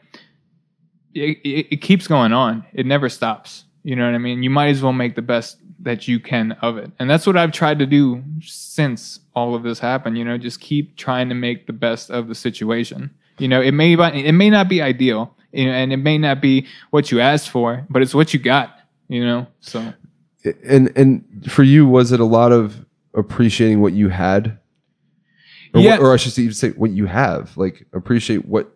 it, 1.14 1.38
it, 1.44 1.68
it 1.74 1.78
keeps 1.78 2.08
going 2.08 2.34
on. 2.34 2.66
It 2.74 2.86
never 2.86 3.08
stops. 3.08 3.66
You 3.84 3.96
know 3.96 4.06
what 4.06 4.16
I 4.16 4.20
mean? 4.20 4.44
You 4.44 4.50
might 4.50 4.70
as 4.70 4.82
well 4.82 4.94
make 4.94 5.16
the 5.16 5.22
best 5.22 5.58
that 5.84 6.08
you 6.08 6.20
can 6.20 6.54
of 6.62 6.78
it. 6.78 6.92
And 7.00 7.10
that's 7.10 7.28
what 7.28 7.38
I've 7.38 7.52
tried 7.52 7.80
to 7.80 7.86
do 7.86 8.24
since 8.42 9.20
all 9.36 9.56
of 9.56 9.64
this 9.64 9.80
happened. 9.80 10.18
You 10.18 10.26
know, 10.26 10.38
just 10.38 10.60
keep 10.60 10.96
trying 10.96 11.30
to 11.30 11.36
make 11.36 11.68
the 11.68 11.74
best 11.74 12.10
of 12.10 12.28
the 12.28 12.36
situation. 12.36 13.12
You 13.38 13.48
know, 13.48 13.62
it 13.62 13.72
may 13.72 13.94
it 13.94 14.34
may 14.34 14.50
not 14.50 14.70
be 14.70 14.82
ideal, 14.82 15.36
you 15.52 15.66
know, 15.66 15.72
and 15.72 15.92
it 15.94 15.98
may 15.98 16.18
not 16.18 16.42
be 16.42 16.68
what 16.92 17.12
you 17.12 17.20
asked 17.20 17.50
for, 17.50 17.86
but 17.90 18.02
it's 18.02 18.14
what 18.16 18.34
you 18.34 18.40
got. 18.40 18.78
You 19.08 19.26
know, 19.26 19.48
so 19.60 19.94
and 20.64 20.92
and 20.96 21.24
for 21.52 21.64
you 21.64 21.86
was 21.88 22.12
it 22.12 22.20
a 22.20 22.26
lot 22.26 22.52
of 22.52 22.86
appreciating 23.14 23.82
what 23.82 23.94
you 23.94 24.10
had 24.10 24.58
or, 25.74 25.82
Yeah. 25.82 25.92
what, 25.92 26.00
or 26.02 26.14
I 26.14 26.18
should 26.18 26.32
say, 26.34 26.50
say 26.52 26.70
what 26.72 26.92
you 26.92 27.06
have 27.06 27.56
like 27.58 27.86
appreciate 27.94 28.46
what 28.46 28.72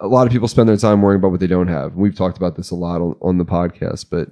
a 0.00 0.08
lot 0.08 0.26
of 0.26 0.32
people 0.32 0.48
spend 0.48 0.68
their 0.68 0.76
time 0.76 1.00
worrying 1.02 1.20
about 1.20 1.30
what 1.30 1.38
they 1.40 1.46
don't 1.46 1.68
have 1.68 1.94
we've 1.94 2.14
talked 2.16 2.36
about 2.36 2.56
this 2.56 2.70
a 2.70 2.74
lot 2.74 3.00
on, 3.00 3.14
on 3.22 3.38
the 3.38 3.44
podcast 3.44 4.06
but 4.10 4.30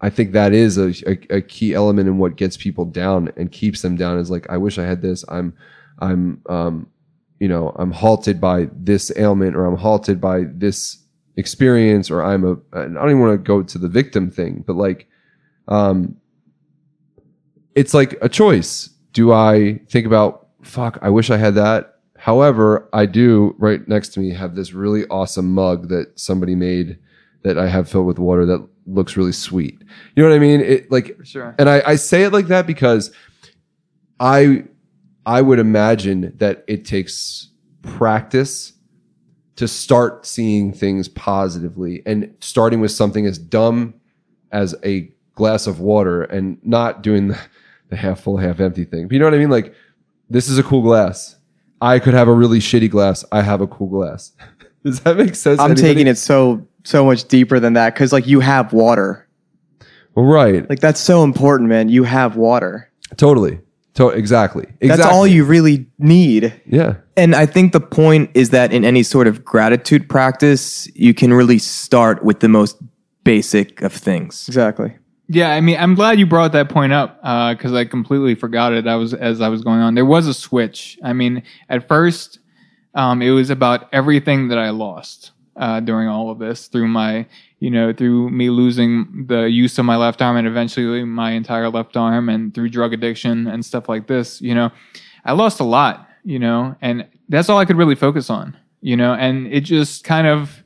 I 0.00 0.10
think 0.10 0.32
that 0.32 0.52
is 0.52 0.78
a, 0.78 0.88
a, 1.06 1.36
a 1.36 1.40
key 1.42 1.74
element 1.74 2.08
in 2.08 2.18
what 2.18 2.36
gets 2.36 2.56
people 2.56 2.84
down 2.84 3.30
and 3.36 3.52
keeps 3.52 3.82
them 3.82 3.96
down 3.96 4.18
is 4.18 4.30
like 4.30 4.48
I 4.48 4.56
wish 4.56 4.78
I 4.78 4.84
had 4.84 5.02
this 5.02 5.24
I'm 5.28 5.54
I'm 5.98 6.42
um 6.48 6.88
you 7.38 7.48
know 7.48 7.74
I'm 7.76 7.92
halted 7.92 8.40
by 8.40 8.68
this 8.72 9.12
ailment 9.16 9.56
or 9.56 9.66
I'm 9.66 9.76
halted 9.76 10.20
by 10.20 10.44
this 10.44 10.98
experience 11.36 12.10
or 12.10 12.22
I'm 12.22 12.44
a 12.44 12.52
I 12.72 12.82
don't 12.82 13.10
even 13.10 13.20
want 13.20 13.32
to 13.32 13.46
go 13.46 13.62
to 13.62 13.78
the 13.78 13.88
victim 13.88 14.30
thing 14.30 14.64
but 14.66 14.76
like 14.76 15.06
um, 15.70 16.16
it's 17.74 17.94
like 17.94 18.18
a 18.20 18.28
choice. 18.28 18.90
Do 19.12 19.32
I 19.32 19.80
think 19.88 20.06
about, 20.06 20.48
fuck, 20.62 20.98
I 21.00 21.08
wish 21.08 21.30
I 21.30 21.36
had 21.36 21.54
that? 21.54 21.98
However, 22.18 22.88
I 22.92 23.06
do 23.06 23.54
right 23.58 23.86
next 23.88 24.10
to 24.10 24.20
me 24.20 24.30
have 24.34 24.54
this 24.54 24.72
really 24.72 25.06
awesome 25.06 25.52
mug 25.54 25.88
that 25.88 26.18
somebody 26.18 26.54
made 26.54 26.98
that 27.42 27.56
I 27.56 27.68
have 27.68 27.88
filled 27.88 28.06
with 28.06 28.18
water 28.18 28.44
that 28.44 28.68
looks 28.92 29.16
really 29.16 29.32
sweet. 29.32 29.82
You 30.14 30.22
know 30.22 30.28
what 30.28 30.36
I 30.36 30.38
mean? 30.38 30.60
It 30.60 30.90
like, 30.90 31.18
sure. 31.24 31.54
and 31.58 31.68
I, 31.68 31.82
I 31.86 31.96
say 31.96 32.22
it 32.22 32.32
like 32.32 32.46
that 32.48 32.66
because 32.66 33.12
I, 34.18 34.64
I 35.24 35.42
would 35.42 35.58
imagine 35.58 36.34
that 36.38 36.64
it 36.66 36.84
takes 36.84 37.48
practice 37.82 38.72
to 39.56 39.68
start 39.68 40.26
seeing 40.26 40.72
things 40.72 41.08
positively 41.08 42.02
and 42.06 42.34
starting 42.40 42.80
with 42.80 42.90
something 42.90 43.26
as 43.26 43.38
dumb 43.38 43.94
as 44.52 44.74
a 44.84 45.12
glass 45.34 45.66
of 45.66 45.80
water 45.80 46.22
and 46.22 46.58
not 46.62 47.02
doing 47.02 47.28
the, 47.28 47.38
the 47.88 47.96
half 47.96 48.20
full, 48.20 48.38
half 48.38 48.60
empty 48.60 48.84
thing. 48.84 49.06
But 49.06 49.14
you 49.14 49.18
know 49.18 49.26
what 49.26 49.34
I 49.34 49.38
mean? 49.38 49.50
Like, 49.50 49.74
this 50.28 50.48
is 50.48 50.58
a 50.58 50.62
cool 50.62 50.82
glass. 50.82 51.36
I 51.80 51.98
could 51.98 52.14
have 52.14 52.28
a 52.28 52.34
really 52.34 52.58
shitty 52.58 52.90
glass. 52.90 53.24
I 53.32 53.42
have 53.42 53.60
a 53.60 53.66
cool 53.66 53.88
glass. 53.88 54.32
Does 54.84 55.00
that 55.00 55.16
make 55.16 55.34
sense? 55.34 55.60
I'm 55.60 55.74
taking 55.74 56.06
it 56.06 56.16
so 56.16 56.66
so 56.84 57.04
much 57.04 57.28
deeper 57.28 57.60
than 57.60 57.74
that 57.74 57.94
because 57.94 58.12
like 58.12 58.26
you 58.26 58.40
have 58.40 58.72
water. 58.72 59.26
Right. 60.16 60.68
Like 60.68 60.80
that's 60.80 61.00
so 61.00 61.22
important, 61.24 61.68
man. 61.68 61.88
You 61.88 62.04
have 62.04 62.36
water. 62.36 62.90
totally. 63.16 63.60
To- 63.94 64.08
exactly. 64.08 64.64
Exactly. 64.80 64.88
That's 64.88 65.04
all 65.04 65.26
you 65.26 65.44
really 65.44 65.86
need. 65.98 66.60
Yeah. 66.64 66.96
And 67.16 67.34
I 67.34 67.44
think 67.44 67.72
the 67.72 67.80
point 67.80 68.30
is 68.34 68.50
that 68.50 68.72
in 68.72 68.84
any 68.84 69.02
sort 69.02 69.26
of 69.26 69.44
gratitude 69.44 70.08
practice, 70.08 70.88
you 70.94 71.12
can 71.12 71.32
really 71.34 71.58
start 71.58 72.24
with 72.24 72.38
the 72.40 72.48
most 72.48 72.76
basic 73.24 73.82
of 73.82 73.92
things. 73.92 74.46
Exactly. 74.48 74.96
Yeah, 75.32 75.50
I 75.52 75.60
mean, 75.60 75.76
I'm 75.78 75.94
glad 75.94 76.18
you 76.18 76.26
brought 76.26 76.52
that 76.52 76.68
point 76.68 76.92
up 76.92 77.16
because 77.56 77.72
I 77.72 77.84
completely 77.84 78.34
forgot 78.34 78.72
it. 78.72 78.88
I 78.88 78.96
was 78.96 79.14
as 79.14 79.40
I 79.40 79.48
was 79.48 79.62
going 79.62 79.80
on. 79.80 79.94
There 79.94 80.04
was 80.04 80.26
a 80.26 80.34
switch. 80.34 80.98
I 81.04 81.12
mean, 81.12 81.44
at 81.68 81.86
first, 81.86 82.40
um, 82.94 83.22
it 83.22 83.30
was 83.30 83.50
about 83.50 83.88
everything 83.92 84.48
that 84.48 84.58
I 84.58 84.70
lost 84.70 85.30
uh, 85.60 85.78
during 85.78 86.08
all 86.08 86.30
of 86.30 86.38
this 86.38 86.66
through 86.66 86.88
my, 86.88 87.26
you 87.60 87.70
know, 87.70 87.92
through 87.92 88.30
me 88.30 88.50
losing 88.50 89.26
the 89.28 89.42
use 89.42 89.78
of 89.78 89.84
my 89.84 89.96
left 89.96 90.20
arm 90.20 90.36
and 90.36 90.48
eventually 90.48 91.04
my 91.04 91.30
entire 91.32 91.68
left 91.68 91.96
arm, 91.96 92.28
and 92.28 92.52
through 92.54 92.70
drug 92.70 92.92
addiction 92.92 93.46
and 93.46 93.64
stuff 93.64 93.88
like 93.88 94.08
this. 94.08 94.40
You 94.40 94.54
know, 94.54 94.70
I 95.24 95.32
lost 95.32 95.60
a 95.60 95.64
lot. 95.64 96.08
You 96.22 96.38
know, 96.38 96.76
and 96.82 97.06
that's 97.30 97.48
all 97.48 97.56
I 97.56 97.64
could 97.64 97.78
really 97.78 97.94
focus 97.94 98.28
on. 98.28 98.54
You 98.82 98.94
know, 98.94 99.14
and 99.14 99.46
it 99.46 99.62
just 99.62 100.04
kind 100.04 100.26
of 100.26 100.62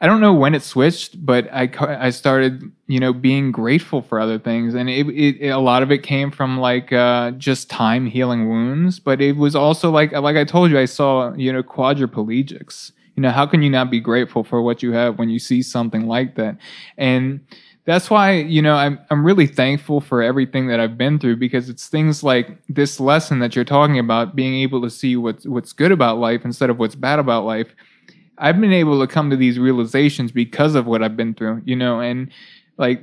I 0.00 0.06
don't 0.06 0.20
know 0.20 0.32
when 0.32 0.54
it 0.54 0.62
switched, 0.62 1.24
but 1.24 1.48
I 1.52 1.68
I 1.80 2.10
started 2.10 2.70
you 2.86 3.00
know 3.00 3.12
being 3.12 3.50
grateful 3.50 4.00
for 4.02 4.20
other 4.20 4.38
things, 4.38 4.74
and 4.74 4.88
it, 4.88 5.08
it, 5.08 5.36
it 5.40 5.48
a 5.48 5.58
lot 5.58 5.82
of 5.82 5.90
it 5.90 6.04
came 6.04 6.30
from 6.30 6.58
like 6.58 6.92
uh, 6.92 7.32
just 7.32 7.68
time 7.68 8.06
healing 8.06 8.48
wounds, 8.48 9.00
but 9.00 9.20
it 9.20 9.36
was 9.36 9.56
also 9.56 9.90
like 9.90 10.12
like 10.12 10.36
I 10.36 10.44
told 10.44 10.70
you, 10.70 10.78
I 10.78 10.84
saw 10.84 11.34
you 11.34 11.52
know 11.52 11.62
quadriplegics. 11.62 12.92
You 13.18 13.22
know, 13.22 13.30
how 13.32 13.46
can 13.46 13.62
you 13.62 13.70
not 13.70 13.90
be 13.90 13.98
grateful 13.98 14.44
for 14.44 14.62
what 14.62 14.80
you 14.80 14.92
have 14.92 15.18
when 15.18 15.28
you 15.28 15.40
see 15.40 15.60
something 15.60 16.06
like 16.06 16.36
that? 16.36 16.56
And 16.96 17.40
that's 17.84 18.10
why 18.10 18.32
you 18.32 18.62
know 18.62 18.76
I'm 18.76 19.00
I'm 19.10 19.24
really 19.26 19.48
thankful 19.48 20.00
for 20.00 20.22
everything 20.22 20.68
that 20.68 20.78
I've 20.78 20.96
been 20.96 21.18
through 21.18 21.38
because 21.38 21.68
it's 21.68 21.88
things 21.88 22.22
like 22.22 22.58
this 22.68 23.00
lesson 23.00 23.40
that 23.40 23.56
you're 23.56 23.64
talking 23.64 23.98
about, 23.98 24.36
being 24.36 24.54
able 24.62 24.80
to 24.82 24.90
see 24.90 25.16
what's 25.16 25.46
what's 25.46 25.72
good 25.72 25.90
about 25.90 26.18
life 26.18 26.44
instead 26.44 26.70
of 26.70 26.78
what's 26.78 26.94
bad 26.94 27.18
about 27.18 27.44
life 27.44 27.74
I've 28.38 28.60
been 28.60 28.72
able 28.72 29.00
to 29.00 29.12
come 29.12 29.30
to 29.30 29.36
these 29.36 29.58
realizations 29.58 30.32
because 30.32 30.74
of 30.74 30.86
what 30.86 31.02
I've 31.02 31.16
been 31.16 31.34
through, 31.34 31.62
you 31.64 31.76
know, 31.76 32.00
and 32.00 32.30
like 32.76 33.02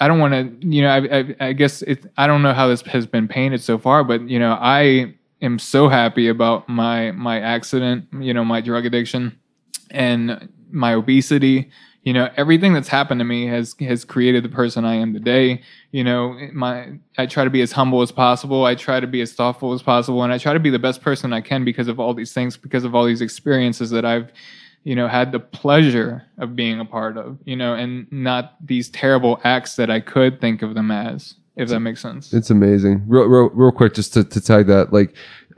I 0.00 0.08
don't 0.08 0.18
want 0.18 0.32
to, 0.32 0.66
you 0.66 0.82
know, 0.82 0.88
I, 0.88 1.18
I, 1.18 1.48
I 1.48 1.52
guess 1.52 1.82
it, 1.82 2.06
I 2.16 2.26
don't 2.26 2.42
know 2.42 2.54
how 2.54 2.68
this 2.68 2.82
has 2.82 3.06
been 3.06 3.28
painted 3.28 3.62
so 3.62 3.78
far, 3.78 4.04
but 4.04 4.22
you 4.28 4.38
know, 4.38 4.56
I 4.60 5.14
am 5.42 5.58
so 5.58 5.88
happy 5.88 6.28
about 6.28 6.68
my 6.68 7.12
my 7.12 7.40
accident, 7.40 8.06
you 8.20 8.34
know, 8.34 8.44
my 8.44 8.60
drug 8.60 8.86
addiction 8.86 9.38
and 9.90 10.48
my 10.70 10.94
obesity. 10.94 11.70
You 12.02 12.14
know 12.14 12.30
everything 12.38 12.72
that's 12.72 12.88
happened 12.88 13.18
to 13.20 13.24
me 13.24 13.46
has 13.48 13.74
has 13.80 14.02
created 14.02 14.42
the 14.42 14.48
person 14.48 14.86
i 14.86 14.94
am 14.94 15.12
today. 15.12 15.62
You 15.92 16.04
know 16.04 16.38
my 16.54 16.92
i 17.18 17.26
try 17.26 17.44
to 17.44 17.50
be 17.50 17.60
as 17.60 17.72
humble 17.72 18.00
as 18.00 18.12
possible. 18.12 18.64
I 18.64 18.74
try 18.76 18.98
to 18.98 19.06
be 19.06 19.20
as 19.20 19.34
thoughtful 19.34 19.74
as 19.74 19.82
possible 19.82 20.22
and 20.22 20.32
i 20.32 20.38
try 20.38 20.54
to 20.54 20.60
be 20.60 20.70
the 20.70 20.78
best 20.78 21.02
person 21.02 21.32
i 21.34 21.40
can 21.42 21.64
because 21.64 21.88
of 21.88 22.00
all 22.00 22.14
these 22.14 22.32
things 22.32 22.56
because 22.56 22.84
of 22.84 22.94
all 22.94 23.04
these 23.04 23.20
experiences 23.20 23.90
that 23.90 24.06
i've 24.06 24.32
you 24.84 24.94
know 24.94 25.08
had 25.08 25.32
the 25.32 25.40
pleasure 25.40 26.24
of 26.38 26.56
being 26.56 26.80
a 26.80 26.84
part 26.84 27.18
of 27.18 27.38
you 27.44 27.56
know 27.56 27.74
and 27.74 28.10
not 28.10 28.54
these 28.64 28.88
terrible 28.88 29.40
acts 29.44 29.76
that 29.76 29.90
i 29.90 30.00
could 30.00 30.40
think 30.40 30.62
of 30.62 30.74
them 30.74 30.90
as 30.90 31.34
if 31.58 31.68
that 31.68 31.80
makes 31.80 32.00
sense 32.00 32.32
It's 32.32 32.50
amazing. 32.50 33.04
Real, 33.06 33.24
real, 33.24 33.50
real 33.50 33.72
quick, 33.72 33.94
just 33.94 34.14
to, 34.14 34.24
to 34.24 34.40
tag 34.40 34.66
that. 34.66 34.92
Like, 34.92 35.14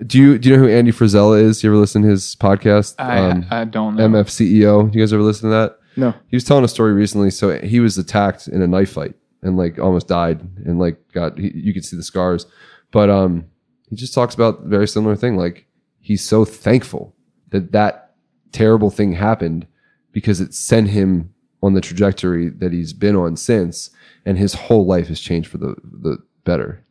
do 0.06 0.18
you 0.18 0.38
do 0.38 0.48
you 0.48 0.56
know 0.56 0.62
who 0.62 0.68
Andy 0.68 0.92
Frisella 0.92 1.40
is? 1.40 1.62
You 1.62 1.70
ever 1.70 1.78
listen 1.78 2.02
to 2.02 2.08
his 2.08 2.34
podcast? 2.36 2.94
Um, 2.98 3.46
i 3.50 3.60
i 3.60 3.64
don't 3.64 3.96
know 3.96 4.08
MF 4.08 4.26
CEO. 4.26 4.92
You 4.94 5.00
guys 5.00 5.12
ever 5.12 5.22
listen 5.22 5.50
to 5.50 5.54
that? 5.54 5.78
No. 5.96 6.14
He 6.28 6.36
was 6.36 6.44
telling 6.44 6.64
a 6.64 6.68
story 6.68 6.92
recently. 6.92 7.30
So 7.30 7.58
he 7.60 7.80
was 7.80 7.98
attacked 7.98 8.48
in 8.48 8.62
a 8.62 8.66
knife 8.66 8.92
fight 8.92 9.14
and 9.42 9.56
like 9.56 9.78
almost 9.78 10.08
died 10.08 10.40
and 10.64 10.78
like 10.78 10.96
got 11.12 11.38
he, 11.38 11.52
you 11.54 11.74
could 11.74 11.84
see 11.84 11.96
the 11.96 12.02
scars. 12.02 12.46
But 12.90 13.10
um, 13.10 13.46
he 13.88 13.96
just 13.96 14.14
talks 14.14 14.34
about 14.34 14.64
a 14.64 14.68
very 14.68 14.88
similar 14.88 15.16
thing. 15.16 15.36
Like 15.36 15.66
he's 16.00 16.24
so 16.26 16.44
thankful 16.44 17.14
that 17.50 17.72
that 17.72 18.14
terrible 18.52 18.90
thing 18.90 19.12
happened 19.12 19.66
because 20.12 20.40
it 20.40 20.54
sent 20.54 20.88
him 20.88 21.32
on 21.62 21.74
the 21.74 21.80
trajectory 21.80 22.48
that 22.48 22.72
he's 22.72 22.92
been 22.92 23.14
on 23.14 23.36
since, 23.36 23.90
and 24.26 24.38
his 24.38 24.54
whole 24.54 24.86
life 24.86 25.08
has 25.08 25.20
changed 25.20 25.48
for 25.48 25.58
the 25.58 25.74
the 25.82 26.18
better. 26.44 26.84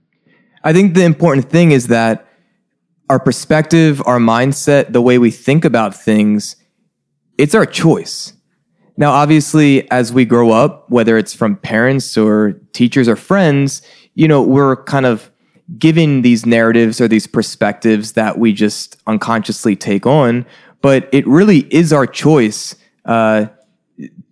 I 0.63 0.73
think 0.73 0.93
the 0.93 1.03
important 1.03 1.49
thing 1.49 1.71
is 1.71 1.87
that 1.87 2.27
our 3.09 3.19
perspective, 3.19 4.01
our 4.05 4.19
mindset, 4.19 4.93
the 4.93 5.01
way 5.01 5.17
we 5.17 5.31
think 5.31 5.65
about 5.65 5.95
things, 5.95 6.55
it's 7.37 7.55
our 7.55 7.65
choice. 7.65 8.33
Now, 8.97 9.11
obviously, 9.11 9.89
as 9.91 10.11
we 10.11 10.25
grow 10.25 10.51
up, 10.51 10.89
whether 10.89 11.17
it's 11.17 11.33
from 11.33 11.55
parents 11.55 12.17
or 12.17 12.59
teachers 12.73 13.07
or 13.07 13.15
friends, 13.15 13.81
you 14.13 14.27
know, 14.27 14.43
we're 14.43 14.83
kind 14.83 15.05
of 15.05 15.31
given 15.77 16.21
these 16.21 16.45
narratives 16.45 16.99
or 16.99 17.07
these 17.07 17.25
perspectives 17.25 18.13
that 18.13 18.37
we 18.37 18.51
just 18.51 18.97
unconsciously 19.07 19.75
take 19.75 20.05
on. 20.05 20.45
But 20.81 21.07
it 21.13 21.25
really 21.25 21.59
is 21.73 21.93
our 21.93 22.05
choice 22.05 22.75
uh, 23.05 23.45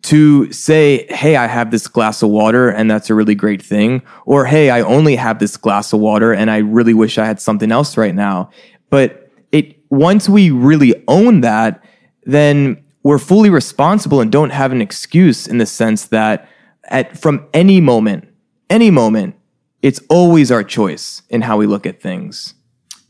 to 0.03 0.51
say, 0.51 1.05
hey, 1.09 1.35
I 1.35 1.47
have 1.47 1.71
this 1.71 1.87
glass 1.87 2.21
of 2.21 2.29
water 2.29 2.69
and 2.69 2.89
that's 2.89 3.09
a 3.09 3.15
really 3.15 3.35
great 3.35 3.61
thing. 3.61 4.01
Or, 4.25 4.45
hey, 4.45 4.69
I 4.69 4.81
only 4.81 5.15
have 5.15 5.39
this 5.39 5.57
glass 5.57 5.91
of 5.91 5.99
water 5.99 6.33
and 6.33 6.49
I 6.49 6.57
really 6.59 6.93
wish 6.93 7.17
I 7.17 7.25
had 7.25 7.41
something 7.41 7.71
else 7.71 7.97
right 7.97 8.15
now. 8.15 8.49
But 8.89 9.29
it, 9.51 9.77
once 9.89 10.29
we 10.29 10.51
really 10.51 11.03
own 11.07 11.41
that, 11.41 11.83
then 12.23 12.83
we're 13.03 13.17
fully 13.17 13.49
responsible 13.49 14.21
and 14.21 14.31
don't 14.31 14.51
have 14.51 14.71
an 14.71 14.81
excuse 14.81 15.47
in 15.47 15.57
the 15.57 15.65
sense 15.65 16.05
that 16.07 16.47
at, 16.85 17.17
from 17.17 17.45
any 17.53 17.81
moment, 17.81 18.27
any 18.69 18.89
moment, 18.89 19.35
it's 19.81 20.01
always 20.09 20.51
our 20.51 20.63
choice 20.63 21.21
in 21.29 21.41
how 21.41 21.57
we 21.57 21.67
look 21.67 21.85
at 21.85 22.01
things. 22.01 22.53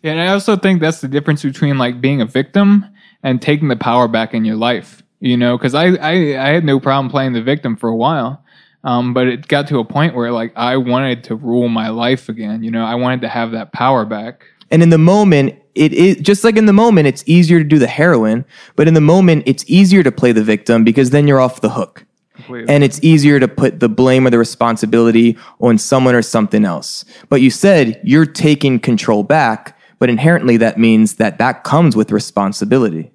Yeah, 0.01 0.11
and 0.11 0.21
I 0.21 0.27
also 0.27 0.55
think 0.55 0.81
that's 0.81 1.01
the 1.01 1.07
difference 1.07 1.43
between 1.43 1.77
like 1.77 2.01
being 2.01 2.21
a 2.21 2.25
victim 2.25 2.85
and 3.23 3.41
taking 3.41 3.67
the 3.67 3.75
power 3.75 4.07
back 4.07 4.33
in 4.33 4.45
your 4.45 4.55
life. 4.55 5.03
You 5.19 5.37
know, 5.37 5.57
because 5.57 5.73
I, 5.73 5.95
I 5.95 6.11
I 6.37 6.49
had 6.49 6.63
no 6.63 6.79
problem 6.79 7.09
playing 7.09 7.33
the 7.33 7.41
victim 7.41 7.75
for 7.75 7.89
a 7.89 7.95
while, 7.95 8.43
um, 8.83 9.13
but 9.13 9.27
it 9.27 9.47
got 9.47 9.67
to 9.69 9.79
a 9.79 9.85
point 9.85 10.15
where 10.15 10.31
like 10.31 10.53
I 10.55 10.77
wanted 10.77 11.23
to 11.25 11.35
rule 11.35 11.69
my 11.69 11.89
life 11.89 12.29
again. 12.29 12.63
You 12.63 12.71
know, 12.71 12.85
I 12.85 12.95
wanted 12.95 13.21
to 13.21 13.27
have 13.27 13.51
that 13.51 13.73
power 13.73 14.05
back. 14.05 14.45
And 14.69 14.83
in 14.83 14.89
the 14.89 14.97
moment, 14.97 15.55
it 15.75 15.93
is 15.93 16.17
just 16.17 16.43
like 16.43 16.57
in 16.57 16.65
the 16.65 16.73
moment, 16.73 17.07
it's 17.07 17.23
easier 17.25 17.59
to 17.59 17.63
do 17.63 17.79
the 17.79 17.87
heroin, 17.87 18.45
but 18.75 18.87
in 18.87 18.93
the 18.93 19.01
moment, 19.01 19.43
it's 19.45 19.63
easier 19.67 20.03
to 20.03 20.11
play 20.11 20.31
the 20.31 20.43
victim 20.43 20.83
because 20.83 21.09
then 21.09 21.27
you're 21.27 21.39
off 21.39 21.61
the 21.61 21.69
hook. 21.69 22.05
Completely. 22.35 22.71
And 22.71 22.83
it's 22.83 22.99
easier 23.01 23.39
to 23.39 23.47
put 23.47 23.79
the 23.79 23.89
blame 23.89 24.27
or 24.27 24.29
the 24.29 24.37
responsibility 24.37 25.37
on 25.59 25.79
someone 25.79 26.13
or 26.13 26.21
something 26.21 26.65
else. 26.65 27.03
But 27.29 27.41
you 27.41 27.49
said 27.49 27.99
you're 28.03 28.27
taking 28.27 28.79
control 28.79 29.23
back, 29.23 29.77
but 29.97 30.09
inherently 30.09 30.57
that 30.57 30.77
means 30.77 31.15
that 31.15 31.39
that 31.39 31.63
comes 31.63 31.95
with 31.95 32.11
responsibility. 32.11 33.11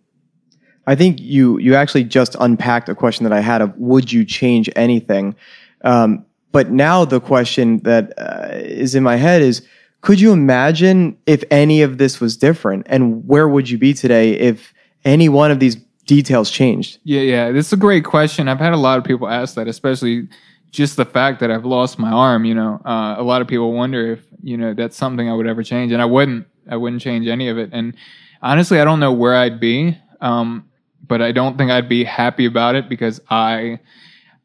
I 0.86 0.94
think 0.94 1.20
you 1.20 1.58
you 1.58 1.74
actually 1.74 2.04
just 2.04 2.36
unpacked 2.40 2.88
a 2.88 2.94
question 2.94 3.24
that 3.24 3.32
I 3.32 3.40
had 3.40 3.62
of 3.62 3.76
would 3.78 4.12
you 4.12 4.24
change 4.24 4.68
anything? 4.76 5.34
Um, 5.82 6.24
but 6.50 6.70
now 6.70 7.04
the 7.04 7.20
question 7.20 7.78
that 7.78 8.12
uh, 8.18 8.48
is 8.52 8.94
in 8.94 9.02
my 9.02 9.16
head 9.16 9.42
is 9.42 9.66
could 10.00 10.20
you 10.20 10.32
imagine 10.32 11.16
if 11.26 11.44
any 11.50 11.82
of 11.82 11.98
this 11.98 12.20
was 12.20 12.36
different 12.36 12.86
and 12.88 13.26
where 13.26 13.48
would 13.48 13.70
you 13.70 13.78
be 13.78 13.94
today 13.94 14.32
if 14.32 14.74
any 15.04 15.28
one 15.28 15.50
of 15.50 15.60
these 15.60 15.76
details 16.06 16.50
changed? 16.50 16.98
Yeah, 17.04 17.20
yeah, 17.20 17.52
this 17.52 17.68
is 17.68 17.72
a 17.72 17.76
great 17.76 18.04
question. 18.04 18.48
I've 18.48 18.58
had 18.58 18.72
a 18.72 18.76
lot 18.76 18.98
of 18.98 19.04
people 19.04 19.28
ask 19.28 19.54
that, 19.54 19.68
especially 19.68 20.28
just 20.72 20.96
the 20.96 21.04
fact 21.04 21.38
that 21.40 21.50
I've 21.50 21.64
lost 21.64 21.98
my 21.98 22.10
arm. 22.10 22.44
You 22.44 22.54
know, 22.54 22.80
uh, 22.84 23.14
a 23.16 23.22
lot 23.22 23.42
of 23.42 23.48
people 23.48 23.72
wonder 23.72 24.12
if 24.12 24.20
you 24.42 24.56
know 24.56 24.74
that's 24.74 24.96
something 24.96 25.28
I 25.28 25.34
would 25.34 25.46
ever 25.46 25.62
change, 25.62 25.92
and 25.92 26.02
I 26.02 26.06
wouldn't. 26.06 26.46
I 26.68 26.76
wouldn't 26.76 27.02
change 27.02 27.26
any 27.26 27.48
of 27.48 27.58
it. 27.58 27.70
And 27.72 27.94
honestly, 28.40 28.80
I 28.80 28.84
don't 28.84 29.00
know 29.00 29.12
where 29.12 29.34
I'd 29.34 29.58
be, 29.58 29.98
um, 30.20 30.68
but 31.12 31.20
I 31.20 31.30
don't 31.30 31.58
think 31.58 31.70
I'd 31.70 31.90
be 31.90 32.04
happy 32.04 32.46
about 32.46 32.74
it 32.74 32.88
because 32.88 33.20
I. 33.28 33.80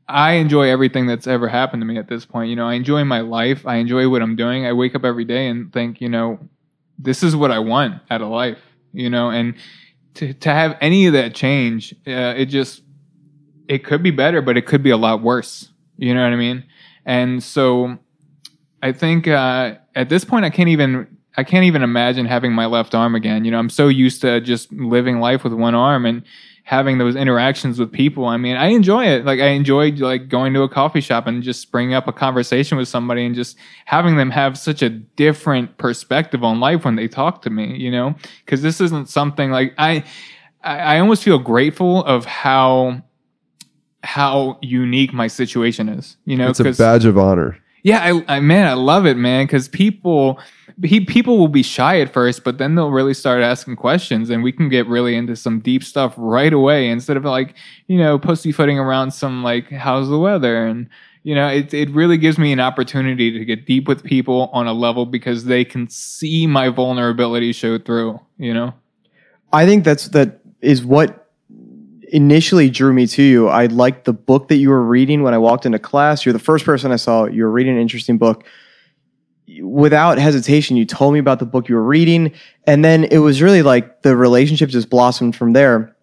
I 0.10 0.34
enjoy 0.34 0.69
everything 0.69 1.06
that's 1.06 1.27
ever 1.27 1.49
happened 1.49 1.81
to 1.81 1.85
me 1.85 1.98
at 1.98 2.07
this 2.07 2.26
point. 2.26 2.49
You 2.49 2.56
know, 2.56 2.65
I 2.65 2.76
enjoy 2.76 3.03
my 3.03 3.19
life. 3.19 3.68
I 3.68 3.76
enjoy 3.76 4.07
what 4.07 4.22
I'm 4.22 4.38
doing. 4.38 4.65
I 4.65 4.72
wake 4.72 4.95
up 4.95 5.03
every 5.03 5.26
day 5.26 5.48
and 5.48 5.69
think, 5.73 5.99
you 5.99 6.07
know, 6.07 6.39
this 6.98 7.23
is 7.23 7.35
what 7.35 7.52
I 7.52 7.60
want 7.60 8.02
out 8.10 8.22
of 8.22 8.30
life. 8.30 8.57
You 8.94 9.10
know, 9.10 9.30
and 9.30 9.56
to 10.14 10.34
to 10.34 10.49
have 10.49 10.77
any 10.80 11.07
of 11.07 11.14
that 11.14 11.35
change, 11.35 11.94
uh, 12.07 12.34
it 12.38 12.45
just 12.45 12.84
it 13.68 13.84
could 13.84 14.02
be 14.02 14.11
better, 14.11 14.41
but 14.41 14.56
it 14.56 14.65
could 14.65 14.81
be 14.81 14.91
a 14.91 14.98
lot 14.98 15.22
worse. 15.22 15.69
You 15.98 16.14
know 16.14 16.23
what 16.23 16.31
I 16.31 16.38
mean? 16.38 16.64
And 17.06 17.44
so 17.44 17.98
I 18.81 18.94
think 18.94 19.27
uh, 19.27 19.76
at 19.94 20.07
this 20.07 20.23
point, 20.23 20.45
I 20.45 20.49
can't 20.49 20.69
even 20.69 21.18
I 21.38 21.44
can't 21.44 21.65
even 21.65 21.84
imagine 21.84 22.26
having 22.26 22.53
my 22.53 22.65
left 22.65 22.95
arm 22.95 23.14
again. 23.14 23.45
You 23.45 23.52
know, 23.52 23.60
I'm 23.60 23.69
so 23.69 23.89
used 23.89 24.22
to 24.22 24.41
just 24.41 24.72
living 24.72 25.19
life 25.19 25.44
with 25.44 25.53
one 25.53 25.76
arm 25.76 26.06
and 26.06 26.23
having 26.68 26.98
those 26.98 27.15
interactions 27.15 27.80
with 27.80 27.89
people. 27.94 28.26
I 28.26 28.35
mean, 28.35 28.57
I 28.57 28.68
enjoy 28.68 29.06
it. 29.06 29.23
Like 29.23 29.39
I 29.39 29.48
enjoyed 29.52 29.99
like 29.99 30.27
going 30.27 30.53
to 30.53 30.64
a 30.64 30.68
coffee 30.68 30.99
shop 30.99 31.26
and 31.26 31.41
just 31.41 31.72
bringing 31.72 31.94
up 31.94 32.10
a 32.10 32.11
conversation 32.11 32.77
with 32.77 32.89
somebody 32.89 33.26
and 33.26 33.34
just 33.34 33.56
having 33.85 34.18
them 34.18 34.30
have 34.31 34.57
such 34.57 34.81
a 34.81 34.89
different 34.89 35.77
perspective 35.77 36.44
on 36.44 36.60
life 36.60 36.84
when 36.84 36.98
they 36.98 37.07
talk 37.07 37.41
to 37.44 37.49
me, 37.49 37.77
you 37.77 37.89
know? 37.89 38.15
Cuz 38.48 38.61
this 38.61 38.81
isn't 38.81 39.07
something 39.07 39.49
like 39.49 39.76
I 39.77 40.03
I 40.61 40.80
I 40.95 40.99
almost 40.99 41.23
feel 41.23 41.39
grateful 41.39 42.03
of 42.03 42.26
how 42.26 43.02
how 44.03 44.57
unique 44.61 45.14
my 45.14 45.27
situation 45.27 45.88
is, 45.88 46.18
you 46.26 46.35
know, 46.35 46.49
It's 46.49 46.60
a 46.60 46.73
badge 46.73 47.06
of 47.06 47.18
honor. 47.18 47.57
yeah, 47.84 47.99
I, 48.27 48.35
I 48.35 48.39
man, 48.41 48.68
I 48.68 48.73
love 48.73 49.06
it, 49.06 49.15
man, 49.15 49.45
because 49.45 49.69
people 49.69 50.38
he, 50.83 51.03
people 51.03 51.37
will 51.37 51.47
be 51.47 51.63
shy 51.63 51.99
at 51.99 52.13
first, 52.13 52.43
but 52.43 52.57
then 52.57 52.75
they'll 52.75 52.91
really 52.91 53.13
start 53.13 53.41
asking 53.41 53.77
questions, 53.77 54.29
and 54.29 54.43
we 54.43 54.51
can 54.51 54.69
get 54.69 54.87
really 54.87 55.15
into 55.15 55.35
some 55.35 55.59
deep 55.59 55.83
stuff 55.83 56.13
right 56.17 56.53
away 56.53 56.89
instead 56.89 57.17
of 57.17 57.25
like 57.25 57.55
you 57.87 57.97
know 57.97 58.19
pussyfooting 58.19 58.77
around 58.77 59.11
some 59.11 59.43
like 59.43 59.69
how's 59.71 60.09
the 60.09 60.19
weather 60.19 60.65
and 60.65 60.87
You 61.23 61.35
know, 61.35 61.49
it 61.49 61.73
it 61.73 61.89
really 61.89 62.17
gives 62.17 62.37
me 62.37 62.53
an 62.53 62.61
opportunity 62.61 63.31
to 63.37 63.43
get 63.43 63.65
deep 63.65 63.85
with 63.85 64.01
people 64.01 64.49
on 64.53 64.65
a 64.65 64.71
level 64.71 65.05
because 65.05 65.43
they 65.43 65.65
can 65.65 65.89
see 65.89 66.47
my 66.47 66.69
vulnerability 66.69 67.51
show 67.51 67.77
through. 67.77 68.21
You 68.37 68.53
know. 68.53 68.73
I 69.51 69.65
think 69.65 69.83
that's 69.83 70.07
that 70.09 70.39
is 70.61 70.85
what 70.85 71.27
initially 72.13 72.69
drew 72.69 72.93
me 72.93 73.07
to 73.07 73.21
you. 73.21 73.49
I 73.49 73.65
liked 73.65 74.05
the 74.05 74.13
book 74.13 74.47
that 74.47 74.55
you 74.55 74.69
were 74.69 74.83
reading 74.83 75.21
when 75.21 75.33
I 75.33 75.37
walked 75.37 75.65
into 75.65 75.79
class. 75.79 76.25
You're 76.25 76.31
the 76.31 76.39
first 76.39 76.63
person 76.63 76.93
I 76.93 76.95
saw. 76.97 77.25
You 77.25 77.43
were 77.43 77.51
reading 77.51 77.75
an 77.75 77.81
interesting 77.81 78.17
book. 78.17 78.45
Without 79.61 80.17
hesitation, 80.17 80.77
you 80.77 80.85
told 80.85 81.13
me 81.13 81.19
about 81.19 81.39
the 81.39 81.45
book 81.45 81.69
you 81.69 81.75
were 81.75 81.84
reading, 81.84 82.31
and 82.65 82.84
then 82.84 83.05
it 83.05 83.19
was 83.19 83.41
really 83.41 83.61
like 83.61 84.01
the 84.01 84.15
relationship 84.15 84.69
just 84.69 84.89
blossomed 84.89 85.35
from 85.35 85.53
there. 85.53 85.95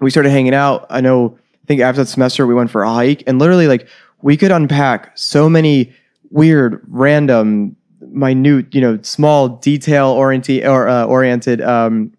We 0.00 0.10
started 0.10 0.30
hanging 0.30 0.54
out. 0.54 0.86
I 0.90 1.00
know. 1.00 1.38
I 1.62 1.66
think 1.66 1.80
after 1.80 2.02
that 2.02 2.08
semester, 2.08 2.46
we 2.46 2.54
went 2.54 2.70
for 2.70 2.82
a 2.82 2.92
hike, 2.92 3.22
and 3.26 3.38
literally, 3.38 3.66
like, 3.66 3.88
we 4.22 4.36
could 4.36 4.50
unpack 4.50 5.16
so 5.16 5.48
many 5.48 5.92
weird, 6.30 6.84
random, 6.88 7.76
minute, 8.00 8.74
you 8.74 8.80
know, 8.80 8.98
small, 9.02 9.48
detail 9.48 10.08
oriented 10.08 10.64
or 10.64 10.88
uh, 10.88 11.04
oriented 11.04 11.60
um, 11.60 12.12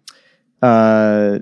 uh, 0.62 1.38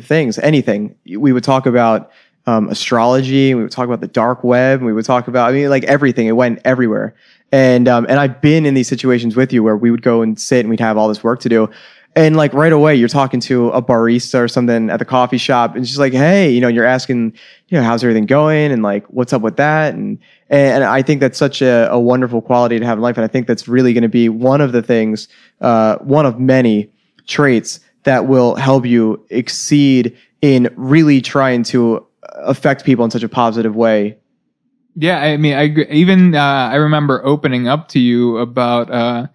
things, 0.00 0.38
anything. 0.38 0.94
We 1.06 1.32
would 1.32 1.44
talk 1.44 1.66
about 1.66 2.10
um, 2.46 2.68
astrology. 2.68 3.54
We 3.54 3.62
would 3.62 3.70
talk 3.70 3.86
about 3.86 4.00
the 4.00 4.08
dark 4.08 4.42
web. 4.42 4.82
We 4.82 4.92
would 4.92 5.04
talk 5.04 5.28
about, 5.28 5.50
I 5.50 5.52
mean, 5.52 5.68
like 5.68 5.84
everything. 5.84 6.26
It 6.26 6.32
went 6.32 6.60
everywhere. 6.64 7.14
And 7.50 7.88
um, 7.88 8.06
and 8.08 8.20
I've 8.20 8.40
been 8.40 8.66
in 8.66 8.74
these 8.74 8.88
situations 8.88 9.34
with 9.36 9.52
you 9.52 9.62
where 9.62 9.76
we 9.76 9.90
would 9.90 10.02
go 10.02 10.22
and 10.22 10.38
sit 10.38 10.60
and 10.60 10.70
we'd 10.70 10.80
have 10.80 10.98
all 10.98 11.08
this 11.08 11.24
work 11.24 11.40
to 11.40 11.48
do. 11.48 11.70
And 12.14 12.36
like 12.36 12.52
right 12.52 12.72
away, 12.72 12.96
you're 12.96 13.08
talking 13.08 13.38
to 13.40 13.68
a 13.68 13.80
barista 13.80 14.40
or 14.40 14.48
something 14.48 14.90
at 14.90 14.98
the 14.98 15.04
coffee 15.04 15.38
shop, 15.38 15.76
and 15.76 15.86
she's 15.86 15.98
like, 15.98 16.12
"Hey, 16.12 16.50
you 16.50 16.60
know," 16.60 16.66
you're 16.66 16.84
asking, 16.84 17.32
you 17.68 17.78
know, 17.78 17.84
how's 17.84 18.02
everything 18.02 18.26
going, 18.26 18.72
and 18.72 18.82
like, 18.82 19.06
what's 19.06 19.32
up 19.32 19.40
with 19.40 19.56
that, 19.56 19.94
and 19.94 20.18
and 20.50 20.82
I 20.82 21.02
think 21.02 21.20
that's 21.20 21.38
such 21.38 21.62
a, 21.62 21.88
a 21.90 22.00
wonderful 22.00 22.42
quality 22.42 22.78
to 22.78 22.84
have 22.84 22.98
in 22.98 23.02
life, 23.02 23.16
and 23.16 23.24
I 23.24 23.28
think 23.28 23.46
that's 23.46 23.68
really 23.68 23.92
going 23.92 24.02
to 24.02 24.08
be 24.08 24.28
one 24.28 24.60
of 24.60 24.72
the 24.72 24.82
things, 24.82 25.28
uh, 25.60 25.98
one 25.98 26.26
of 26.26 26.40
many 26.40 26.90
traits 27.26 27.78
that 28.02 28.26
will 28.26 28.56
help 28.56 28.84
you 28.84 29.24
exceed 29.30 30.16
in 30.42 30.72
really 30.76 31.20
trying 31.20 31.62
to 31.64 32.04
affect 32.34 32.84
people 32.84 33.04
in 33.04 33.10
such 33.10 33.22
a 33.22 33.28
positive 33.28 33.76
way. 33.76 34.16
Yeah, 35.00 35.20
I 35.20 35.36
mean, 35.36 35.54
I 35.54 35.66
even 35.92 36.34
uh, 36.34 36.70
I 36.72 36.74
remember 36.74 37.24
opening 37.24 37.68
up 37.68 37.86
to 37.90 38.00
you 38.00 38.38
about 38.38 38.90
uh, 38.90 39.28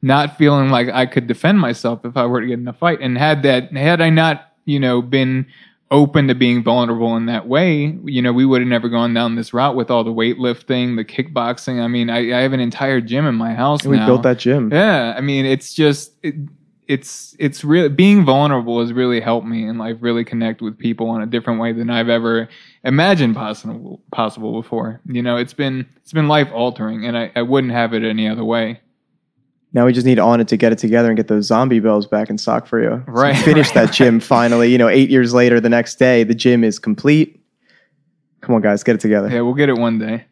not 0.00 0.38
feeling 0.38 0.70
like 0.70 0.88
I 0.88 1.04
could 1.04 1.26
defend 1.26 1.60
myself 1.60 2.06
if 2.06 2.16
I 2.16 2.24
were 2.24 2.40
to 2.40 2.46
get 2.46 2.58
in 2.58 2.66
a 2.66 2.72
fight, 2.72 3.00
and 3.02 3.18
had 3.18 3.42
that 3.42 3.70
had 3.76 4.00
I 4.00 4.08
not, 4.08 4.52
you 4.64 4.80
know, 4.80 5.02
been 5.02 5.46
open 5.90 6.28
to 6.28 6.34
being 6.34 6.62
vulnerable 6.62 7.16
in 7.16 7.26
that 7.26 7.48
way, 7.48 7.98
you 8.04 8.22
know, 8.22 8.32
we 8.32 8.46
would 8.46 8.60
have 8.60 8.68
never 8.68 8.88
gone 8.88 9.12
down 9.12 9.34
this 9.34 9.52
route 9.52 9.74
with 9.74 9.90
all 9.90 10.04
the 10.04 10.12
weightlifting, 10.12 10.96
the 10.96 11.04
kickboxing. 11.04 11.82
I 11.82 11.88
mean, 11.88 12.08
I, 12.08 12.38
I 12.38 12.42
have 12.42 12.52
an 12.52 12.60
entire 12.60 13.00
gym 13.00 13.26
in 13.26 13.34
my 13.34 13.54
house. 13.54 13.84
We 13.84 13.96
now. 13.96 14.06
built 14.06 14.22
that 14.22 14.38
gym. 14.38 14.72
Yeah, 14.72 15.14
I 15.16 15.20
mean, 15.20 15.44
it's 15.44 15.74
just. 15.74 16.12
It, 16.22 16.34
it's 16.90 17.36
it's 17.38 17.62
really 17.62 17.88
being 17.88 18.24
vulnerable 18.24 18.80
has 18.80 18.92
really 18.92 19.20
helped 19.20 19.46
me 19.46 19.64
in 19.64 19.78
life 19.78 19.96
really 20.00 20.24
connect 20.24 20.60
with 20.60 20.76
people 20.76 21.14
in 21.14 21.22
a 21.22 21.26
different 21.26 21.60
way 21.60 21.72
than 21.72 21.88
I've 21.88 22.08
ever 22.08 22.48
imagined 22.82 23.36
possible 23.36 24.02
possible 24.10 24.60
before. 24.60 25.00
You 25.06 25.22
know, 25.22 25.36
it's 25.36 25.52
been 25.52 25.86
it's 25.98 26.12
been 26.12 26.26
life 26.26 26.48
altering 26.52 27.06
and 27.06 27.16
I, 27.16 27.30
I 27.36 27.42
wouldn't 27.42 27.72
have 27.72 27.94
it 27.94 28.02
any 28.02 28.26
other 28.26 28.42
way. 28.42 28.80
Now 29.72 29.86
we 29.86 29.92
just 29.92 30.04
need 30.04 30.18
Onnit 30.18 30.48
to 30.48 30.56
get 30.56 30.72
it 30.72 30.78
together 30.78 31.06
and 31.06 31.16
get 31.16 31.28
those 31.28 31.46
zombie 31.46 31.78
bells 31.78 32.08
back 32.08 32.28
in 32.28 32.38
stock 32.38 32.66
for 32.66 32.82
you. 32.82 33.04
Right. 33.06 33.36
So 33.36 33.44
finish 33.44 33.70
that 33.70 33.92
gym 33.92 34.18
finally. 34.18 34.72
You 34.72 34.78
know, 34.78 34.88
eight 34.88 35.10
years 35.10 35.32
later, 35.32 35.60
the 35.60 35.68
next 35.68 35.94
day, 36.00 36.24
the 36.24 36.34
gym 36.34 36.64
is 36.64 36.80
complete. 36.80 37.40
Come 38.40 38.56
on, 38.56 38.62
guys, 38.62 38.82
get 38.82 38.96
it 38.96 39.00
together. 39.00 39.28
Yeah, 39.30 39.42
we'll 39.42 39.54
get 39.54 39.68
it 39.68 39.78
one 39.78 40.00
day. 40.00 40.24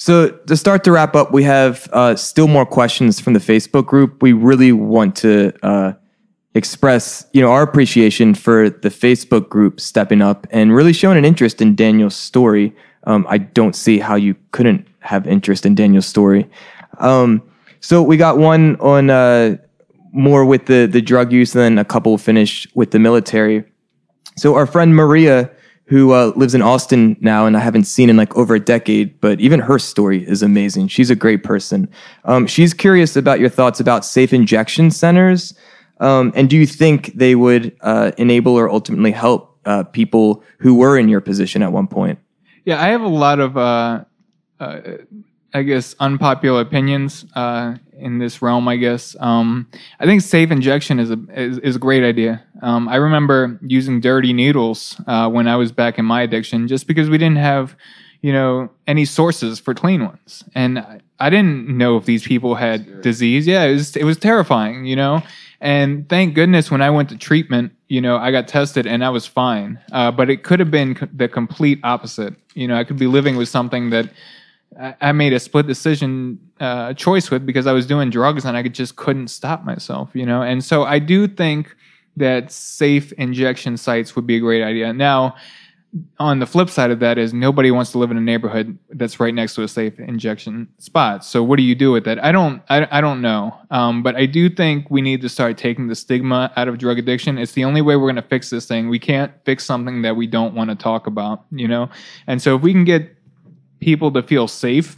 So 0.00 0.30
to 0.30 0.56
start 0.56 0.82
to 0.84 0.92
wrap 0.92 1.14
up, 1.14 1.30
we 1.30 1.42
have 1.42 1.86
uh, 1.92 2.16
still 2.16 2.48
more 2.48 2.64
questions 2.64 3.20
from 3.20 3.34
the 3.34 3.38
Facebook 3.38 3.84
group. 3.84 4.22
We 4.22 4.32
really 4.32 4.72
want 4.72 5.14
to 5.16 5.52
uh, 5.62 5.92
express, 6.54 7.26
you 7.34 7.42
know, 7.42 7.50
our 7.52 7.60
appreciation 7.60 8.32
for 8.34 8.70
the 8.70 8.88
Facebook 8.88 9.50
group 9.50 9.78
stepping 9.78 10.22
up 10.22 10.46
and 10.52 10.74
really 10.74 10.94
showing 10.94 11.18
an 11.18 11.26
interest 11.26 11.60
in 11.60 11.76
Daniel's 11.76 12.16
story. 12.16 12.74
Um, 13.04 13.26
I 13.28 13.36
don't 13.36 13.76
see 13.76 13.98
how 13.98 14.14
you 14.14 14.36
couldn't 14.52 14.88
have 15.00 15.26
interest 15.26 15.66
in 15.66 15.74
Daniel's 15.74 16.06
story. 16.06 16.48
Um, 16.96 17.42
so 17.80 18.02
we 18.02 18.16
got 18.16 18.38
one 18.38 18.76
on 18.76 19.10
uh, 19.10 19.58
more 20.12 20.46
with 20.46 20.64
the 20.64 20.86
the 20.86 21.02
drug 21.02 21.30
use, 21.30 21.54
and 21.54 21.62
then 21.62 21.78
a 21.78 21.84
couple 21.84 22.16
finished 22.16 22.74
with 22.74 22.92
the 22.92 22.98
military. 22.98 23.64
So 24.38 24.54
our 24.54 24.64
friend 24.64 24.96
Maria 24.96 25.50
who 25.90 26.12
uh, 26.12 26.32
lives 26.36 26.54
in 26.54 26.62
Austin 26.62 27.16
now, 27.20 27.46
and 27.46 27.56
I 27.56 27.60
haven't 27.60 27.84
seen 27.84 28.08
in 28.08 28.16
like 28.16 28.34
over 28.36 28.54
a 28.54 28.60
decade. 28.60 29.20
But 29.20 29.40
even 29.40 29.58
her 29.58 29.78
story 29.78 30.26
is 30.26 30.40
amazing. 30.40 30.86
She's 30.86 31.10
a 31.10 31.16
great 31.16 31.42
person. 31.42 31.88
Um, 32.24 32.46
she's 32.46 32.72
curious 32.72 33.16
about 33.16 33.40
your 33.40 33.48
thoughts 33.48 33.80
about 33.80 34.04
safe 34.04 34.32
injection 34.32 34.92
centers, 34.92 35.52
um, 35.98 36.32
and 36.36 36.48
do 36.48 36.56
you 36.56 36.64
think 36.64 37.12
they 37.14 37.34
would 37.34 37.76
uh, 37.80 38.12
enable 38.16 38.54
or 38.54 38.70
ultimately 38.70 39.10
help 39.10 39.58
uh, 39.66 39.82
people 39.82 40.44
who 40.58 40.76
were 40.76 40.96
in 40.96 41.08
your 41.08 41.20
position 41.20 41.60
at 41.60 41.72
one 41.72 41.88
point? 41.88 42.20
Yeah, 42.64 42.80
I 42.80 42.88
have 42.88 43.02
a 43.02 43.08
lot 43.08 43.40
of, 43.40 43.56
uh, 43.56 44.04
uh, 44.60 44.80
I 45.52 45.62
guess, 45.62 45.96
unpopular 45.98 46.60
opinions 46.60 47.24
uh, 47.34 47.74
in 47.98 48.18
this 48.18 48.40
realm. 48.42 48.68
I 48.68 48.76
guess 48.76 49.16
um, 49.18 49.68
I 49.98 50.06
think 50.06 50.22
safe 50.22 50.52
injection 50.52 51.00
is 51.00 51.10
a 51.10 51.18
is, 51.34 51.58
is 51.58 51.76
a 51.76 51.78
great 51.80 52.04
idea. 52.04 52.44
Um, 52.62 52.88
I 52.88 52.96
remember 52.96 53.58
using 53.62 54.00
dirty 54.00 54.32
needles 54.32 55.00
uh, 55.06 55.28
when 55.28 55.48
I 55.48 55.56
was 55.56 55.72
back 55.72 55.98
in 55.98 56.04
my 56.04 56.22
addiction, 56.22 56.68
just 56.68 56.86
because 56.86 57.08
we 57.08 57.18
didn't 57.18 57.38
have, 57.38 57.76
you 58.22 58.32
know, 58.32 58.70
any 58.86 59.04
sources 59.04 59.58
for 59.58 59.74
clean 59.74 60.04
ones, 60.04 60.44
and 60.54 60.78
I, 60.78 61.00
I 61.18 61.30
didn't 61.30 61.68
know 61.68 61.96
if 61.96 62.04
these 62.04 62.26
people 62.26 62.54
had 62.54 63.02
disease. 63.02 63.46
Yeah, 63.46 63.64
it 63.64 63.72
was 63.72 63.96
it 63.96 64.04
was 64.04 64.18
terrifying, 64.18 64.84
you 64.86 64.96
know. 64.96 65.22
And 65.60 66.08
thank 66.08 66.34
goodness 66.34 66.70
when 66.70 66.80
I 66.80 66.88
went 66.88 67.10
to 67.10 67.18
treatment, 67.18 67.72
you 67.88 68.00
know, 68.00 68.16
I 68.16 68.30
got 68.30 68.48
tested 68.48 68.86
and 68.86 69.04
I 69.04 69.10
was 69.10 69.26
fine. 69.26 69.78
Uh, 69.92 70.10
but 70.10 70.30
it 70.30 70.42
could 70.42 70.58
have 70.58 70.70
been 70.70 70.94
co- 70.94 71.08
the 71.12 71.28
complete 71.28 71.78
opposite. 71.84 72.34
You 72.54 72.66
know, 72.66 72.76
I 72.76 72.84
could 72.84 72.98
be 72.98 73.06
living 73.06 73.36
with 73.36 73.48
something 73.50 73.90
that 73.90 74.10
I, 74.80 74.94
I 75.02 75.12
made 75.12 75.34
a 75.34 75.40
split 75.40 75.66
decision 75.66 76.38
uh, 76.60 76.94
choice 76.94 77.30
with 77.30 77.44
because 77.44 77.66
I 77.66 77.72
was 77.72 77.86
doing 77.86 78.08
drugs 78.08 78.46
and 78.46 78.56
I 78.56 78.62
just 78.68 78.96
couldn't 78.96 79.28
stop 79.28 79.64
myself. 79.64 80.10
You 80.14 80.24
know, 80.24 80.40
and 80.40 80.64
so 80.64 80.84
I 80.84 80.98
do 80.98 81.28
think 81.28 81.76
that 82.20 82.52
safe 82.52 83.12
injection 83.12 83.76
sites 83.76 84.14
would 84.14 84.26
be 84.26 84.36
a 84.36 84.40
great 84.40 84.62
idea. 84.62 84.92
Now, 84.92 85.34
on 86.20 86.38
the 86.38 86.46
flip 86.46 86.70
side 86.70 86.92
of 86.92 87.00
that 87.00 87.18
is 87.18 87.34
nobody 87.34 87.72
wants 87.72 87.90
to 87.90 87.98
live 87.98 88.12
in 88.12 88.16
a 88.16 88.20
neighborhood 88.20 88.78
that's 88.90 89.18
right 89.18 89.34
next 89.34 89.56
to 89.56 89.62
a 89.64 89.68
safe 89.68 89.98
injection 89.98 90.68
spot. 90.78 91.24
So 91.24 91.42
what 91.42 91.56
do 91.56 91.64
you 91.64 91.74
do 91.74 91.90
with 91.90 92.04
that? 92.04 92.22
I 92.22 92.30
don't, 92.30 92.62
I, 92.68 92.86
I 92.98 93.00
don't 93.00 93.20
know. 93.20 93.58
Um, 93.72 94.04
but 94.04 94.14
I 94.14 94.26
do 94.26 94.48
think 94.48 94.88
we 94.88 95.00
need 95.00 95.20
to 95.22 95.28
start 95.28 95.58
taking 95.58 95.88
the 95.88 95.96
stigma 95.96 96.52
out 96.54 96.68
of 96.68 96.78
drug 96.78 97.00
addiction. 97.00 97.38
It's 97.38 97.52
the 97.52 97.64
only 97.64 97.82
way 97.82 97.96
we're 97.96 98.06
going 98.06 98.14
to 98.16 98.22
fix 98.22 98.50
this 98.50 98.66
thing. 98.66 98.88
We 98.88 99.00
can't 99.00 99.32
fix 99.44 99.64
something 99.64 100.02
that 100.02 100.14
we 100.14 100.28
don't 100.28 100.54
want 100.54 100.70
to 100.70 100.76
talk 100.76 101.08
about, 101.08 101.44
you 101.50 101.66
know? 101.66 101.90
And 102.28 102.40
so 102.40 102.54
if 102.54 102.62
we 102.62 102.72
can 102.72 102.84
get 102.84 103.16
people 103.80 104.12
to 104.12 104.22
feel 104.22 104.46
safe 104.46 104.96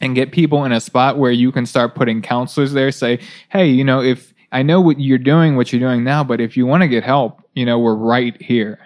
and 0.00 0.16
get 0.16 0.32
people 0.32 0.64
in 0.64 0.72
a 0.72 0.80
spot 0.80 1.16
where 1.16 1.30
you 1.30 1.52
can 1.52 1.64
start 1.64 1.94
putting 1.94 2.22
counselors 2.22 2.72
there, 2.72 2.90
say, 2.90 3.20
hey, 3.50 3.68
you 3.68 3.84
know, 3.84 4.02
if 4.02 4.33
I 4.54 4.62
know 4.62 4.80
what 4.80 4.98
you're 4.98 5.18
doing, 5.18 5.56
what 5.56 5.72
you're 5.72 5.80
doing 5.80 6.04
now, 6.04 6.24
but 6.24 6.40
if 6.40 6.56
you 6.56 6.64
want 6.64 6.82
to 6.82 6.88
get 6.88 7.04
help, 7.04 7.42
you 7.54 7.66
know, 7.66 7.78
we're 7.78 7.94
right 7.94 8.40
here 8.40 8.78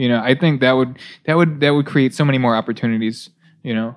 you 0.00 0.08
know, 0.08 0.22
I 0.24 0.34
think 0.34 0.62
that 0.62 0.72
would 0.72 0.98
that 1.26 1.36
would 1.36 1.60
that 1.60 1.74
would 1.74 1.84
create 1.84 2.14
so 2.14 2.24
many 2.24 2.38
more 2.38 2.56
opportunities. 2.56 3.28
You 3.62 3.74
know, 3.74 3.96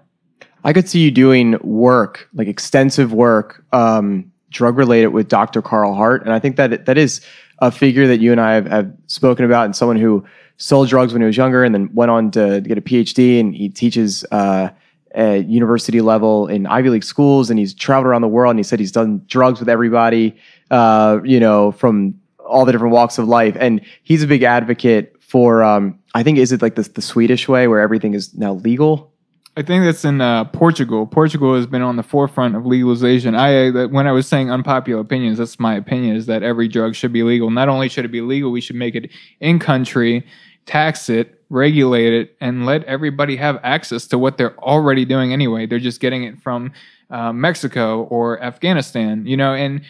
I 0.66 0.74
could 0.74 0.90
see 0.90 1.00
you 1.00 1.12
doing 1.12 1.58
work, 1.62 2.28
like 2.34 2.50
extensive 2.50 3.14
work, 3.14 3.64
um, 3.72 4.30
drug 4.50 4.78
related 4.78 5.08
with 5.08 5.30
Dr. 5.30 5.62
Carl 5.62 5.96
Hart, 5.96 6.24
and 6.24 6.34
I 6.34 6.40
think 6.40 6.58
that 6.58 6.88
that 6.88 6.98
is 6.98 7.22
a 7.60 7.72
figure 7.72 8.06
that 8.06 8.20
you 8.20 8.34
and 8.34 8.42
I 8.42 8.56
have, 8.56 8.66
have 8.66 8.94
spoken 9.08 9.46
about, 9.46 9.64
and 9.64 9.74
someone 9.74 9.96
who 9.96 10.26
sold 10.58 10.90
drugs 10.90 11.14
when 11.14 11.22
he 11.22 11.26
was 11.26 11.38
younger, 11.38 11.64
and 11.64 11.74
then 11.74 11.90
went 11.94 12.12
on 12.12 12.32
to 12.32 12.60
get 12.60 12.78
a 12.78 12.82
PhD, 12.82 13.40
and 13.40 13.56
he 13.56 13.70
teaches. 13.70 14.26
Uh, 14.30 14.72
at 15.16 15.48
university 15.48 16.02
level 16.02 16.48
in 16.48 16.66
Ivy 16.66 16.90
League 16.90 17.04
schools, 17.04 17.52
and 17.52 17.60
he's 17.60 17.72
traveled 17.72 18.08
around 18.08 18.24
the 18.24 18.28
world. 18.28 18.50
And 18.50 18.58
he 18.58 18.64
said 18.64 18.80
he's 18.80 18.92
done 18.92 19.24
drugs 19.28 19.60
with 19.60 19.70
everybody, 19.70 20.36
uh, 20.74 21.22
you 21.24 21.40
know, 21.40 21.72
from 21.72 22.20
all 22.40 22.66
the 22.66 22.72
different 22.72 22.94
walks 22.94 23.20
of 23.20 23.28
life. 23.28 23.56
And 23.60 23.80
he's 24.02 24.24
a 24.24 24.28
big 24.28 24.42
advocate 24.42 25.16
for 25.22 25.64
um, 25.64 26.00
I 26.16 26.24
think 26.24 26.40
is 26.40 26.52
it 26.52 26.62
like 26.62 26.76
the 26.76 26.82
the 26.82 27.02
Swedish 27.02 27.48
way 27.48 27.68
where 27.68 27.80
everything 27.80 28.16
is 28.16 28.34
now 28.34 28.54
legal. 28.54 29.12
I 29.56 29.62
think 29.62 29.86
that's 29.86 30.04
in 30.04 30.20
uh, 30.20 30.46
Portugal. 30.46 31.06
Portugal 31.06 31.56
has 31.56 31.68
been 31.68 31.84
on 31.84 31.96
the 31.96 32.02
forefront 32.02 32.56
of 32.56 32.66
legalization. 32.66 33.36
I 33.36 33.68
uh, 33.68 33.88
when 33.90 34.08
I 34.08 34.12
was 34.12 34.28
saying 34.28 34.50
unpopular 34.50 35.00
opinions, 35.00 35.38
that's 35.38 35.60
my 35.60 35.76
opinion 35.76 36.16
is 36.16 36.26
that 36.26 36.42
every 36.42 36.68
drug 36.68 36.96
should 36.96 37.14
be 37.14 37.22
legal. 37.22 37.52
Not 37.52 37.70
only 37.70 37.88
should 37.88 38.06
it 38.06 38.12
be 38.12 38.22
legal, 38.22 38.52
we 38.52 38.62
should 38.62 38.76
make 38.76 38.96
it 38.96 39.12
in 39.40 39.60
country, 39.60 40.26
tax 40.66 41.08
it, 41.08 41.40
regulate 41.50 42.14
it, 42.14 42.36
and 42.42 42.66
let 42.66 42.84
everybody 42.86 43.36
have 43.36 43.60
access 43.62 44.08
to 44.08 44.18
what 44.18 44.40
they're 44.40 44.58
already 44.58 45.06
doing 45.06 45.34
anyway. 45.34 45.68
They're 45.68 45.78
just 45.78 46.00
getting 46.00 46.24
it 46.24 46.42
from 46.42 46.72
uh, 47.12 47.32
Mexico 47.32 48.04
or 48.06 48.42
Afghanistan, 48.42 49.28
you 49.28 49.38
know, 49.38 49.54
and 49.54 49.82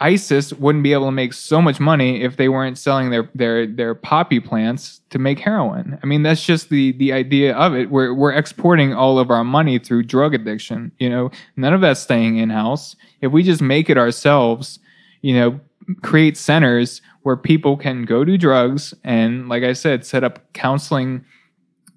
ISIS 0.00 0.52
wouldn't 0.52 0.84
be 0.84 0.92
able 0.92 1.06
to 1.06 1.12
make 1.12 1.32
so 1.32 1.62
much 1.62 1.80
money 1.80 2.22
if 2.22 2.36
they 2.36 2.48
weren't 2.48 2.76
selling 2.76 3.10
their 3.10 3.30
their 3.34 3.66
their 3.66 3.94
poppy 3.94 4.40
plants 4.40 5.00
to 5.10 5.18
make 5.18 5.38
heroin. 5.38 5.98
I 6.02 6.06
mean, 6.06 6.22
that's 6.22 6.44
just 6.44 6.68
the 6.68 6.92
the 6.92 7.12
idea 7.12 7.54
of 7.56 7.74
it. 7.74 7.90
We're 7.90 8.12
we're 8.12 8.32
exporting 8.32 8.92
all 8.92 9.18
of 9.18 9.30
our 9.30 9.44
money 9.44 9.78
through 9.78 10.02
drug 10.04 10.34
addiction. 10.34 10.92
You 10.98 11.08
know, 11.08 11.30
none 11.56 11.72
of 11.72 11.80
that's 11.80 12.00
staying 12.00 12.36
in 12.36 12.50
house. 12.50 12.94
If 13.22 13.32
we 13.32 13.42
just 13.42 13.62
make 13.62 13.88
it 13.88 13.96
ourselves, 13.96 14.78
you 15.22 15.34
know, 15.34 15.60
create 16.02 16.36
centers 16.36 17.00
where 17.22 17.36
people 17.36 17.76
can 17.76 18.04
go 18.04 18.24
do 18.24 18.36
drugs 18.36 18.94
and, 19.02 19.48
like 19.48 19.64
I 19.64 19.72
said, 19.72 20.04
set 20.04 20.24
up 20.24 20.52
counseling 20.52 21.24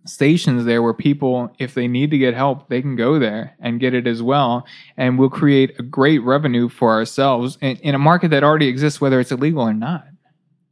stations 0.10 0.66
there 0.66 0.82
where 0.82 0.94
people, 0.94 1.54
if 1.60 1.74
they 1.74 1.88
need 1.88 2.12
to 2.12 2.18
get 2.18 2.34
help, 2.34 2.68
they 2.70 2.82
can 2.82 2.96
go 2.96 3.20
there 3.20 3.56
and 3.60 3.80
get 3.80 3.94
it 3.94 4.08
as 4.08 4.22
well. 4.22 4.66
And 4.98 5.18
we'll 5.18 5.30
create 5.30 5.80
a 5.80 5.84
great 5.84 6.20
revenue 6.20 6.70
for 6.70 6.92
ourselves 6.92 7.58
in, 7.62 7.78
in 7.78 7.96
a 7.96 8.00
market 8.00 8.32
that 8.32 8.44
already 8.44 8.68
exists, 8.68 9.00
whether 9.00 9.20
it's 9.20 9.32
illegal 9.32 9.62
or 9.62 9.74
not. 9.74 10.06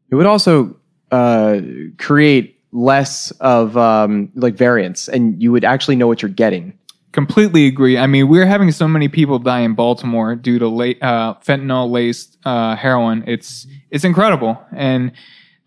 It 0.10 0.16
would 0.16 0.26
also 0.26 0.78
uh, 1.12 1.60
create 1.98 2.60
less 2.72 3.32
of 3.40 3.78
um, 3.78 4.32
like 4.36 4.56
variance, 4.56 5.08
and 5.08 5.42
you 5.42 5.52
would 5.52 5.64
actually 5.64 5.96
know 5.96 6.08
what 6.08 6.22
you're 6.22 6.30
getting. 6.30 6.78
Completely 7.14 7.66
agree. 7.66 7.98
I 7.98 8.06
mean, 8.06 8.28
we're 8.28 8.46
having 8.46 8.72
so 8.72 8.88
many 8.88 9.08
people 9.08 9.40
die 9.40 9.62
in 9.62 9.74
Baltimore 9.74 10.36
due 10.36 10.60
to 10.60 10.68
la- 10.68 10.86
uh, 11.02 11.34
fentanyl 11.40 11.90
laced 11.90 12.38
uh, 12.46 12.76
heroin. 12.76 13.24
It's 13.26 13.66
it's 13.90 14.04
incredible, 14.04 14.62
and 14.72 15.12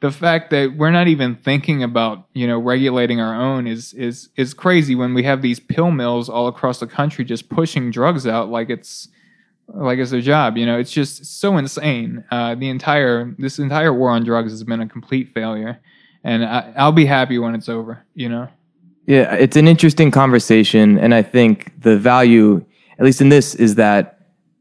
the 0.00 0.10
fact 0.10 0.50
that 0.50 0.76
we're 0.76 0.90
not 0.90 1.08
even 1.08 1.36
thinking 1.36 1.82
about 1.82 2.26
you 2.32 2.46
know 2.46 2.58
regulating 2.58 3.20
our 3.20 3.34
own 3.34 3.66
is 3.66 3.92
is 3.94 4.30
is 4.36 4.54
crazy 4.54 4.94
when 4.94 5.14
we 5.14 5.22
have 5.22 5.42
these 5.42 5.60
pill 5.60 5.90
mills 5.90 6.28
all 6.28 6.48
across 6.48 6.80
the 6.80 6.86
country 6.86 7.24
just 7.24 7.48
pushing 7.48 7.90
drugs 7.90 8.26
out 8.26 8.48
like 8.48 8.70
it's 8.70 9.08
like 9.68 9.98
it's 9.98 10.10
their 10.10 10.20
job 10.20 10.56
you 10.56 10.66
know? 10.66 10.78
It's 10.78 10.90
just 10.90 11.24
so 11.40 11.56
insane. 11.56 12.24
Uh, 12.30 12.54
the 12.54 12.68
entire 12.68 13.34
this 13.38 13.58
entire 13.58 13.94
war 13.94 14.10
on 14.10 14.24
drugs 14.24 14.52
has 14.52 14.64
been 14.64 14.80
a 14.80 14.88
complete 14.88 15.32
failure. 15.32 15.80
And 16.22 16.44
I, 16.44 16.72
i'll 16.76 16.92
be 16.92 17.06
happy 17.06 17.38
when 17.38 17.54
it's 17.54 17.68
over 17.68 18.04
you 18.14 18.28
know? 18.28 18.48
Yeah, 19.06 19.34
it's 19.34 19.56
an 19.56 19.66
interesting 19.66 20.12
conversation, 20.12 20.98
and 20.98 21.14
I 21.14 21.22
think 21.22 21.72
the 21.80 21.96
value, 21.96 22.64
at 22.96 23.04
least 23.04 23.20
in 23.20 23.28
this, 23.28 23.56
is 23.56 23.74
that 23.74 24.20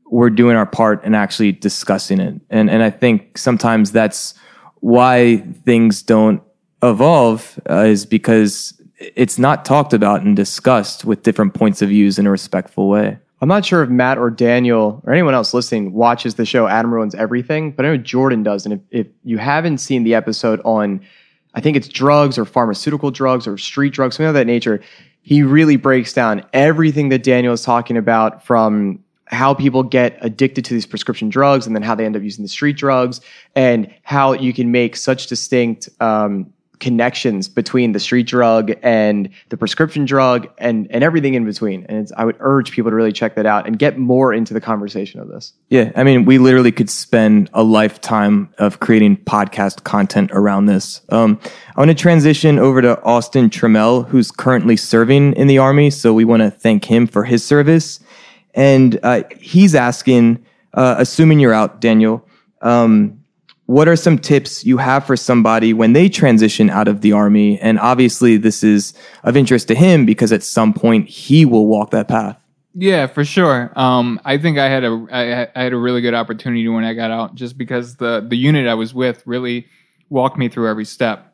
we're 0.09 0.31
doing 0.31 0.55
our 0.55 0.65
part 0.65 1.03
and 1.03 1.15
actually 1.15 1.51
discussing 1.51 2.19
it. 2.19 2.33
And 2.49 2.67
and 2.69 2.81
I 2.81 2.89
think 2.89 3.37
sometimes 3.37 3.91
that's 3.91 4.33
why 4.81 5.37
things 5.65 6.01
don't 6.01 6.41
evolve 6.81 7.59
uh, 7.69 7.83
is 7.83 8.05
because 8.05 8.79
it's 8.99 9.39
not 9.39 9.65
talked 9.65 9.93
about 9.93 10.21
and 10.21 10.35
discussed 10.35 11.05
with 11.05 11.23
different 11.23 11.53
points 11.53 11.81
of 11.81 11.89
views 11.89 12.19
in 12.19 12.27
a 12.27 12.31
respectful 12.31 12.89
way. 12.89 13.17
I'm 13.41 13.47
not 13.47 13.63
sure 13.63 13.81
if 13.83 13.89
Matt 13.89 14.17
or 14.17 14.29
Daniel 14.29 15.01
or 15.05 15.13
anyone 15.13 15.33
else 15.33 15.53
listening 15.53 15.93
watches 15.93 16.35
the 16.35 16.45
show 16.45 16.67
Adam 16.67 16.93
Ruins 16.93 17.15
Everything, 17.15 17.71
but 17.71 17.85
I 17.85 17.89
know 17.89 17.97
Jordan 17.97 18.43
does. 18.43 18.65
And 18.65 18.73
if, 18.73 18.79
if 18.91 19.07
you 19.23 19.37
haven't 19.37 19.77
seen 19.77 20.03
the 20.03 20.13
episode 20.13 20.59
on, 20.65 20.99
I 21.53 21.61
think 21.61 21.77
it's 21.77 21.87
drugs 21.87 22.37
or 22.37 22.43
pharmaceutical 22.43 23.11
drugs 23.11 23.47
or 23.47 23.57
street 23.57 23.93
drugs, 23.93 24.17
something 24.17 24.27
of 24.27 24.33
that 24.33 24.47
nature, 24.47 24.81
he 25.21 25.41
really 25.41 25.77
breaks 25.77 26.11
down 26.11 26.43
everything 26.51 27.09
that 27.09 27.23
Daniel 27.23 27.53
is 27.53 27.61
talking 27.61 27.95
about 27.95 28.45
from 28.45 29.03
how 29.29 29.53
people 29.53 29.83
get 29.83 30.17
addicted 30.21 30.65
to 30.65 30.73
these 30.73 30.85
prescription 30.85 31.29
drugs 31.29 31.67
and 31.67 31.75
then 31.75 31.83
how 31.83 31.95
they 31.95 32.05
end 32.05 32.15
up 32.15 32.23
using 32.23 32.43
the 32.43 32.49
street 32.49 32.75
drugs 32.75 33.21
and 33.55 33.93
how 34.03 34.33
you 34.33 34.53
can 34.53 34.71
make 34.71 34.95
such 34.95 35.27
distinct 35.27 35.87
um, 36.01 36.51
connections 36.79 37.47
between 37.47 37.91
the 37.91 37.99
street 37.99 38.25
drug 38.25 38.71
and 38.81 39.29
the 39.49 39.57
prescription 39.57 40.05
drug 40.05 40.47
and 40.57 40.87
and 40.89 41.03
everything 41.03 41.33
in 41.33 41.45
between. 41.45 41.85
And 41.87 42.09
I 42.17 42.25
would 42.25 42.37
urge 42.39 42.71
people 42.71 42.89
to 42.89 42.95
really 42.95 43.11
check 43.11 43.35
that 43.35 43.45
out 43.45 43.67
and 43.67 43.77
get 43.77 43.97
more 43.97 44.33
into 44.33 44.53
the 44.53 44.61
conversation 44.61 45.19
of 45.19 45.27
this. 45.27 45.53
Yeah, 45.69 45.91
I 45.95 46.03
mean, 46.03 46.25
we 46.25 46.37
literally 46.37 46.71
could 46.71 46.89
spend 46.89 47.49
a 47.53 47.63
lifetime 47.63 48.53
of 48.57 48.79
creating 48.79 49.17
podcast 49.17 49.83
content 49.83 50.31
around 50.33 50.65
this. 50.65 51.01
Um, 51.09 51.39
I 51.75 51.81
want 51.81 51.89
to 51.89 51.95
transition 51.95 52.59
over 52.59 52.81
to 52.81 53.01
Austin 53.03 53.49
Trammell, 53.49 54.07
who's 54.07 54.31
currently 54.31 54.77
serving 54.77 55.33
in 55.33 55.47
the 55.47 55.57
Army. 55.57 55.89
So 55.89 56.13
we 56.13 56.25
want 56.25 56.41
to 56.41 56.49
thank 56.49 56.85
him 56.85 57.07
for 57.07 57.25
his 57.25 57.43
service. 57.43 57.99
And 58.59 58.99
uh, 59.03 59.23
he's 59.39 59.73
asking, 59.73 60.45
uh, 60.73 60.95
assuming 60.97 61.39
you're 61.39 61.53
out, 61.53 61.79
Daniel, 61.79 62.27
um, 62.61 63.17
what 63.67 63.87
are 63.87 63.95
some 63.95 64.19
tips 64.19 64.65
you 64.65 64.75
have 64.75 65.05
for 65.05 65.15
somebody 65.15 65.71
when 65.71 65.93
they 65.93 66.09
transition 66.09 66.69
out 66.69 66.89
of 66.89 66.99
the 66.99 67.13
Army? 67.13 67.57
And 67.61 67.79
obviously, 67.79 68.35
this 68.35 68.61
is 68.61 68.93
of 69.23 69.37
interest 69.37 69.69
to 69.69 69.75
him 69.75 70.05
because 70.05 70.33
at 70.33 70.43
some 70.43 70.73
point 70.73 71.07
he 71.07 71.45
will 71.45 71.67
walk 71.67 71.91
that 71.91 72.09
path. 72.09 72.37
Yeah, 72.75 73.07
for 73.07 73.23
sure. 73.23 73.71
Um, 73.77 74.19
I 74.25 74.37
think 74.37 74.57
I 74.57 74.67
had 74.67 74.83
a 74.83 75.07
I, 75.09 75.47
I 75.57 75.63
had 75.63 75.71
a 75.71 75.77
really 75.77 76.01
good 76.01 76.13
opportunity 76.13 76.67
when 76.67 76.83
I 76.83 76.93
got 76.93 77.11
out, 77.11 77.35
just 77.35 77.57
because 77.57 77.95
the 77.95 78.25
the 78.27 78.35
unit 78.35 78.67
I 78.67 78.73
was 78.73 78.93
with 78.93 79.23
really 79.25 79.67
walked 80.09 80.37
me 80.37 80.49
through 80.49 80.69
every 80.69 80.85
step. 80.85 81.33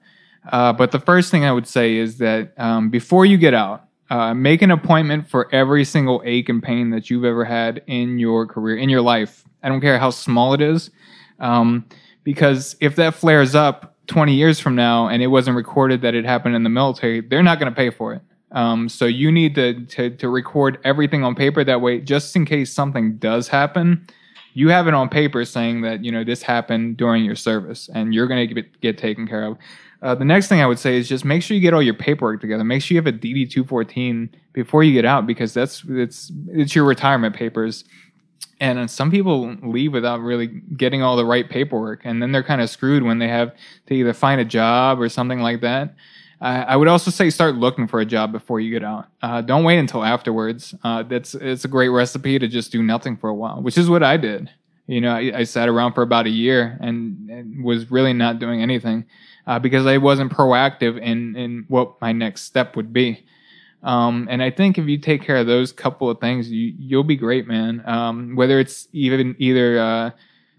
Uh, 0.52 0.74
but 0.74 0.92
the 0.92 1.00
first 1.00 1.32
thing 1.32 1.44
I 1.44 1.52
would 1.52 1.66
say 1.66 1.96
is 1.96 2.20
that 2.20 2.54
um, 2.60 2.92
before 2.92 3.26
you 3.26 3.38
get 3.38 3.56
out, 3.56 3.85
uh, 4.10 4.34
make 4.34 4.62
an 4.62 4.72
appointment 4.72 5.28
for 5.28 5.54
every 5.54 5.84
single 5.84 6.22
ache 6.26 6.50
and 6.50 6.62
pain 6.62 6.92
that 6.92 7.10
you've 7.10 7.26
ever 7.26 7.44
had 7.44 7.82
in 7.88 8.20
your 8.20 8.46
career, 8.46 8.78
in 8.78 8.90
your 8.90 9.02
life. 9.02 9.44
I 9.64 9.70
don't 9.70 9.82
care 9.82 9.98
how 9.98 10.12
small 10.12 10.54
it 10.54 10.62
is, 10.62 10.92
um, 11.40 11.86
because 12.24 12.76
if 12.80 12.96
that 12.98 13.16
flares 13.16 13.56
up 13.56 13.96
20 14.08 14.36
years 14.36 14.60
from 14.60 14.76
now 14.76 15.08
and 15.08 15.24
it 15.24 15.28
wasn't 15.28 15.58
recorded 15.58 16.02
that 16.02 16.14
it 16.14 16.26
happened 16.26 16.56
in 16.56 16.64
the 16.64 16.70
military, 16.70 17.22
they're 17.22 17.44
not 17.44 17.60
going 17.60 17.72
to 17.72 17.76
pay 17.76 17.90
for 17.90 18.14
it. 18.14 18.22
Um, 18.52 18.88
so 18.88 19.06
you 19.06 19.32
need 19.32 19.56
to, 19.56 19.86
to 19.86 20.10
to 20.12 20.30
record 20.30 20.80
everything 20.84 21.24
on 21.24 21.36
paper. 21.36 21.64
That 21.64 21.82
way, 21.82 22.00
just 22.00 22.36
in 22.36 22.46
case 22.46 22.72
something 22.72 23.18
does 23.18 23.50
happen, 23.50 24.08
you 24.54 24.70
have 24.70 24.88
it 24.88 24.94
on 24.94 25.10
paper 25.10 25.44
saying 25.44 25.82
that 25.82 26.06
you 26.06 26.12
know 26.12 26.24
this 26.24 26.42
happened 26.42 26.96
during 26.96 27.26
your 27.26 27.36
service, 27.36 27.90
and 27.94 28.14
you're 28.14 28.28
going 28.28 28.48
to 28.48 28.54
get, 28.54 28.82
get 28.82 28.98
taken 28.98 29.28
care 29.28 29.44
of. 29.44 29.58
Uh, 30.06 30.14
the 30.14 30.24
next 30.24 30.48
thing 30.48 30.62
I 30.62 30.68
would 30.68 30.78
say 30.78 30.98
is 30.98 31.10
just 31.10 31.26
make 31.26 31.42
sure 31.42 31.56
you 31.56 31.62
get 31.62 31.74
all 31.74 31.82
your 31.82 31.96
paperwork 31.96 32.40
together. 32.40 32.64
Make 32.64 32.84
sure 32.84 32.94
you 32.94 33.02
have 33.02 33.08
a 33.08 33.18
DD 33.18 33.50
two 33.50 33.64
fourteen 33.64 34.30
before 34.54 34.84
you 34.84 34.94
get 34.94 35.04
out 35.04 35.26
because 35.26 35.52
that's 35.52 35.84
it's 35.90 36.32
it's 36.50 36.76
your 36.76 36.86
retirement 36.86 37.36
papers. 37.36 37.86
And 38.60 38.90
some 38.90 39.10
people 39.10 39.56
leave 39.64 39.94
without 39.94 40.22
really 40.22 40.62
getting 40.78 41.02
all 41.02 41.16
the 41.16 41.26
right 41.26 41.50
paperwork, 41.50 42.02
and 42.04 42.22
then 42.22 42.32
they're 42.32 42.44
kind 42.44 42.62
of 42.62 42.70
screwed 42.70 43.02
when 43.02 43.18
they 43.18 43.28
have 43.28 43.56
to 43.88 43.96
either 43.96 44.14
find 44.14 44.40
a 44.40 44.46
job 44.46 45.02
or 45.02 45.10
something 45.10 45.40
like 45.40 45.62
that. 45.62 45.96
Uh, 46.40 46.66
I 46.68 46.76
would 46.76 46.88
also 46.88 47.10
say 47.10 47.32
start 47.32 47.56
looking 47.56 47.88
for 47.88 48.00
a 48.00 48.06
job 48.06 48.32
before 48.32 48.60
you 48.60 48.70
get 48.70 48.84
out. 48.84 49.08
Uh, 49.24 49.42
don't 49.42 49.64
wait 49.64 49.80
until 49.80 50.04
afterwards. 50.04 50.76
Uh, 50.84 51.02
that's 51.02 51.34
it's 51.34 51.66
a 51.66 51.68
great 51.68 51.90
recipe 51.90 52.38
to 52.38 52.48
just 52.48 52.72
do 52.72 52.84
nothing 52.84 53.18
for 53.18 53.32
a 53.32 53.36
while, 53.36 53.60
which 53.60 53.76
is 53.76 53.90
what 53.90 54.04
I 54.04 54.18
did. 54.18 54.52
You 54.86 55.02
know, 55.02 55.16
I, 55.16 55.32
I 55.40 55.44
sat 55.46 55.68
around 55.68 55.94
for 55.94 56.04
about 56.04 56.28
a 56.28 56.30
year 56.30 56.78
and, 56.80 57.28
and 57.28 57.64
was 57.64 57.90
really 57.90 58.14
not 58.14 58.38
doing 58.38 58.62
anything 58.62 59.06
uh, 59.48 59.60
because 59.60 59.86
I 59.86 59.98
wasn't 59.98 60.32
proactive 60.32 61.00
in 61.00 61.36
in 61.36 61.66
what 61.68 62.00
my 62.02 62.12
next 62.12 62.44
step 62.44 62.76
would 62.76 62.92
be. 62.94 63.26
Um, 63.84 64.28
and 64.32 64.42
I 64.42 64.50
think 64.50 64.80
if 64.80 64.88
you 64.88 64.98
take 64.98 65.22
care 65.22 65.38
of 65.38 65.46
those 65.46 65.72
couple 65.72 66.10
of 66.10 66.20
things, 66.20 66.50
you 66.50 66.74
you'll 66.78 67.04
be 67.04 67.16
great, 67.16 67.48
man. 67.48 67.84
Um, 67.86 68.36
whether 68.36 68.60
it's 68.60 68.88
even 68.92 69.36
either 69.38 69.80
uh, 69.80 70.12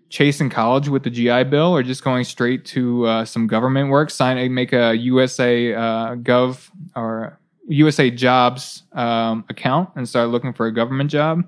chasing 0.08 0.48
college 0.48 0.88
with 0.88 1.02
the 1.02 1.10
GI 1.10 1.44
Bill 1.44 1.74
or 1.74 1.82
just 1.82 2.04
going 2.04 2.24
straight 2.24 2.64
to 2.66 3.04
uh, 3.06 3.24
some 3.24 3.46
government 3.46 3.90
work, 3.90 4.10
sign 4.10 4.54
make 4.54 4.72
a 4.72 4.94
USA 4.94 5.74
uh, 5.74 6.14
Gov 6.16 6.70
or 6.94 7.40
USA 7.68 8.10
Jobs 8.10 8.84
um, 8.92 9.44
account 9.48 9.90
and 9.96 10.08
start 10.08 10.28
looking 10.28 10.52
for 10.52 10.66
a 10.66 10.72
government 10.72 11.10
job. 11.10 11.44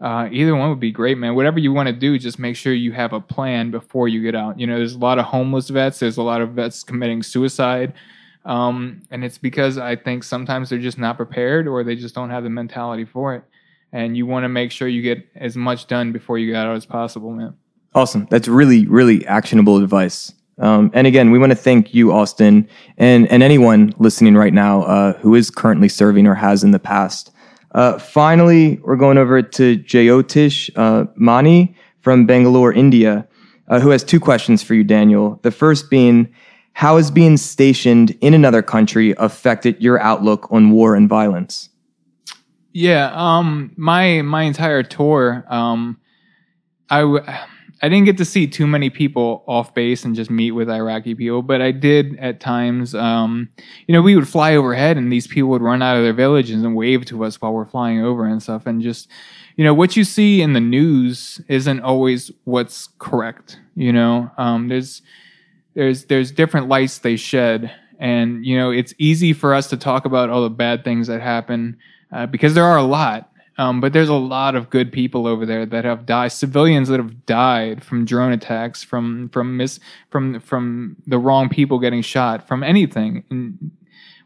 Uh, 0.00 0.28
either 0.30 0.54
one 0.54 0.70
would 0.70 0.80
be 0.80 0.92
great, 0.92 1.18
man. 1.18 1.34
Whatever 1.34 1.58
you 1.58 1.72
want 1.72 1.88
to 1.88 1.92
do, 1.92 2.18
just 2.18 2.38
make 2.38 2.54
sure 2.54 2.72
you 2.72 2.92
have 2.92 3.12
a 3.12 3.20
plan 3.20 3.70
before 3.70 4.06
you 4.06 4.22
get 4.22 4.34
out. 4.34 4.58
You 4.58 4.66
know, 4.66 4.78
there's 4.78 4.94
a 4.94 4.98
lot 4.98 5.18
of 5.18 5.24
homeless 5.24 5.68
vets. 5.70 5.98
There's 5.98 6.18
a 6.18 6.22
lot 6.22 6.40
of 6.40 6.50
vets 6.50 6.84
committing 6.84 7.22
suicide. 7.22 7.94
Um, 8.44 9.02
and 9.10 9.24
it's 9.24 9.38
because 9.38 9.76
I 9.76 9.96
think 9.96 10.22
sometimes 10.22 10.70
they're 10.70 10.78
just 10.78 10.98
not 10.98 11.16
prepared 11.16 11.66
or 11.66 11.82
they 11.82 11.96
just 11.96 12.14
don't 12.14 12.30
have 12.30 12.44
the 12.44 12.50
mentality 12.50 13.04
for 13.04 13.34
it. 13.34 13.42
And 13.92 14.16
you 14.16 14.24
want 14.26 14.44
to 14.44 14.48
make 14.48 14.70
sure 14.70 14.86
you 14.86 15.02
get 15.02 15.26
as 15.34 15.56
much 15.56 15.86
done 15.86 16.12
before 16.12 16.38
you 16.38 16.52
get 16.52 16.64
out 16.66 16.76
as 16.76 16.86
possible, 16.86 17.32
man. 17.32 17.54
Awesome. 17.94 18.28
That's 18.30 18.46
really, 18.46 18.86
really 18.86 19.26
actionable 19.26 19.82
advice. 19.82 20.32
Um, 20.58 20.90
and 20.94 21.06
again, 21.06 21.30
we 21.30 21.38
want 21.38 21.50
to 21.50 21.56
thank 21.56 21.94
you, 21.94 22.12
Austin, 22.12 22.68
and, 22.96 23.30
and 23.30 23.42
anyone 23.42 23.94
listening 23.98 24.34
right 24.34 24.52
now 24.52 24.82
uh, 24.82 25.12
who 25.14 25.34
is 25.34 25.50
currently 25.50 25.88
serving 25.88 26.26
or 26.26 26.34
has 26.34 26.64
in 26.64 26.72
the 26.72 26.78
past. 26.78 27.32
Uh, 27.72 27.98
finally, 27.98 28.78
we're 28.82 28.96
going 28.96 29.18
over 29.18 29.42
to 29.42 29.78
Jyotish 29.78 30.70
uh, 30.76 31.06
Mani 31.16 31.74
from 32.00 32.26
Bangalore, 32.26 32.72
India, 32.72 33.26
uh, 33.68 33.80
who 33.80 33.90
has 33.90 34.02
two 34.02 34.20
questions 34.20 34.62
for 34.62 34.74
you, 34.74 34.84
Daniel. 34.84 35.38
The 35.42 35.50
first 35.50 35.90
being, 35.90 36.32
how 36.72 36.96
has 36.96 37.10
being 37.10 37.36
stationed 37.36 38.16
in 38.20 38.34
another 38.34 38.62
country 38.62 39.14
affected 39.18 39.80
your 39.82 40.00
outlook 40.00 40.48
on 40.50 40.70
war 40.70 40.94
and 40.94 41.08
violence? 41.08 41.68
Yeah, 42.72 43.10
um, 43.14 43.72
my 43.76 44.22
my 44.22 44.42
entire 44.42 44.82
tour, 44.82 45.44
um, 45.48 45.98
I 46.90 47.00
w- 47.00 47.24
I 47.80 47.88
didn't 47.88 48.06
get 48.06 48.18
to 48.18 48.24
see 48.24 48.46
too 48.46 48.66
many 48.66 48.90
people 48.90 49.44
off 49.46 49.72
base 49.72 50.04
and 50.04 50.14
just 50.14 50.30
meet 50.30 50.50
with 50.50 50.68
Iraqi 50.68 51.14
people, 51.14 51.42
but 51.42 51.62
I 51.62 51.70
did 51.70 52.16
at 52.18 52.40
times. 52.40 52.94
Um, 52.94 53.48
you 53.86 53.92
know, 53.92 54.02
we 54.02 54.16
would 54.16 54.28
fly 54.28 54.56
overhead, 54.56 54.96
and 54.96 55.12
these 55.12 55.26
people 55.26 55.50
would 55.50 55.62
run 55.62 55.82
out 55.82 55.96
of 55.96 56.02
their 56.02 56.12
villages 56.12 56.62
and 56.62 56.74
wave 56.74 57.04
to 57.06 57.24
us 57.24 57.40
while 57.40 57.52
we're 57.52 57.66
flying 57.66 58.02
over 58.02 58.26
and 58.26 58.42
stuff, 58.42 58.66
and 58.66 58.82
just 58.82 59.08
you 59.56 59.64
know 59.64 59.74
what 59.74 59.96
you 59.96 60.04
see 60.04 60.40
in 60.40 60.52
the 60.52 60.60
news 60.60 61.40
isn't 61.48 61.80
always 61.80 62.30
what's 62.44 62.88
correct. 62.98 63.60
You 63.76 63.92
know, 63.92 64.30
um, 64.38 64.68
there's 64.68 65.02
there's 65.74 66.06
there's 66.06 66.32
different 66.32 66.68
lights 66.68 66.98
they 66.98 67.16
shed, 67.16 67.72
and 67.98 68.44
you 68.44 68.56
know 68.56 68.70
it's 68.70 68.94
easy 68.98 69.32
for 69.32 69.54
us 69.54 69.68
to 69.70 69.76
talk 69.76 70.04
about 70.04 70.30
all 70.30 70.42
the 70.42 70.50
bad 70.50 70.82
things 70.82 71.06
that 71.06 71.20
happen 71.20 71.76
uh, 72.12 72.26
because 72.26 72.54
there 72.54 72.64
are 72.64 72.78
a 72.78 72.82
lot. 72.82 73.30
Um, 73.58 73.80
but 73.80 73.92
there's 73.92 74.08
a 74.08 74.14
lot 74.14 74.54
of 74.54 74.70
good 74.70 74.92
people 74.92 75.26
over 75.26 75.44
there 75.44 75.66
that 75.66 75.84
have 75.84 76.06
died, 76.06 76.32
civilians 76.32 76.88
that 76.88 76.98
have 76.98 77.26
died 77.26 77.84
from 77.84 78.04
drone 78.04 78.32
attacks, 78.32 78.82
from 78.82 79.28
from 79.30 79.56
mis 79.56 79.80
from 80.10 80.40
from 80.40 80.96
the 81.06 81.18
wrong 81.18 81.48
people 81.48 81.78
getting 81.78 82.02
shot, 82.02 82.46
from 82.46 82.62
anything. 82.62 83.24
And 83.30 83.72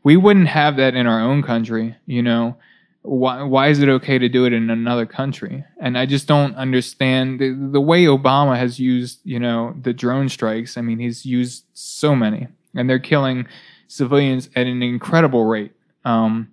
we 0.02 0.16
wouldn't 0.16 0.48
have 0.48 0.76
that 0.76 0.94
in 0.94 1.06
our 1.06 1.20
own 1.20 1.42
country, 1.42 1.96
you 2.06 2.22
know 2.22 2.56
why 3.02 3.42
why 3.42 3.68
is 3.68 3.80
it 3.80 3.88
okay 3.88 4.18
to 4.18 4.28
do 4.28 4.44
it 4.46 4.52
in 4.52 4.70
another 4.70 5.06
country? 5.06 5.64
And 5.80 5.98
I 5.98 6.06
just 6.06 6.26
don't 6.26 6.54
understand 6.54 7.40
the, 7.40 7.50
the 7.50 7.80
way 7.80 8.04
Obama 8.04 8.56
has 8.56 8.78
used, 8.78 9.20
you 9.24 9.40
know, 9.40 9.74
the 9.80 9.92
drone 9.92 10.28
strikes. 10.28 10.76
I 10.76 10.82
mean, 10.82 10.98
he's 10.98 11.26
used 11.26 11.64
so 11.74 12.14
many, 12.14 12.46
and 12.74 12.88
they're 12.88 13.00
killing 13.00 13.46
civilians 13.88 14.48
at 14.54 14.66
an 14.66 14.82
incredible 14.82 15.44
rate. 15.44 15.72
Um, 16.04 16.52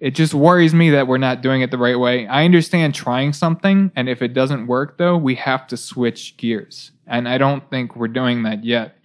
it 0.00 0.14
just 0.14 0.34
worries 0.34 0.74
me 0.74 0.90
that 0.90 1.06
we're 1.06 1.18
not 1.18 1.42
doing 1.42 1.60
it 1.60 1.70
the 1.70 1.78
right 1.78 1.98
way. 1.98 2.26
I 2.26 2.44
understand 2.44 2.94
trying 2.94 3.32
something, 3.32 3.92
and 3.94 4.08
if 4.08 4.22
it 4.22 4.34
doesn't 4.34 4.66
work, 4.66 4.98
though, 4.98 5.16
we 5.16 5.34
have 5.36 5.66
to 5.68 5.76
switch 5.76 6.36
gears. 6.36 6.90
And 7.06 7.28
I 7.28 7.38
don't 7.38 7.68
think 7.70 7.96
we're 7.96 8.08
doing 8.08 8.42
that 8.44 8.64
yet. 8.64 8.96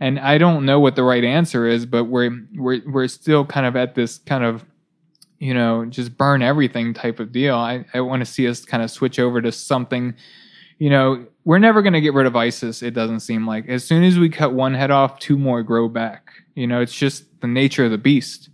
And 0.00 0.18
I 0.18 0.38
don't 0.38 0.64
know 0.64 0.80
what 0.80 0.96
the 0.96 1.02
right 1.02 1.24
answer 1.24 1.66
is, 1.66 1.86
but 1.86 2.04
we're 2.04 2.46
we're 2.54 2.82
we're 2.86 3.08
still 3.08 3.44
kind 3.44 3.66
of 3.66 3.76
at 3.76 3.94
this 3.94 4.18
kind 4.18 4.44
of 4.44 4.64
you 5.44 5.52
know, 5.52 5.84
just 5.84 6.16
burn 6.16 6.40
everything 6.40 6.94
type 6.94 7.20
of 7.20 7.30
deal. 7.30 7.56
I, 7.56 7.84
I 7.92 8.00
want 8.00 8.20
to 8.20 8.24
see 8.24 8.48
us 8.48 8.64
kind 8.64 8.82
of 8.82 8.90
switch 8.90 9.18
over 9.18 9.42
to 9.42 9.52
something, 9.52 10.14
you 10.78 10.88
know, 10.88 11.26
we're 11.44 11.58
never 11.58 11.82
going 11.82 11.92
to 11.92 12.00
get 12.00 12.14
rid 12.14 12.26
of 12.26 12.34
ISIS, 12.34 12.82
it 12.82 12.94
doesn't 12.94 13.20
seem 13.20 13.46
like. 13.46 13.68
As 13.68 13.84
soon 13.84 14.04
as 14.04 14.18
we 14.18 14.30
cut 14.30 14.54
one 14.54 14.72
head 14.72 14.90
off, 14.90 15.18
two 15.18 15.36
more 15.36 15.62
grow 15.62 15.88
back. 15.88 16.30
You 16.54 16.66
know, 16.66 16.80
it's 16.80 16.94
just 16.94 17.24
the 17.42 17.46
nature 17.46 17.84
of 17.84 17.90
the 17.90 17.98
beast. 17.98 18.48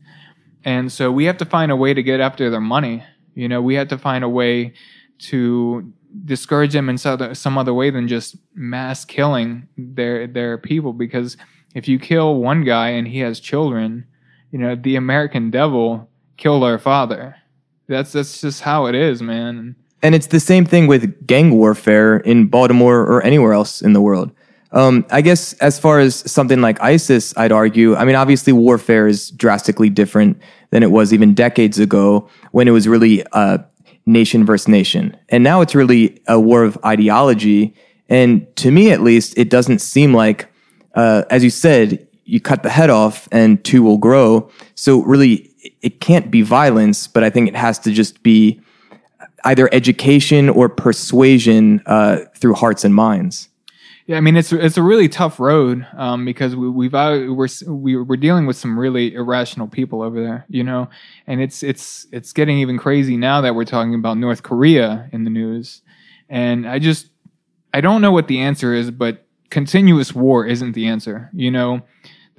And 0.65 0.93
so 0.93 1.11
we 1.11 1.24
have 1.24 1.39
to 1.39 1.45
find 1.45 1.73
a 1.73 1.77
way 1.77 1.95
to 1.95 2.03
get 2.03 2.20
after 2.20 2.51
their 2.51 2.61
money. 2.61 3.03
You 3.35 3.49
know, 3.49 3.62
we 3.62 3.74
have 3.74 3.89
to 3.89 3.99
find 3.99 4.24
a 4.24 4.28
way 4.28 4.74
to 5.20 5.93
discourage 6.24 6.73
them 6.73 6.89
in 6.89 6.99
some 6.99 7.59
other 7.59 7.73
way 7.73 7.91
than 7.91 8.09
just 8.09 8.37
mass 8.55 9.05
killing 9.05 9.69
their 9.77 10.27
their 10.27 10.59
people 10.59 10.93
because 10.93 11.37
if 11.74 11.87
you 11.87 11.99
kill 11.99 12.37
one 12.37 12.65
guy 12.65 12.89
and 12.89 13.07
he 13.07 13.20
has 13.20 13.39
children, 13.39 14.05
you 14.51 14.59
know, 14.59 14.74
the 14.74 14.97
American 14.97 15.51
devil 15.51 16.09
killed 16.37 16.65
our 16.65 16.78
father. 16.78 17.37
That's 17.87 18.12
that's 18.12 18.41
just 18.41 18.62
how 18.62 18.87
it 18.87 18.95
is, 18.95 19.23
man. 19.23 19.77
And 20.03 20.15
it's 20.15 20.28
the 20.28 20.41
same 20.41 20.65
thing 20.65 20.87
with 20.87 21.27
gang 21.27 21.51
warfare 21.51 22.19
in 22.19 22.47
Baltimore 22.47 23.01
or 23.01 23.23
anywhere 23.23 23.53
else 23.53 23.82
in 23.82 23.93
the 23.93 24.01
world. 24.01 24.32
Um, 24.73 25.05
I 25.11 25.21
guess 25.21 25.53
as 25.55 25.79
far 25.79 25.99
as 25.99 26.31
something 26.31 26.61
like 26.61 26.81
ISIS, 26.81 27.37
I'd 27.37 27.53
argue. 27.53 27.97
I 27.97 28.05
mean, 28.05 28.15
obviously, 28.15 28.53
warfare 28.53 29.09
is 29.09 29.31
drastically 29.31 29.91
different 29.91 30.41
than 30.71 30.83
it 30.83 30.91
was 30.91 31.13
even 31.13 31.35
decades 31.35 31.79
ago 31.79 32.29
when 32.53 32.69
it 32.69 32.71
was 32.71 32.87
really 32.87 33.25
uh, 33.33 33.59
nation 34.07 34.47
versus 34.47 34.69
nation, 34.69 35.17
and 35.29 35.43
now 35.43 35.61
it's 35.61 35.75
really 35.75 36.21
a 36.29 36.39
war 36.39 36.63
of 36.63 36.79
ideology. 36.85 37.75
And 38.09 38.55
to 38.57 38.71
me, 38.71 38.91
at 38.91 39.01
least, 39.01 39.37
it 39.37 39.51
doesn't 39.51 39.81
seem 39.81 40.13
like, 40.13 40.49
uh, 40.95 41.25
as 41.31 41.45
you 41.45 41.51
said, 41.51 42.07
you 42.25 42.41
cut 42.41 42.63
the 42.63 42.71
head 42.71 42.91
off 42.91 43.29
and 43.33 43.63
two 43.65 43.83
will 43.83 43.99
grow. 43.99 44.51
So 44.75 45.03
really, 45.03 45.51
it 45.83 46.01
can't 46.01 46.31
be 46.31 46.43
violence, 46.43 47.07
but 47.07 47.25
I 47.25 47.31
think 47.31 47.49
it 47.49 47.57
has 47.57 47.79
to 47.81 47.93
just 47.93 48.23
be 48.23 48.61
either 49.45 49.69
education 49.73 50.49
or 50.49 50.69
persuasion 50.69 51.83
uh, 51.87 52.19
through 52.37 52.55
hearts 52.55 52.85
and 52.85 52.95
minds. 52.95 53.49
Yeah, 54.06 54.16
I 54.16 54.20
mean 54.20 54.36
it's 54.36 54.52
it's 54.52 54.77
a 54.77 54.82
really 54.82 55.09
tough 55.09 55.39
road 55.39 55.86
um, 55.97 56.24
because 56.24 56.56
we, 56.56 56.68
we've 56.68 56.94
uh, 56.94 57.27
we're 57.28 57.48
we're 57.66 58.16
dealing 58.16 58.47
with 58.47 58.56
some 58.56 58.78
really 58.78 59.14
irrational 59.14 59.68
people 59.68 60.02
over 60.02 60.20
there, 60.20 60.47
you 60.48 60.64
know, 60.64 60.89
and 61.27 61.40
it's 61.40 61.62
it's 61.62 62.06
it's 62.12 62.32
getting 62.32 62.59
even 62.59 62.78
crazy 62.78 63.16
now 63.16 63.40
that 63.40 63.55
we're 63.55 63.64
talking 63.64 63.94
about 63.94 64.18
North 64.18 64.43
Korea 64.43 65.09
in 65.12 65.24
the 65.24 65.31
news, 65.31 65.82
and 66.28 66.68
I 66.68 66.78
just 66.78 67.10
I 67.72 67.81
don't 67.81 68.01
know 68.01 68.10
what 68.12 68.27
the 68.27 68.40
answer 68.40 68.74
is, 68.74 68.90
but 68.90 69.27
continuous 69.51 70.14
war 70.14 70.47
isn't 70.47 70.72
the 70.72 70.86
answer, 70.89 71.31
you 71.32 71.51
know 71.51 71.82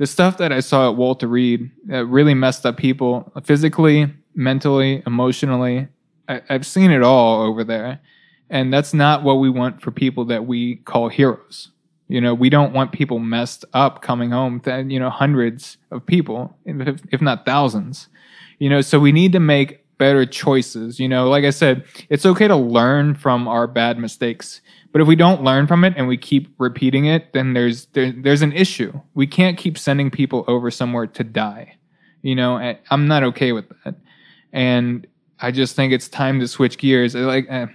the 0.02 0.08
stuff 0.08 0.38
that 0.38 0.52
I 0.52 0.62
saw 0.62 0.90
at 0.90 0.98
Walter 0.98 1.28
Reed 1.28 1.70
that 1.86 2.08
really 2.08 2.34
messed 2.34 2.66
up 2.66 2.76
people 2.76 3.32
physically, 3.44 4.12
mentally, 4.34 5.04
emotionally. 5.06 5.90
I, 6.28 6.42
I've 6.50 6.66
seen 6.66 6.90
it 6.90 7.04
all 7.04 7.44
over 7.44 7.64
there. 7.64 8.00
And 8.52 8.72
that's 8.72 8.94
not 8.94 9.24
what 9.24 9.36
we 9.36 9.50
want 9.50 9.82
for 9.82 9.90
people 9.92 10.26
that 10.26 10.46
we 10.46 10.76
call 10.76 11.08
heroes. 11.08 11.70
You 12.10 12.20
know, 12.20 12.34
we 12.34 12.50
don't 12.50 12.74
want 12.74 12.92
people 12.92 13.20
messed 13.20 13.64
up 13.74 14.02
coming 14.02 14.32
home, 14.32 14.60
th- 14.60 14.92
you 14.92 15.00
know, 15.00 15.10
hundreds 15.10 15.78
of 15.92 16.06
people, 16.06 16.56
if, 16.66 17.02
if 17.10 17.22
not 17.22 17.46
thousands. 17.46 18.10
You 18.60 18.70
know, 18.70 18.82
so 18.82 19.00
we 19.00 19.14
need 19.14 19.32
to 19.32 19.40
make 19.40 19.82
better 19.98 20.26
choices. 20.26 21.00
You 21.00 21.08
know, 21.08 21.30
like 21.30 21.46
I 21.46 21.52
said, 21.52 21.86
it's 22.10 22.26
okay 22.26 22.50
to 22.50 22.56
learn 22.58 23.16
from 23.16 23.48
our 23.48 23.66
bad 23.66 23.98
mistakes. 23.98 24.60
But 24.92 25.02
if 25.02 25.08
we 25.08 25.16
don't 25.16 25.42
learn 25.42 25.68
from 25.68 25.86
it 25.86 25.94
and 25.96 26.10
we 26.10 26.18
keep 26.18 26.54
repeating 26.58 27.06
it, 27.06 27.32
then 27.32 27.54
there's 27.54 27.86
there, 27.94 28.12
there's 28.12 28.42
an 28.42 28.52
issue. 28.52 29.00
We 29.14 29.26
can't 29.26 29.58
keep 29.58 29.78
sending 29.78 30.12
people 30.12 30.44
over 30.48 30.70
somewhere 30.70 31.08
to 31.08 31.24
die. 31.24 31.78
You 32.22 32.36
know, 32.36 32.76
I'm 32.90 33.08
not 33.08 33.24
okay 33.24 33.54
with 33.54 33.70
that. 33.86 33.96
And 34.52 35.08
I 35.40 35.52
just 35.52 35.76
think 35.76 35.94
it's 35.94 36.10
time 36.10 36.40
to 36.40 36.48
switch 36.48 36.78
gears. 36.78 37.16
Like, 37.16 37.48
eh, 37.50 37.68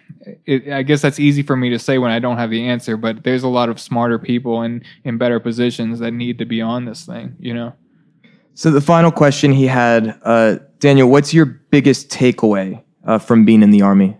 it, 0.44 0.72
I 0.72 0.82
guess 0.82 1.02
that's 1.02 1.18
easy 1.18 1.42
for 1.42 1.56
me 1.56 1.70
to 1.70 1.78
say 1.78 1.98
when 1.98 2.10
I 2.10 2.18
don't 2.18 2.36
have 2.36 2.50
the 2.50 2.66
answer, 2.66 2.96
but 2.96 3.24
there's 3.24 3.42
a 3.42 3.48
lot 3.48 3.68
of 3.68 3.80
smarter 3.80 4.18
people 4.18 4.62
in 4.62 4.84
in 5.04 5.18
better 5.18 5.40
positions 5.40 5.98
that 6.00 6.12
need 6.12 6.38
to 6.38 6.44
be 6.44 6.60
on 6.60 6.84
this 6.84 7.04
thing. 7.04 7.36
You 7.38 7.54
know. 7.54 7.72
So 8.54 8.70
the 8.70 8.80
final 8.80 9.12
question 9.12 9.52
he 9.52 9.66
had, 9.66 10.18
uh, 10.22 10.56
Daniel, 10.78 11.10
what's 11.10 11.34
your 11.34 11.44
biggest 11.44 12.08
takeaway 12.08 12.82
uh, 13.04 13.18
from 13.18 13.44
being 13.44 13.62
in 13.62 13.70
the 13.70 13.82
army? 13.82 14.16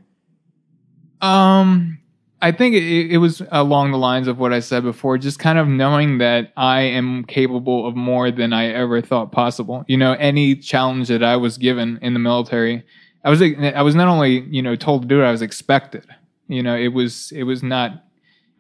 Um, 1.23 1.99
I 2.43 2.53
think 2.53 2.75
it, 2.75 3.13
it, 3.13 3.17
was 3.17 3.41
along 3.51 3.93
the 3.93 3.99
lines 3.99 4.29
of 4.29 4.39
what 4.39 4.53
I 4.53 4.61
said 4.61 4.83
before, 4.83 5.17
just 5.17 5.39
kind 5.39 5.59
of 5.59 5.67
knowing 5.67 6.19
that 6.19 6.53
I 6.57 6.83
am 6.83 7.25
capable 7.25 7.89
of 7.89 7.97
more 7.97 8.31
than 8.31 8.53
I 8.53 8.67
ever 8.67 9.01
thought 9.01 9.33
possible. 9.33 9.85
You 9.89 9.97
know, 9.97 10.13
any 10.13 10.55
challenge 10.55 11.09
that 11.09 11.23
I 11.23 11.37
was 11.37 11.57
given 11.57 11.99
in 12.03 12.13
the 12.13 12.21
military, 12.21 12.85
I 13.27 13.31
was 13.31 13.43
I 13.43 13.83
was 13.83 13.97
not 13.97 14.07
only 14.07 14.41
you 14.43 14.63
know 14.63 14.77
told 14.77 15.03
to 15.03 15.09
do 15.09 15.21
it, 15.21 15.27
I 15.27 15.33
was 15.33 15.43
expected. 15.43 16.07
You 16.47 16.63
know, 16.63 16.77
it 16.77 16.89
was 16.89 17.33
it 17.33 17.43
was 17.43 17.61
not 17.61 18.05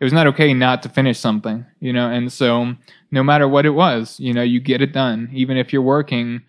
it 0.01 0.05
was 0.05 0.13
not 0.13 0.27
okay 0.27 0.53
not 0.53 0.83
to 0.83 0.89
finish 0.89 1.21
something. 1.21 1.65
You 1.79 1.93
know, 1.93 2.11
and 2.11 2.33
so 2.33 2.75
no 3.13 3.23
matter 3.23 3.47
what 3.47 3.65
it 3.65 3.71
was, 3.71 4.19
you 4.19 4.35
know, 4.35 4.43
you 4.43 4.59
get 4.59 4.83
it 4.83 4.93
done, 4.93 5.31
even 5.33 5.57
if 5.57 5.73
you're 5.73 5.83
working 5.83 6.43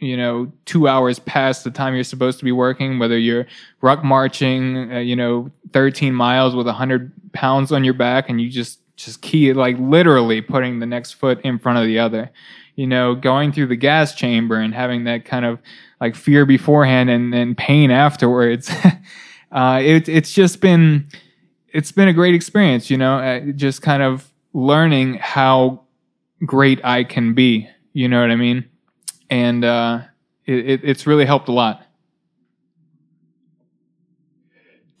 you 0.00 0.16
know 0.16 0.52
two 0.66 0.86
hours 0.88 1.18
past 1.20 1.64
the 1.64 1.70
time 1.70 1.94
you're 1.94 2.04
supposed 2.04 2.38
to 2.38 2.44
be 2.44 2.52
working 2.52 2.98
whether 2.98 3.16
you're 3.16 3.46
ruck 3.80 4.02
marching 4.02 4.92
uh, 4.92 4.98
you 4.98 5.14
know 5.14 5.50
13 5.72 6.12
miles 6.12 6.54
with 6.54 6.66
100 6.66 7.12
pounds 7.32 7.70
on 7.70 7.84
your 7.84 7.94
back 7.94 8.28
and 8.28 8.40
you 8.40 8.50
just 8.50 8.80
just 8.96 9.22
key 9.22 9.52
like 9.52 9.76
literally 9.78 10.40
putting 10.40 10.80
the 10.80 10.86
next 10.86 11.12
foot 11.12 11.40
in 11.42 11.60
front 11.60 11.78
of 11.78 11.86
the 11.86 11.98
other 11.98 12.28
you 12.74 12.88
know 12.88 13.14
going 13.14 13.52
through 13.52 13.66
the 13.66 13.76
gas 13.76 14.14
chamber 14.16 14.56
and 14.56 14.74
having 14.74 15.04
that 15.04 15.24
kind 15.24 15.44
of 15.44 15.60
like 16.04 16.14
fear 16.14 16.44
beforehand 16.46 17.10
and 17.10 17.32
then 17.32 17.54
pain 17.54 17.90
afterwards 17.90 18.70
uh, 19.52 19.80
it, 19.82 20.08
it's 20.08 20.32
just 20.32 20.60
been 20.60 21.08
it's 21.72 21.92
been 21.92 22.08
a 22.08 22.12
great 22.12 22.34
experience 22.34 22.90
you 22.90 22.96
know 22.96 23.18
uh, 23.18 23.40
just 23.52 23.82
kind 23.82 24.02
of 24.02 24.30
learning 24.52 25.14
how 25.14 25.80
great 26.44 26.80
i 26.84 27.02
can 27.02 27.34
be 27.34 27.68
you 27.92 28.08
know 28.08 28.20
what 28.20 28.30
i 28.30 28.36
mean 28.36 28.64
and 29.30 29.64
uh, 29.64 30.00
it, 30.46 30.80
it's 30.84 31.06
really 31.06 31.24
helped 31.24 31.48
a 31.48 31.52
lot. 31.52 31.82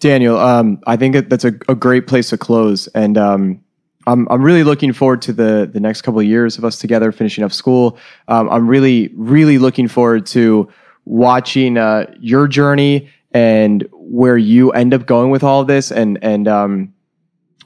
Daniel, 0.00 0.38
um, 0.38 0.80
I 0.86 0.96
think 0.96 1.28
that's 1.28 1.44
a, 1.44 1.52
a, 1.68 1.74
great 1.74 2.06
place 2.06 2.28
to 2.30 2.36
close, 2.36 2.88
and 2.88 3.16
um, 3.16 3.64
I'm 4.06 4.28
I'm 4.28 4.42
really 4.42 4.64
looking 4.64 4.92
forward 4.92 5.22
to 5.22 5.32
the 5.32 5.70
the 5.72 5.80
next 5.80 6.02
couple 6.02 6.20
of 6.20 6.26
years 6.26 6.58
of 6.58 6.64
us 6.64 6.78
together, 6.78 7.10
finishing 7.10 7.42
up 7.42 7.52
school. 7.52 7.96
Um, 8.28 8.50
I'm 8.50 8.68
really 8.68 9.10
really 9.14 9.56
looking 9.56 9.88
forward 9.88 10.26
to 10.26 10.68
watching 11.04 11.76
uh, 11.78 12.12
your 12.20 12.48
journey 12.48 13.10
and 13.32 13.86
where 13.92 14.36
you 14.36 14.70
end 14.72 14.94
up 14.94 15.06
going 15.06 15.30
with 15.30 15.42
all 15.42 15.64
this, 15.64 15.90
and 15.90 16.18
and 16.22 16.46
um, 16.46 16.94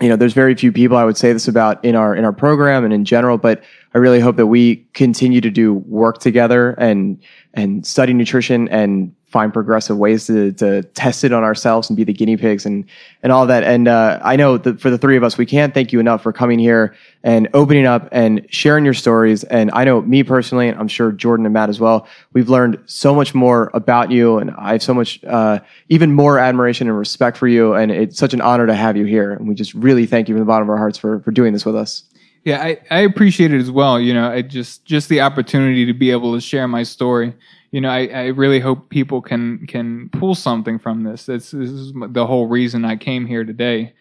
you 0.01 0.09
know, 0.09 0.17
there's 0.17 0.33
very 0.33 0.55
few 0.55 0.73
people 0.73 0.97
I 0.97 1.05
would 1.05 1.17
say 1.17 1.33
this 1.33 1.49
about 1.49 1.85
in 1.85 1.95
our 1.95 2.15
in 2.15 2.25
our 2.25 2.33
program 2.33 2.85
and 2.85 2.93
in 2.93 3.05
general, 3.05 3.39
but 3.39 3.63
I 3.95 3.99
really 3.99 4.21
hope 4.21 4.37
that 4.37 4.47
we 4.47 4.87
continue 4.95 5.41
to 5.41 5.51
do 5.51 5.75
work 5.75 6.19
together 6.19 6.71
and 6.73 7.23
and 7.55 7.87
study 7.87 8.13
nutrition 8.13 8.69
and 8.69 9.15
find 9.29 9.53
progressive 9.53 9.99
ways 9.99 10.27
to, 10.27 10.53
to 10.53 10.83
test 10.95 11.23
it 11.23 11.33
on 11.33 11.43
ourselves 11.43 11.91
and 11.91 11.97
be 11.97 12.05
the 12.05 12.15
guinea 12.15 12.37
pigs 12.37 12.65
and 12.65 12.85
and 13.23 13.31
all 13.31 13.47
that. 13.47 13.63
And 13.63 13.87
uh, 13.87 14.19
I 14.23 14.37
know 14.37 14.57
that 14.57 14.81
for 14.81 14.89
the 14.89 14.97
three 14.97 15.17
of 15.17 15.23
us, 15.23 15.37
we 15.37 15.45
can't 15.45 15.75
thank 15.75 15.93
you 15.93 16.01
enough 16.01 16.23
for 16.23 16.33
coming 16.33 16.59
here 16.59 16.95
and 17.23 17.47
opening 17.53 17.85
up 17.85 18.09
and 18.11 18.47
sharing 18.49 18.85
your 18.85 18.95
stories. 18.95 19.45
And 19.45 19.71
I 19.73 19.85
know 19.85 20.01
me 20.01 20.23
personally, 20.23 20.69
and 20.69 20.79
I'm 20.79 20.89
sure 20.89 21.13
Jordan 21.13 21.45
and 21.45 21.53
Matt 21.53 21.69
as 21.69 21.79
well, 21.79 22.09
we've 22.33 22.49
learned 22.49 22.79
so 22.87 23.15
much 23.15 23.35
more 23.35 23.71
about 23.75 24.11
you, 24.11 24.39
and 24.39 24.51
I 24.53 24.73
have 24.73 24.83
so 24.83 24.95
much 24.95 25.23
uh, 25.25 25.61
even 25.91 26.13
more 26.13 26.39
admiration 26.39 26.89
and 26.89 26.99
respect 26.99 27.37
for 27.37 27.49
you. 27.49 27.75
And 27.75 27.91
it's 27.91 28.19
such 28.19 28.33
an 28.33 28.41
honor 28.41 28.67
to 28.67 28.75
have 28.75 28.97
you 28.97 29.05
here. 29.05 29.33
And 29.33 29.47
we 29.47 29.55
just 29.55 29.75
really 29.75 30.07
thank 30.07 30.29
you 30.29 30.35
from 30.35 30.41
the 30.41 30.47
bottom 30.47 30.69
of 30.69 30.71
our 30.71 30.79
hearts 30.79 30.97
for 30.97 31.21
for 31.21 31.33
doing 31.33 31.53
this 31.53 31.67
with 31.67 31.77
us. 31.77 32.05
Yeah, 32.45 32.63
I, 32.63 32.79
I 32.91 33.01
appreciate 33.01 33.53
it 33.53 33.61
as 33.61 33.71
well. 33.71 34.01
You 34.01 34.15
know, 34.15 34.31
I 34.31 34.41
just 34.41 34.87
just 34.87 35.11
the 35.11 35.21
opportunity 35.21 35.85
to 35.85 35.93
be 35.93 36.11
able 36.11 36.35
to 36.35 36.41
share 36.41 36.67
my 36.67 36.83
story. 36.83 37.35
You 37.71 37.81
know, 37.81 37.91
I, 37.91 38.07
I 38.07 38.27
really 38.27 38.61
hope 38.61 38.89
people 38.89 39.21
can 39.21 39.67
can 39.67 40.09
pull 40.11 40.35
something 40.35 40.79
from 40.79 41.03
this. 41.03 41.27
This, 41.27 41.51
this 41.51 41.71
is 41.71 41.93
the 41.95 42.27
whole 42.27 42.47
reason 42.47 42.85
I 42.85 42.97
came 42.97 43.27
here 43.27 43.45
today, 43.45 43.93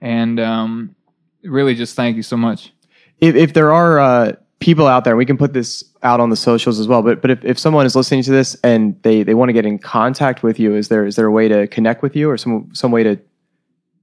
and 0.00 0.40
um, 0.40 0.96
really 1.44 1.74
just 1.74 1.94
thank 1.94 2.16
you 2.16 2.22
so 2.22 2.36
much. 2.36 2.72
If, 3.20 3.36
if 3.36 3.52
there 3.52 3.72
are 3.72 4.00
uh, 4.00 4.32
people 4.58 4.86
out 4.86 5.04
there, 5.04 5.16
we 5.16 5.26
can 5.26 5.36
put 5.36 5.52
this 5.52 5.84
out 6.02 6.20
on 6.20 6.30
the 6.30 6.36
socials 6.36 6.80
as 6.80 6.88
well. 6.88 7.02
But 7.02 7.22
but 7.22 7.30
if, 7.30 7.44
if 7.44 7.58
someone 7.58 7.86
is 7.86 7.94
listening 7.94 8.22
to 8.24 8.30
this 8.30 8.56
and 8.64 9.00
they, 9.02 9.22
they 9.22 9.34
want 9.34 9.48
to 9.48 9.52
get 9.52 9.66
in 9.66 9.78
contact 9.78 10.42
with 10.42 10.58
you, 10.58 10.74
is 10.74 10.88
there 10.88 11.06
is 11.06 11.16
there 11.16 11.26
a 11.26 11.32
way 11.32 11.48
to 11.48 11.66
connect 11.68 12.02
with 12.02 12.16
you 12.16 12.28
or 12.28 12.36
some 12.36 12.70
some 12.72 12.90
way 12.90 13.02
to 13.02 13.20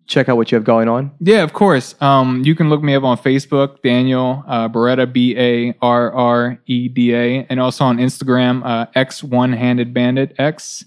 check 0.09 0.27
out 0.27 0.35
what 0.35 0.51
you 0.51 0.55
have 0.55 0.65
going 0.65 0.89
on? 0.89 1.11
Yeah, 1.21 1.43
of 1.43 1.53
course. 1.53 1.95
Um, 2.01 2.41
you 2.43 2.55
can 2.55 2.69
look 2.69 2.81
me 2.81 2.95
up 2.95 3.03
on 3.03 3.17
Facebook, 3.17 3.81
Daniel 3.81 4.43
uh, 4.47 4.67
Barreda, 4.67 5.11
B 5.11 5.37
A 5.37 5.73
R 5.81 6.11
R 6.11 6.59
E 6.65 6.89
D 6.89 7.15
A, 7.15 7.45
and 7.49 7.59
also 7.59 7.85
on 7.85 7.97
Instagram, 7.97 8.65
uh, 8.65 8.87
X 8.95 9.23
One 9.23 9.53
Handed 9.53 9.93
Bandit 9.93 10.35
X. 10.37 10.83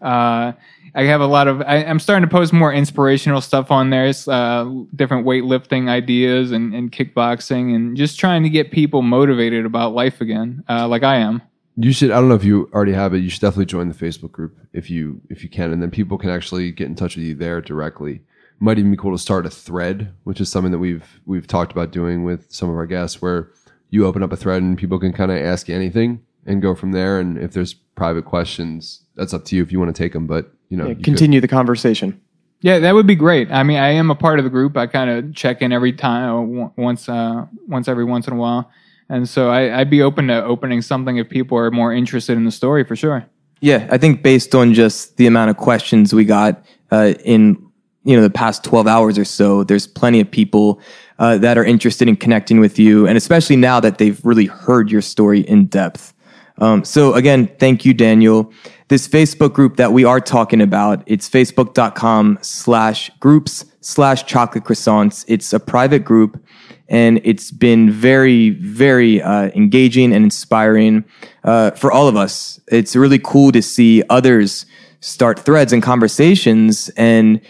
Uh, 0.00 0.52
I 0.94 1.04
have 1.04 1.20
a 1.20 1.26
lot 1.26 1.48
of. 1.48 1.62
I, 1.62 1.76
am 1.76 1.98
starting 1.98 2.28
to 2.28 2.32
post 2.32 2.52
more 2.52 2.72
inspirational 2.72 3.40
stuff 3.40 3.70
on 3.70 3.90
there. 3.90 4.06
It's, 4.06 4.28
uh, 4.28 4.68
different 4.94 5.26
weightlifting 5.26 5.88
ideas 5.88 6.52
and, 6.52 6.74
and, 6.74 6.90
kickboxing, 6.90 7.74
and 7.74 7.96
just 7.96 8.18
trying 8.18 8.42
to 8.42 8.50
get 8.50 8.72
people 8.72 9.02
motivated 9.02 9.66
about 9.66 9.94
life 9.94 10.20
again, 10.20 10.64
uh, 10.68 10.88
like 10.88 11.02
I 11.02 11.16
am. 11.16 11.42
You 11.76 11.92
should. 11.92 12.10
I 12.10 12.16
don't 12.16 12.28
know 12.28 12.34
if 12.34 12.44
you 12.44 12.68
already 12.74 12.92
have 12.92 13.14
it. 13.14 13.18
You 13.18 13.30
should 13.30 13.40
definitely 13.40 13.66
join 13.66 13.88
the 13.88 13.94
Facebook 13.94 14.32
group 14.32 14.58
if 14.72 14.90
you 14.90 15.20
if 15.30 15.42
you 15.42 15.48
can, 15.48 15.72
and 15.72 15.80
then 15.80 15.90
people 15.90 16.18
can 16.18 16.28
actually 16.28 16.72
get 16.72 16.88
in 16.88 16.96
touch 16.96 17.16
with 17.16 17.24
you 17.24 17.34
there 17.34 17.60
directly 17.60 18.20
might 18.60 18.78
even 18.78 18.90
be 18.90 18.96
cool 18.96 19.12
to 19.12 19.18
start 19.18 19.46
a 19.46 19.50
thread, 19.50 20.12
which 20.24 20.40
is 20.40 20.50
something 20.50 20.70
that 20.70 20.78
we've 20.78 21.20
we've 21.24 21.46
talked 21.46 21.72
about 21.72 21.90
doing 21.90 22.22
with 22.24 22.52
some 22.52 22.68
of 22.68 22.76
our 22.76 22.86
guests, 22.86 23.20
where 23.20 23.50
you 23.88 24.06
open 24.06 24.22
up 24.22 24.32
a 24.32 24.36
thread 24.36 24.62
and 24.62 24.78
people 24.78 24.98
can 24.98 25.12
kind 25.12 25.32
of 25.32 25.38
ask 25.38 25.68
you 25.68 25.74
anything 25.74 26.22
and 26.46 26.62
go 26.62 26.74
from 26.74 26.92
there. 26.92 27.18
And 27.18 27.38
if 27.38 27.52
there's 27.52 27.74
private 27.74 28.24
questions, 28.24 29.02
that's 29.16 29.34
up 29.34 29.44
to 29.46 29.56
you 29.56 29.62
if 29.62 29.72
you 29.72 29.80
want 29.80 29.94
to 29.94 30.02
take 30.02 30.12
them. 30.12 30.26
But 30.26 30.52
you 30.68 30.76
know, 30.76 30.84
yeah, 30.84 30.94
you 30.94 31.02
continue 31.02 31.40
could. 31.40 31.48
the 31.48 31.52
conversation. 31.52 32.20
Yeah, 32.62 32.78
that 32.80 32.94
would 32.94 33.06
be 33.06 33.14
great. 33.14 33.50
I 33.50 33.62
mean, 33.62 33.78
I 33.78 33.88
am 33.92 34.10
a 34.10 34.14
part 34.14 34.38
of 34.38 34.44
the 34.44 34.50
group. 34.50 34.76
I 34.76 34.86
kind 34.86 35.08
of 35.08 35.34
check 35.34 35.62
in 35.62 35.72
every 35.72 35.94
time, 35.94 36.70
once, 36.76 37.08
uh, 37.08 37.46
once 37.66 37.88
every 37.88 38.04
once 38.04 38.26
in 38.26 38.34
a 38.34 38.36
while, 38.36 38.70
and 39.08 39.26
so 39.26 39.48
I, 39.48 39.80
I'd 39.80 39.88
be 39.88 40.02
open 40.02 40.26
to 40.26 40.44
opening 40.44 40.82
something 40.82 41.16
if 41.16 41.30
people 41.30 41.56
are 41.56 41.70
more 41.70 41.90
interested 41.92 42.36
in 42.36 42.44
the 42.44 42.50
story 42.50 42.84
for 42.84 42.94
sure. 42.94 43.24
Yeah, 43.60 43.88
I 43.90 43.96
think 43.96 44.22
based 44.22 44.54
on 44.54 44.74
just 44.74 45.16
the 45.16 45.26
amount 45.26 45.50
of 45.50 45.56
questions 45.56 46.14
we 46.14 46.26
got 46.26 46.62
uh, 46.90 47.14
in 47.24 47.69
you 48.04 48.16
know 48.16 48.22
the 48.22 48.30
past 48.30 48.64
12 48.64 48.86
hours 48.86 49.18
or 49.18 49.24
so 49.24 49.64
there's 49.64 49.86
plenty 49.86 50.20
of 50.20 50.30
people 50.30 50.80
uh, 51.18 51.36
that 51.38 51.58
are 51.58 51.64
interested 51.64 52.08
in 52.08 52.16
connecting 52.16 52.60
with 52.60 52.78
you 52.78 53.06
and 53.06 53.16
especially 53.16 53.56
now 53.56 53.80
that 53.80 53.98
they've 53.98 54.24
really 54.24 54.46
heard 54.46 54.90
your 54.90 55.02
story 55.02 55.40
in 55.40 55.66
depth. 55.66 56.14
Um, 56.58 56.84
so 56.84 57.14
again 57.14 57.46
thank 57.58 57.84
you 57.84 57.92
daniel. 57.92 58.52
This 58.88 59.06
facebook 59.06 59.52
group 59.52 59.76
that 59.76 59.92
we 59.92 60.04
are 60.04 60.20
talking 60.20 60.60
about 60.60 61.02
it's 61.06 61.28
facebook.com 61.28 62.38
slash 62.40 63.10
groups 63.20 63.64
slash 63.80 64.24
chocolate 64.24 64.64
croissants. 64.64 65.24
It's 65.28 65.52
a 65.52 65.60
private 65.60 66.04
group 66.04 66.42
and 66.88 67.20
it's 67.22 67.50
been 67.50 67.90
very 67.90 68.50
very 68.50 69.20
uh, 69.20 69.50
engaging 69.54 70.14
and 70.14 70.24
inspiring 70.24 71.04
uh, 71.44 71.72
for 71.72 71.92
all 71.92 72.08
of 72.08 72.16
us. 72.16 72.60
It's 72.68 72.96
really 72.96 73.18
cool 73.18 73.52
to 73.52 73.60
see 73.60 74.02
others 74.08 74.64
start 75.00 75.38
threads 75.38 75.72
and 75.72 75.82
conversations 75.82 76.90
and 76.90 77.40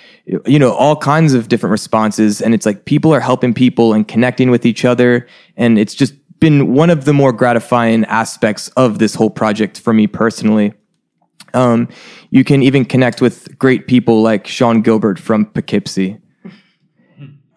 you 0.47 0.59
know 0.59 0.73
all 0.73 0.97
kinds 0.97 1.35
of 1.35 1.49
different 1.49 1.73
responses. 1.73 2.41
And 2.41 2.55
it's 2.55 2.65
like 2.65 2.85
people 2.85 3.13
are 3.13 3.21
helping 3.21 3.53
people 3.55 3.93
and 3.93 4.07
connecting 4.07 4.51
with 4.51 4.65
each 4.65 4.85
other. 4.85 5.27
And 5.57 5.79
it's 5.79 5.95
just 5.95 6.15
been 6.39 6.73
one 6.73 6.91
of 6.91 7.05
the 7.05 7.13
more 7.13 7.33
gratifying 7.33 8.05
aspects 8.07 8.69
of 8.69 8.99
this 8.99 9.15
whole 9.15 9.31
project 9.31 9.79
for 9.79 9.93
me 9.93 10.07
personally. 10.07 10.73
Um, 11.53 11.89
you 12.31 12.45
can 12.45 12.63
even 12.63 12.85
connect 12.85 13.21
with 13.21 13.59
great 13.59 13.89
people 13.89 14.23
like 14.23 14.47
sean 14.47 14.83
gilbert 14.83 15.19
from 15.19 15.47
poughkeepsie. 15.47 16.19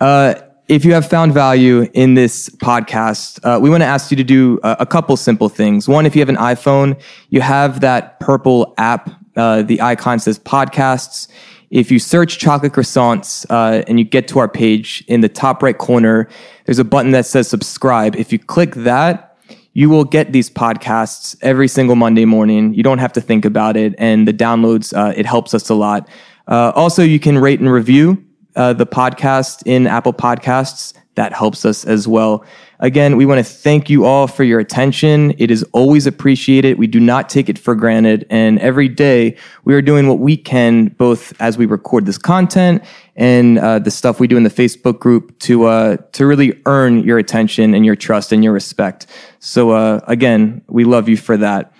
Uh, 0.01 0.33
if 0.67 0.83
you 0.83 0.93
have 0.93 1.07
found 1.07 1.33
value 1.33 1.87
in 1.93 2.15
this 2.15 2.49
podcast, 2.49 3.39
uh, 3.43 3.59
we 3.59 3.69
want 3.69 3.81
to 3.81 3.87
ask 3.87 4.09
you 4.11 4.17
to 4.17 4.23
do 4.23 4.59
a, 4.63 4.77
a, 4.81 4.85
couple 4.85 5.15
simple 5.15 5.49
things. 5.49 5.87
One, 5.87 6.05
if 6.05 6.15
you 6.15 6.21
have 6.21 6.29
an 6.29 6.37
iPhone, 6.37 6.99
you 7.29 7.41
have 7.41 7.81
that 7.81 8.19
purple 8.19 8.73
app 8.77 9.09
uh, 9.35 9.63
the 9.63 9.81
icon 9.81 10.19
says 10.19 10.39
podcasts. 10.39 11.27
If 11.69 11.91
you 11.91 11.97
search 11.97 12.37
chocolate 12.37 12.73
croissants 12.73 13.45
uh, 13.49 13.83
and 13.87 13.97
you 13.97 14.05
get 14.05 14.27
to 14.27 14.39
our 14.39 14.47
page 14.47 15.03
in 15.07 15.21
the 15.21 15.29
top 15.29 15.63
right 15.63 15.77
corner, 15.77 16.29
there's 16.65 16.79
a 16.79 16.83
button 16.83 17.11
that 17.11 17.25
says 17.25 17.47
subscribe. 17.47 18.15
If 18.15 18.31
you 18.31 18.37
click 18.37 18.75
that, 18.75 19.37
you 19.73 19.89
will 19.89 20.03
get 20.03 20.31
these 20.33 20.49
podcasts 20.49 21.35
every 21.41 21.67
single 21.67 21.95
Monday 21.95 22.25
morning. 22.25 22.73
You 22.75 22.83
don't 22.83 22.99
have 22.99 23.13
to 23.13 23.21
think 23.21 23.43
about 23.43 23.75
it, 23.75 23.95
and 23.97 24.27
the 24.27 24.33
downloads 24.33 24.95
uh, 24.95 25.13
it 25.17 25.25
helps 25.25 25.53
us 25.53 25.69
a 25.69 25.73
lot. 25.73 26.07
Uh, 26.47 26.71
also, 26.75 27.01
you 27.01 27.19
can 27.19 27.39
rate 27.39 27.59
and 27.59 27.71
review 27.71 28.23
uh, 28.55 28.73
the 28.73 28.85
podcast 28.85 29.63
in 29.65 29.87
Apple 29.87 30.13
Podcasts. 30.13 30.93
That 31.15 31.31
helps 31.31 31.63
us 31.63 31.85
as 31.85 32.07
well. 32.07 32.43
Again, 32.79 33.17
we 33.17 33.25
want 33.25 33.37
to 33.37 33.43
thank 33.43 33.89
you 33.89 34.03
all 34.03 34.25
for 34.27 34.43
your 34.43 34.59
attention. 34.59 35.33
It 35.37 35.51
is 35.51 35.63
always 35.71 36.07
appreciated. 36.07 36.79
We 36.79 36.87
do 36.87 36.99
not 36.99 37.29
take 37.29 37.49
it 37.49 37.59
for 37.59 37.75
granted. 37.75 38.25
And 38.31 38.57
every 38.59 38.89
day 38.89 39.37
we 39.63 39.75
are 39.75 39.81
doing 39.81 40.07
what 40.07 40.19
we 40.19 40.35
can, 40.35 40.87
both 40.87 41.39
as 41.39 41.57
we 41.57 41.67
record 41.67 42.07
this 42.07 42.17
content 42.17 42.83
and 43.15 43.59
uh, 43.59 43.77
the 43.77 43.91
stuff 43.91 44.19
we 44.19 44.27
do 44.27 44.37
in 44.37 44.43
the 44.43 44.49
Facebook 44.49 44.99
group 44.99 45.37
to, 45.39 45.65
uh, 45.65 45.97
to 46.13 46.25
really 46.25 46.59
earn 46.65 47.03
your 47.03 47.19
attention 47.19 47.75
and 47.75 47.85
your 47.85 47.95
trust 47.95 48.31
and 48.31 48.43
your 48.43 48.51
respect. 48.51 49.05
So, 49.39 49.69
uh, 49.69 49.99
again, 50.07 50.63
we 50.67 50.83
love 50.83 51.07
you 51.07 51.15
for 51.15 51.37
that. 51.37 51.73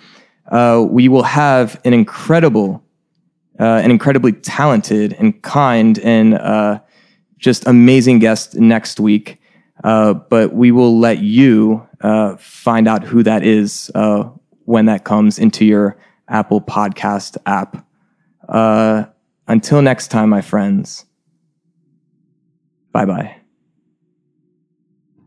Uh, 0.46 0.86
we 0.88 1.08
will 1.08 1.24
have 1.24 1.80
an 1.84 1.92
incredible, 1.92 2.84
uh, 3.58 3.64
an 3.64 3.90
incredibly 3.90 4.32
talented 4.32 5.12
and 5.14 5.42
kind 5.42 5.98
and 5.98 6.34
uh, 6.34 6.78
just 7.38 7.66
amazing 7.66 8.18
guest 8.18 8.54
next 8.56 9.00
week. 9.00 9.40
Uh, 9.82 10.14
but 10.14 10.54
we 10.54 10.70
will 10.70 10.98
let 10.98 11.18
you 11.18 11.86
uh, 12.00 12.36
find 12.36 12.86
out 12.86 13.02
who 13.02 13.22
that 13.22 13.42
is 13.42 13.90
uh, 13.94 14.24
when 14.64 14.86
that 14.86 15.04
comes 15.04 15.38
into 15.38 15.64
your 15.64 15.96
Apple 16.28 16.60
Podcast 16.60 17.36
app. 17.44 17.86
Uh, 18.48 19.04
until 19.48 19.82
next 19.82 20.08
time, 20.08 20.28
my 20.28 20.40
friends. 20.40 21.04
Bye 22.92 23.04
bye. 23.04 23.36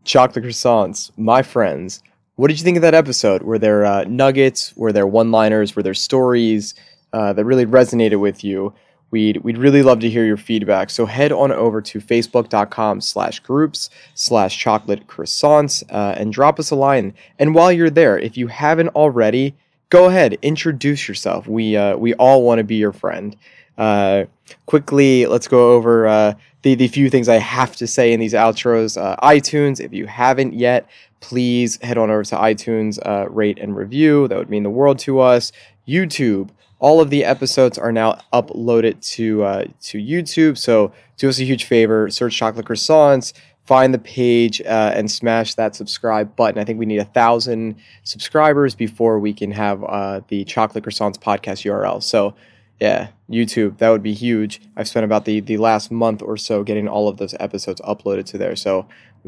Chocolate 0.06 0.46
croissants, 0.46 1.12
my 1.18 1.44
friends. 1.44 2.02
What 2.36 2.48
did 2.48 2.60
you 2.60 2.64
think 2.64 2.78
of 2.78 2.82
that 2.84 2.94
episode? 2.94 3.44
Were 3.44 3.60
there 3.60 3.86
uh, 3.86 4.06
nuggets? 4.06 4.76
Were 4.78 4.94
there 4.94 5.06
one 5.08 5.32
liners? 5.32 5.76
Were 5.76 5.84
there 5.84 5.94
stories 5.94 6.74
that 7.12 7.44
really 7.44 7.66
resonated 7.66 8.20
with 8.20 8.44
you? 8.44 8.74
We'd, 9.10 9.38
we'd 9.38 9.58
really 9.58 9.84
love 9.84 10.00
to 10.02 10.10
hear 10.10 10.26
your 10.26 10.38
feedback. 10.38 10.90
So 10.90 11.06
head 11.06 11.32
on 11.32 11.52
over 11.52 11.82
to 11.82 12.00
facebook.com 12.00 13.02
slash 13.02 13.40
groups 13.40 13.90
slash 14.16 14.58
chocolate 14.58 15.08
croissants 15.08 15.84
uh, 15.90 16.16
and 16.18 16.34
drop 16.34 16.60
us 16.60 16.72
a 16.72 16.76
line. 16.76 17.14
And 17.40 17.56
while 17.56 17.72
you're 17.72 17.90
there, 17.90 18.20
if 18.20 18.36
you 18.36 18.48
haven't 18.48 18.90
already, 18.90 19.56
go 19.90 20.06
ahead, 20.06 20.38
introduce 20.42 21.08
yourself. 21.08 21.48
We, 21.48 21.78
uh, 21.78 21.96
we 21.96 22.14
all 22.16 22.44
want 22.44 22.60
to 22.60 22.64
be 22.64 22.76
your 22.76 22.92
friend. 22.94 23.36
Uh, 23.78 24.26
quickly, 24.66 25.26
let's 25.26 25.48
go 25.48 25.74
over 25.74 26.08
uh, 26.08 26.34
the, 26.64 26.76
the 26.76 26.88
few 26.88 27.10
things 27.10 27.30
I 27.30 27.38
have 27.38 27.76
to 27.78 27.88
say 27.88 28.12
in 28.12 28.20
these 28.20 28.34
outros. 28.34 29.02
Uh, 29.02 29.16
iTunes, 29.18 29.80
if 29.80 29.94
you 29.94 30.08
haven't 30.08 30.54
yet, 30.54 30.90
please 31.20 31.82
head 31.82 31.98
on 31.98 32.10
over 32.10 32.24
to 32.24 32.36
iTunes, 32.36 33.00
uh, 33.06 33.30
rate 33.30 33.60
and 33.60 33.76
review. 33.76 34.28
That 34.28 34.38
would 34.38 34.50
mean 34.50 34.64
the 34.64 34.70
world 34.70 35.00
to 35.00 35.20
us. 35.20 35.52
YouTube, 35.88 36.50
all 36.80 37.02
of 37.02 37.10
the 37.10 37.24
episodes 37.24 37.78
are 37.78 37.92
now 37.92 38.20
uploaded 38.34 39.02
to 39.14 39.44
uh, 39.44 39.66
to 39.82 39.98
YouTube. 39.98 40.58
So 40.58 40.92
do 41.18 41.30
us 41.30 41.40
a 41.40 41.44
huge 41.44 41.66
favor: 41.66 42.10
search 42.10 42.36
chocolate 42.36 42.66
croissants, 42.66 43.34
find 43.66 43.94
the 43.94 44.00
page, 44.00 44.62
uh, 44.62 44.94
and 44.96 45.10
smash 45.10 45.56
that 45.56 45.76
subscribe 45.76 46.36
button. 46.36 46.60
I 46.60 46.64
think 46.64 46.80
we 46.80 46.86
need 46.86 47.00
a 47.00 47.06
thousand 47.06 47.76
subscribers 48.04 48.76
before 48.76 49.20
we 49.20 49.34
can 49.34 49.52
have 49.52 49.84
uh, 49.84 50.22
the 50.28 50.44
chocolate 50.46 50.84
croissants 50.84 51.18
podcast 51.18 51.66
URL. 51.66 52.02
So 52.04 52.36
yeah, 52.80 53.08
YouTube 53.30 53.80
that 53.80 53.90
would 53.90 54.04
be 54.04 54.14
huge. 54.14 54.62
I've 54.76 54.88
spent 54.88 55.04
about 55.04 55.26
the 55.26 55.40
the 55.40 55.58
last 55.58 55.92
month 55.92 56.22
or 56.22 56.38
so 56.38 56.64
getting 56.64 56.88
all 56.88 57.08
of 57.08 57.18
those 57.18 57.34
episodes 57.40 57.82
uploaded 57.82 58.26
to 58.28 58.38
there. 58.38 58.56
So 58.56 58.88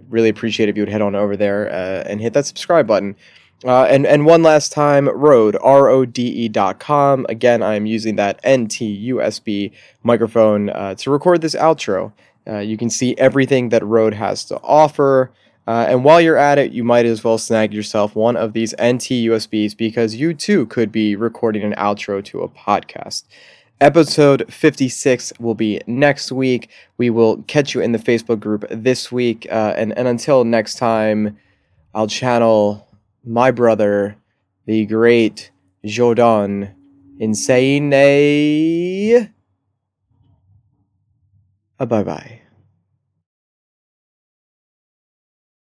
really 0.09 0.30
appreciate 0.30 0.69
if 0.69 0.77
you 0.77 0.84
would 0.84 0.89
head 0.89 1.01
on 1.01 1.15
over 1.15 1.35
there 1.35 1.69
uh, 1.69 2.03
and 2.05 2.21
hit 2.21 2.34
that 2.34 2.45
subscribe 2.45 2.88
button. 2.88 3.15
Uh, 3.65 3.84
and 3.84 4.06
and 4.06 4.26
one 4.26 4.41
last 4.41 4.72
time, 4.72 5.10
Rode 5.10 5.57
R 5.61 5.90
O 5.90 6.06
D 6.06 6.23
E 6.23 6.48
dot 6.48 6.80
com. 6.80 7.26
Again, 7.27 7.61
I 7.61 7.76
am 7.76 7.86
using 7.86 8.15
that 8.15 8.38
NT 8.38 8.80
USB 9.11 9.72
microphone 10.03 10.69
uh, 10.69 10.95
to 10.95 11.11
record 11.11 11.41
this 11.41 11.56
outro. 11.56 12.14
Uh, 12.48 12.60
you 12.60 12.77
can 12.77 12.90
see 12.90 13.15
everything 13.18 13.69
that 13.69 13.84
Rode 13.84 14.14
has 14.14 14.45
to 14.45 14.60
offer. 14.61 15.31
Uh, 15.68 15.86
and 15.88 16.03
while 16.03 16.19
you're 16.19 16.38
at 16.38 16.57
it, 16.57 16.72
you 16.72 16.84
might 16.84 17.06
as 17.06 17.23
well 17.23 17.38
snag 17.38 17.73
yourself 17.73 18.15
one 18.15 18.36
of 18.36 18.53
these 18.53 18.73
NT 18.81 19.27
USBs 19.30 19.77
because 19.77 20.15
you 20.15 20.34
too 20.34 20.65
could 20.65 20.91
be 20.91 21.15
recording 21.15 21.64
an 21.64 21.76
outro 21.76 22.23
to 22.26 22.41
a 22.41 22.49
podcast. 22.49 23.23
Episode 23.80 24.52
56 24.52 25.31
will 25.40 25.53
be 25.53 25.80
next 25.86 26.31
week. 26.31 26.69
We 26.98 27.11
will 27.11 27.44
catch 27.44 27.76
you 27.76 27.81
in 27.81 27.91
the 27.91 27.99
Facebook 27.99 28.40
group 28.40 28.65
this 28.72 29.11
week. 29.11 29.48
Uh, 29.52 29.73
and, 29.77 29.95
and 29.95 30.07
until 30.07 30.44
next 30.44 30.80
time, 30.80 31.38
I'll 31.94 32.07
channel 32.07 32.89
my 33.24 33.52
brother, 33.52 34.18
the 34.66 34.86
great 34.86 35.52
Jordan, 35.86 36.76
in 37.20 37.34
saying 37.34 37.91
a. 37.94 39.14
Eh? 39.16 39.28
a 41.80 41.86
bye 41.86 42.04
bye. 42.04 42.39